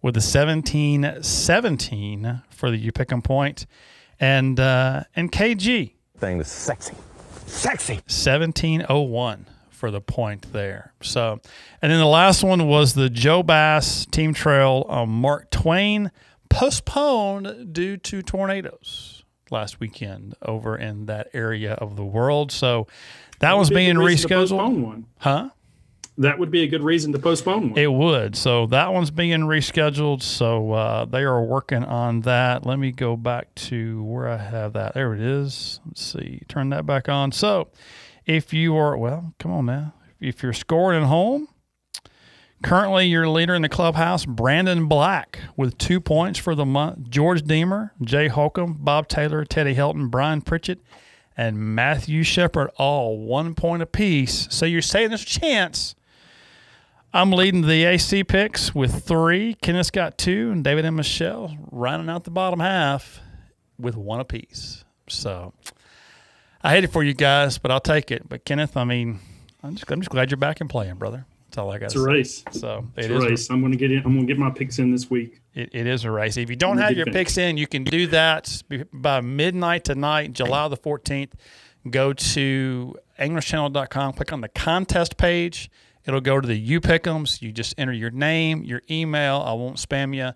with 0.00 0.14
the 0.14 0.20
17 0.20 1.18
17 1.22 2.42
for 2.50 2.70
the 2.70 2.76
You 2.76 2.92
Pick 2.92 3.12
'em 3.12 3.22
point. 3.22 3.66
And, 4.18 4.58
uh, 4.58 5.04
and 5.14 5.30
KG 5.30 5.92
thing 6.18 6.40
is 6.40 6.48
sexy. 6.48 6.94
Sexy. 7.46 7.94
1701 8.06 9.46
for 9.70 9.90
the 9.90 10.00
point 10.00 10.52
there. 10.52 10.92
So, 11.02 11.40
and 11.82 11.90
then 11.90 11.98
the 11.98 12.06
last 12.06 12.44
one 12.44 12.68
was 12.68 12.94
the 12.94 13.10
Joe 13.10 13.42
Bass 13.42 14.06
Team 14.06 14.32
Trail 14.32 14.86
um, 14.88 15.10
Mark 15.10 15.50
Twain 15.50 16.12
postponed 16.52 17.72
due 17.72 17.96
to 17.96 18.22
tornadoes 18.22 19.24
last 19.50 19.80
weekend 19.80 20.34
over 20.42 20.76
in 20.76 21.06
that 21.06 21.28
area 21.32 21.74
of 21.74 21.96
the 21.96 22.04
world. 22.04 22.52
So 22.52 22.86
that 23.40 23.56
was 23.56 23.70
being 23.70 23.96
rescheduled. 23.96 24.82
One. 24.82 25.06
Huh? 25.18 25.50
That 26.18 26.38
would 26.38 26.50
be 26.50 26.62
a 26.62 26.68
good 26.68 26.82
reason 26.82 27.12
to 27.12 27.18
postpone 27.18 27.70
one. 27.70 27.78
It 27.78 27.90
would. 27.90 28.36
So 28.36 28.66
that 28.66 28.92
one's 28.92 29.10
being 29.10 29.40
rescheduled. 29.40 30.22
So 30.22 30.72
uh, 30.72 31.04
they 31.06 31.22
are 31.22 31.42
working 31.42 31.84
on 31.84 32.20
that. 32.22 32.66
Let 32.66 32.78
me 32.78 32.92
go 32.92 33.16
back 33.16 33.54
to 33.54 34.04
where 34.04 34.28
I 34.28 34.36
have 34.36 34.74
that. 34.74 34.94
There 34.94 35.14
it 35.14 35.20
is. 35.20 35.80
Let's 35.86 36.02
see. 36.04 36.42
Turn 36.48 36.68
that 36.70 36.84
back 36.84 37.08
on. 37.08 37.32
So 37.32 37.68
if 38.26 38.52
you 38.52 38.76
are, 38.76 38.96
well, 38.96 39.34
come 39.38 39.52
on 39.52 39.66
now. 39.66 39.94
If 40.20 40.42
you're 40.42 40.52
scoring 40.52 41.02
at 41.02 41.08
home, 41.08 41.48
currently 42.62 43.06
your 43.06 43.28
leader 43.28 43.54
in 43.54 43.62
the 43.62 43.68
clubhouse, 43.68 44.24
Brandon 44.24 44.86
Black, 44.86 45.40
with 45.56 45.78
two 45.78 46.00
points 46.00 46.38
for 46.38 46.54
the 46.54 46.64
month. 46.64 47.10
George 47.10 47.42
Deemer, 47.42 47.92
Jay 48.02 48.28
Holcomb, 48.28 48.78
Bob 48.80 49.08
Taylor, 49.08 49.44
Teddy 49.44 49.74
Helton, 49.74 50.10
Brian 50.10 50.40
Pritchett, 50.40 50.80
and 51.36 51.58
Matthew 51.58 52.22
Shepard, 52.22 52.70
all 52.76 53.18
one 53.18 53.54
point 53.54 53.82
apiece. 53.82 54.48
So 54.50 54.66
you're 54.66 54.82
saying 54.82 55.08
there's 55.08 55.22
a 55.22 55.26
chance 55.26 55.94
I'm 57.14 57.30
leading 57.30 57.62
the 57.62 57.84
AC 57.84 58.24
picks 58.24 58.74
with 58.74 59.04
three. 59.04 59.54
Kenneth's 59.56 59.90
got 59.90 60.16
two, 60.16 60.50
and 60.50 60.64
David 60.64 60.86
and 60.86 60.96
Michelle 60.96 61.56
rounding 61.70 62.08
out 62.08 62.24
the 62.24 62.30
bottom 62.30 62.60
half 62.60 63.20
with 63.78 63.96
one 63.96 64.20
apiece. 64.20 64.84
So 65.08 65.52
I 66.62 66.70
hate 66.70 66.84
it 66.84 66.92
for 66.92 67.02
you 67.02 67.12
guys, 67.12 67.58
but 67.58 67.70
I'll 67.70 67.80
take 67.80 68.10
it. 68.10 68.28
But 68.28 68.46
Kenneth, 68.46 68.76
I 68.78 68.84
mean, 68.84 69.18
I'm 69.62 69.74
just 69.74 69.90
I'm 69.90 70.00
just 70.00 70.10
glad 70.10 70.30
you're 70.30 70.38
back 70.38 70.60
and 70.62 70.70
playing, 70.70 70.94
brother. 70.94 71.26
That's 71.52 71.58
all 71.58 71.70
I 71.70 71.78
got. 71.78 71.86
It's 71.86 71.96
a 71.96 72.00
race. 72.00 72.42
So 72.50 72.86
it's 72.96 73.08
a 73.08 73.18
race. 73.18 73.50
i 73.50 73.54
am 73.54 73.60
going 73.60 73.72
to 73.72 73.78
get 73.78 73.92
in. 73.92 73.98
I'm 73.98 74.14
going 74.14 74.26
to 74.26 74.32
get 74.32 74.38
my 74.38 74.50
picks 74.50 74.78
in 74.78 74.90
this 74.90 75.10
week. 75.10 75.42
It, 75.52 75.74
it 75.74 75.86
is 75.86 76.04
a 76.04 76.10
race. 76.10 76.38
If 76.38 76.48
you 76.48 76.56
don't 76.56 76.78
have 76.78 76.96
your 76.96 77.06
picks 77.06 77.36
in, 77.36 77.58
you 77.58 77.66
can 77.66 77.84
do 77.84 78.06
that 78.06 78.62
by 78.92 79.20
midnight 79.20 79.84
tonight, 79.84 80.32
July 80.32 80.68
the 80.68 80.78
14th. 80.78 81.32
Go 81.90 82.14
to 82.14 82.96
anglerschannel.com, 83.18 84.12
click 84.14 84.32
on 84.32 84.40
the 84.40 84.48
contest 84.48 85.16
page 85.18 85.70
It'll 86.04 86.20
go 86.20 86.40
to 86.40 86.46
the 86.46 86.58
You 86.58 86.80
Pick'ems. 86.80 87.40
You 87.42 87.52
just 87.52 87.74
enter 87.78 87.92
your 87.92 88.10
name, 88.10 88.64
your 88.64 88.82
email. 88.90 89.42
I 89.44 89.52
won't 89.52 89.76
spam 89.76 90.14
you. 90.14 90.32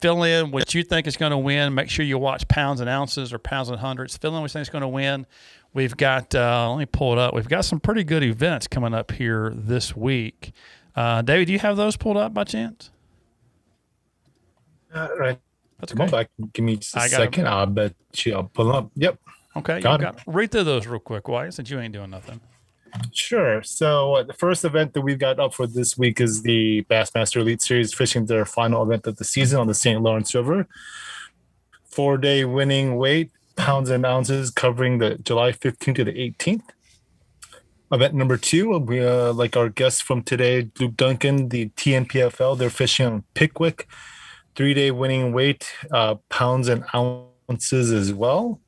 Fill 0.00 0.22
in 0.22 0.50
what 0.50 0.74
you 0.74 0.82
think 0.82 1.06
is 1.06 1.18
going 1.18 1.32
to 1.32 1.38
win. 1.38 1.74
Make 1.74 1.90
sure 1.90 2.04
you 2.04 2.16
watch 2.16 2.48
pounds 2.48 2.80
and 2.80 2.88
ounces 2.88 3.34
or 3.34 3.38
pounds 3.38 3.68
and 3.68 3.78
hundreds. 3.78 4.16
Fill 4.16 4.34
in 4.34 4.40
what 4.40 4.50
you 4.50 4.52
think 4.52 4.62
is 4.62 4.70
going 4.70 4.82
to 4.82 4.88
win. 4.88 5.26
We've 5.72 5.96
got, 5.96 6.34
uh, 6.34 6.70
let 6.70 6.78
me 6.78 6.86
pull 6.86 7.12
it 7.12 7.18
up. 7.18 7.32
We've 7.34 7.48
got 7.48 7.64
some 7.64 7.78
pretty 7.78 8.02
good 8.02 8.22
events 8.22 8.66
coming 8.66 8.92
up 8.92 9.12
here 9.12 9.52
this 9.54 9.96
week. 9.96 10.52
Uh, 10.96 11.22
David, 11.22 11.46
do 11.46 11.52
you 11.52 11.60
have 11.60 11.76
those 11.76 11.96
pulled 11.96 12.16
up 12.16 12.34
by 12.34 12.44
chance? 12.44 12.90
Uh, 14.92 15.08
right. 15.18 15.38
That's 15.78 15.92
okay. 15.92 16.10
back. 16.10 16.30
Give 16.52 16.64
me 16.64 16.76
just 16.76 16.96
a 16.96 17.08
second. 17.08 17.46
I'll 17.46 17.66
bet 17.66 17.94
you 18.14 18.34
I'll 18.34 18.44
pull 18.44 18.72
up. 18.72 18.90
Yep. 18.96 19.18
Okay. 19.56 19.80
Got, 19.80 20.00
got 20.00 20.20
Read 20.26 20.50
through 20.50 20.64
those 20.64 20.86
real 20.86 21.00
quick. 21.00 21.28
Why? 21.28 21.48
Since 21.50 21.70
you 21.70 21.78
ain't 21.78 21.92
doing 21.92 22.10
nothing. 22.10 22.40
Sure. 23.12 23.62
So 23.62 24.16
uh, 24.16 24.22
the 24.24 24.32
first 24.32 24.64
event 24.64 24.94
that 24.94 25.00
we've 25.00 25.18
got 25.18 25.38
up 25.38 25.54
for 25.54 25.66
this 25.66 25.96
week 25.96 26.20
is 26.20 26.42
the 26.42 26.84
Bassmaster 26.90 27.40
Elite 27.40 27.62
Series, 27.62 27.94
fishing 27.94 28.26
their 28.26 28.44
final 28.44 28.82
event 28.82 29.06
of 29.06 29.16
the 29.16 29.24
season 29.24 29.60
on 29.60 29.66
the 29.66 29.74
St. 29.74 30.00
Lawrence 30.02 30.34
River. 30.34 30.66
Four 31.84 32.18
day 32.18 32.44
winning 32.44 32.96
weight, 32.96 33.30
pounds 33.60 33.90
and 33.90 34.06
ounces, 34.06 34.50
covering 34.50 34.98
the 34.98 35.16
July 35.18 35.52
15th 35.52 35.96
to 35.96 36.04
the 36.04 36.12
18th. 36.12 36.62
Event 37.92 38.14
number 38.14 38.36
two, 38.36 38.78
we 38.78 39.04
uh, 39.04 39.32
like 39.32 39.56
our 39.56 39.68
guest 39.68 40.02
from 40.02 40.22
today, 40.22 40.70
Luke 40.78 40.96
Dunkin, 40.96 41.48
the 41.50 41.68
TNPFL. 41.70 42.56
They're 42.56 42.70
fishing 42.70 43.06
on 43.06 43.24
Pickwick, 43.34 43.86
three 44.54 44.74
day 44.74 44.90
winning 44.90 45.32
weight, 45.32 45.70
uh, 45.92 46.14
pounds 46.30 46.68
and 46.68 46.84
ounces 46.94 47.92
as 47.92 48.14
well. 48.14 48.60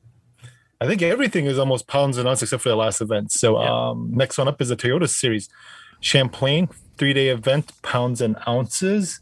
I 0.79 0.85
think 0.87 1.01
everything 1.01 1.45
is 1.45 1.57
almost 1.57 1.87
pounds 1.87 2.17
and 2.17 2.27
ounces 2.27 2.43
except 2.43 2.63
for 2.63 2.69
the 2.69 2.75
last 2.75 2.99
event. 2.99 3.31
So 3.31 3.59
yeah. 3.59 3.89
um, 3.89 4.11
next 4.13 4.37
one 4.37 4.49
up 4.49 4.61
is 4.61 4.69
the 4.69 4.75
Toyota 4.75 5.09
Series, 5.09 5.49
Champlain 6.01 6.67
three 6.97 7.13
day 7.13 7.29
event, 7.29 7.71
pounds 7.81 8.21
and 8.21 8.35
ounces. 8.47 9.21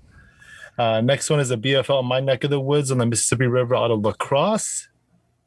Uh, 0.78 1.00
next 1.00 1.30
one 1.30 1.40
is 1.40 1.52
a 1.52 1.58
BFL 1.58 2.04
my 2.04 2.20
neck 2.20 2.44
of 2.44 2.50
the 2.50 2.60
woods 2.60 2.92
on 2.92 2.98
the 2.98 3.06
Mississippi 3.06 3.46
River 3.46 3.76
out 3.76 3.92
of 3.92 4.02
La 4.02 4.14
Crosse. 4.14 4.88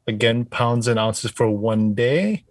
Again, 0.07 0.45
pounds 0.45 0.87
and 0.87 0.99
ounces 0.99 1.31
for 1.31 1.49
one 1.49 1.93
day. 1.93 2.45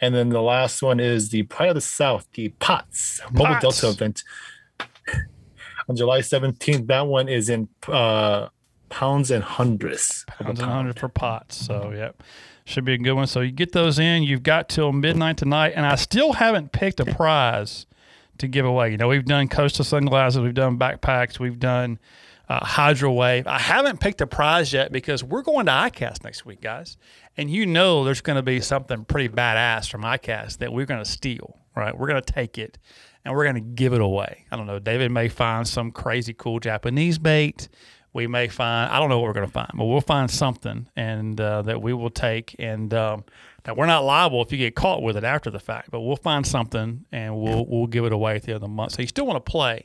And 0.00 0.14
then 0.14 0.28
the 0.28 0.42
last 0.42 0.82
one 0.82 1.00
is 1.00 1.30
the 1.30 1.42
Pride 1.44 1.70
of 1.70 1.74
the 1.74 1.80
South, 1.80 2.26
the 2.34 2.50
POTS, 2.60 3.20
Mobile 3.32 3.58
Delta 3.60 3.88
event. 3.88 4.22
on 5.88 5.96
July 5.96 6.20
17th. 6.20 6.86
That 6.86 7.06
one 7.06 7.28
is 7.28 7.48
in 7.48 7.68
uh, 7.88 8.48
pounds 8.88 9.30
and 9.30 9.42
hundredths. 9.42 10.24
Pounds 10.26 10.60
and 10.60 10.70
hundred 10.70 10.98
for 10.98 11.08
pots. 11.08 11.56
So 11.56 11.92
yep. 11.94 12.22
Should 12.64 12.84
be 12.84 12.94
a 12.94 12.98
good 12.98 13.14
one. 13.14 13.26
So 13.26 13.40
you 13.40 13.50
get 13.50 13.72
those 13.72 13.98
in. 13.98 14.22
You've 14.22 14.42
got 14.42 14.68
till 14.68 14.92
midnight 14.92 15.38
tonight, 15.38 15.72
and 15.74 15.86
I 15.86 15.94
still 15.94 16.34
haven't 16.34 16.72
picked 16.72 17.00
a 17.00 17.06
prize 17.06 17.86
to 18.36 18.46
give 18.46 18.66
away. 18.66 18.90
You 18.90 18.98
know, 18.98 19.08
we've 19.08 19.24
done 19.24 19.48
coastal 19.48 19.86
sunglasses, 19.86 20.40
we've 20.40 20.54
done 20.54 20.78
backpacks, 20.78 21.38
we've 21.38 21.58
done 21.58 21.98
uh, 22.48 22.64
hydro 22.64 23.12
wave. 23.12 23.46
I 23.46 23.58
haven't 23.58 24.00
picked 24.00 24.20
a 24.20 24.26
prize 24.26 24.72
yet 24.72 24.92
because 24.92 25.22
we're 25.22 25.42
going 25.42 25.66
to 25.66 25.72
ICAST 25.72 26.24
next 26.24 26.46
week, 26.46 26.60
guys, 26.60 26.96
and 27.36 27.50
you 27.50 27.66
know 27.66 28.04
there's 28.04 28.20
going 28.20 28.36
to 28.36 28.42
be 28.42 28.60
something 28.60 29.04
pretty 29.04 29.28
badass 29.28 29.90
from 29.90 30.02
ICAST 30.02 30.58
that 30.58 30.72
we're 30.72 30.86
going 30.86 31.02
to 31.02 31.10
steal. 31.10 31.58
Right, 31.76 31.96
we're 31.96 32.08
going 32.08 32.20
to 32.20 32.32
take 32.32 32.58
it 32.58 32.76
and 33.24 33.32
we're 33.32 33.44
going 33.44 33.54
to 33.54 33.60
give 33.60 33.92
it 33.92 34.00
away. 34.00 34.46
I 34.50 34.56
don't 34.56 34.66
know. 34.66 34.80
David 34.80 35.12
may 35.12 35.28
find 35.28 35.68
some 35.68 35.92
crazy 35.92 36.34
cool 36.34 36.58
Japanese 36.58 37.18
bait 37.18 37.68
we 38.12 38.26
may 38.26 38.48
find 38.48 38.90
I 38.90 38.98
don't 38.98 39.08
know 39.08 39.18
what 39.18 39.28
we're 39.28 39.34
going 39.34 39.46
to 39.46 39.52
find, 39.52 39.70
but 39.74 39.84
we'll 39.84 40.00
find 40.00 40.30
something 40.30 40.88
and 40.96 41.40
uh, 41.40 41.62
that 41.62 41.80
we 41.80 41.92
will 41.92 42.10
take 42.10 42.56
and 42.58 42.92
um, 42.94 43.24
that 43.64 43.76
we're 43.76 43.86
not 43.86 44.04
liable 44.04 44.42
if 44.42 44.50
you 44.50 44.58
get 44.58 44.74
caught 44.74 45.02
with 45.02 45.16
it 45.16 45.24
after 45.24 45.50
the 45.50 45.60
fact, 45.60 45.90
but 45.90 46.00
we'll 46.00 46.16
find 46.16 46.46
something 46.46 47.04
and 47.12 47.38
we'll 47.38 47.66
we'll 47.66 47.86
give 47.86 48.04
it 48.04 48.12
away 48.12 48.36
at 48.36 48.42
the 48.42 48.48
end 48.48 48.56
of 48.56 48.62
the 48.62 48.68
month. 48.68 48.92
So 48.92 49.02
you 49.02 49.08
still 49.08 49.26
want 49.26 49.44
to 49.44 49.50
play. 49.50 49.84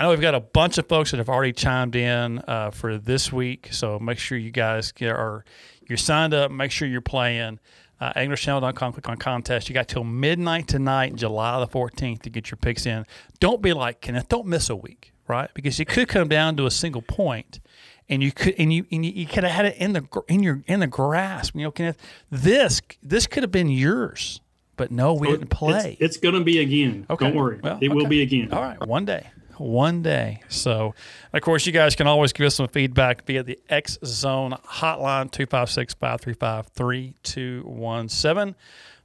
I 0.00 0.04
know 0.04 0.10
we've 0.10 0.20
got 0.22 0.34
a 0.34 0.40
bunch 0.40 0.78
of 0.78 0.88
folks 0.88 1.10
that 1.10 1.18
have 1.18 1.28
already 1.28 1.52
chimed 1.52 1.94
in 1.94 2.38
uh, 2.48 2.70
for 2.70 2.96
this 2.96 3.30
week, 3.30 3.68
so 3.70 3.98
make 3.98 4.18
sure 4.18 4.38
you 4.38 4.50
guys 4.50 4.92
get, 4.92 5.10
are 5.10 5.44
you're 5.86 5.98
signed 5.98 6.32
up. 6.32 6.50
Make 6.50 6.70
sure 6.70 6.88
you're 6.88 7.02
playing. 7.02 7.58
Uh, 8.00 8.10
anglerchannel.com, 8.14 8.94
click 8.94 9.08
on 9.10 9.18
contest. 9.18 9.68
You 9.68 9.74
got 9.74 9.88
till 9.88 10.04
midnight 10.04 10.68
tonight, 10.68 11.16
July 11.16 11.60
the 11.60 11.66
14th, 11.66 12.22
to 12.22 12.30
get 12.30 12.50
your 12.50 12.56
picks 12.56 12.86
in. 12.86 13.04
Don't 13.40 13.60
be 13.60 13.74
like 13.74 14.00
Kenneth. 14.00 14.30
Don't 14.30 14.46
miss 14.46 14.70
a 14.70 14.74
week, 14.76 15.12
right? 15.28 15.50
Because 15.52 15.78
you 15.78 15.84
could 15.84 16.08
come 16.08 16.28
down 16.28 16.56
to 16.56 16.64
a 16.64 16.70
single 16.70 17.02
point 17.02 17.60
and 18.08 18.22
you 18.22 18.32
could 18.32 18.54
and 18.56 18.72
you 18.72 18.86
and 18.90 19.04
you, 19.04 19.12
you 19.12 19.26
could 19.26 19.44
have 19.44 19.52
had 19.52 19.66
it 19.66 19.76
in 19.76 19.92
the 19.92 20.08
in 20.28 20.42
your 20.42 20.62
in 20.66 20.80
the 20.80 20.86
grasp. 20.86 21.54
You 21.54 21.64
know, 21.64 21.70
Kenneth, 21.72 21.98
this 22.30 22.80
this 23.02 23.26
could 23.26 23.42
have 23.42 23.52
been 23.52 23.68
yours, 23.68 24.40
but 24.78 24.90
no, 24.90 25.12
we 25.12 25.28
Oh, 25.28 25.32
didn't 25.32 25.50
play. 25.50 25.98
It's, 26.00 26.14
it's 26.14 26.16
going 26.16 26.36
to 26.36 26.40
be 26.42 26.58
again. 26.58 27.04
Okay. 27.10 27.26
Don't 27.26 27.36
worry. 27.36 27.60
Well, 27.62 27.78
it 27.82 27.92
will 27.92 28.06
be 28.06 28.22
again. 28.22 28.50
All 28.50 28.62
right, 28.62 28.86
one 28.86 29.04
day, 29.04 29.26
one 29.60 30.02
day. 30.02 30.40
So, 30.48 30.94
of 31.32 31.42
course, 31.42 31.66
you 31.66 31.72
guys 31.72 31.94
can 31.94 32.06
always 32.06 32.32
give 32.32 32.46
us 32.46 32.56
some 32.56 32.68
feedback 32.68 33.26
via 33.26 33.42
the 33.42 33.58
X 33.68 33.98
Zone 34.04 34.52
hotline 34.66 35.30
256 35.30 35.94
535 35.94 36.66
3217. 36.68 38.54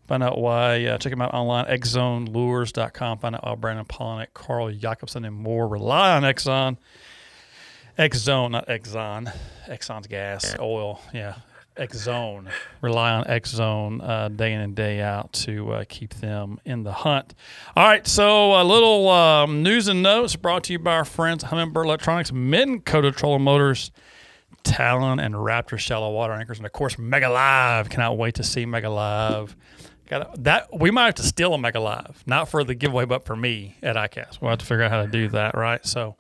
Find 0.07 0.21
out 0.21 0.37
why, 0.37 0.85
uh, 0.85 0.97
check 0.99 1.09
them 1.11 1.21
out 1.21 1.33
online, 1.33 1.65
xzonelures.com. 1.65 3.17
Find 3.17 3.35
out 3.35 3.43
why 3.43 3.55
Brandon 3.55 3.85
Palaniuk, 3.85 4.27
Carl 4.33 4.71
Jacobson, 4.71 5.25
and 5.25 5.35
more 5.35 5.67
rely 5.67 6.15
on 6.15 6.23
Exxon. 6.23 6.77
Exxon, 7.97 8.51
not 8.51 8.67
Exxon. 8.67 9.33
Exxon's 9.67 10.07
gas, 10.07 10.55
oil. 10.59 11.01
Yeah. 11.13 11.35
Exxon. 11.77 12.47
Rely 12.81 13.11
on 13.11 13.25
Exxon 13.25 14.07
uh, 14.07 14.29
day 14.29 14.53
in 14.53 14.61
and 14.61 14.75
day 14.75 15.01
out 15.01 15.33
to 15.33 15.71
uh, 15.73 15.85
keep 15.87 16.13
them 16.15 16.59
in 16.65 16.83
the 16.83 16.91
hunt. 16.91 17.33
All 17.75 17.85
right, 17.85 18.05
so 18.07 18.59
a 18.59 18.63
little 18.63 19.09
um, 19.09 19.61
news 19.61 19.87
and 19.87 20.01
notes 20.01 20.35
brought 20.35 20.63
to 20.65 20.73
you 20.73 20.79
by 20.79 20.95
our 20.95 21.05
friends 21.05 21.43
at 21.43 21.51
Humminbird 21.51 21.85
Electronics, 21.85 22.31
Kota 22.85 23.11
Trolling 23.11 23.43
Motors, 23.43 23.91
Talon, 24.63 25.19
and 25.19 25.35
Raptor 25.35 25.77
Shallow 25.77 26.11
Water 26.11 26.33
Anchors, 26.33 26.57
and 26.57 26.65
of 26.65 26.71
course 26.71 26.97
Mega 26.97 27.29
Live. 27.29 27.89
Cannot 27.89 28.17
wait 28.17 28.35
to 28.35 28.43
see 28.43 28.65
Mega 28.65 28.89
Live. 28.89 29.55
Got 30.07 30.43
that. 30.43 30.67
We 30.77 30.91
might 30.91 31.05
have 31.05 31.15
to 31.15 31.23
steal 31.23 31.53
a 31.53 31.57
Mega 31.57 31.79
Live, 31.79 32.23
not 32.25 32.47
for 32.47 32.63
the 32.63 32.75
giveaway, 32.75 33.05
but 33.05 33.25
for 33.25 33.35
me 33.35 33.75
at 33.81 33.95
ICAST. 33.95 34.39
We'll 34.39 34.51
have 34.51 34.59
to 34.59 34.65
figure 34.65 34.83
out 34.83 34.91
how 34.91 35.01
to 35.01 35.07
do 35.07 35.27
that, 35.29 35.55
right? 35.55 35.85
So, 35.85 36.15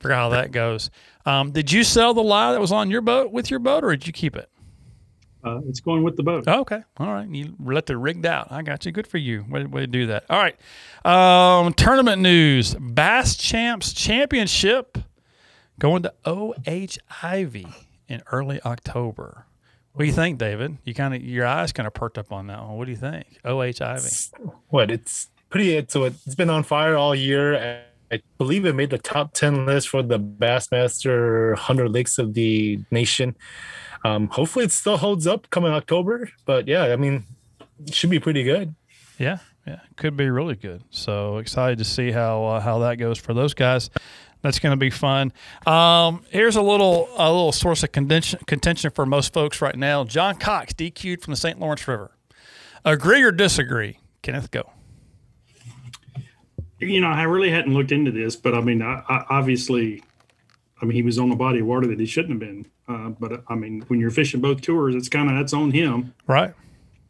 figure 0.00 0.12
out 0.12 0.18
how 0.18 0.28
that 0.30 0.52
goes. 0.52 0.90
Um, 1.26 1.50
did 1.50 1.70
you 1.70 1.84
sell 1.84 2.14
the 2.14 2.22
live 2.22 2.54
that 2.54 2.60
was 2.60 2.72
on 2.72 2.90
your 2.90 3.02
boat 3.02 3.32
with 3.32 3.50
your 3.50 3.60
boat, 3.60 3.84
or 3.84 3.90
did 3.90 4.06
you 4.06 4.12
keep 4.12 4.36
it? 4.36 4.48
Uh, 5.46 5.60
it's 5.68 5.78
going 5.80 6.02
with 6.02 6.16
the 6.16 6.22
boat. 6.24 6.44
Oh, 6.48 6.60
okay. 6.62 6.82
All 6.96 7.12
right. 7.12 7.28
You 7.28 7.54
left 7.62 7.88
it 7.90 7.96
rigged 7.96 8.26
out. 8.26 8.48
I 8.50 8.62
got 8.62 8.84
you. 8.84 8.90
Good 8.92 9.06
for 9.06 9.18
you. 9.18 9.44
Way, 9.48 9.64
way 9.64 9.82
to 9.82 9.86
do 9.86 10.06
that. 10.08 10.24
All 10.28 10.38
right. 10.42 10.56
Um, 11.04 11.72
tournament 11.74 12.20
news 12.20 12.74
Bass 12.74 13.36
Champs 13.36 13.92
Championship 13.92 14.98
going 15.78 16.02
to 16.02 16.12
O.H. 16.24 16.98
Ivie 17.22 17.72
in 18.08 18.22
early 18.32 18.60
October. 18.64 19.46
What 19.92 20.00
do 20.02 20.06
you 20.06 20.12
think, 20.12 20.38
David? 20.38 20.78
You 20.84 20.94
kind 20.94 21.14
of 21.14 21.22
your 21.22 21.46
eyes 21.46 21.72
kind 21.72 21.86
of 21.86 21.94
perked 21.94 22.18
up 22.18 22.32
on 22.32 22.48
that 22.48 22.60
one. 22.62 22.76
What 22.76 22.86
do 22.86 22.90
you 22.90 22.96
think? 22.98 23.38
O.H. 23.44 23.78
Ivie. 23.80 24.30
What 24.68 24.90
it's 24.90 25.28
pretty. 25.48 25.86
So 25.88 26.04
it's 26.04 26.34
been 26.34 26.50
on 26.50 26.64
fire 26.64 26.96
all 26.96 27.14
year. 27.14 27.56
I- 27.56 27.82
I 28.08 28.20
believe 28.38 28.64
it 28.66 28.76
made 28.76 28.90
the 28.90 28.98
top 28.98 29.32
ten 29.34 29.66
list 29.66 29.88
for 29.88 30.00
the 30.00 30.16
Bassmaster 30.20 31.56
Hundred 31.56 31.90
Lakes 31.90 32.18
of 32.18 32.34
the 32.34 32.78
Nation. 32.92 33.34
Um, 34.06 34.28
hopefully, 34.28 34.64
it 34.64 34.72
still 34.72 34.96
holds 34.96 35.26
up 35.26 35.50
coming 35.50 35.72
October. 35.72 36.30
But 36.44 36.68
yeah, 36.68 36.84
I 36.84 36.96
mean, 36.96 37.24
it 37.86 37.94
should 37.94 38.10
be 38.10 38.20
pretty 38.20 38.44
good. 38.44 38.74
Yeah, 39.18 39.38
yeah, 39.66 39.80
could 39.96 40.16
be 40.16 40.30
really 40.30 40.54
good. 40.54 40.84
So 40.90 41.38
excited 41.38 41.78
to 41.78 41.84
see 41.84 42.12
how 42.12 42.44
uh, 42.44 42.60
how 42.60 42.78
that 42.80 42.96
goes 42.96 43.18
for 43.18 43.34
those 43.34 43.54
guys. 43.54 43.90
That's 44.42 44.58
going 44.60 44.70
to 44.70 44.76
be 44.76 44.90
fun. 44.90 45.32
Um, 45.66 46.24
here's 46.30 46.56
a 46.56 46.62
little 46.62 47.08
a 47.16 47.30
little 47.30 47.52
source 47.52 47.82
of 47.82 47.92
contention, 47.92 48.38
contention 48.46 48.90
for 48.90 49.04
most 49.06 49.32
folks 49.32 49.60
right 49.60 49.74
now. 49.74 50.04
John 50.04 50.36
Cox 50.36 50.72
DQ'd 50.72 51.22
from 51.22 51.32
the 51.32 51.36
St. 51.36 51.58
Lawrence 51.58 51.86
River. 51.88 52.12
Agree 52.84 53.22
or 53.22 53.32
disagree? 53.32 53.98
Kenneth, 54.22 54.50
go. 54.52 54.70
You 56.78 57.00
know, 57.00 57.08
I 57.08 57.22
really 57.22 57.50
hadn't 57.50 57.72
looked 57.72 57.90
into 57.90 58.12
this, 58.12 58.36
but 58.36 58.54
I 58.54 58.60
mean, 58.60 58.82
I, 58.82 59.02
I, 59.08 59.24
obviously, 59.30 60.04
I 60.80 60.84
mean, 60.84 60.94
he 60.94 61.02
was 61.02 61.18
on 61.18 61.30
a 61.30 61.36
body 61.36 61.60
of 61.60 61.66
water 61.66 61.86
that 61.86 61.98
he 61.98 62.06
shouldn't 62.06 62.32
have 62.32 62.40
been. 62.40 62.66
Uh, 62.88 63.08
but 63.10 63.42
I 63.48 63.54
mean, 63.54 63.82
when 63.88 63.98
you're 63.98 64.10
fishing 64.10 64.40
both 64.40 64.60
tours, 64.60 64.94
it's 64.94 65.08
kind 65.08 65.30
of 65.30 65.36
that's 65.36 65.52
on 65.52 65.70
him. 65.70 66.14
Right. 66.26 66.54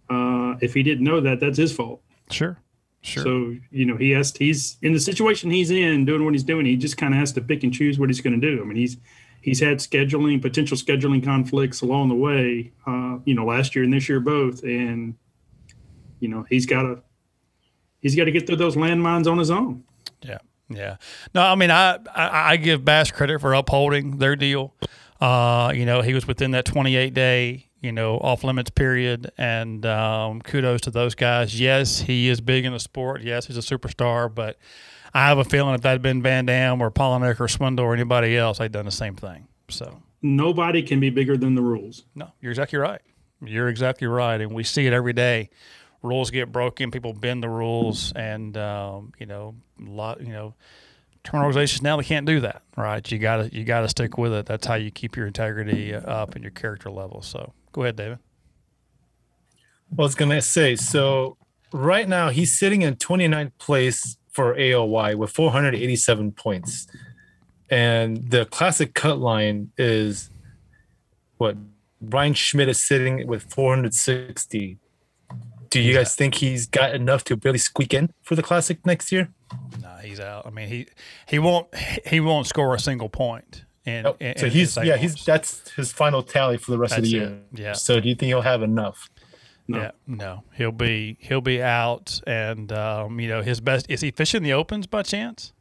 Uh, 0.08 0.54
if 0.60 0.74
he 0.74 0.82
didn't 0.82 1.04
know 1.04 1.20
that, 1.20 1.40
that's 1.40 1.58
his 1.58 1.72
fault. 1.72 2.00
Sure. 2.30 2.58
Sure. 3.02 3.22
So 3.22 3.56
you 3.70 3.86
know, 3.86 3.96
he 3.96 4.10
has 4.10 4.34
he's 4.36 4.78
in 4.82 4.92
the 4.92 4.98
situation 4.98 5.50
he's 5.50 5.70
in, 5.70 6.04
doing 6.04 6.24
what 6.24 6.34
he's 6.34 6.42
doing. 6.42 6.66
He 6.66 6.76
just 6.76 6.96
kind 6.96 7.14
of 7.14 7.20
has 7.20 7.32
to 7.32 7.40
pick 7.40 7.62
and 7.62 7.72
choose 7.72 7.98
what 7.98 8.08
he's 8.08 8.20
going 8.20 8.40
to 8.40 8.44
do. 8.54 8.60
I 8.60 8.64
mean, 8.64 8.76
he's 8.76 8.96
he's 9.40 9.60
had 9.60 9.78
scheduling 9.78 10.42
potential 10.42 10.76
scheduling 10.76 11.22
conflicts 11.22 11.82
along 11.82 12.08
the 12.08 12.16
way. 12.16 12.72
Uh, 12.84 13.18
you 13.24 13.34
know, 13.34 13.44
last 13.44 13.76
year 13.76 13.84
and 13.84 13.92
this 13.92 14.08
year 14.08 14.18
both, 14.18 14.64
and 14.64 15.14
you 16.18 16.28
know, 16.28 16.44
he's 16.48 16.66
got 16.66 16.82
to 16.82 17.02
he's 18.00 18.16
got 18.16 18.24
to 18.24 18.32
get 18.32 18.46
through 18.46 18.56
those 18.56 18.74
landmines 18.74 19.30
on 19.30 19.38
his 19.38 19.50
own. 19.50 19.84
Yeah, 20.22 20.38
yeah. 20.68 20.96
No, 21.34 21.42
I 21.42 21.54
mean, 21.54 21.70
I, 21.70 21.98
I 22.14 22.52
I 22.52 22.56
give 22.56 22.84
Bass 22.84 23.10
credit 23.10 23.40
for 23.40 23.54
upholding 23.54 24.18
their 24.18 24.36
deal. 24.36 24.74
Uh, 25.20 25.72
you 25.74 25.86
know, 25.86 26.02
he 26.02 26.12
was 26.14 26.26
within 26.26 26.50
that 26.50 26.64
28 26.66 27.14
day, 27.14 27.66
you 27.80 27.90
know, 27.92 28.18
off 28.18 28.44
limits 28.44 28.70
period, 28.70 29.30
and 29.38 29.86
um, 29.86 30.42
kudos 30.42 30.82
to 30.82 30.90
those 30.90 31.14
guys. 31.14 31.58
Yes, 31.58 32.00
he 32.00 32.28
is 32.28 32.40
big 32.40 32.64
in 32.64 32.72
the 32.72 32.80
sport. 32.80 33.22
Yes, 33.22 33.46
he's 33.46 33.56
a 33.56 33.60
superstar, 33.60 34.32
but 34.32 34.58
I 35.14 35.28
have 35.28 35.38
a 35.38 35.44
feeling 35.44 35.74
if 35.74 35.80
that 35.82 35.92
had 35.92 36.02
been 36.02 36.20
Van 36.22 36.44
Dam 36.46 36.82
or 36.82 36.90
Palaniuk 36.90 37.40
or 37.40 37.48
Swindle 37.48 37.86
or 37.86 37.94
anybody 37.94 38.36
else, 38.36 38.58
they'd 38.58 38.72
done 38.72 38.84
the 38.84 38.90
same 38.90 39.16
thing. 39.16 39.48
So 39.68 40.02
Nobody 40.20 40.82
can 40.82 41.00
be 41.00 41.08
bigger 41.10 41.36
than 41.36 41.54
the 41.54 41.62
rules. 41.62 42.04
no, 42.14 42.30
you're 42.40 42.50
exactly 42.52 42.78
right. 42.78 43.00
You're 43.44 43.68
exactly 43.68 44.06
right, 44.06 44.40
and 44.40 44.52
we 44.52 44.64
see 44.64 44.86
it 44.86 44.92
every 44.92 45.12
day. 45.12 45.50
Rules 46.06 46.30
get 46.30 46.52
broken, 46.52 46.90
people 46.90 47.12
bend 47.12 47.42
the 47.42 47.48
rules, 47.48 48.12
and 48.14 48.56
um, 48.56 49.12
you 49.18 49.26
know, 49.26 49.54
a 49.84 49.90
lot, 49.90 50.20
you 50.20 50.32
know, 50.32 50.54
tournament 51.26 51.46
organizations 51.46 51.82
now 51.82 51.96
they 51.96 52.04
can't 52.04 52.26
do 52.26 52.40
that, 52.40 52.62
right? 52.76 53.10
You 53.10 53.18
gotta 53.18 53.50
you 53.52 53.64
gotta 53.64 53.88
stick 53.88 54.16
with 54.16 54.32
it. 54.32 54.46
That's 54.46 54.66
how 54.66 54.74
you 54.74 54.90
keep 54.90 55.16
your 55.16 55.26
integrity 55.26 55.94
up 55.94 56.34
and 56.34 56.44
your 56.44 56.52
character 56.52 56.90
level. 56.90 57.22
So 57.22 57.52
go 57.72 57.82
ahead, 57.82 57.96
David. 57.96 58.18
Well, 59.90 60.04
I 60.04 60.08
was 60.08 60.14
gonna 60.14 60.40
say 60.40 60.76
so. 60.76 61.36
Right 61.72 62.08
now, 62.08 62.30
he's 62.30 62.56
sitting 62.56 62.82
in 62.82 62.94
29th 62.94 63.52
place 63.58 64.16
for 64.30 64.54
AOY 64.54 65.16
with 65.16 65.30
487 65.32 66.32
points, 66.32 66.86
and 67.68 68.30
the 68.30 68.46
classic 68.46 68.94
cut 68.94 69.18
line 69.18 69.72
is 69.76 70.30
what 71.38 71.56
Bryan 72.00 72.34
Schmitt 72.34 72.68
is 72.68 72.82
sitting 72.82 73.26
with 73.26 73.42
460. 73.52 74.78
Do 75.82 75.82
you 75.88 75.94
guys 75.94 76.14
think 76.14 76.34
he's 76.36 76.66
got 76.66 76.94
enough 76.94 77.24
to 77.24 77.36
really 77.44 77.58
squeak 77.58 77.94
in 77.94 78.12
for 78.22 78.34
the 78.34 78.42
classic 78.42 78.84
next 78.86 79.12
year? 79.12 79.28
No, 79.80 79.96
he's 80.02 80.20
out. 80.20 80.46
I 80.46 80.50
mean, 80.50 80.68
he 80.68 80.86
he 81.28 81.38
won't 81.38 81.68
he 82.06 82.20
won't 82.20 82.46
score 82.46 82.74
a 82.74 82.78
single 82.80 83.08
point. 83.08 83.64
In, 83.84 84.04
in- 84.04 84.06
Oh, 84.06 84.16
so 84.36 84.48
he's 84.48 84.76
yeah 84.78 84.96
he's 84.96 85.24
that's 85.24 85.70
his 85.72 85.92
final 85.92 86.22
tally 86.22 86.56
for 86.58 86.72
the 86.72 86.78
rest 86.78 86.96
of 86.96 87.04
the 87.04 87.08
year. 87.10 87.38
it, 87.52 87.58
yeah. 87.60 87.72
So 87.74 88.00
do 88.00 88.08
you 88.08 88.14
think 88.14 88.28
he'll 88.28 88.40
have 88.42 88.62
enough? 88.62 89.08
Yeah, 89.68 89.90
no, 90.06 90.44
he'll 90.54 90.70
be 90.72 91.16
he'll 91.20 91.40
be 91.40 91.60
out, 91.62 92.20
and 92.26 92.70
um, 92.72 93.18
you 93.20 93.28
know 93.28 93.42
his 93.42 93.60
best 93.60 93.86
is 93.88 94.00
he 94.00 94.10
fishing 94.12 94.42
the 94.44 94.52
opens 94.52 94.86
by 94.86 95.02
chance? 95.02 95.52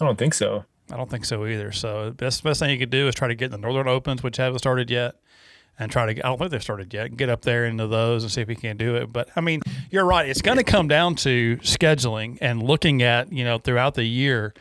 I 0.00 0.04
don't 0.06 0.18
think 0.18 0.32
so. 0.34 0.64
I 0.90 0.96
don't 0.96 1.10
think 1.10 1.24
so 1.24 1.46
either. 1.46 1.70
So 1.72 2.12
best 2.12 2.42
best 2.44 2.60
thing 2.60 2.70
you 2.70 2.78
could 2.78 2.90
do 2.90 3.08
is 3.08 3.14
try 3.14 3.28
to 3.28 3.34
get 3.34 3.46
in 3.46 3.50
the 3.52 3.58
Northern 3.58 3.88
Opens, 3.88 4.22
which 4.22 4.36
haven't 4.38 4.58
started 4.60 4.90
yet, 4.90 5.16
and 5.78 5.90
try 5.90 6.12
to. 6.12 6.20
I 6.24 6.28
don't 6.28 6.38
think 6.38 6.50
they've 6.50 6.62
started 6.62 6.92
yet. 6.92 7.16
Get 7.16 7.28
up 7.28 7.42
there 7.42 7.66
into 7.66 7.86
those 7.86 8.22
and 8.22 8.32
see 8.32 8.40
if 8.40 8.48
he 8.48 8.54
can't 8.54 8.78
do 8.78 8.96
it. 8.96 9.12
But 9.12 9.28
I 9.36 9.40
mean, 9.40 9.60
you're 9.90 10.04
right. 10.04 10.28
It's 10.28 10.42
going 10.42 10.58
to 10.58 10.64
come 10.64 10.88
down 10.88 11.14
to 11.16 11.56
scheduling 11.58 12.38
and 12.40 12.62
looking 12.62 13.02
at 13.02 13.32
you 13.32 13.44
know 13.44 13.58
throughout 13.58 13.94
the 13.94 14.04
year. 14.04 14.54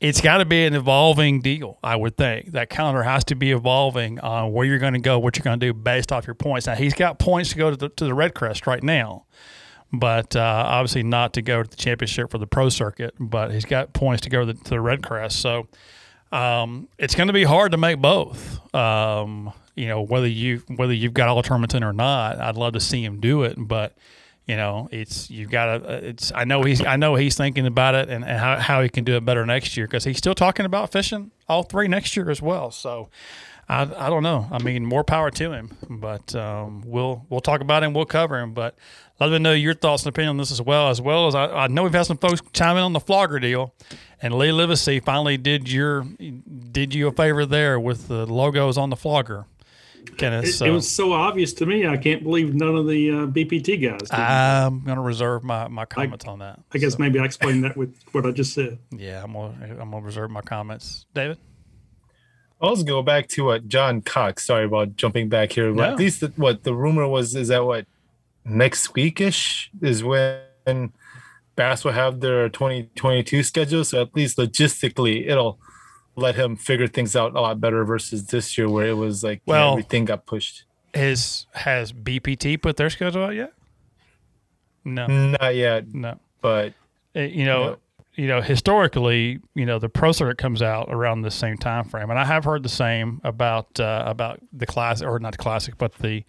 it's 0.00 0.20
got 0.20 0.38
to 0.38 0.44
be 0.46 0.64
an 0.64 0.74
evolving 0.74 1.40
deal. 1.40 1.78
I 1.82 1.94
would 1.96 2.16
think 2.16 2.52
that 2.52 2.70
calendar 2.70 3.02
has 3.02 3.24
to 3.24 3.34
be 3.34 3.52
evolving 3.52 4.18
on 4.20 4.52
where 4.52 4.64
you're 4.64 4.78
going 4.78 4.94
to 4.94 5.00
go, 5.00 5.18
what 5.18 5.36
you're 5.36 5.44
going 5.44 5.60
to 5.60 5.66
do 5.66 5.74
based 5.74 6.10
off 6.10 6.26
your 6.26 6.34
points. 6.34 6.66
Now 6.66 6.74
he's 6.74 6.94
got 6.94 7.18
points 7.18 7.50
to 7.50 7.56
go 7.56 7.70
to 7.70 7.76
the 7.76 7.88
to 7.90 8.04
the 8.04 8.14
Red 8.14 8.34
Crest 8.34 8.66
right 8.66 8.82
now, 8.82 9.26
but 9.92 10.34
uh, 10.36 10.64
obviously 10.66 11.02
not 11.02 11.34
to 11.34 11.42
go 11.42 11.62
to 11.62 11.68
the 11.68 11.76
championship 11.76 12.30
for 12.30 12.38
the 12.38 12.46
pro 12.46 12.68
circuit. 12.70 13.14
But 13.20 13.52
he's 13.52 13.66
got 13.66 13.92
points 13.92 14.22
to 14.22 14.30
go 14.30 14.40
to 14.44 14.52
the, 14.52 14.54
to 14.54 14.70
the 14.70 14.80
Red 14.80 15.02
Crest, 15.02 15.40
so 15.40 15.68
um, 16.32 16.88
it's 16.98 17.14
going 17.14 17.26
to 17.26 17.34
be 17.34 17.44
hard 17.44 17.72
to 17.72 17.78
make 17.78 17.98
both. 17.98 18.74
Um, 18.74 19.52
you 19.74 19.86
know 19.86 20.02
whether 20.02 20.28
you 20.28 20.62
whether 20.76 20.92
you've 20.92 21.14
got 21.14 21.28
all 21.28 21.40
in 21.40 21.84
or 21.84 21.92
not. 21.92 22.40
I'd 22.40 22.56
love 22.56 22.72
to 22.74 22.80
see 22.80 23.04
him 23.04 23.20
do 23.20 23.42
it, 23.42 23.54
but 23.58 23.94
you 24.50 24.56
know 24.56 24.88
it's 24.90 25.30
you've 25.30 25.48
got 25.50 25.66
to 25.78 26.08
it's 26.08 26.32
i 26.34 26.42
know 26.42 26.64
he's 26.64 26.84
i 26.84 26.96
know 26.96 27.14
he's 27.14 27.36
thinking 27.36 27.66
about 27.66 27.94
it 27.94 28.08
and, 28.08 28.24
and 28.24 28.36
how, 28.36 28.56
how 28.56 28.82
he 28.82 28.88
can 28.88 29.04
do 29.04 29.14
it 29.14 29.24
better 29.24 29.46
next 29.46 29.76
year 29.76 29.86
because 29.86 30.02
he's 30.02 30.18
still 30.18 30.34
talking 30.34 30.66
about 30.66 30.90
fishing 30.90 31.30
all 31.48 31.62
three 31.62 31.86
next 31.86 32.16
year 32.16 32.28
as 32.30 32.42
well 32.42 32.72
so 32.72 33.08
I, 33.68 33.82
I 33.82 34.10
don't 34.10 34.24
know 34.24 34.48
i 34.50 34.60
mean 34.60 34.84
more 34.84 35.04
power 35.04 35.30
to 35.30 35.52
him 35.52 35.70
but 35.88 36.34
um, 36.34 36.82
we'll 36.84 37.24
we'll 37.28 37.40
talk 37.40 37.60
about 37.60 37.84
him 37.84 37.94
we'll 37.94 38.06
cover 38.06 38.40
him 38.40 38.52
but 38.52 38.74
let 39.20 39.30
me 39.30 39.38
know 39.38 39.52
your 39.52 39.74
thoughts 39.74 40.02
and 40.02 40.08
opinion 40.08 40.30
on 40.30 40.36
this 40.38 40.50
as 40.50 40.60
well 40.60 40.88
as 40.88 41.00
well 41.00 41.28
as 41.28 41.36
I, 41.36 41.44
I 41.44 41.66
know 41.68 41.84
we've 41.84 41.92
had 41.92 42.06
some 42.06 42.18
folks 42.18 42.40
chime 42.52 42.76
in 42.76 42.82
on 42.82 42.92
the 42.92 42.98
flogger 42.98 43.38
deal 43.38 43.72
and 44.20 44.34
lee 44.34 44.48
livesay 44.48 45.04
finally 45.04 45.36
did 45.36 45.70
your 45.70 46.02
did 46.72 46.92
you 46.92 47.06
a 47.06 47.12
favor 47.12 47.46
there 47.46 47.78
with 47.78 48.08
the 48.08 48.26
logos 48.26 48.76
on 48.76 48.90
the 48.90 48.96
flogger 48.96 49.46
Kenneth, 50.16 50.44
It, 50.46 50.52
so. 50.52 50.64
it 50.66 50.70
was 50.70 50.88
so 50.90 51.12
obvious 51.12 51.52
to 51.54 51.66
me. 51.66 51.86
I 51.86 51.96
can't 51.96 52.22
believe 52.22 52.54
none 52.54 52.76
of 52.76 52.86
the 52.86 53.10
uh, 53.10 53.14
BPT 53.26 53.80
guys. 53.82 54.00
Did. 54.08 54.12
I'm 54.12 54.84
going 54.84 54.96
to 54.96 55.02
reserve 55.02 55.42
my, 55.44 55.68
my 55.68 55.84
comments 55.84 56.26
on 56.26 56.38
that. 56.40 56.60
I 56.72 56.78
guess 56.78 56.98
maybe 56.98 57.18
I 57.18 57.24
explained 57.24 57.64
that 57.64 57.76
with 57.76 57.94
what 58.12 58.26
I 58.26 58.30
just 58.32 58.52
said. 58.54 58.78
Yeah, 58.96 59.22
I'm 59.22 59.32
gonna 59.32 59.76
I'm 59.80 59.90
gonna 59.90 60.00
reserve 60.04 60.30
my 60.30 60.42
comments. 60.42 61.06
David, 61.14 61.38
I'll 62.60 62.74
just 62.74 62.86
go 62.86 63.02
back 63.02 63.28
to 63.28 63.44
what 63.44 63.68
John 63.68 64.02
Cox. 64.02 64.44
Sorry 64.46 64.64
about 64.66 64.96
jumping 64.96 65.28
back 65.28 65.52
here, 65.52 65.72
but 65.72 65.86
No. 65.86 65.92
at 65.92 65.98
least 65.98 66.20
the, 66.20 66.32
what 66.36 66.64
the 66.64 66.74
rumor 66.74 67.06
was 67.08 67.34
is 67.34 67.48
that 67.48 67.64
what 67.64 67.86
next 68.44 68.92
weekish 68.94 69.68
is 69.80 70.04
when 70.04 70.92
Bass 71.56 71.84
will 71.84 71.92
have 71.92 72.20
their 72.20 72.48
2022 72.50 73.42
schedule. 73.42 73.84
So 73.84 74.02
at 74.02 74.14
least 74.14 74.36
logistically, 74.38 75.28
it'll 75.28 75.58
let 76.20 76.34
him 76.36 76.56
figure 76.56 76.86
things 76.86 77.16
out 77.16 77.34
a 77.34 77.40
lot 77.40 77.60
better 77.60 77.84
versus 77.84 78.26
this 78.26 78.56
year 78.58 78.68
where 78.68 78.86
it 78.88 78.96
was 78.96 79.24
like 79.24 79.40
you 79.46 79.52
know, 79.52 79.58
Well- 79.58 79.72
everything 79.72 80.04
got 80.04 80.26
pushed. 80.26 80.64
is 80.94 81.46
has 81.54 81.92
BPT 81.92 82.60
put 82.60 82.76
their 82.76 82.90
schedule 82.90 83.24
out 83.24 83.34
yet? 83.34 83.52
No, 84.84 85.06
Not 85.06 85.54
yet, 85.54 85.92
no. 85.94 86.18
but 86.40 86.72
Uh, 87.14 87.20
you 87.20 87.44
know, 87.44 87.64
No. 87.70 87.76
you 88.14 88.26
know, 88.28 88.40
historically, 88.40 89.40
you 89.54 89.66
know, 89.66 89.78
the 89.78 89.88
pro 89.88 90.12
circuit 90.12 90.38
comes 90.38 90.62
out 90.62 90.88
around 90.90 91.22
the 91.22 91.30
same 91.30 91.56
time 91.58 91.84
frame, 91.84 92.08
and 92.10 92.18
I 92.18 92.24
have 92.24 92.44
heard 92.44 92.62
the 92.62 92.68
same 92.68 93.20
about 93.24 93.78
uh, 93.80 94.04
about 94.06 94.40
the 94.52 94.66
class 94.66 95.02
or 95.02 95.18
not 95.18 95.32
the 95.32 95.38
classic, 95.38 95.76
but 95.76 95.94
the 95.96 96.24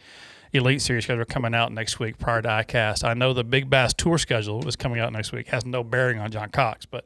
elite 0.54 0.82
series 0.82 1.06
schedule 1.06 1.24
coming 1.24 1.54
out 1.56 1.72
next 1.72 2.00
week 2.00 2.18
prior 2.18 2.42
to 2.42 2.50
ICAST. 2.50 3.04
I 3.06 3.14
know 3.14 3.32
the 3.34 3.44
Big 3.46 3.70
Bass 3.70 3.94
Tour 3.94 4.18
schedule 4.18 4.68
is 4.68 4.76
coming 4.76 5.00
out 5.00 5.14
next 5.14 5.32
week. 5.32 5.48
Has 5.48 5.66
no 5.66 5.82
bearing 5.84 6.20
on 6.20 6.30
John 6.32 6.50
Cox, 6.50 6.86
but 6.86 7.06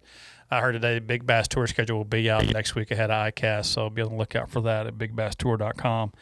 I 0.51 0.61
heard 0.61 0.73
today 0.73 0.95
the 0.95 1.01
Big 1.01 1.26
Bass 1.26 1.47
Tour 1.47 1.67
schedule 1.67 1.97
will 1.97 2.05
be 2.05 2.30
out 2.30 2.45
next 2.45 2.76
week 2.76 2.91
ahead 2.91 3.09
of 3.09 3.34
ICAST, 3.34 3.65
so 3.65 3.89
be 3.89 4.01
on 4.01 4.09
the 4.09 4.15
lookout 4.15 4.49
for 4.49 4.61
that 4.61 4.85
at 4.88 4.97
bigbasstour.com. 4.97 6.13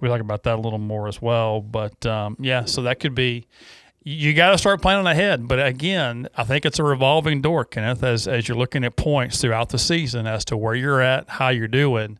We'll 0.00 0.12
talk 0.12 0.20
about 0.20 0.42
that 0.44 0.56
a 0.56 0.60
little 0.60 0.78
more 0.78 1.08
as 1.08 1.22
well, 1.22 1.60
but 1.60 2.04
um, 2.06 2.36
yeah, 2.40 2.64
so 2.64 2.82
that 2.82 3.00
could 3.00 3.14
be 3.14 3.46
you 4.04 4.32
got 4.32 4.52
to 4.52 4.58
start 4.58 4.80
planning 4.80 5.06
ahead. 5.06 5.48
But 5.48 5.64
again, 5.64 6.28
I 6.36 6.44
think 6.44 6.64
it's 6.64 6.78
a 6.78 6.84
revolving 6.84 7.42
door, 7.42 7.64
Kenneth, 7.64 8.02
as, 8.02 8.26
as 8.26 8.48
you're 8.48 8.56
looking 8.56 8.84
at 8.84 8.96
points 8.96 9.40
throughout 9.40 9.68
the 9.68 9.78
season 9.78 10.26
as 10.26 10.44
to 10.46 10.56
where 10.56 10.74
you're 10.74 11.00
at, 11.02 11.28
how 11.28 11.48
you're 11.48 11.68
doing, 11.68 12.18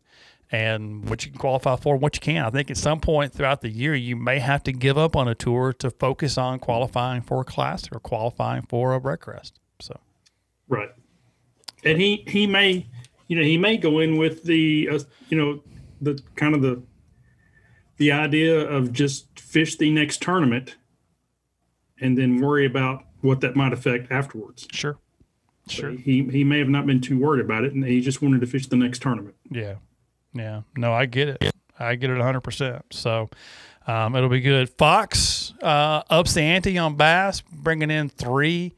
and 0.51 1.09
what 1.09 1.25
you 1.25 1.31
can 1.31 1.39
qualify 1.39 1.75
for, 1.77 1.95
and 1.95 2.01
what 2.01 2.15
you 2.15 2.21
can. 2.21 2.45
I 2.45 2.49
think 2.49 2.69
at 2.69 2.77
some 2.77 2.99
point 2.99 3.33
throughout 3.33 3.61
the 3.61 3.69
year, 3.69 3.95
you 3.95 4.15
may 4.15 4.39
have 4.39 4.63
to 4.63 4.71
give 4.71 4.97
up 4.97 5.15
on 5.15 5.27
a 5.27 5.35
tour 5.35 5.73
to 5.73 5.89
focus 5.89 6.37
on 6.37 6.59
qualifying 6.59 7.21
for 7.21 7.41
a 7.41 7.45
class 7.45 7.87
or 7.91 7.99
qualifying 7.99 8.63
for 8.63 8.93
a 8.93 8.99
red 8.99 9.19
crest. 9.21 9.59
So, 9.79 9.99
Right. 10.67 10.89
And 11.83 11.99
he 11.99 12.23
he 12.27 12.47
may, 12.47 12.87
you 13.27 13.37
know, 13.37 13.43
he 13.43 13.57
may 13.57 13.77
go 13.77 13.99
in 13.99 14.17
with 14.17 14.43
the, 14.43 14.89
uh, 14.91 14.99
you 15.29 15.37
know, 15.37 15.61
the 16.01 16.21
kind 16.35 16.55
of 16.55 16.61
the 16.61 16.81
the 17.97 18.11
idea 18.11 18.59
of 18.59 18.93
just 18.93 19.39
fish 19.39 19.75
the 19.77 19.89
next 19.91 20.21
tournament, 20.21 20.75
and 21.99 22.17
then 22.17 22.39
worry 22.41 22.65
about 22.65 23.03
what 23.21 23.41
that 23.41 23.55
might 23.55 23.73
affect 23.73 24.11
afterwards. 24.11 24.67
Sure. 24.71 24.97
Sure. 25.67 25.91
He 25.91 26.23
he 26.23 26.43
may 26.43 26.59
have 26.59 26.69
not 26.69 26.85
been 26.85 27.01
too 27.01 27.19
worried 27.19 27.43
about 27.43 27.63
it, 27.63 27.73
and 27.73 27.85
he 27.85 28.01
just 28.01 28.21
wanted 28.21 28.41
to 28.41 28.47
fish 28.47 28.67
the 28.67 28.75
next 28.77 29.01
tournament. 29.01 29.35
yeah. 29.51 29.75
Yeah. 30.33 30.61
No, 30.77 30.93
I 30.93 31.07
get 31.07 31.27
it. 31.29 31.55
I 31.79 31.95
get 31.95 32.11
it 32.11 32.17
100%. 32.17 32.81
So, 32.91 33.29
um, 33.87 34.15
it'll 34.15 34.29
be 34.29 34.41
good. 34.41 34.69
Fox 34.69 35.53
uh, 35.63 36.03
ups 36.07 36.35
the 36.35 36.41
ante 36.41 36.77
on 36.77 36.95
bass, 36.95 37.41
bringing 37.41 37.89
in 37.89 38.09
three 38.09 38.75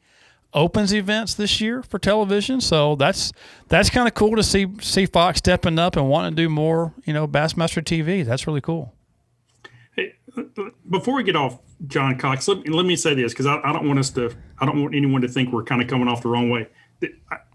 opens 0.54 0.92
events 0.92 1.34
this 1.34 1.60
year 1.60 1.82
for 1.82 1.98
television. 1.98 2.60
So 2.60 2.94
that's 2.96 3.32
that's 3.68 3.90
kind 3.90 4.06
of 4.06 4.14
cool 4.14 4.36
to 4.36 4.42
see 4.42 4.66
see 4.80 5.06
Fox 5.06 5.38
stepping 5.38 5.78
up 5.78 5.96
and 5.96 6.08
wanting 6.08 6.36
to 6.36 6.42
do 6.42 6.48
more. 6.48 6.92
You 7.04 7.12
know, 7.12 7.26
Bassmaster 7.26 7.82
TV. 7.82 8.24
That's 8.24 8.46
really 8.46 8.60
cool. 8.60 8.94
Hey, 9.96 10.14
before 10.88 11.14
we 11.14 11.22
get 11.22 11.36
off 11.36 11.58
John 11.86 12.16
Cox, 12.18 12.48
let, 12.48 12.66
let 12.68 12.86
me 12.86 12.96
say 12.96 13.14
this 13.14 13.32
because 13.32 13.46
I, 13.46 13.60
I 13.62 13.72
don't 13.72 13.86
want 13.86 13.98
us 13.98 14.10
to, 14.10 14.32
I 14.58 14.64
don't 14.64 14.80
want 14.80 14.94
anyone 14.94 15.20
to 15.22 15.28
think 15.28 15.52
we're 15.52 15.64
kind 15.64 15.82
of 15.82 15.88
coming 15.88 16.08
off 16.08 16.22
the 16.22 16.28
wrong 16.28 16.48
way. 16.48 16.68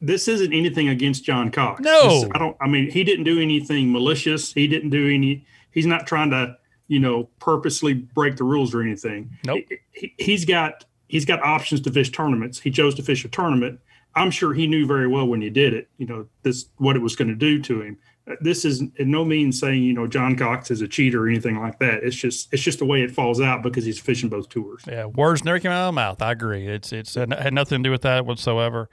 This 0.02 0.28
isn't 0.28 0.54
anything 0.54 0.90
against 0.90 1.24
John 1.24 1.50
Cox. 1.52 1.82
No. 1.82 2.10
This- 2.22 2.30
I 2.34 2.38
don't. 2.38 2.58
I 2.62 2.68
mean, 2.68 2.92
he 2.92 3.04
didn't 3.04 3.24
do 3.26 3.40
anything 3.42 3.92
malicious. 3.92 4.54
He 4.54 4.68
didn't 4.68 4.90
do 4.90 5.10
any. 5.10 5.46
He's 5.72 5.86
not 5.86 6.06
trying 6.06 6.30
to, 6.32 6.58
you 6.88 7.00
know, 7.00 7.30
purposely 7.40 7.94
break 7.94 8.36
the 8.36 8.44
rules 8.44 8.76
or 8.76 8.82
anything. 8.82 9.32
Nope. 9.46 9.64
He, 9.92 10.14
he's 10.18 10.44
got 10.46 10.86
he's 11.08 11.26
got 11.26 11.42
options 11.42 11.82
to 11.82 11.92
fish 11.92 12.12
tournaments. 12.12 12.60
He 12.60 12.72
chose 12.72 12.96
to 12.96 13.02
fish 13.04 13.24
a 13.26 13.30
tournament. 13.30 13.80
I'm 14.16 14.32
sure 14.32 14.54
he 14.54 14.66
knew 14.68 14.86
very 14.88 15.08
well 15.08 15.28
when 15.28 15.42
he 15.42 15.50
did 15.50 15.74
it. 15.74 15.90
You 15.98 16.08
know, 16.08 16.28
this 16.44 16.66
what 16.78 16.96
it 16.96 17.02
was 17.02 17.16
going 17.16 17.28
to 17.28 17.36
do 17.36 17.62
to 17.64 17.82
him. 17.82 17.98
Uh, 18.28 18.36
This 18.42 18.66
is 18.66 18.82
in 18.96 19.12
no 19.12 19.24
means 19.24 19.60
saying 19.60 19.84
you 19.84 19.94
know 19.94 20.08
John 20.08 20.36
Cox 20.36 20.72
is 20.72 20.82
a 20.82 20.88
cheater 20.88 21.26
or 21.26 21.30
anything 21.30 21.60
like 21.60 21.78
that. 21.80 22.04
It's 22.04 22.16
just 22.16 22.52
it's 22.52 22.64
just 22.64 22.80
the 22.80 22.86
way 22.86 23.04
it 23.04 23.12
falls 23.12 23.40
out 23.40 23.62
because 23.62 23.86
he's 23.86 24.00
fishing 24.00 24.30
both 24.30 24.50
tours. 24.50 24.84
Yeah, 24.88 25.06
words 25.06 25.46
never 25.46 25.60
came 25.60 25.72
out 25.72 25.88
of 25.90 25.94
my 25.94 26.02
mouth. 26.02 26.22
I 26.22 26.32
agree. 26.32 26.68
It's 26.68 26.92
it's 26.92 27.16
it 27.16 27.32
had 27.32 27.54
nothing 27.54 27.84
to 27.84 27.88
do 27.88 27.92
with 27.92 28.02
that 28.02 28.26
whatsoever. 28.26 28.90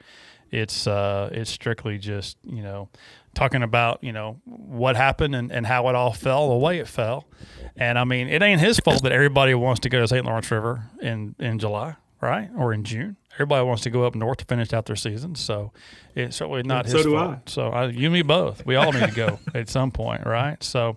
It's 0.51 0.87
uh 0.87 1.31
it's 1.33 1.51
strictly 1.51 1.97
just 1.99 2.37
you 2.45 2.63
know 2.63 2.89
talking 3.35 3.63
about 3.63 4.05
you 4.05 4.13
know 4.13 4.41
what 4.45 4.95
happened 4.95 5.35
and, 5.35 5.51
and 5.51 5.67
how 5.67 5.89
it 5.89 5.95
all 5.95 6.13
fell 6.13 6.51
the 6.51 6.57
way 6.57 6.79
it 6.79 6.87
fell, 6.87 7.27
and 7.77 7.99
I 7.99 8.05
mean 8.05 8.29
it 8.29 8.43
ain't 8.43 8.61
his 8.61 8.79
fault 8.79 9.03
that 9.05 9.13
everybody 9.13 9.55
wants 9.55 9.81
to 9.81 9.89
go 9.89 10.01
to 10.01 10.07
St. 10.07 10.25
Lawrence 10.25 10.51
River 10.51 10.85
in 11.01 11.35
in 11.41 11.59
July, 11.59 11.97
right, 12.25 12.51
or 12.57 12.73
in 12.73 12.85
June. 12.85 13.17
Everybody 13.35 13.67
wants 13.67 13.83
to 13.83 13.91
go 13.91 14.05
up 14.07 14.15
north 14.15 14.39
to 14.39 14.45
finish 14.45 14.73
out 14.73 14.87
their 14.87 14.95
season, 14.95 15.35
so 15.35 15.73
it's 16.15 16.37
certainly 16.37 16.63
not 16.63 16.87
So 16.89 16.97
his 16.97 17.07
do 17.07 17.13
fault. 17.17 17.49
So 17.49 17.69
I, 17.71 17.87
you 17.87 18.07
and 18.07 18.13
me 18.15 18.23
both. 18.23 18.65
We 18.65 18.77
all 18.77 18.93
need 18.93 19.09
to 19.09 19.15
go 19.15 19.41
at 19.55 19.69
some 19.69 19.91
point, 19.91 20.25
right? 20.25 20.63
So, 20.63 20.97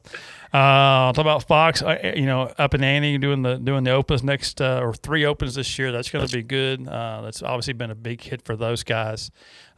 uh, 0.54 0.58
I'll 0.58 1.14
talk 1.14 1.24
about 1.24 1.48
Fox. 1.48 1.82
uh, 1.82 2.14
You 2.16 2.28
know, 2.28 2.54
up 2.60 2.76
in 2.76 2.84
Annie 2.84 3.18
doing 3.18 3.42
the 3.42 3.56
doing 3.58 3.84
the 3.84 3.92
opens 3.92 4.24
next 4.24 4.62
uh, 4.62 4.82
or 4.84 4.94
three 4.94 5.26
opens 5.26 5.56
this 5.56 5.80
year. 5.80 5.92
That's 5.92 6.12
going 6.12 6.28
to 6.28 6.32
be 6.32 6.44
good. 6.44 6.88
Uh, 6.88 7.22
that's 7.24 7.42
obviously 7.42 7.74
been 7.74 7.90
a 7.92 7.96
big 7.96 8.22
hit 8.22 8.44
for 8.44 8.56
those 8.56 8.84
guys. 8.84 9.32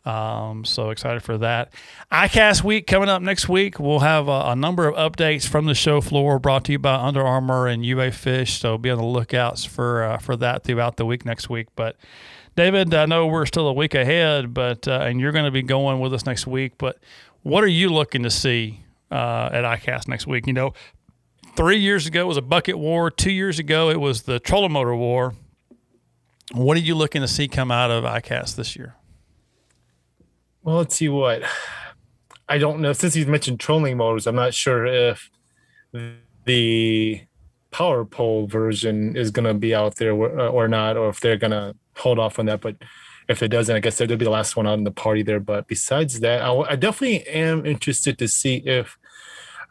Um, 0.06 0.66
so 0.66 0.90
excited 0.90 1.24
for 1.24 1.38
that. 1.40 1.74
ICAST 2.12 2.64
week 2.64 2.88
coming 2.88 3.10
up 3.10 3.22
next 3.22 3.50
week. 3.50 3.80
We'll 3.80 4.00
have 4.00 4.28
a, 4.28 4.44
a 4.48 4.56
number 4.56 4.88
of 4.88 4.96
updates 4.96 5.48
from 5.48 5.66
the 5.66 5.76
show 5.76 6.02
floor 6.02 6.40
brought 6.40 6.66
to 6.66 6.72
you 6.72 6.80
by 6.80 6.96
Under 6.96 7.22
Armour 7.22 7.68
and 7.68 7.86
UA 7.86 8.12
Fish. 8.14 8.60
So 8.60 8.78
be 8.78 8.90
on 8.90 8.98
the 8.98 9.06
lookouts 9.06 9.66
for 9.66 10.04
uh, 10.04 10.18
for 10.18 10.36
that 10.38 10.64
throughout 10.64 10.98
the 10.98 11.06
week 11.06 11.26
next 11.26 11.50
week. 11.50 11.68
But 11.76 11.98
David, 12.56 12.94
I 12.94 13.06
know 13.06 13.28
we're 13.28 13.46
still 13.46 13.68
a 13.68 13.74
week 13.74 13.94
ahead, 13.94 14.54
but 14.54 14.88
uh, 14.88 15.02
and 15.04 15.20
you're 15.20 15.32
going 15.32 15.46
to 15.46 15.52
be 15.52 15.62
going 15.62 16.00
with 16.00 16.14
us 16.14 16.26
next 16.26 16.48
week. 16.48 16.74
But 16.78 16.98
what 17.44 17.64
are 17.64 17.68
you 17.68 17.90
looking 17.90 18.24
to 18.24 18.30
see 18.30 18.82
uh, 19.12 19.50
at 19.52 19.64
ICAST 19.64 20.08
next 20.08 20.28
week? 20.28 20.48
You 20.48 20.54
know, 20.54 20.74
three 21.56 21.80
years 21.80 22.08
ago 22.08 22.22
it 22.22 22.28
was 22.28 22.38
a 22.38 22.42
bucket 22.42 22.78
war. 22.78 23.12
Two 23.12 23.32
years 23.32 23.60
ago 23.60 23.90
it 23.90 24.00
was 24.00 24.24
the 24.24 24.40
trolling 24.40 24.72
motor 24.72 24.96
war. 24.96 25.36
What 26.54 26.78
are 26.78 26.82
you 26.82 26.96
looking 26.96 27.22
to 27.22 27.28
see 27.28 27.48
come 27.48 27.70
out 27.70 27.92
of 27.92 28.04
ICAST 28.06 28.56
this 28.56 28.76
year? 28.76 28.96
Well, 30.64 30.78
let's 30.78 30.96
see 30.96 31.10
what. 31.10 31.44
I 32.48 32.58
don't 32.58 32.82
know. 32.82 32.94
Since 32.94 33.16
you 33.16 33.26
mentioned 33.26 33.60
trolling 33.60 33.98
motors, 33.98 34.28
I'm 34.28 34.36
not 34.36 34.54
sure 34.54 34.86
if 34.86 35.30
the 36.46 37.22
power 37.72 38.04
pole 38.06 38.48
version 38.48 39.16
is 39.16 39.32
going 39.32 39.46
to 39.46 39.54
be 39.54 39.76
out 39.76 39.96
there 39.96 40.14
or, 40.14 40.30
or 40.48 40.68
not, 40.68 40.98
or 40.98 41.10
if 41.10 41.20
they're 41.20 41.38
going 41.38 41.52
to 41.52 41.76
hold 41.96 42.20
off 42.20 42.40
on 42.40 42.48
that. 42.48 42.62
But 42.62 42.78
if 43.28 43.44
it 43.44 43.50
doesn't, 43.50 43.76
I 43.76 43.80
guess 43.80 43.98
they'll 43.98 44.08
be 44.08 44.26
the 44.26 44.32
last 44.32 44.56
one 44.56 44.66
out 44.68 44.80
in 44.80 44.84
the 44.84 44.92
party 44.92 45.22
there. 45.22 45.40
But 45.40 45.68
besides 45.68 46.20
that, 46.22 46.42
I, 46.42 46.76
definitely 46.76 47.28
am 47.28 47.66
interested 47.66 48.18
to 48.18 48.28
see 48.28 48.56
if 48.66 48.98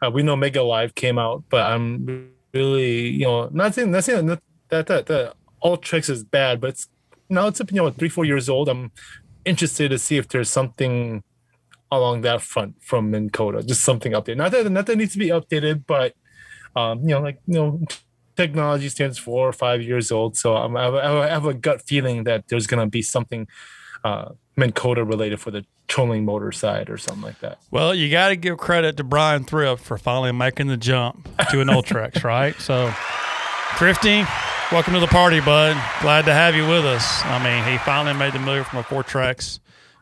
uh, 0.01 0.09
we 0.09 0.23
know 0.23 0.37
Mega 0.37 0.63
Live 0.63 0.95
came 0.95 1.19
out, 1.19 1.43
but 1.49 1.69
I'm 1.69 2.31
really, 2.53 3.09
you 3.09 3.25
know, 3.25 3.49
not 3.51 3.75
saying, 3.75 3.91
not 3.91 4.05
saying 4.05 4.25
that 4.27 4.41
that 4.69 4.87
that, 4.87 5.05
that 5.07 5.33
Ultrex 5.63 6.09
is 6.09 6.23
bad, 6.23 6.61
but 6.61 6.71
it's 6.71 6.87
now 7.27 7.47
it's 7.47 7.59
up, 7.59 7.71
you 7.71 7.77
know 7.77 7.89
three 7.89 8.09
four 8.09 8.23
years 8.23 8.47
old. 8.47 8.69
I'm 8.69 8.91
interested 9.45 9.89
to 9.89 9.99
see 9.99 10.17
if 10.17 10.27
there's 10.27 10.49
something 10.49 11.23
along 11.91 12.21
that 12.21 12.41
front 12.41 12.75
from 12.81 13.11
Minn 13.11 13.29
Kota. 13.29 13.63
Just 13.63 13.81
something 13.81 14.13
updated. 14.13 14.37
Not 14.37 14.51
that 14.51 14.69
not 14.69 14.85
that 14.85 14.97
needs 14.97 15.13
to 15.13 15.19
be 15.19 15.29
updated, 15.29 15.85
but 15.87 16.13
um, 16.75 17.01
you 17.01 17.09
know, 17.09 17.21
like 17.21 17.39
you 17.47 17.55
know, 17.55 17.81
technology 18.35 18.89
stands 18.89 19.17
four 19.17 19.47
or 19.47 19.53
five 19.53 19.81
years 19.81 20.11
old. 20.11 20.37
So 20.37 20.55
I'm, 20.55 20.77
I, 20.77 20.83
have, 20.83 20.95
I 20.95 21.27
have 21.27 21.45
a 21.45 21.53
gut 21.53 21.81
feeling 21.81 22.23
that 22.25 22.47
there's 22.47 22.67
gonna 22.67 22.87
be 22.87 23.01
something 23.01 23.47
uh, 24.03 24.29
Minn 24.55 24.71
Kota 24.71 25.03
related 25.03 25.39
for 25.39 25.51
the 25.51 25.65
trolling 25.87 26.23
motor 26.23 26.51
side 26.51 26.89
or 26.89 26.97
something 26.97 27.23
like 27.23 27.39
that. 27.39 27.57
Well, 27.71 27.95
you 27.95 28.09
got 28.09 28.29
to 28.29 28.35
give 28.35 28.57
credit 28.59 28.95
to 28.97 29.03
Bryan 29.03 29.43
Thrift 29.43 29.83
for 29.83 29.97
finally 29.97 30.31
making 30.31 30.67
the 30.67 30.77
jump 30.77 31.27
to 31.49 31.61
an 31.61 31.67
Ultrex, 31.67 32.23
right? 32.23 32.55
So, 32.61 32.93
Thrifty, 33.77 34.23
welcome 34.71 34.93
to 34.93 34.99
the 34.99 35.07
party, 35.07 35.39
bud. 35.39 35.75
Glad 36.01 36.25
to 36.25 36.33
have 36.33 36.55
you 36.55 36.67
with 36.67 36.85
us. 36.85 37.23
I 37.25 37.43
mean, 37.43 37.71
he 37.71 37.77
finally 37.79 38.15
made 38.17 38.33
the 38.33 38.39
move 38.39 38.67
from 38.67 38.79
a 38.79 38.83
Fortrex 38.83 39.59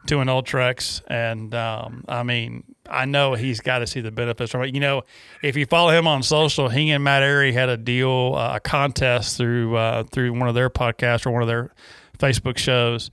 to 0.07 0.19
an 0.19 0.27
Ultrex, 0.27 1.01
and 1.07 1.53
um, 1.55 2.03
I 2.07 2.23
mean, 2.23 2.63
I 2.89 3.05
know 3.05 3.33
he's 3.33 3.61
got 3.61 3.79
to 3.79 3.87
see 3.87 4.01
the 4.01 4.11
benefits 4.11 4.51
from 4.51 4.63
it. 4.63 4.73
You 4.73 4.81
know, 4.81 5.03
if 5.41 5.55
you 5.55 5.65
follow 5.65 5.91
him 5.91 6.07
on 6.07 6.21
social, 6.21 6.69
he 6.69 6.91
and 6.91 7.03
Matt 7.03 7.23
Arey 7.23 7.53
had 7.53 7.69
a 7.69 7.77
deal, 7.77 8.33
uh, 8.35 8.55
a 8.55 8.59
contest 8.59 9.37
through 9.37 9.75
uh, 9.75 10.03
through 10.03 10.33
one 10.33 10.49
of 10.49 10.55
their 10.55 10.69
podcasts 10.69 11.25
or 11.25 11.31
one 11.31 11.41
of 11.41 11.47
their 11.47 11.71
Facebook 12.19 12.57
shows 12.57 13.09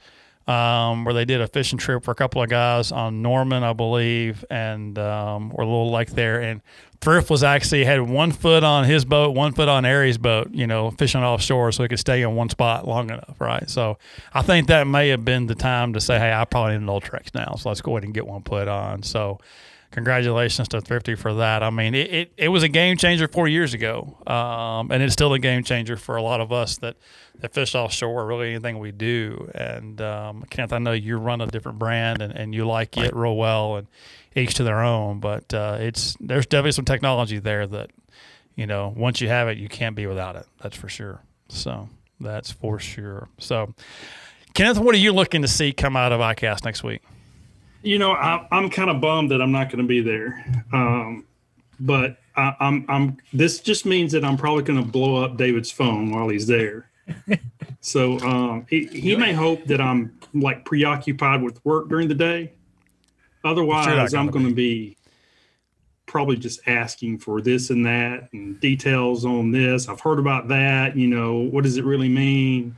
um, 0.47 1.05
where 1.05 1.14
they 1.14 1.24
did 1.24 1.40
a 1.40 1.47
fishing 1.47 1.78
trip 1.78 2.05
for 2.05 2.10
a 2.10 2.14
couple 2.14 2.43
of 2.43 2.48
guys 2.48 2.93
on 2.93 3.22
Norman, 3.22 3.62
I 3.62 3.72
believe, 3.72 4.44
and 4.51 4.98
um, 4.98 5.52
or 5.55 5.62
a 5.62 5.66
little 5.66 5.90
lake 5.90 6.10
there. 6.10 6.40
And 6.40 6.60
Thrift 7.05 7.28
was 7.28 7.44
actually 7.44 7.85
had 7.85 8.01
one 8.01 8.32
foot 8.32 8.64
on 8.64 8.85
his 8.85 9.05
boat, 9.05 9.35
one 9.35 9.52
foot 9.52 9.68
on 9.68 9.85
Arey's 9.85 10.16
boat, 10.16 10.51
you 10.52 10.66
know, 10.66 10.90
fishing 10.90 11.22
offshore, 11.22 11.70
so 11.70 11.82
he 11.82 11.89
could 11.89 11.98
stay 11.98 12.22
in 12.22 12.35
one 12.35 12.48
spot 12.48 12.89
long 12.89 13.10
enough, 13.10 13.36
right? 13.39 13.68
So 13.68 13.98
I 14.32 14.40
think 14.40 14.68
that 14.68 14.86
may 14.86 15.10
have 15.10 15.22
been 15.22 15.47
the 15.47 15.55
time 15.55 15.93
to 15.93 16.01
say, 16.01 16.18
hey, 16.18 16.32
I 16.32 16.47
probably 16.47 16.72
need 16.72 16.82
an 16.82 16.86
Ultrex 16.86 17.35
now, 17.35 17.56
so 17.56 17.68
let's 17.68 17.82
go 17.82 17.93
ahead 17.93 18.05
and 18.05 18.14
get 18.14 18.26
one 18.26 18.43
put 18.43 18.68
on. 18.68 19.02
So 19.02 19.39
congratulations 19.90 20.66
to 20.68 20.81
Thrifty 20.81 21.14
for 21.14 21.35
that. 21.35 21.62
I 21.62 21.68
mean, 21.68 21.94
it, 21.94 22.10
it, 22.10 22.32
it 22.39 22.48
was 22.48 22.62
a 22.62 22.68
game 22.68 22.97
changer 22.97 23.28
four 23.28 23.48
years 23.48 23.74
ago, 23.74 24.16
um, 24.26 24.90
and 24.90 25.02
it's 25.02 25.12
still 25.12 25.35
a 25.35 25.39
game 25.39 25.62
changer 25.62 25.98
for 25.98 26.16
a 26.16 26.22
lot 26.22 26.40
of 26.40 26.52
us 26.52 26.78
that, 26.78 26.97
that 27.40 27.52
fish 27.52 27.74
offshore 27.74 28.22
or 28.22 28.26
really 28.26 28.51
anything 28.51 28.78
we 28.78 28.93
do. 28.93 29.51
And 29.55 30.01
um, 30.01 30.44
Kenneth, 30.48 30.72
I 30.72 30.78
know 30.78 30.93
you 30.93 31.18
run 31.18 31.43
a 31.43 31.47
different 31.47 31.78
brand 31.78 32.22
and, 32.22 32.32
and 32.32 32.55
you 32.55 32.66
like 32.66 32.97
it 32.97 33.14
real 33.14 33.36
well, 33.36 33.76
and 33.76 33.86
each 34.35 34.55
to 34.55 34.65
their 34.65 34.82
own. 34.82 35.20
But 35.20 35.52
uh, 35.52 35.78
it's 35.81 36.16
there's 36.20 36.47
definitely 36.47 36.73
some 36.73 36.85
technology 36.85 37.39
there 37.39 37.66
that 37.66 37.90
you 38.55 38.66
know 38.66 38.93
once 38.97 39.20
you 39.20 39.28
have 39.28 39.48
it, 39.48 39.59
you 39.59 39.69
can't 39.69 39.97
be 39.97 40.06
without 40.06 40.36
it. 40.36 40.47
That's 40.62 40.77
for 40.77 40.89
sure. 40.89 41.23
So 41.48 41.89
that's 42.20 42.51
for 42.51 42.78
sure. 42.78 43.28
So. 43.39 43.74
Kenneth, 44.55 44.78
what 44.78 44.94
are 44.94 44.98
you 44.98 45.12
looking 45.12 45.43
to 45.43 45.48
see 45.48 45.73
come 45.73 45.97
out 45.97 46.12
of 46.12 46.20
ICAST 46.20 46.65
next 46.65 46.85
week? 46.85 47.02
You 47.82 47.98
know, 47.98 48.12
I, 48.12 48.47
I'm 48.52 48.70
kind 48.70 48.89
of 48.89 49.01
bummed 49.01 49.32
that 49.32 49.43
I'm 49.43 49.51
not 49.51 49.69
going 49.69 49.82
to 49.82 49.89
be 49.89 50.01
there. 50.01 50.44
Um, 50.73 51.27
but 51.81 52.19
I, 52.36 52.55
I'm, 52.61 52.86
I'm. 52.89 53.16
This 53.32 53.61
just 53.61 53.85
means 53.85 54.12
that 54.12 54.24
I'm 54.24 54.36
probably 54.36 54.62
going 54.62 54.82
to 54.82 54.89
blow 54.89 55.23
up 55.23 55.36
David's 55.36 55.70
phone 55.70 56.11
while 56.11 56.28
he's 56.28 56.47
there. 56.47 56.89
so 57.81 58.19
um, 58.20 58.66
he, 58.70 58.86
he 58.86 59.16
may 59.16 59.32
hope 59.32 59.65
that 59.66 59.81
I'm 59.81 60.19
like 60.32 60.65
preoccupied 60.65 61.43
with 61.43 61.62
work 61.65 61.89
during 61.89 62.09
the 62.09 62.15
day. 62.15 62.52
Otherwise, 63.44 64.14
I'm 64.14 64.28
going 64.28 64.48
to 64.48 64.54
be 64.54 64.96
probably 66.06 66.36
just 66.36 66.60
asking 66.66 67.18
for 67.18 67.40
this 67.40 67.70
and 67.70 67.84
that 67.86 68.28
and 68.32 68.58
details 68.60 69.24
on 69.24 69.50
this. 69.50 69.88
I've 69.88 70.00
heard 70.00 70.18
about 70.18 70.48
that. 70.48 70.96
You 70.96 71.08
know, 71.08 71.34
what 71.38 71.64
does 71.64 71.76
it 71.76 71.84
really 71.84 72.08
mean? 72.08 72.76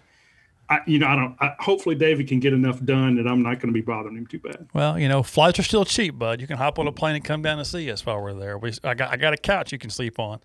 I, 0.69 0.81
you 0.87 0.99
know, 0.99 1.07
I 1.07 1.15
don't. 1.15 1.37
I, 1.41 1.55
hopefully, 1.61 1.95
David 1.95 2.27
can 2.27 2.41
get 2.41 2.53
enough 2.53 2.83
done 2.85 3.15
that 3.17 3.29
I'm 3.29 3.43
not 3.43 3.61
going 3.61 3.69
to 3.69 3.73
be 3.73 3.83
bothering 3.83 4.17
him 4.17 4.27
too 4.27 4.41
bad. 4.41 4.67
Well, 4.75 4.99
you 4.99 5.09
know, 5.09 5.23
flights 5.23 5.61
are 5.61 5.63
still 5.63 5.85
cheap, 5.85 6.19
bud. 6.19 6.41
You 6.41 6.49
can 6.49 6.57
hop 6.57 6.81
on 6.81 6.89
a 6.89 6.93
plane 6.93 7.15
and 7.15 7.25
come 7.25 7.41
down 7.41 7.59
and 7.59 7.67
see 7.67 7.89
us 7.91 8.05
while 8.05 8.21
we're 8.21 8.35
there. 8.35 8.59
We, 8.59 8.73
I 8.83 8.95
got, 8.95 9.13
I 9.13 9.17
got 9.17 9.33
a 9.33 9.37
couch 9.37 9.71
you 9.71 9.79
can 9.79 9.91
sleep 9.91 10.19
on 10.19 10.41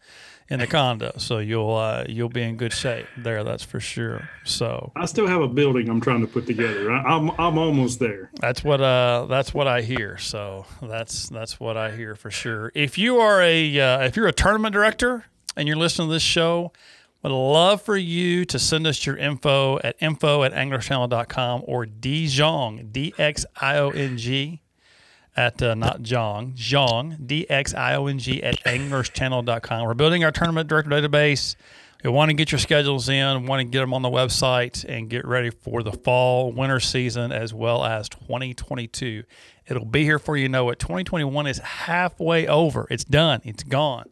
in 0.51 0.59
the 0.59 0.67
condo, 0.67 1.13
so 1.17 1.39
you'll, 1.39 1.73
uh, 1.73 2.03
you'll 2.07 2.29
be 2.29 2.43
in 2.43 2.57
good 2.57 2.73
shape 2.73 3.07
there. 3.17 3.43
That's 3.43 3.63
for 3.63 3.79
sure. 3.79 4.29
So 4.43 4.91
I 4.95 5.05
still 5.05 5.27
have 5.27 5.41
a 5.41 5.47
building 5.47 5.89
I'm 5.89 6.01
trying 6.01 6.21
to 6.21 6.27
put 6.27 6.45
together. 6.45 6.91
I, 6.91 7.15
I'm, 7.15 7.29
I'm 7.39 7.57
almost 7.57 7.99
there. 7.99 8.31
That's 8.39 8.63
what, 8.63 8.81
uh, 8.81 9.27
that's 9.29 9.53
what 9.53 9.67
I 9.67 9.81
hear. 9.81 10.17
So 10.17 10.65
that's, 10.81 11.29
that's 11.29 11.59
what 11.59 11.77
I 11.77 11.91
hear 11.95 12.15
for 12.15 12.29
sure. 12.29 12.71
If 12.75 12.97
you 12.97 13.17
are 13.17 13.41
a, 13.41 13.79
uh, 13.79 14.03
if 14.03 14.15
you're 14.15 14.27
a 14.27 14.33
tournament 14.33 14.73
director 14.73 15.25
and 15.55 15.67
you're 15.67 15.77
listening 15.77 16.09
to 16.09 16.13
this 16.13 16.23
show 16.23 16.71
would 17.23 17.31
love 17.31 17.81
for 17.81 17.95
you 17.95 18.45
to 18.45 18.57
send 18.57 18.87
us 18.87 19.05
your 19.05 19.15
info 19.15 19.79
at 19.83 19.95
info 19.99 20.43
at 20.43 20.53
anglerchannel.com 20.53 21.63
or 21.65 21.85
Dijon, 21.85 22.89
D 22.91 23.13
X 23.17 23.45
I 23.59 23.77
O 23.77 23.91
N 23.91 24.17
G, 24.17 24.61
at 25.35 25.61
uh, 25.61 25.73
not 25.75 26.01
Jong, 26.01 26.53
Jong, 26.55 27.17
D 27.25 27.49
X 27.49 27.73
I 27.73 27.95
O 27.95 28.07
N 28.07 28.19
G 28.19 28.43
at 28.43 28.59
anglerchannel.com. 28.63 29.85
We're 29.85 29.93
building 29.93 30.23
our 30.23 30.31
tournament 30.31 30.67
director 30.67 30.89
database. 30.89 31.55
We 32.03 32.09
want 32.09 32.29
to 32.29 32.33
get 32.33 32.51
your 32.51 32.59
schedules 32.59 33.09
in, 33.09 33.45
want 33.45 33.59
to 33.59 33.63
get 33.63 33.79
them 33.79 33.93
on 33.93 34.01
the 34.01 34.09
website, 34.09 34.83
and 34.89 35.07
get 35.07 35.25
ready 35.25 35.51
for 35.51 35.83
the 35.83 35.91
fall, 35.91 36.51
winter 36.51 36.79
season, 36.79 37.31
as 37.31 37.53
well 37.53 37.85
as 37.85 38.09
2022. 38.09 39.23
It'll 39.67 39.85
be 39.85 40.03
here 40.03 40.17
for 40.17 40.35
you 40.35 40.49
know 40.49 40.69
it. 40.71 40.79
2021 40.79 41.47
is 41.47 41.59
halfway 41.59 42.47
over. 42.47 42.87
It's 42.89 43.03
done. 43.03 43.41
It's 43.43 43.63
gone. 43.63 44.05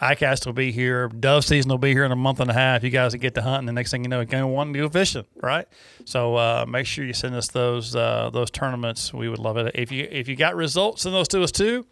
ICAST 0.00 0.46
will 0.46 0.54
be 0.54 0.72
here. 0.72 1.08
Dove 1.08 1.44
season 1.44 1.70
will 1.70 1.78
be 1.78 1.92
here 1.92 2.04
in 2.04 2.12
a 2.12 2.16
month 2.16 2.40
and 2.40 2.50
a 2.50 2.54
half. 2.54 2.82
You 2.82 2.90
guys 2.90 3.12
will 3.12 3.20
get 3.20 3.34
to 3.34 3.42
hunt, 3.42 3.58
and 3.58 3.68
the 3.68 3.72
next 3.72 3.90
thing 3.90 4.02
you 4.02 4.08
know, 4.08 4.18
you're 4.18 4.24
going 4.24 4.42
to 4.42 4.48
want 4.48 4.72
to 4.72 4.78
go 4.80 4.88
fishing, 4.88 5.26
right? 5.42 5.68
So 6.06 6.36
uh, 6.36 6.64
make 6.66 6.86
sure 6.86 7.04
you 7.04 7.12
send 7.12 7.34
us 7.34 7.48
those 7.48 7.94
uh, 7.94 8.30
those 8.32 8.50
tournaments. 8.50 9.12
We 9.12 9.28
would 9.28 9.38
love 9.38 9.58
it 9.58 9.74
if 9.74 9.92
you 9.92 10.08
if 10.10 10.26
you 10.26 10.36
got 10.36 10.56
results, 10.56 11.02
send 11.02 11.14
those 11.14 11.28
to 11.28 11.42
us 11.42 11.52
too. 11.52 11.86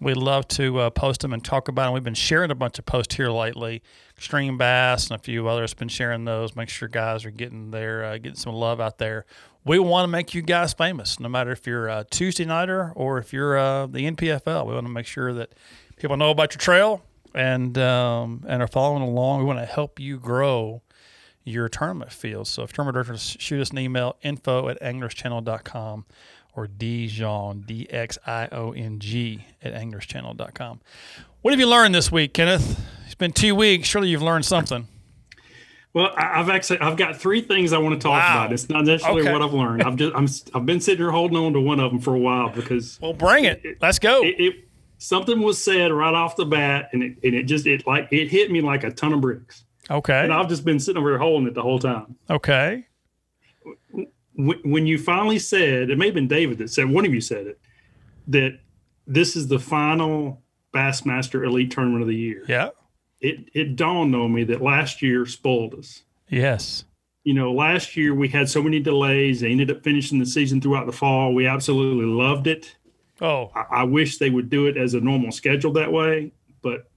We'd 0.00 0.16
love 0.16 0.46
to 0.48 0.78
uh, 0.78 0.90
post 0.90 1.22
them 1.22 1.32
and 1.32 1.44
talk 1.44 1.66
about 1.66 1.86
them. 1.86 1.94
We've 1.94 2.04
been 2.04 2.14
sharing 2.14 2.52
a 2.52 2.54
bunch 2.54 2.78
of 2.78 2.86
posts 2.86 3.16
here 3.16 3.30
lately. 3.30 3.82
Extreme 4.16 4.56
Bass 4.56 5.10
and 5.10 5.18
a 5.18 5.22
few 5.22 5.48
others 5.48 5.74
been 5.74 5.88
sharing 5.88 6.24
those. 6.24 6.54
Make 6.54 6.68
sure 6.68 6.86
guys 6.86 7.24
are 7.24 7.32
getting 7.32 7.72
their 7.72 8.04
uh, 8.04 8.18
getting 8.18 8.36
some 8.36 8.54
love 8.54 8.80
out 8.80 8.98
there. 8.98 9.26
We 9.64 9.80
want 9.80 10.04
to 10.04 10.08
make 10.08 10.32
you 10.34 10.42
guys 10.42 10.72
famous, 10.72 11.18
no 11.18 11.28
matter 11.28 11.50
if 11.50 11.66
you're 11.66 11.88
a 11.88 12.06
Tuesday 12.08 12.44
nighter 12.44 12.92
or 12.94 13.18
if 13.18 13.32
you're 13.32 13.58
uh, 13.58 13.86
the 13.86 14.08
NPFL. 14.08 14.66
We 14.66 14.74
want 14.74 14.86
to 14.86 14.92
make 14.92 15.06
sure 15.06 15.32
that 15.34 15.52
people 15.96 16.16
know 16.16 16.30
about 16.30 16.54
your 16.54 16.60
trail 16.60 17.02
and 17.38 17.78
um, 17.78 18.44
and 18.48 18.60
are 18.60 18.66
following 18.66 19.02
along. 19.02 19.38
We 19.38 19.44
want 19.44 19.60
to 19.60 19.64
help 19.64 20.00
you 20.00 20.18
grow 20.18 20.82
your 21.44 21.68
tournament 21.68 22.12
field. 22.12 22.48
So 22.48 22.64
if 22.64 22.72
tournament 22.72 22.94
directors 22.94 23.36
shoot 23.38 23.60
us 23.60 23.70
an 23.70 23.78
email, 23.78 24.16
info 24.22 24.68
at 24.68 24.80
anglerschannel.com 24.82 26.04
or 26.54 26.66
Dijon, 26.66 27.60
D 27.60 27.86
X 27.88 28.18
I 28.26 28.48
O 28.50 28.72
N 28.72 28.98
G, 28.98 29.46
at 29.62 29.72
anglerschannel.com. 29.72 30.80
What 31.42 31.52
have 31.52 31.60
you 31.60 31.68
learned 31.68 31.94
this 31.94 32.10
week, 32.10 32.34
Kenneth? 32.34 32.80
It's 33.06 33.14
been 33.14 33.32
two 33.32 33.54
weeks. 33.54 33.88
Surely 33.88 34.08
you've 34.08 34.20
learned 34.22 34.44
something. 34.44 34.88
Well, 35.94 36.12
I've 36.16 36.50
actually 36.50 36.80
I've 36.80 36.96
got 36.96 37.16
three 37.16 37.40
things 37.40 37.72
I 37.72 37.78
want 37.78 37.94
to 37.94 38.00
talk 38.00 38.20
Wow. 38.20 38.42
about. 38.42 38.52
It's 38.52 38.68
not 38.68 38.84
necessarily 38.84 39.22
Okay. 39.22 39.32
what 39.32 39.42
I've 39.42 39.54
learned. 39.54 39.82
I've 39.84 39.96
just 39.96 40.14
I'm 40.14 40.28
I've 40.60 40.66
been 40.66 40.80
sitting 40.80 40.98
here 41.02 41.12
holding 41.12 41.36
on 41.38 41.52
to 41.54 41.60
one 41.60 41.78
of 41.80 41.92
them 41.92 42.00
for 42.00 42.14
a 42.14 42.18
while 42.18 42.50
because 42.50 42.98
well, 43.00 43.12
bring 43.14 43.44
it. 43.44 43.62
Let's 43.80 43.98
go. 44.00 44.22
It, 44.24 44.34
it 44.38 44.54
something 44.98 45.40
was 45.40 45.62
said 45.62 45.90
right 45.90 46.14
off 46.14 46.36
the 46.36 46.44
bat, 46.44 46.90
and 46.92 47.02
it 47.02 47.16
and 47.24 47.34
it 47.34 47.44
just 47.44 47.66
it 47.66 47.86
like 47.86 48.08
it 48.10 48.28
hit 48.28 48.50
me 48.50 48.60
like 48.60 48.84
a 48.84 48.90
ton 48.90 49.12
of 49.12 49.20
bricks. 49.20 49.64
Okay. 49.90 50.22
And 50.22 50.32
I've 50.32 50.48
just 50.48 50.64
been 50.66 50.78
sitting 50.78 51.00
over 51.00 51.08
here 51.10 51.18
holding 51.18 51.48
it 51.48 51.54
the 51.54 51.62
whole 51.62 51.78
time. 51.78 52.16
Okay. 52.28 52.86
When, 54.34 54.60
when 54.62 54.86
you 54.86 54.98
finally 54.98 55.38
said, 55.38 55.88
it 55.88 55.96
may 55.96 56.06
have 56.06 56.14
been 56.14 56.28
David 56.28 56.58
that 56.58 56.68
said, 56.70 56.90
one 56.90 57.06
of 57.06 57.14
you 57.14 57.22
said 57.22 57.46
it, 57.46 57.60
that 58.26 58.60
this 59.06 59.34
is 59.34 59.48
the 59.48 59.58
final 59.58 60.42
Bassmaster 60.74 61.44
Elite 61.46 61.70
Tournament 61.70 62.02
of 62.02 62.08
the 62.08 62.14
year. 62.14 62.44
Yeah. 62.46 62.68
It 63.20 63.48
it 63.54 63.76
dawned 63.76 64.14
on 64.14 64.34
me 64.34 64.44
that 64.44 64.60
last 64.60 65.00
year 65.00 65.24
spoiled 65.24 65.74
us. 65.74 66.02
Yes. 66.28 66.84
you 67.28 67.34
know, 67.34 67.52
last 67.52 67.94
year 67.94 68.14
we 68.14 68.26
had 68.26 68.48
so 68.48 68.62
many 68.62 68.80
delays. 68.80 69.40
They 69.40 69.50
ended 69.50 69.70
up 69.70 69.84
finishing 69.84 70.18
the 70.18 70.24
season 70.24 70.62
throughout 70.62 70.86
the 70.86 70.92
fall. 70.92 71.34
We 71.34 71.46
absolutely 71.46 72.06
loved 72.06 72.46
it. 72.46 72.74
Oh, 73.20 73.50
I, 73.54 73.80
I 73.80 73.82
wish 73.84 74.18
they 74.18 74.30
would 74.30 74.50
do 74.50 74.66
it 74.66 74.76
as 74.76 74.94
a 74.94 75.00
normal 75.00 75.32
schedule 75.32 75.72
that 75.72 75.92
way, 75.92 76.32
but 76.62 76.90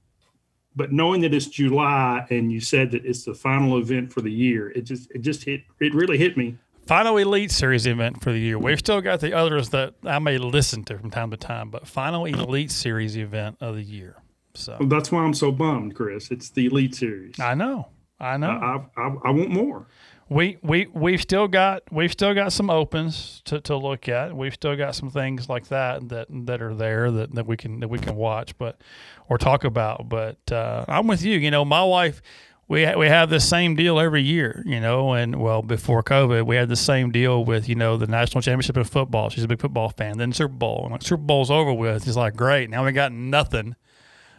but 0.75 0.91
knowing 0.91 1.21
that 1.21 1.33
it's 1.33 1.47
July 1.47 2.25
and 2.29 2.51
you 2.51 2.61
said 2.61 2.91
that 2.91 3.05
it's 3.05 3.25
the 3.25 3.33
final 3.33 3.77
event 3.77 4.13
for 4.13 4.21
the 4.21 4.31
year, 4.31 4.69
it 4.71 4.81
just 4.81 5.11
it 5.11 5.19
just 5.19 5.43
hit 5.43 5.61
it 5.79 5.93
really 5.93 6.17
hit 6.17 6.37
me. 6.37 6.57
Final 6.85 7.17
Elite 7.17 7.51
Series 7.51 7.85
event 7.85 8.21
for 8.21 8.31
the 8.31 8.39
year. 8.39 8.57
We've 8.57 8.79
still 8.79 9.01
got 9.01 9.19
the 9.21 9.33
others 9.33 9.69
that 9.69 9.93
I 10.03 10.19
may 10.19 10.37
listen 10.37 10.83
to 10.85 10.97
from 10.97 11.11
time 11.11 11.31
to 11.31 11.37
time, 11.37 11.69
but 11.69 11.87
Final 11.87 12.25
Elite 12.25 12.71
Series 12.71 13.15
event 13.15 13.57
of 13.61 13.75
the 13.75 13.83
year. 13.83 14.17
So 14.55 14.77
That's 14.81 15.11
why 15.11 15.23
I'm 15.23 15.33
so 15.33 15.51
bummed, 15.51 15.95
Chris. 15.95 16.31
It's 16.31 16.49
the 16.49 16.65
Elite 16.65 16.95
Series. 16.95 17.39
I 17.39 17.53
know. 17.53 17.87
I 18.19 18.37
know. 18.37 18.49
I, 18.49 19.01
I, 19.01 19.15
I 19.25 19.31
want 19.31 19.49
more. 19.49 19.87
We 20.31 20.57
we 20.61 20.87
we've 20.93 21.21
still 21.21 21.49
got 21.49 21.83
we've 21.91 22.13
still 22.13 22.33
got 22.33 22.53
some 22.53 22.69
opens 22.69 23.41
to, 23.45 23.59
to 23.61 23.75
look 23.75 24.07
at. 24.07 24.33
We've 24.33 24.53
still 24.53 24.77
got 24.77 24.95
some 24.95 25.09
things 25.09 25.49
like 25.49 25.67
that 25.67 26.07
that 26.07 26.27
that 26.45 26.61
are 26.61 26.73
there 26.73 27.11
that, 27.11 27.35
that 27.35 27.45
we 27.45 27.57
can 27.57 27.81
that 27.81 27.89
we 27.89 27.99
can 27.99 28.15
watch, 28.15 28.57
but 28.57 28.79
or 29.27 29.37
talk 29.37 29.65
about. 29.65 30.07
But 30.07 30.37
uh, 30.49 30.85
I'm 30.87 31.07
with 31.07 31.21
you. 31.21 31.37
You 31.37 31.51
know, 31.51 31.65
my 31.65 31.83
wife. 31.83 32.21
we 32.69 32.95
we 32.95 33.07
have 33.07 33.29
the 33.29 33.41
same 33.41 33.75
deal 33.75 33.99
every 33.99 34.21
year, 34.21 34.63
you 34.65 34.79
know. 34.79 35.11
And 35.11 35.35
well, 35.35 35.61
before 35.61 36.01
COVID, 36.01 36.45
we 36.45 36.55
had 36.55 36.69
the 36.69 36.77
same 36.77 37.11
deal 37.11 37.43
with 37.43 37.67
you 37.67 37.75
know 37.75 37.97
the 37.97 38.07
national 38.07 38.41
championship 38.41 38.77
in 38.77 38.85
football. 38.85 39.29
She's 39.29 39.43
a 39.43 39.49
big 39.49 39.59
football 39.59 39.89
fan. 39.89 40.17
Then 40.17 40.31
Super 40.31 40.53
Bowl, 40.53 40.83
and 40.83 40.93
like 40.93 41.01
Super 41.01 41.23
Bowl's 41.23 41.51
over 41.51 41.73
with, 41.73 42.05
She's 42.05 42.15
like 42.15 42.37
great. 42.37 42.69
Now 42.69 42.85
we 42.85 42.93
got 42.93 43.11
nothing 43.11 43.75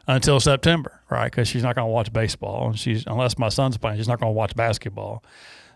until 0.06 0.40
September, 0.40 1.02
right? 1.10 1.30
Because 1.30 1.48
she's 1.48 1.62
not 1.62 1.74
going 1.76 1.86
to 1.86 1.92
watch 1.92 2.10
baseball, 2.14 2.68
and 2.68 2.78
she's 2.78 3.04
unless 3.06 3.38
my 3.38 3.50
son's 3.50 3.76
playing, 3.76 3.98
she's 3.98 4.08
not 4.08 4.18
going 4.18 4.30
to 4.30 4.36
watch 4.36 4.56
basketball. 4.56 5.22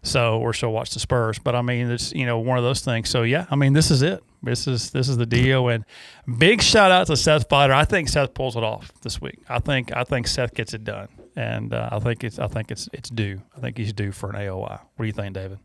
So 0.02 0.38
or 0.38 0.52
she'll 0.52 0.72
watch 0.72 0.90
the 0.90 1.00
Spurs. 1.00 1.38
But 1.38 1.54
I 1.54 1.62
mean, 1.62 1.90
it's 1.90 2.12
you 2.12 2.26
know 2.26 2.38
one 2.38 2.58
of 2.58 2.64
those 2.64 2.80
things. 2.80 3.08
So 3.08 3.22
yeah, 3.22 3.46
I 3.50 3.56
mean 3.56 3.72
this 3.72 3.90
is 3.90 4.02
it. 4.02 4.22
This 4.42 4.66
is 4.66 4.90
this 4.90 5.08
is 5.08 5.16
the 5.16 5.26
deal. 5.26 5.68
And 5.68 5.84
big 6.38 6.62
shout 6.62 6.90
out 6.90 7.08
to 7.08 7.16
Seth 7.16 7.48
Feider. 7.48 7.72
I 7.72 7.84
think 7.84 8.08
Seth 8.08 8.34
pulls 8.34 8.56
it 8.56 8.62
off 8.62 8.92
this 9.02 9.20
week. 9.20 9.40
I 9.48 9.58
think 9.58 9.94
I 9.96 10.04
think 10.04 10.26
Seth 10.28 10.54
gets 10.54 10.74
it 10.74 10.84
done, 10.84 11.08
and 11.34 11.74
uh, 11.74 11.88
I 11.92 11.98
think 11.98 12.22
it's 12.22 12.38
I 12.38 12.46
think 12.46 12.70
it's 12.70 12.88
it's 12.92 13.10
due. 13.10 13.42
I 13.56 13.60
think 13.60 13.76
he's 13.76 13.92
due 13.92 14.12
for 14.12 14.30
an 14.30 14.36
AOY. 14.36 14.70
What 14.70 14.80
do 14.98 15.06
you 15.06 15.12
think, 15.12 15.34
David? 15.34 15.58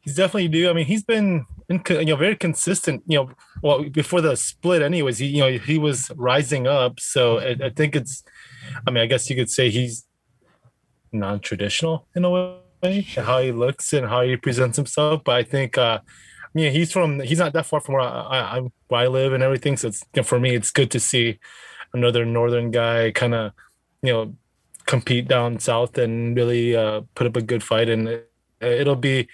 He's 0.00 0.16
definitely 0.16 0.48
due. 0.48 0.68
I 0.68 0.72
mean, 0.72 0.86
he's 0.86 1.04
been 1.04 1.46
in, 1.68 1.82
you 1.88 2.04
know 2.04 2.16
very 2.16 2.36
consistent. 2.36 3.02
You 3.06 3.18
know, 3.18 3.30
well 3.62 3.84
before 3.88 4.20
the 4.20 4.36
split, 4.36 4.82
anyways. 4.82 5.18
He 5.18 5.26
you 5.26 5.40
know 5.40 5.58
he 5.58 5.78
was 5.78 6.10
rising 6.16 6.66
up. 6.66 7.00
So 7.00 7.38
I, 7.38 7.56
I 7.64 7.70
think 7.70 7.96
it's. 7.96 8.22
I 8.86 8.90
mean, 8.90 9.02
I 9.02 9.06
guess 9.06 9.28
you 9.28 9.36
could 9.36 9.50
say 9.50 9.70
he's 9.70 10.04
non-traditional 11.12 12.06
in 12.14 12.24
a 12.24 12.30
way, 12.30 13.02
how 13.16 13.40
he 13.40 13.52
looks 13.52 13.92
and 13.92 14.06
how 14.06 14.22
he 14.22 14.36
presents 14.36 14.76
himself. 14.76 15.22
But 15.24 15.36
I 15.36 15.42
think, 15.42 15.78
uh, 15.78 16.00
I 16.02 16.48
mean, 16.54 16.72
he's 16.72 16.92
from 16.92 17.20
he's 17.20 17.38
not 17.38 17.52
that 17.52 17.66
far 17.66 17.80
from 17.80 17.94
where 17.94 18.02
I, 18.02 18.58
I 18.58 18.60
where 18.88 19.00
I 19.00 19.06
live 19.06 19.32
and 19.32 19.42
everything. 19.42 19.76
So 19.76 19.88
it's 19.88 20.02
you 20.14 20.20
know, 20.20 20.24
for 20.24 20.40
me, 20.40 20.54
it's 20.54 20.70
good 20.70 20.90
to 20.92 21.00
see 21.00 21.38
another 21.94 22.24
northern 22.24 22.70
guy 22.70 23.10
kind 23.10 23.34
of 23.34 23.52
you 24.02 24.12
know 24.12 24.34
compete 24.86 25.28
down 25.28 25.58
south 25.58 25.96
and 25.98 26.36
really 26.36 26.76
uh, 26.76 27.02
put 27.14 27.26
up 27.26 27.36
a 27.36 27.42
good 27.42 27.62
fight. 27.62 27.88
And 27.88 28.08
it, 28.08 28.30
it'll 28.60 28.96
be 28.96 29.28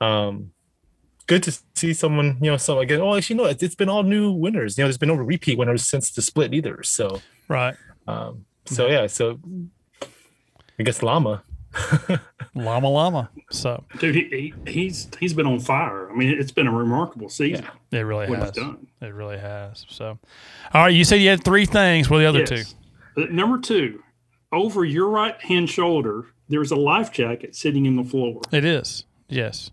um, 0.00 0.50
good 1.26 1.42
to 1.44 1.58
see 1.74 1.92
someone 1.92 2.38
you 2.40 2.50
know 2.50 2.56
so 2.56 2.80
again. 2.80 3.00
Oh, 3.00 3.14
actually, 3.14 3.36
no, 3.36 3.44
it's, 3.44 3.62
it's 3.62 3.74
been 3.74 3.88
all 3.88 4.02
new 4.02 4.32
winners. 4.32 4.76
You 4.76 4.82
know, 4.82 4.88
there's 4.88 4.98
been 4.98 5.08
no 5.08 5.14
repeat 5.14 5.58
winners 5.58 5.84
since 5.84 6.10
the 6.10 6.22
split 6.22 6.54
either. 6.54 6.82
So 6.82 7.20
right. 7.48 7.76
Um, 8.08 8.46
so 8.66 8.88
yeah, 8.88 9.06
so 9.06 9.38
I 10.78 10.82
guess 10.82 11.02
llama. 11.02 11.42
llama 12.54 12.88
llama. 12.88 13.30
So 13.50 13.84
dude, 13.98 14.14
he, 14.14 14.52
he, 14.64 14.70
he's 14.70 15.08
he's 15.18 15.34
been 15.34 15.46
on 15.46 15.60
fire. 15.60 16.10
I 16.10 16.14
mean, 16.14 16.30
it's 16.38 16.52
been 16.52 16.66
a 16.66 16.72
remarkable 16.72 17.28
season. 17.28 17.66
It 17.90 17.98
really 17.98 18.28
what 18.28 18.38
has. 18.40 18.52
done. 18.52 18.86
It 19.00 19.14
really 19.14 19.38
has. 19.38 19.84
So, 19.88 20.18
all 20.72 20.82
right, 20.82 20.94
you 20.94 21.04
said 21.04 21.16
you 21.16 21.28
had 21.28 21.44
three 21.44 21.66
things. 21.66 22.08
What 22.08 22.18
are 22.18 22.20
the 22.20 22.26
other 22.28 22.54
Yes. 22.54 22.74
Uh, 23.16 23.22
Number 23.30 23.58
two, 23.58 24.02
over 24.52 24.84
your 24.84 25.08
right 25.08 25.40
hand 25.40 25.70
shoulder, 25.70 26.26
there's 26.48 26.70
a 26.70 26.76
life 26.76 27.12
jacket 27.12 27.54
sitting 27.54 27.86
in 27.86 27.96
the 27.96 28.04
floor. 28.04 28.40
It 28.52 28.64
is. 28.64 29.04
Yes. 29.28 29.70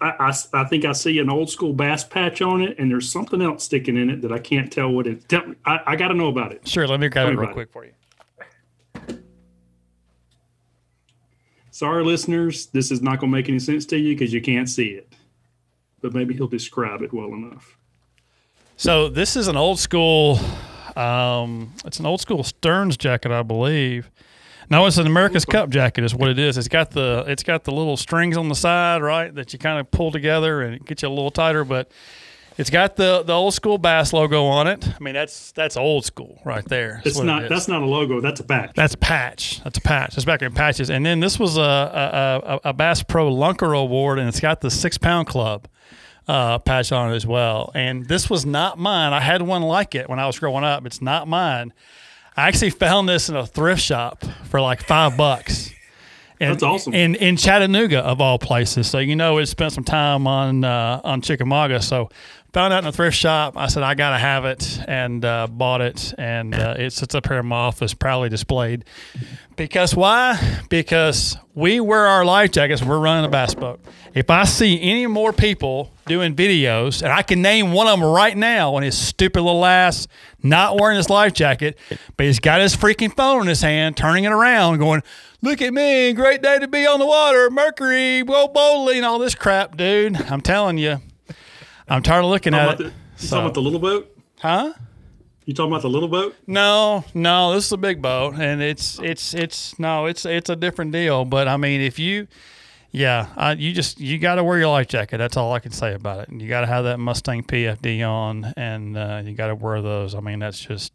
I 0.00 0.34
I 0.52 0.64
think 0.64 0.84
I 0.84 0.92
see 0.92 1.18
an 1.18 1.30
old 1.30 1.48
school 1.48 1.72
bass 1.72 2.04
patch 2.04 2.42
on 2.42 2.60
it, 2.60 2.78
and 2.78 2.90
there's 2.90 3.10
something 3.10 3.40
else 3.40 3.64
sticking 3.64 3.96
in 3.96 4.10
it 4.10 4.20
that 4.22 4.30
I 4.32 4.38
can't 4.38 4.70
tell 4.70 4.90
what 4.90 5.06
it. 5.06 5.28
Tell, 5.28 5.42
I, 5.64 5.80
I 5.86 5.96
got 5.96 6.08
to 6.08 6.14
know 6.14 6.28
about 6.28 6.52
it. 6.52 6.68
Sure. 6.68 6.86
Let 6.86 7.00
me 7.00 7.08
grab 7.08 7.24
Tell 7.26 7.32
it 7.32 7.36
real 7.36 7.44
about 7.44 7.54
quick 7.54 7.72
for 7.72 7.84
you. 7.84 7.92
Sorry, 11.76 12.02
listeners, 12.02 12.68
this 12.68 12.90
is 12.90 13.02
not 13.02 13.20
going 13.20 13.30
to 13.30 13.36
make 13.36 13.50
any 13.50 13.58
sense 13.58 13.84
to 13.84 13.98
you 13.98 14.14
because 14.14 14.32
you 14.32 14.40
can't 14.40 14.66
see 14.66 14.86
it, 14.86 15.12
but 16.00 16.14
maybe 16.14 16.32
he'll 16.32 16.46
describe 16.46 17.02
it 17.02 17.12
well 17.12 17.34
enough. 17.34 17.76
So 18.78 19.10
this 19.10 19.36
is 19.36 19.46
an 19.46 19.58
old 19.58 19.78
school. 19.78 20.40
Um, 20.96 21.74
it's 21.84 22.00
an 22.00 22.06
old 22.06 22.22
school 22.22 22.42
Stearns 22.44 22.96
jacket, 22.96 23.30
I 23.30 23.42
believe. 23.42 24.10
No, 24.70 24.86
it's 24.86 24.96
an 24.96 25.06
America's 25.06 25.44
Cup 25.44 25.68
jacket. 25.68 26.02
Is 26.02 26.14
what 26.14 26.30
it 26.30 26.38
is. 26.38 26.56
It's 26.56 26.66
got 26.66 26.92
the 26.92 27.26
it's 27.28 27.42
got 27.42 27.64
the 27.64 27.72
little 27.72 27.98
strings 27.98 28.38
on 28.38 28.48
the 28.48 28.54
side, 28.54 29.02
right, 29.02 29.34
that 29.34 29.52
you 29.52 29.58
kind 29.58 29.78
of 29.78 29.90
pull 29.90 30.10
together 30.10 30.62
and 30.62 30.76
it 30.76 30.86
gets 30.86 31.02
you 31.02 31.08
a 31.08 31.10
little 31.10 31.30
tighter. 31.30 31.62
But 31.62 31.92
it's 32.58 32.70
got 32.70 32.96
the 32.96 33.22
the 33.22 33.32
old 33.32 33.54
school 33.54 33.78
Bass 33.78 34.12
logo 34.12 34.44
on 34.46 34.66
it. 34.66 34.88
I 34.88 35.02
mean, 35.02 35.14
that's 35.14 35.52
that's 35.52 35.76
old 35.76 36.04
school 36.04 36.40
right 36.44 36.64
there. 36.66 36.94
That's 36.96 37.06
It's 37.08 37.16
what 37.16 37.24
it 37.24 37.26
not. 37.26 37.48
That's 37.48 37.68
not 37.68 37.82
a 37.82 37.86
logo. 37.86 38.20
That's 38.20 38.40
a 38.40 38.44
patch. 38.44 38.72
That's 38.74 38.94
a 38.94 38.98
patch. 38.98 39.62
That's 39.62 39.78
a 39.78 39.80
patch. 39.82 40.16
It's 40.16 40.24
back 40.24 40.42
in 40.42 40.52
patches. 40.52 40.90
And 40.90 41.04
then 41.04 41.20
this 41.20 41.38
was 41.38 41.56
a, 41.56 41.60
a, 41.60 42.52
a, 42.54 42.60
a 42.70 42.72
Bass 42.72 43.02
Pro 43.02 43.30
Lunker 43.30 43.78
Award, 43.78 44.18
and 44.18 44.28
it's 44.28 44.40
got 44.40 44.60
the 44.60 44.70
Six 44.70 44.96
Pound 44.98 45.26
Club 45.26 45.68
uh, 46.28 46.58
patch 46.58 46.92
on 46.92 47.12
it 47.12 47.16
as 47.16 47.26
well. 47.26 47.70
And 47.74 48.06
this 48.06 48.30
was 48.30 48.46
not 48.46 48.78
mine. 48.78 49.12
I 49.12 49.20
had 49.20 49.42
one 49.42 49.62
like 49.62 49.94
it 49.94 50.08
when 50.08 50.18
I 50.18 50.26
was 50.26 50.38
growing 50.38 50.64
up. 50.64 50.86
It's 50.86 51.02
not 51.02 51.28
mine. 51.28 51.72
I 52.36 52.48
actually 52.48 52.70
found 52.70 53.08
this 53.08 53.28
in 53.28 53.36
a 53.36 53.46
thrift 53.46 53.82
shop 53.82 54.24
for 54.44 54.60
like 54.60 54.82
five 54.82 55.16
bucks. 55.16 55.72
In, 56.38 56.50
That's 56.50 56.62
awesome. 56.62 56.92
In 56.92 57.14
in 57.14 57.38
Chattanooga 57.38 58.00
of 58.00 58.20
all 58.20 58.38
places, 58.38 58.90
so 58.90 58.98
you 58.98 59.16
know 59.16 59.38
it 59.38 59.46
spent 59.46 59.72
some 59.72 59.84
time 59.84 60.26
on 60.26 60.64
uh, 60.64 61.00
on 61.02 61.22
Chickamauga. 61.22 61.80
So 61.80 62.10
found 62.56 62.72
out 62.72 62.82
in 62.82 62.88
a 62.88 62.92
thrift 62.92 63.14
shop. 63.14 63.52
I 63.54 63.66
said 63.66 63.82
I 63.82 63.92
gotta 63.92 64.16
have 64.16 64.46
it, 64.46 64.80
and 64.88 65.22
uh, 65.22 65.46
bought 65.46 65.82
it, 65.82 66.14
and 66.16 66.54
uh, 66.54 66.74
it 66.78 66.94
sits 66.94 67.14
up 67.14 67.28
here 67.28 67.36
in 67.36 67.44
my 67.44 67.56
office, 67.56 67.92
proudly 67.92 68.30
displayed. 68.30 68.86
Because 69.56 69.94
why? 69.94 70.62
Because 70.70 71.36
we 71.54 71.80
wear 71.80 72.06
our 72.06 72.24
life 72.24 72.52
jackets. 72.52 72.82
We're 72.82 72.98
running 72.98 73.26
a 73.26 73.28
bass 73.28 73.52
boat. 73.52 73.78
If 74.14 74.30
I 74.30 74.44
see 74.44 74.80
any 74.80 75.06
more 75.06 75.34
people 75.34 75.92
doing 76.06 76.34
videos, 76.34 77.02
and 77.02 77.12
I 77.12 77.20
can 77.20 77.42
name 77.42 77.72
one 77.72 77.88
of 77.88 78.00
them 78.00 78.08
right 78.08 78.34
now, 78.34 78.74
on 78.74 78.82
his 78.82 78.96
stupid 78.96 79.42
little 79.42 79.66
ass 79.66 80.08
not 80.42 80.80
wearing 80.80 80.96
his 80.96 81.10
life 81.10 81.34
jacket, 81.34 81.78
but 82.16 82.24
he's 82.24 82.40
got 82.40 82.62
his 82.62 82.74
freaking 82.74 83.14
phone 83.14 83.42
in 83.42 83.48
his 83.48 83.60
hand, 83.60 83.98
turning 83.98 84.24
it 84.24 84.32
around, 84.32 84.78
going, 84.78 85.02
"Look 85.42 85.60
at 85.60 85.74
me, 85.74 86.14
great 86.14 86.40
day 86.40 86.58
to 86.58 86.68
be 86.68 86.86
on 86.86 87.00
the 87.00 87.06
water, 87.06 87.50
Mercury, 87.50 88.22
go 88.22 88.48
bowling, 88.48 89.04
all 89.04 89.18
this 89.18 89.34
crap, 89.34 89.76
dude." 89.76 90.16
I'm 90.30 90.40
telling 90.40 90.78
you, 90.78 91.02
I'm 91.88 92.02
tired 92.02 92.24
of 92.24 92.30
looking 92.30 92.54
at 92.54 92.72
it. 92.72 92.78
the, 92.78 92.84
you 92.84 92.92
So- 93.16 93.28
talking 93.36 93.44
about 93.46 93.54
the 93.54 93.62
little 93.62 93.78
boat? 93.80 94.16
Huh? 94.40 94.72
You 95.44 95.54
talking 95.54 95.70
about 95.70 95.82
the 95.82 95.88
little 95.90 96.08
boat? 96.08 96.34
No, 96.48 97.04
no, 97.14 97.52
this 97.54 97.66
is 97.66 97.72
a 97.72 97.76
big 97.76 98.02
boat, 98.02 98.34
and 98.34 98.60
it's 98.60 98.98
it's 98.98 99.32
it's 99.32 99.78
no, 99.78 100.06
it's 100.06 100.26
it's 100.26 100.50
a 100.50 100.56
different 100.56 100.90
deal. 100.90 101.24
But 101.24 101.46
I 101.46 101.56
mean, 101.56 101.80
if 101.80 102.00
you, 102.00 102.26
yeah, 102.90 103.28
I, 103.36 103.52
you 103.52 103.72
just 103.72 104.00
you 104.00 104.18
got 104.18 104.34
to 104.34 104.44
wear 104.44 104.58
your 104.58 104.68
life 104.70 104.88
jacket. 104.88 105.18
That's 105.18 105.36
all 105.36 105.52
I 105.52 105.60
can 105.60 105.70
say 105.70 105.94
about 105.94 106.18
it. 106.18 106.30
And 106.30 106.42
you 106.42 106.48
got 106.48 106.62
to 106.62 106.66
have 106.66 106.82
that 106.84 106.98
Mustang 106.98 107.44
PFD 107.44 108.02
on, 108.06 108.52
and 108.56 108.96
uh, 108.98 109.22
you 109.24 109.34
got 109.34 109.46
to 109.46 109.54
wear 109.54 109.80
those. 109.80 110.16
I 110.16 110.20
mean, 110.20 110.40
that's 110.40 110.58
just 110.58 110.92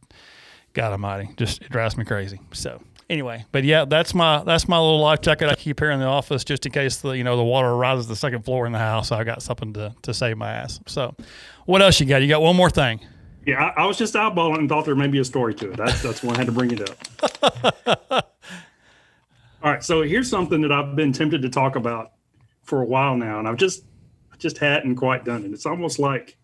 God 0.74 0.92
Almighty, 0.92 1.30
just 1.38 1.62
it 1.62 1.70
drives 1.70 1.96
me 1.96 2.04
crazy. 2.04 2.42
So 2.52 2.82
anyway, 3.12 3.46
but 3.52 3.64
yeah, 3.64 3.86
that's 3.86 4.16
my 4.16 4.44
that's 4.44 4.68
my 4.68 4.80
little 4.80 5.02
life 5.02 5.22
jacket 5.22 5.50
I 5.50 5.56
keep 5.56 5.80
here 5.80 5.92
in 5.92 6.00
the 6.00 6.06
office 6.06 6.44
just 6.44 6.66
in 6.66 6.72
case 6.72 6.98
the 6.98 7.12
you 7.12 7.24
know 7.24 7.38
the 7.38 7.44
water 7.44 7.76
rises 7.76 8.08
the 8.08 8.16
second 8.16 8.44
floor 8.44 8.66
in 8.66 8.72
the 8.72 8.80
house. 8.80 9.12
I 9.12 9.24
got 9.24 9.44
something 9.44 9.74
to 9.74 9.94
to 10.02 10.14
save 10.14 10.38
my 10.38 10.52
ass. 10.52 10.80
So, 10.88 11.14
what 11.66 11.82
else 11.82 12.00
you 12.00 12.08
got? 12.08 12.22
You 12.22 12.28
got 12.30 12.42
one 12.42 12.56
more 12.56 12.70
thing. 12.70 13.02
Yeah, 13.46 13.72
I, 13.76 13.84
I 13.84 13.86
was 13.86 13.98
just 13.98 14.14
eyeballing 14.14 14.60
and 14.60 14.70
thought 14.70 14.86
there 14.86 14.96
may 14.96 15.08
be 15.08 15.20
a 15.20 15.26
story 15.26 15.54
to 15.56 15.72
it. 15.72 15.78
That's 15.78 16.02
that's 16.02 16.24
why 16.24 16.34
I 16.34 16.38
had 16.38 16.46
to 16.48 16.52
bring 16.52 16.72
it 16.72 16.90
up. 16.90 18.08
All 19.64 19.72
right, 19.72 19.84
so 19.84 20.02
here's 20.02 20.28
something 20.30 20.62
that 20.62 20.72
I've 20.72 20.96
been 20.96 21.14
tempted 21.14 21.44
to 21.44 21.50
talk 21.50 21.76
about 21.76 22.14
for 22.64 22.82
a 22.82 22.86
while 22.86 23.16
now, 23.16 23.38
and 23.38 23.48
I've 23.48 23.58
just 23.58 23.84
I 24.34 24.38
just 24.38 24.58
hadn't 24.58 24.96
quite 24.96 25.26
done 25.26 25.44
it. 25.44 25.52
It's 25.52 25.66
almost 25.66 26.00
like 26.00 26.38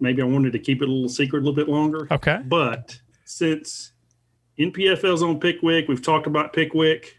maybe 0.00 0.22
I 0.22 0.24
wanted 0.24 0.52
to 0.52 0.58
keep 0.58 0.82
it 0.82 0.88
a 0.88 0.90
little 0.90 1.08
secret 1.08 1.40
a 1.40 1.42
little 1.42 1.54
bit 1.54 1.68
longer. 1.68 2.08
Okay. 2.10 2.40
But 2.44 2.98
since 3.24 3.92
NPFL's 4.58 5.22
on 5.22 5.40
Pickwick, 5.40 5.88
we've 5.88 6.02
talked 6.02 6.26
about 6.26 6.52
Pickwick. 6.52 7.18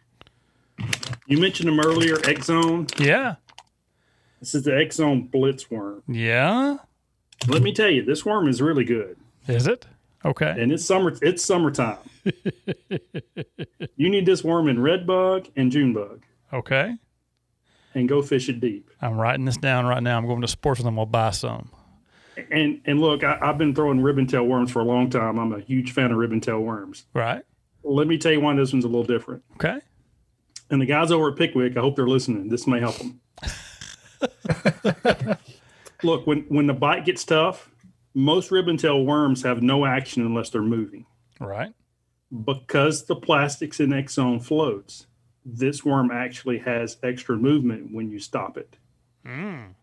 You 1.28 1.38
mentioned 1.40 1.68
them 1.70 1.80
earlier, 1.80 2.18
X 2.24 2.46
Zone. 2.48 2.88
Yeah. 2.98 3.36
This 4.40 4.54
is 4.56 4.64
the 4.64 4.78
X 4.78 4.98
Zone 4.98 5.24
Blitz 5.28 5.70
worm. 5.72 6.04
Yeah. 6.08 6.78
Let 7.48 7.62
me 7.62 7.74
tell 7.74 7.90
you, 7.90 8.04
this 8.04 8.26
worm 8.26 8.48
is 8.48 8.62
really 8.62 8.84
good. 8.86 9.18
Is 9.48 9.68
it? 9.68 9.86
Okay. 10.24 10.56
And 10.58 10.72
it's 10.72 10.86
summer. 10.86 11.14
It's 11.22 11.44
summertime. 11.44 11.98
you 13.96 14.10
need 14.10 14.26
this 14.26 14.44
worm 14.44 14.68
in 14.68 14.82
red 14.82 15.06
bug 15.06 15.48
and 15.56 15.72
June 15.72 15.94
bug, 15.94 16.24
Okay. 16.52 16.96
and 17.94 18.10
go 18.10 18.22
fish 18.24 18.50
it 18.50 18.60
deep. 18.60 18.90
I'm 19.02 19.18
writing 19.18 19.46
this 19.46 19.58
down 19.58 19.86
right 19.86 20.02
now. 20.02 20.18
I'm 20.18 20.26
going 20.26 20.42
to 20.42 20.48
sports 20.48 20.80
with 20.80 20.86
them. 20.86 20.98
I'll 20.98 21.06
buy 21.06 21.30
some. 21.32 21.70
And 22.52 22.82
and 22.86 23.00
look, 23.02 23.24
I, 23.24 23.38
I've 23.42 23.58
been 23.58 23.74
throwing 23.76 24.02
ribbon 24.02 24.28
tail 24.28 24.44
worms 24.44 24.72
for 24.72 24.80
a 24.80 24.84
long 24.86 25.10
time. 25.10 25.38
I'm 25.40 25.54
a 25.54 25.60
huge 25.60 25.92
fan 25.92 26.12
of 26.12 26.18
ribbon 26.18 26.42
tail 26.42 26.60
worms. 26.60 27.06
Right. 27.14 27.44
Let 27.84 28.08
me 28.08 28.18
tell 28.18 28.32
you 28.32 28.42
why 28.42 28.56
this 28.56 28.74
one's 28.74 28.86
a 28.86 28.88
little 28.88 29.04
different. 29.04 29.44
Okay. 29.54 29.80
And 30.70 30.82
the 30.82 30.86
guys 30.86 31.12
over 31.12 31.30
at 31.30 31.36
Pickwick, 31.38 31.78
I 31.78 31.82
hope 31.82 31.96
they're 31.96 32.08
listening. 32.08 32.50
This 32.50 32.66
may 32.66 32.80
help 32.80 32.98
them. 32.98 33.22
Look, 36.04 36.28
when 36.28 36.42
when 36.50 36.68
the 36.68 36.74
bite 36.74 37.06
gets 37.06 37.24
tough, 37.24 37.70
most 38.14 38.52
ribbon 38.52 38.78
tail 38.78 39.04
worms 39.06 39.44
have 39.44 39.62
no 39.62 39.86
action 39.86 40.26
unless 40.26 40.50
they're 40.50 40.62
moving. 40.62 41.06
Right. 41.40 41.74
because 42.46 43.06
the 43.06 43.16
plastics 43.16 43.80
in 43.82 43.90
Exxon 43.90 44.42
floats, 44.44 45.06
this 45.46 45.84
worm 45.84 46.12
actually 46.12 46.60
has 46.60 46.98
extra 47.04 47.36
movement 47.36 47.94
when 47.94 48.10
you 48.10 48.20
stop 48.20 48.58
it. 48.58 48.78
Mm. 49.26 49.74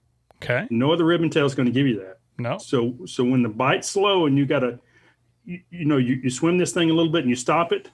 Okay. 0.43 0.67
No 0.71 0.93
other 0.93 1.05
ribbon 1.05 1.29
tail 1.31 1.45
is 1.47 1.55
going 1.55 1.67
to 1.67 1.73
give 1.73 1.87
you 1.87 1.99
that. 2.01 2.19
No. 2.39 2.59
So 2.59 2.97
so 3.07 3.25
when 3.25 3.43
the 3.43 3.49
bite's 3.49 3.91
slow 3.91 4.27
and 4.27 4.37
you 4.37 4.47
got 4.47 4.61
to 4.61 4.79
you, 5.45 5.61
you 5.71 5.85
know 5.85 5.97
you, 5.97 6.17
you 6.23 6.31
swim 6.31 6.59
this 6.59 6.73
thing 6.73 6.91
a 6.91 6.95
little 6.95 7.13
bit 7.13 7.23
and 7.23 7.31
you 7.31 7.37
stop 7.37 7.73
it, 7.73 7.91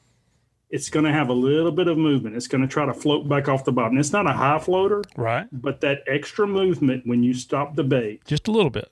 it's 0.70 0.90
going 0.90 1.04
to 1.04 1.12
have 1.12 1.28
a 1.28 1.34
little 1.34 1.72
bit 1.72 1.88
of 1.88 1.96
movement. 1.98 2.36
It's 2.36 2.46
going 2.46 2.60
to 2.60 2.68
try 2.68 2.86
to 2.86 2.94
float 2.94 3.28
back 3.28 3.48
off 3.48 3.64
the 3.64 3.72
bottom. 3.72 3.98
It's 3.98 4.12
not 4.12 4.26
a 4.26 4.32
high 4.32 4.58
floater, 4.58 5.02
right? 5.16 5.46
But 5.52 5.80
that 5.80 6.02
extra 6.06 6.46
movement 6.46 7.06
when 7.06 7.22
you 7.22 7.34
stop 7.34 7.74
the 7.74 7.84
bait, 7.84 8.24
just 8.24 8.48
a 8.48 8.50
little 8.50 8.70
bit, 8.70 8.90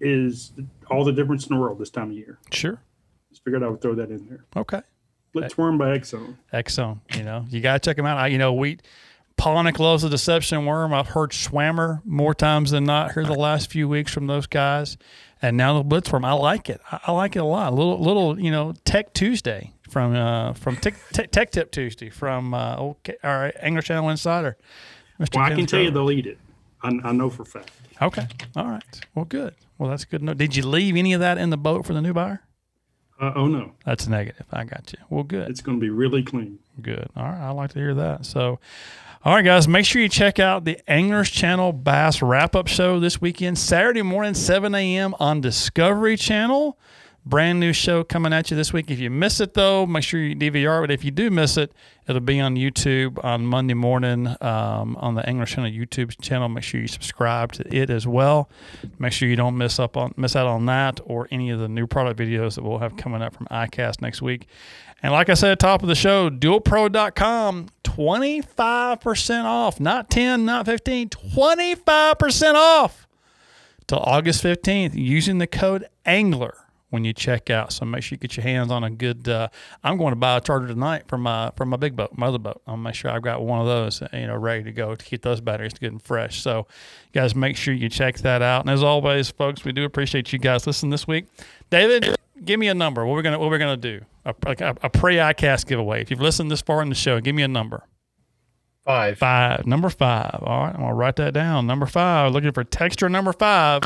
is 0.00 0.52
all 0.90 1.04
the 1.04 1.12
difference 1.12 1.46
in 1.46 1.54
the 1.54 1.60
world 1.60 1.78
this 1.78 1.90
time 1.90 2.10
of 2.10 2.16
year. 2.16 2.38
Sure. 2.50 2.80
Just 3.30 3.42
figured 3.44 3.62
I 3.62 3.68
would 3.68 3.80
throw 3.80 3.94
that 3.94 4.10
in 4.10 4.26
there. 4.28 4.44
Okay. 4.56 4.80
Blitzworm 5.34 5.78
by 5.78 5.98
Exxon. 5.98 6.36
Exxon, 6.52 7.00
you 7.16 7.24
know, 7.24 7.44
you 7.48 7.60
got 7.60 7.82
to 7.82 7.88
check 7.88 7.96
them 7.96 8.06
out. 8.06 8.18
I, 8.18 8.28
you 8.28 8.38
know, 8.38 8.52
we 8.52 8.78
Palaniuk 9.36 9.78
loves 9.78 10.02
the 10.02 10.08
deception 10.08 10.64
worm. 10.64 10.94
I've 10.94 11.08
heard 11.08 11.30
Swammer 11.30 12.00
more 12.04 12.34
times 12.34 12.70
than 12.70 12.84
not 12.84 13.12
here 13.12 13.24
the 13.24 13.34
last 13.34 13.70
few 13.70 13.88
weeks 13.88 14.12
from 14.12 14.26
those 14.26 14.46
guys, 14.46 14.96
and 15.42 15.56
now 15.56 15.82
the 15.82 15.84
Blitzworm. 15.84 16.24
I 16.24 16.32
like 16.32 16.70
it. 16.70 16.80
I, 16.90 17.00
I 17.06 17.12
like 17.12 17.36
it 17.36 17.40
a 17.40 17.44
lot. 17.44 17.72
A 17.72 17.76
little, 17.76 18.00
little, 18.00 18.38
you 18.38 18.50
know, 18.50 18.74
Tech 18.84 19.12
Tuesday 19.12 19.72
from 19.88 20.14
uh, 20.14 20.54
from 20.54 20.76
Tech, 20.76 20.94
Tech, 21.12 21.30
Tech 21.30 21.50
Tip 21.50 21.70
Tuesday 21.70 22.10
from 22.10 22.54
uh, 22.54 22.76
okay, 22.76 23.16
our 23.22 23.52
Angler 23.60 23.82
Channel 23.82 24.08
Insider. 24.10 24.56
Mr. 25.20 25.36
Well, 25.36 25.44
I 25.44 25.54
can 25.54 25.66
tell 25.66 25.80
you 25.80 25.90
they'll 25.90 26.10
eat 26.10 26.26
it. 26.26 26.38
I, 26.82 26.98
I 27.04 27.12
know 27.12 27.30
for 27.30 27.42
a 27.42 27.46
fact. 27.46 27.70
Okay. 28.02 28.26
All 28.56 28.66
right. 28.66 29.00
Well, 29.14 29.24
good. 29.24 29.54
Well, 29.78 29.90
that's 29.90 30.04
good. 30.04 30.22
No, 30.22 30.34
did 30.34 30.56
you 30.56 30.66
leave 30.66 30.96
any 30.96 31.12
of 31.12 31.20
that 31.20 31.38
in 31.38 31.50
the 31.50 31.56
boat 31.56 31.86
for 31.86 31.92
the 31.92 32.02
new 32.02 32.12
buyer? 32.12 32.42
Uh, 33.20 33.32
oh 33.36 33.46
no, 33.46 33.72
that's 33.84 34.08
negative. 34.08 34.44
I 34.52 34.64
got 34.64 34.92
you. 34.92 34.98
Well, 35.08 35.22
good. 35.22 35.48
It's 35.48 35.60
going 35.60 35.78
to 35.78 35.80
be 35.80 35.90
really 35.90 36.22
clean. 36.22 36.58
Good. 36.82 37.08
All 37.16 37.24
right. 37.24 37.40
I 37.40 37.50
like 37.50 37.70
to 37.70 37.78
hear 37.78 37.94
that. 37.94 38.26
So, 38.26 38.58
all 39.24 39.36
right, 39.36 39.42
guys, 39.42 39.66
make 39.66 39.86
sure 39.86 40.02
you 40.02 40.10
check 40.10 40.38
out 40.38 40.66
the 40.66 40.78
Anglers 40.86 41.30
Channel 41.30 41.72
Bass 41.72 42.20
Wrap 42.20 42.54
Up 42.54 42.68
Show 42.68 43.00
this 43.00 43.22
weekend, 43.22 43.58
Saturday 43.58 44.02
morning, 44.02 44.34
7 44.34 44.74
a.m. 44.74 45.14
on 45.18 45.40
Discovery 45.40 46.18
Channel. 46.18 46.78
Brand 47.26 47.58
new 47.58 47.72
show 47.72 48.04
coming 48.04 48.34
at 48.34 48.50
you 48.50 48.56
this 48.56 48.74
week. 48.74 48.90
If 48.90 48.98
you 48.98 49.08
miss 49.08 49.40
it, 49.40 49.54
though, 49.54 49.86
make 49.86 50.04
sure 50.04 50.20
you 50.20 50.36
DVR 50.36 50.84
it. 50.84 50.90
If 50.90 51.06
you 51.06 51.10
do 51.10 51.30
miss 51.30 51.56
it, 51.56 51.72
it'll 52.06 52.20
be 52.20 52.38
on 52.38 52.54
YouTube 52.56 53.24
on 53.24 53.46
Monday 53.46 53.72
morning 53.72 54.26
um, 54.42 54.94
on 54.96 55.14
the 55.14 55.26
Angler 55.26 55.46
Channel 55.46 55.70
YouTube 55.70 56.20
channel. 56.20 56.50
Make 56.50 56.64
sure 56.64 56.82
you 56.82 56.86
subscribe 56.86 57.52
to 57.52 57.74
it 57.74 57.88
as 57.88 58.06
well. 58.06 58.50
Make 58.98 59.14
sure 59.14 59.26
you 59.26 59.36
don't 59.36 59.56
miss 59.56 59.78
up 59.78 59.96
on 59.96 60.12
miss 60.18 60.36
out 60.36 60.46
on 60.46 60.66
that 60.66 61.00
or 61.06 61.26
any 61.30 61.48
of 61.48 61.60
the 61.60 61.68
new 61.68 61.86
product 61.86 62.20
videos 62.20 62.56
that 62.56 62.62
we'll 62.62 62.78
have 62.78 62.98
coming 62.98 63.22
up 63.22 63.34
from 63.34 63.46
iCast 63.46 64.02
next 64.02 64.20
week. 64.20 64.46
And 65.02 65.10
like 65.10 65.30
I 65.30 65.34
said 65.34 65.52
at 65.52 65.58
the 65.58 65.66
top 65.66 65.82
of 65.82 65.88
the 65.88 65.94
show, 65.94 66.28
dualpro.com, 66.28 67.68
25% 67.84 69.44
off. 69.44 69.80
Not 69.80 70.10
10, 70.10 70.44
not 70.44 70.66
15, 70.66 71.08
25% 71.08 72.54
off 72.54 73.06
till 73.86 73.98
August 74.00 74.44
15th 74.44 74.94
using 74.94 75.38
the 75.38 75.46
code 75.46 75.86
ANGLER 76.04 76.63
when 76.94 77.04
you 77.04 77.12
check 77.12 77.50
out. 77.50 77.72
So 77.72 77.84
make 77.84 78.04
sure 78.04 78.14
you 78.14 78.20
get 78.20 78.36
your 78.36 78.44
hands 78.44 78.70
on 78.70 78.84
a 78.84 78.90
good. 78.90 79.28
Uh, 79.28 79.48
I'm 79.82 79.98
going 79.98 80.12
to 80.12 80.16
buy 80.16 80.36
a 80.36 80.40
charger 80.40 80.68
tonight 80.68 81.02
for 81.08 81.18
my 81.18 81.50
for 81.56 81.66
my 81.66 81.76
big 81.76 81.96
boat, 81.96 82.12
my 82.16 82.28
other 82.28 82.38
boat. 82.38 82.62
I'll 82.66 82.76
make 82.76 82.94
sure 82.94 83.10
I've 83.10 83.22
got 83.22 83.42
one 83.42 83.60
of 83.60 83.66
those, 83.66 84.00
you 84.12 84.28
know, 84.28 84.36
ready 84.36 84.62
to 84.62 84.72
go 84.72 84.94
to 84.94 85.04
keep 85.04 85.22
those 85.22 85.40
batteries 85.40 85.74
good 85.74 85.92
and 85.92 86.00
fresh. 86.00 86.40
So, 86.40 86.68
you 87.12 87.20
guys, 87.20 87.34
make 87.34 87.56
sure 87.56 87.74
you 87.74 87.88
check 87.88 88.18
that 88.18 88.40
out. 88.40 88.62
And 88.62 88.70
as 88.70 88.82
always, 88.82 89.28
folks, 89.28 89.64
we 89.64 89.72
do 89.72 89.84
appreciate 89.84 90.32
you 90.32 90.38
guys 90.38 90.66
listening 90.66 90.90
this 90.90 91.06
week. 91.06 91.26
David, 91.68 92.16
give 92.44 92.60
me 92.60 92.68
a 92.68 92.74
number. 92.74 93.04
What 93.04 93.14
we're 93.14 93.22
gonna 93.22 93.40
what 93.40 93.50
we're 93.50 93.58
gonna 93.58 93.76
do? 93.76 94.00
A, 94.24 94.34
a, 94.46 94.76
a 94.84 94.90
pre 94.90 95.16
ICAST 95.16 95.66
giveaway. 95.66 96.00
If 96.00 96.10
you've 96.12 96.22
listened 96.22 96.50
this 96.50 96.62
far 96.62 96.80
in 96.80 96.88
the 96.88 96.94
show, 96.94 97.20
give 97.20 97.34
me 97.34 97.42
a 97.42 97.48
number. 97.48 97.82
Five. 98.84 99.18
Five. 99.18 99.66
Number 99.66 99.90
five. 99.90 100.38
All 100.42 100.64
right, 100.64 100.74
I'm 100.74 100.80
gonna 100.80 100.94
write 100.94 101.16
that 101.16 101.34
down. 101.34 101.66
Number 101.66 101.86
five. 101.86 102.32
Looking 102.32 102.52
for 102.52 102.62
texture 102.62 103.08
number 103.08 103.32
five 103.32 103.82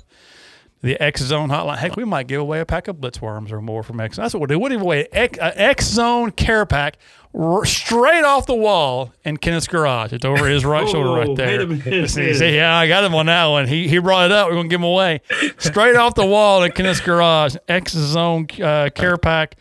the 0.81 1.01
X 1.01 1.23
Zone 1.23 1.49
hotline. 1.49 1.79
Heck, 1.79 1.97
we 1.97 2.05
might 2.05 2.27
give 2.27 2.41
away 2.41 2.61
a 2.61 2.67
pack 2.67 2.89
of 2.89 2.97
blitzworms 2.97 3.51
or 3.51 3.61
more 3.61 3.83
from 3.83 4.01
X. 4.01 4.17
That's 4.17 4.35
what 4.35 4.41
we'll 4.41 4.47
do. 4.47 4.59
We'll 4.59 4.71
give 4.71 4.81
away 4.81 5.09
an 5.13 5.29
X 5.41 5.87
Zone 5.87 6.31
care 6.31 6.67
pack 6.67 6.99
r- 7.35 7.65
straight 7.65 8.25
off 8.25 8.47
the 8.47 8.55
wall 8.55 9.13
in 9.25 9.39
Kenneth's 9.39 9.67
garage. 9.67 10.13
It's 10.13 10.25
over 10.25 10.47
his 10.47 10.65
right 10.65 10.85
oh, 10.85 10.93
shoulder 10.93 11.11
right 11.11 11.37
there. 11.83 12.07
See, 12.09 12.35
see, 12.35 12.55
yeah, 12.55 12.77
I 12.77 12.87
got 12.87 13.05
him 13.05 13.15
on 13.15 13.27
that 13.27 13.47
one. 13.47 13.67
He 13.67 13.89
he 13.89 13.99
brought 13.99 14.27
it 14.27 14.33
up. 14.33 14.49
We're 14.49 14.55
gonna 14.55 14.69
give 14.69 14.81
him 14.81 14.85
away 14.85 15.21
straight 15.59 15.97
off 15.97 16.15
the 16.15 16.27
wall 16.27 16.63
in 16.63 16.73
Kenneth's 16.73 17.01
garage. 17.01 17.57
X 17.67 17.93
Zone 17.93 18.47
uh, 18.63 18.91
care 18.95 19.17
pack. 19.17 19.57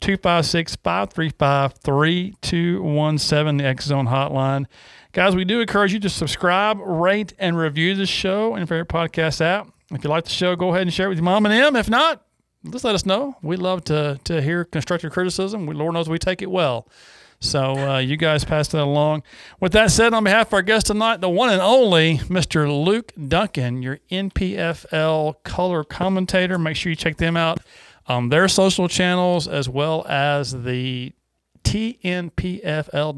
256 0.00 0.76
535 0.76 1.74
3217, 1.82 3.56
the 3.56 3.64
X 3.64 3.86
Zone 3.86 4.06
hotline. 4.06 4.66
Guys, 5.12 5.34
we 5.34 5.46
do 5.46 5.60
encourage 5.60 5.94
you 5.94 6.00
to 6.00 6.10
subscribe, 6.10 6.78
rate, 6.80 7.32
and 7.38 7.56
review 7.56 7.94
the 7.94 8.04
show 8.04 8.54
in 8.54 8.58
your 8.58 8.66
favorite 8.66 8.88
podcast 8.88 9.40
app. 9.40 9.68
If 9.94 10.04
you 10.04 10.10
like 10.10 10.24
the 10.24 10.30
show, 10.30 10.56
go 10.56 10.70
ahead 10.70 10.82
and 10.82 10.92
share 10.92 11.06
it 11.06 11.10
with 11.10 11.18
your 11.18 11.24
mom 11.24 11.46
and 11.46 11.54
them. 11.54 11.76
If 11.76 11.88
not, 11.88 12.24
just 12.70 12.84
let 12.84 12.94
us 12.94 13.06
know. 13.06 13.36
We 13.42 13.56
love 13.56 13.84
to 13.84 14.18
to 14.24 14.42
hear 14.42 14.64
constructive 14.64 15.12
criticism. 15.12 15.66
We, 15.66 15.74
Lord 15.74 15.94
knows 15.94 16.08
we 16.08 16.18
take 16.18 16.42
it 16.42 16.50
well. 16.50 16.88
So 17.40 17.76
uh, 17.76 17.98
you 17.98 18.16
guys 18.16 18.44
pass 18.44 18.68
that 18.68 18.82
along. 18.82 19.22
With 19.60 19.72
that 19.72 19.90
said, 19.90 20.14
on 20.14 20.24
behalf 20.24 20.46
of 20.48 20.54
our 20.54 20.62
guest 20.62 20.86
tonight, 20.86 21.20
the 21.20 21.28
one 21.28 21.50
and 21.50 21.60
only 21.60 22.18
Mr. 22.18 22.66
Luke 22.84 23.12
Dunkin, 23.28 23.82
your 23.82 23.98
NPFL 24.10 25.42
color 25.44 25.84
commentator. 25.84 26.58
Make 26.58 26.76
sure 26.76 26.90
you 26.90 26.96
check 26.96 27.18
them 27.18 27.36
out 27.36 27.60
on 28.06 28.30
their 28.30 28.48
social 28.48 28.88
channels 28.88 29.46
as 29.46 29.68
well 29.68 30.06
as 30.08 30.64
the 30.64 31.12
tnpfl.com. 31.64 33.12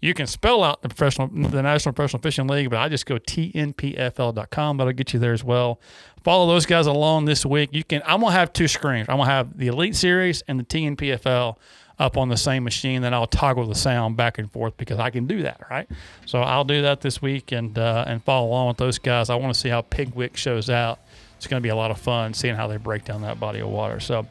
You 0.00 0.14
can 0.14 0.26
spell 0.26 0.64
out 0.64 0.80
the 0.82 0.88
professional, 0.88 1.28
the 1.28 1.62
National 1.62 1.92
Professional 1.92 2.22
Fishing 2.22 2.46
League, 2.46 2.70
but 2.70 2.78
I 2.78 2.88
just 2.88 3.04
go 3.04 3.16
tnpfl.com. 3.16 4.76
That'll 4.78 4.92
get 4.92 5.12
you 5.12 5.18
there 5.20 5.34
as 5.34 5.44
well. 5.44 5.80
Follow 6.24 6.46
those 6.46 6.66
guys 6.66 6.86
along 6.86 7.26
this 7.26 7.44
week. 7.44 7.70
You 7.72 7.84
can. 7.84 8.00
I'm 8.06 8.20
gonna 8.20 8.32
have 8.32 8.52
two 8.52 8.68
screens. 8.68 9.08
I'm 9.08 9.18
gonna 9.18 9.30
have 9.30 9.58
the 9.58 9.66
Elite 9.66 9.96
Series 9.96 10.42
and 10.48 10.60
the 10.60 10.64
TNPFL 10.64 11.56
up 11.98 12.16
on 12.16 12.28
the 12.28 12.36
same 12.36 12.64
machine. 12.64 13.02
Then 13.02 13.12
I'll 13.12 13.26
toggle 13.26 13.66
the 13.66 13.74
sound 13.74 14.16
back 14.16 14.38
and 14.38 14.50
forth 14.50 14.76
because 14.76 14.98
I 14.98 15.10
can 15.10 15.26
do 15.26 15.42
that, 15.42 15.60
right? 15.70 15.88
So 16.26 16.40
I'll 16.40 16.64
do 16.64 16.82
that 16.82 17.00
this 17.00 17.20
week 17.20 17.52
and 17.52 17.76
uh, 17.78 18.04
and 18.06 18.22
follow 18.22 18.48
along 18.48 18.68
with 18.68 18.76
those 18.76 18.98
guys. 18.98 19.30
I 19.30 19.34
want 19.34 19.52
to 19.52 19.58
see 19.60 19.68
how 19.68 19.82
Pickwick 19.82 20.36
shows 20.36 20.70
out. 20.70 21.00
It's 21.36 21.48
going 21.48 21.60
to 21.60 21.62
be 21.62 21.70
a 21.70 21.76
lot 21.76 21.90
of 21.90 21.98
fun 21.98 22.34
seeing 22.34 22.54
how 22.54 22.68
they 22.68 22.76
break 22.76 23.04
down 23.04 23.22
that 23.22 23.40
body 23.40 23.58
of 23.58 23.68
water. 23.68 23.98
So 23.98 24.28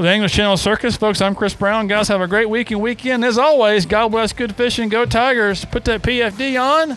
for 0.00 0.04
the 0.04 0.08
Anglers 0.08 0.32
Channel 0.32 0.56
Circus, 0.56 0.96
folks, 0.96 1.20
I'm 1.20 1.34
Chris 1.34 1.52
Brown. 1.52 1.86
Guys, 1.86 2.08
have 2.08 2.22
a 2.22 2.26
great 2.26 2.48
week 2.48 2.70
and 2.70 2.80
weekend. 2.80 3.22
As 3.22 3.36
always, 3.36 3.84
God 3.84 4.08
bless 4.08 4.32
good 4.32 4.56
fishing. 4.56 4.88
Go 4.88 5.04
Tigers. 5.04 5.66
Put 5.66 5.84
that 5.84 6.00
PFD 6.00 6.58
on. 6.58 6.96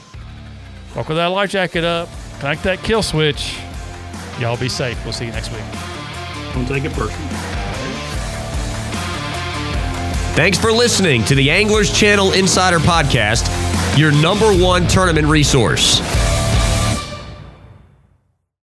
buckle 0.96 1.18
that 1.18 1.26
life 1.26 1.50
jacket 1.50 1.84
up. 1.84 2.08
Connect 2.40 2.64
that 2.64 2.82
kill 2.82 3.04
switch. 3.04 3.58
Y'all 4.40 4.56
be 4.56 4.70
safe. 4.70 4.98
We'll 5.04 5.12
see 5.12 5.26
you 5.26 5.32
next 5.32 5.52
week. 5.52 5.66
Don't 6.54 6.66
take 6.66 6.86
it 6.86 6.94
personal. 6.94 7.28
Thanks 10.38 10.58
for 10.58 10.72
listening 10.72 11.26
to 11.26 11.36
the 11.36 11.52
Anglers 11.52 11.92
Channel 11.92 12.32
Insider 12.32 12.80
Podcast, 12.80 13.50
your 13.98 14.14
number 14.14 14.54
one 14.54 14.88
tournament 14.88 15.28
resource. 15.28 16.00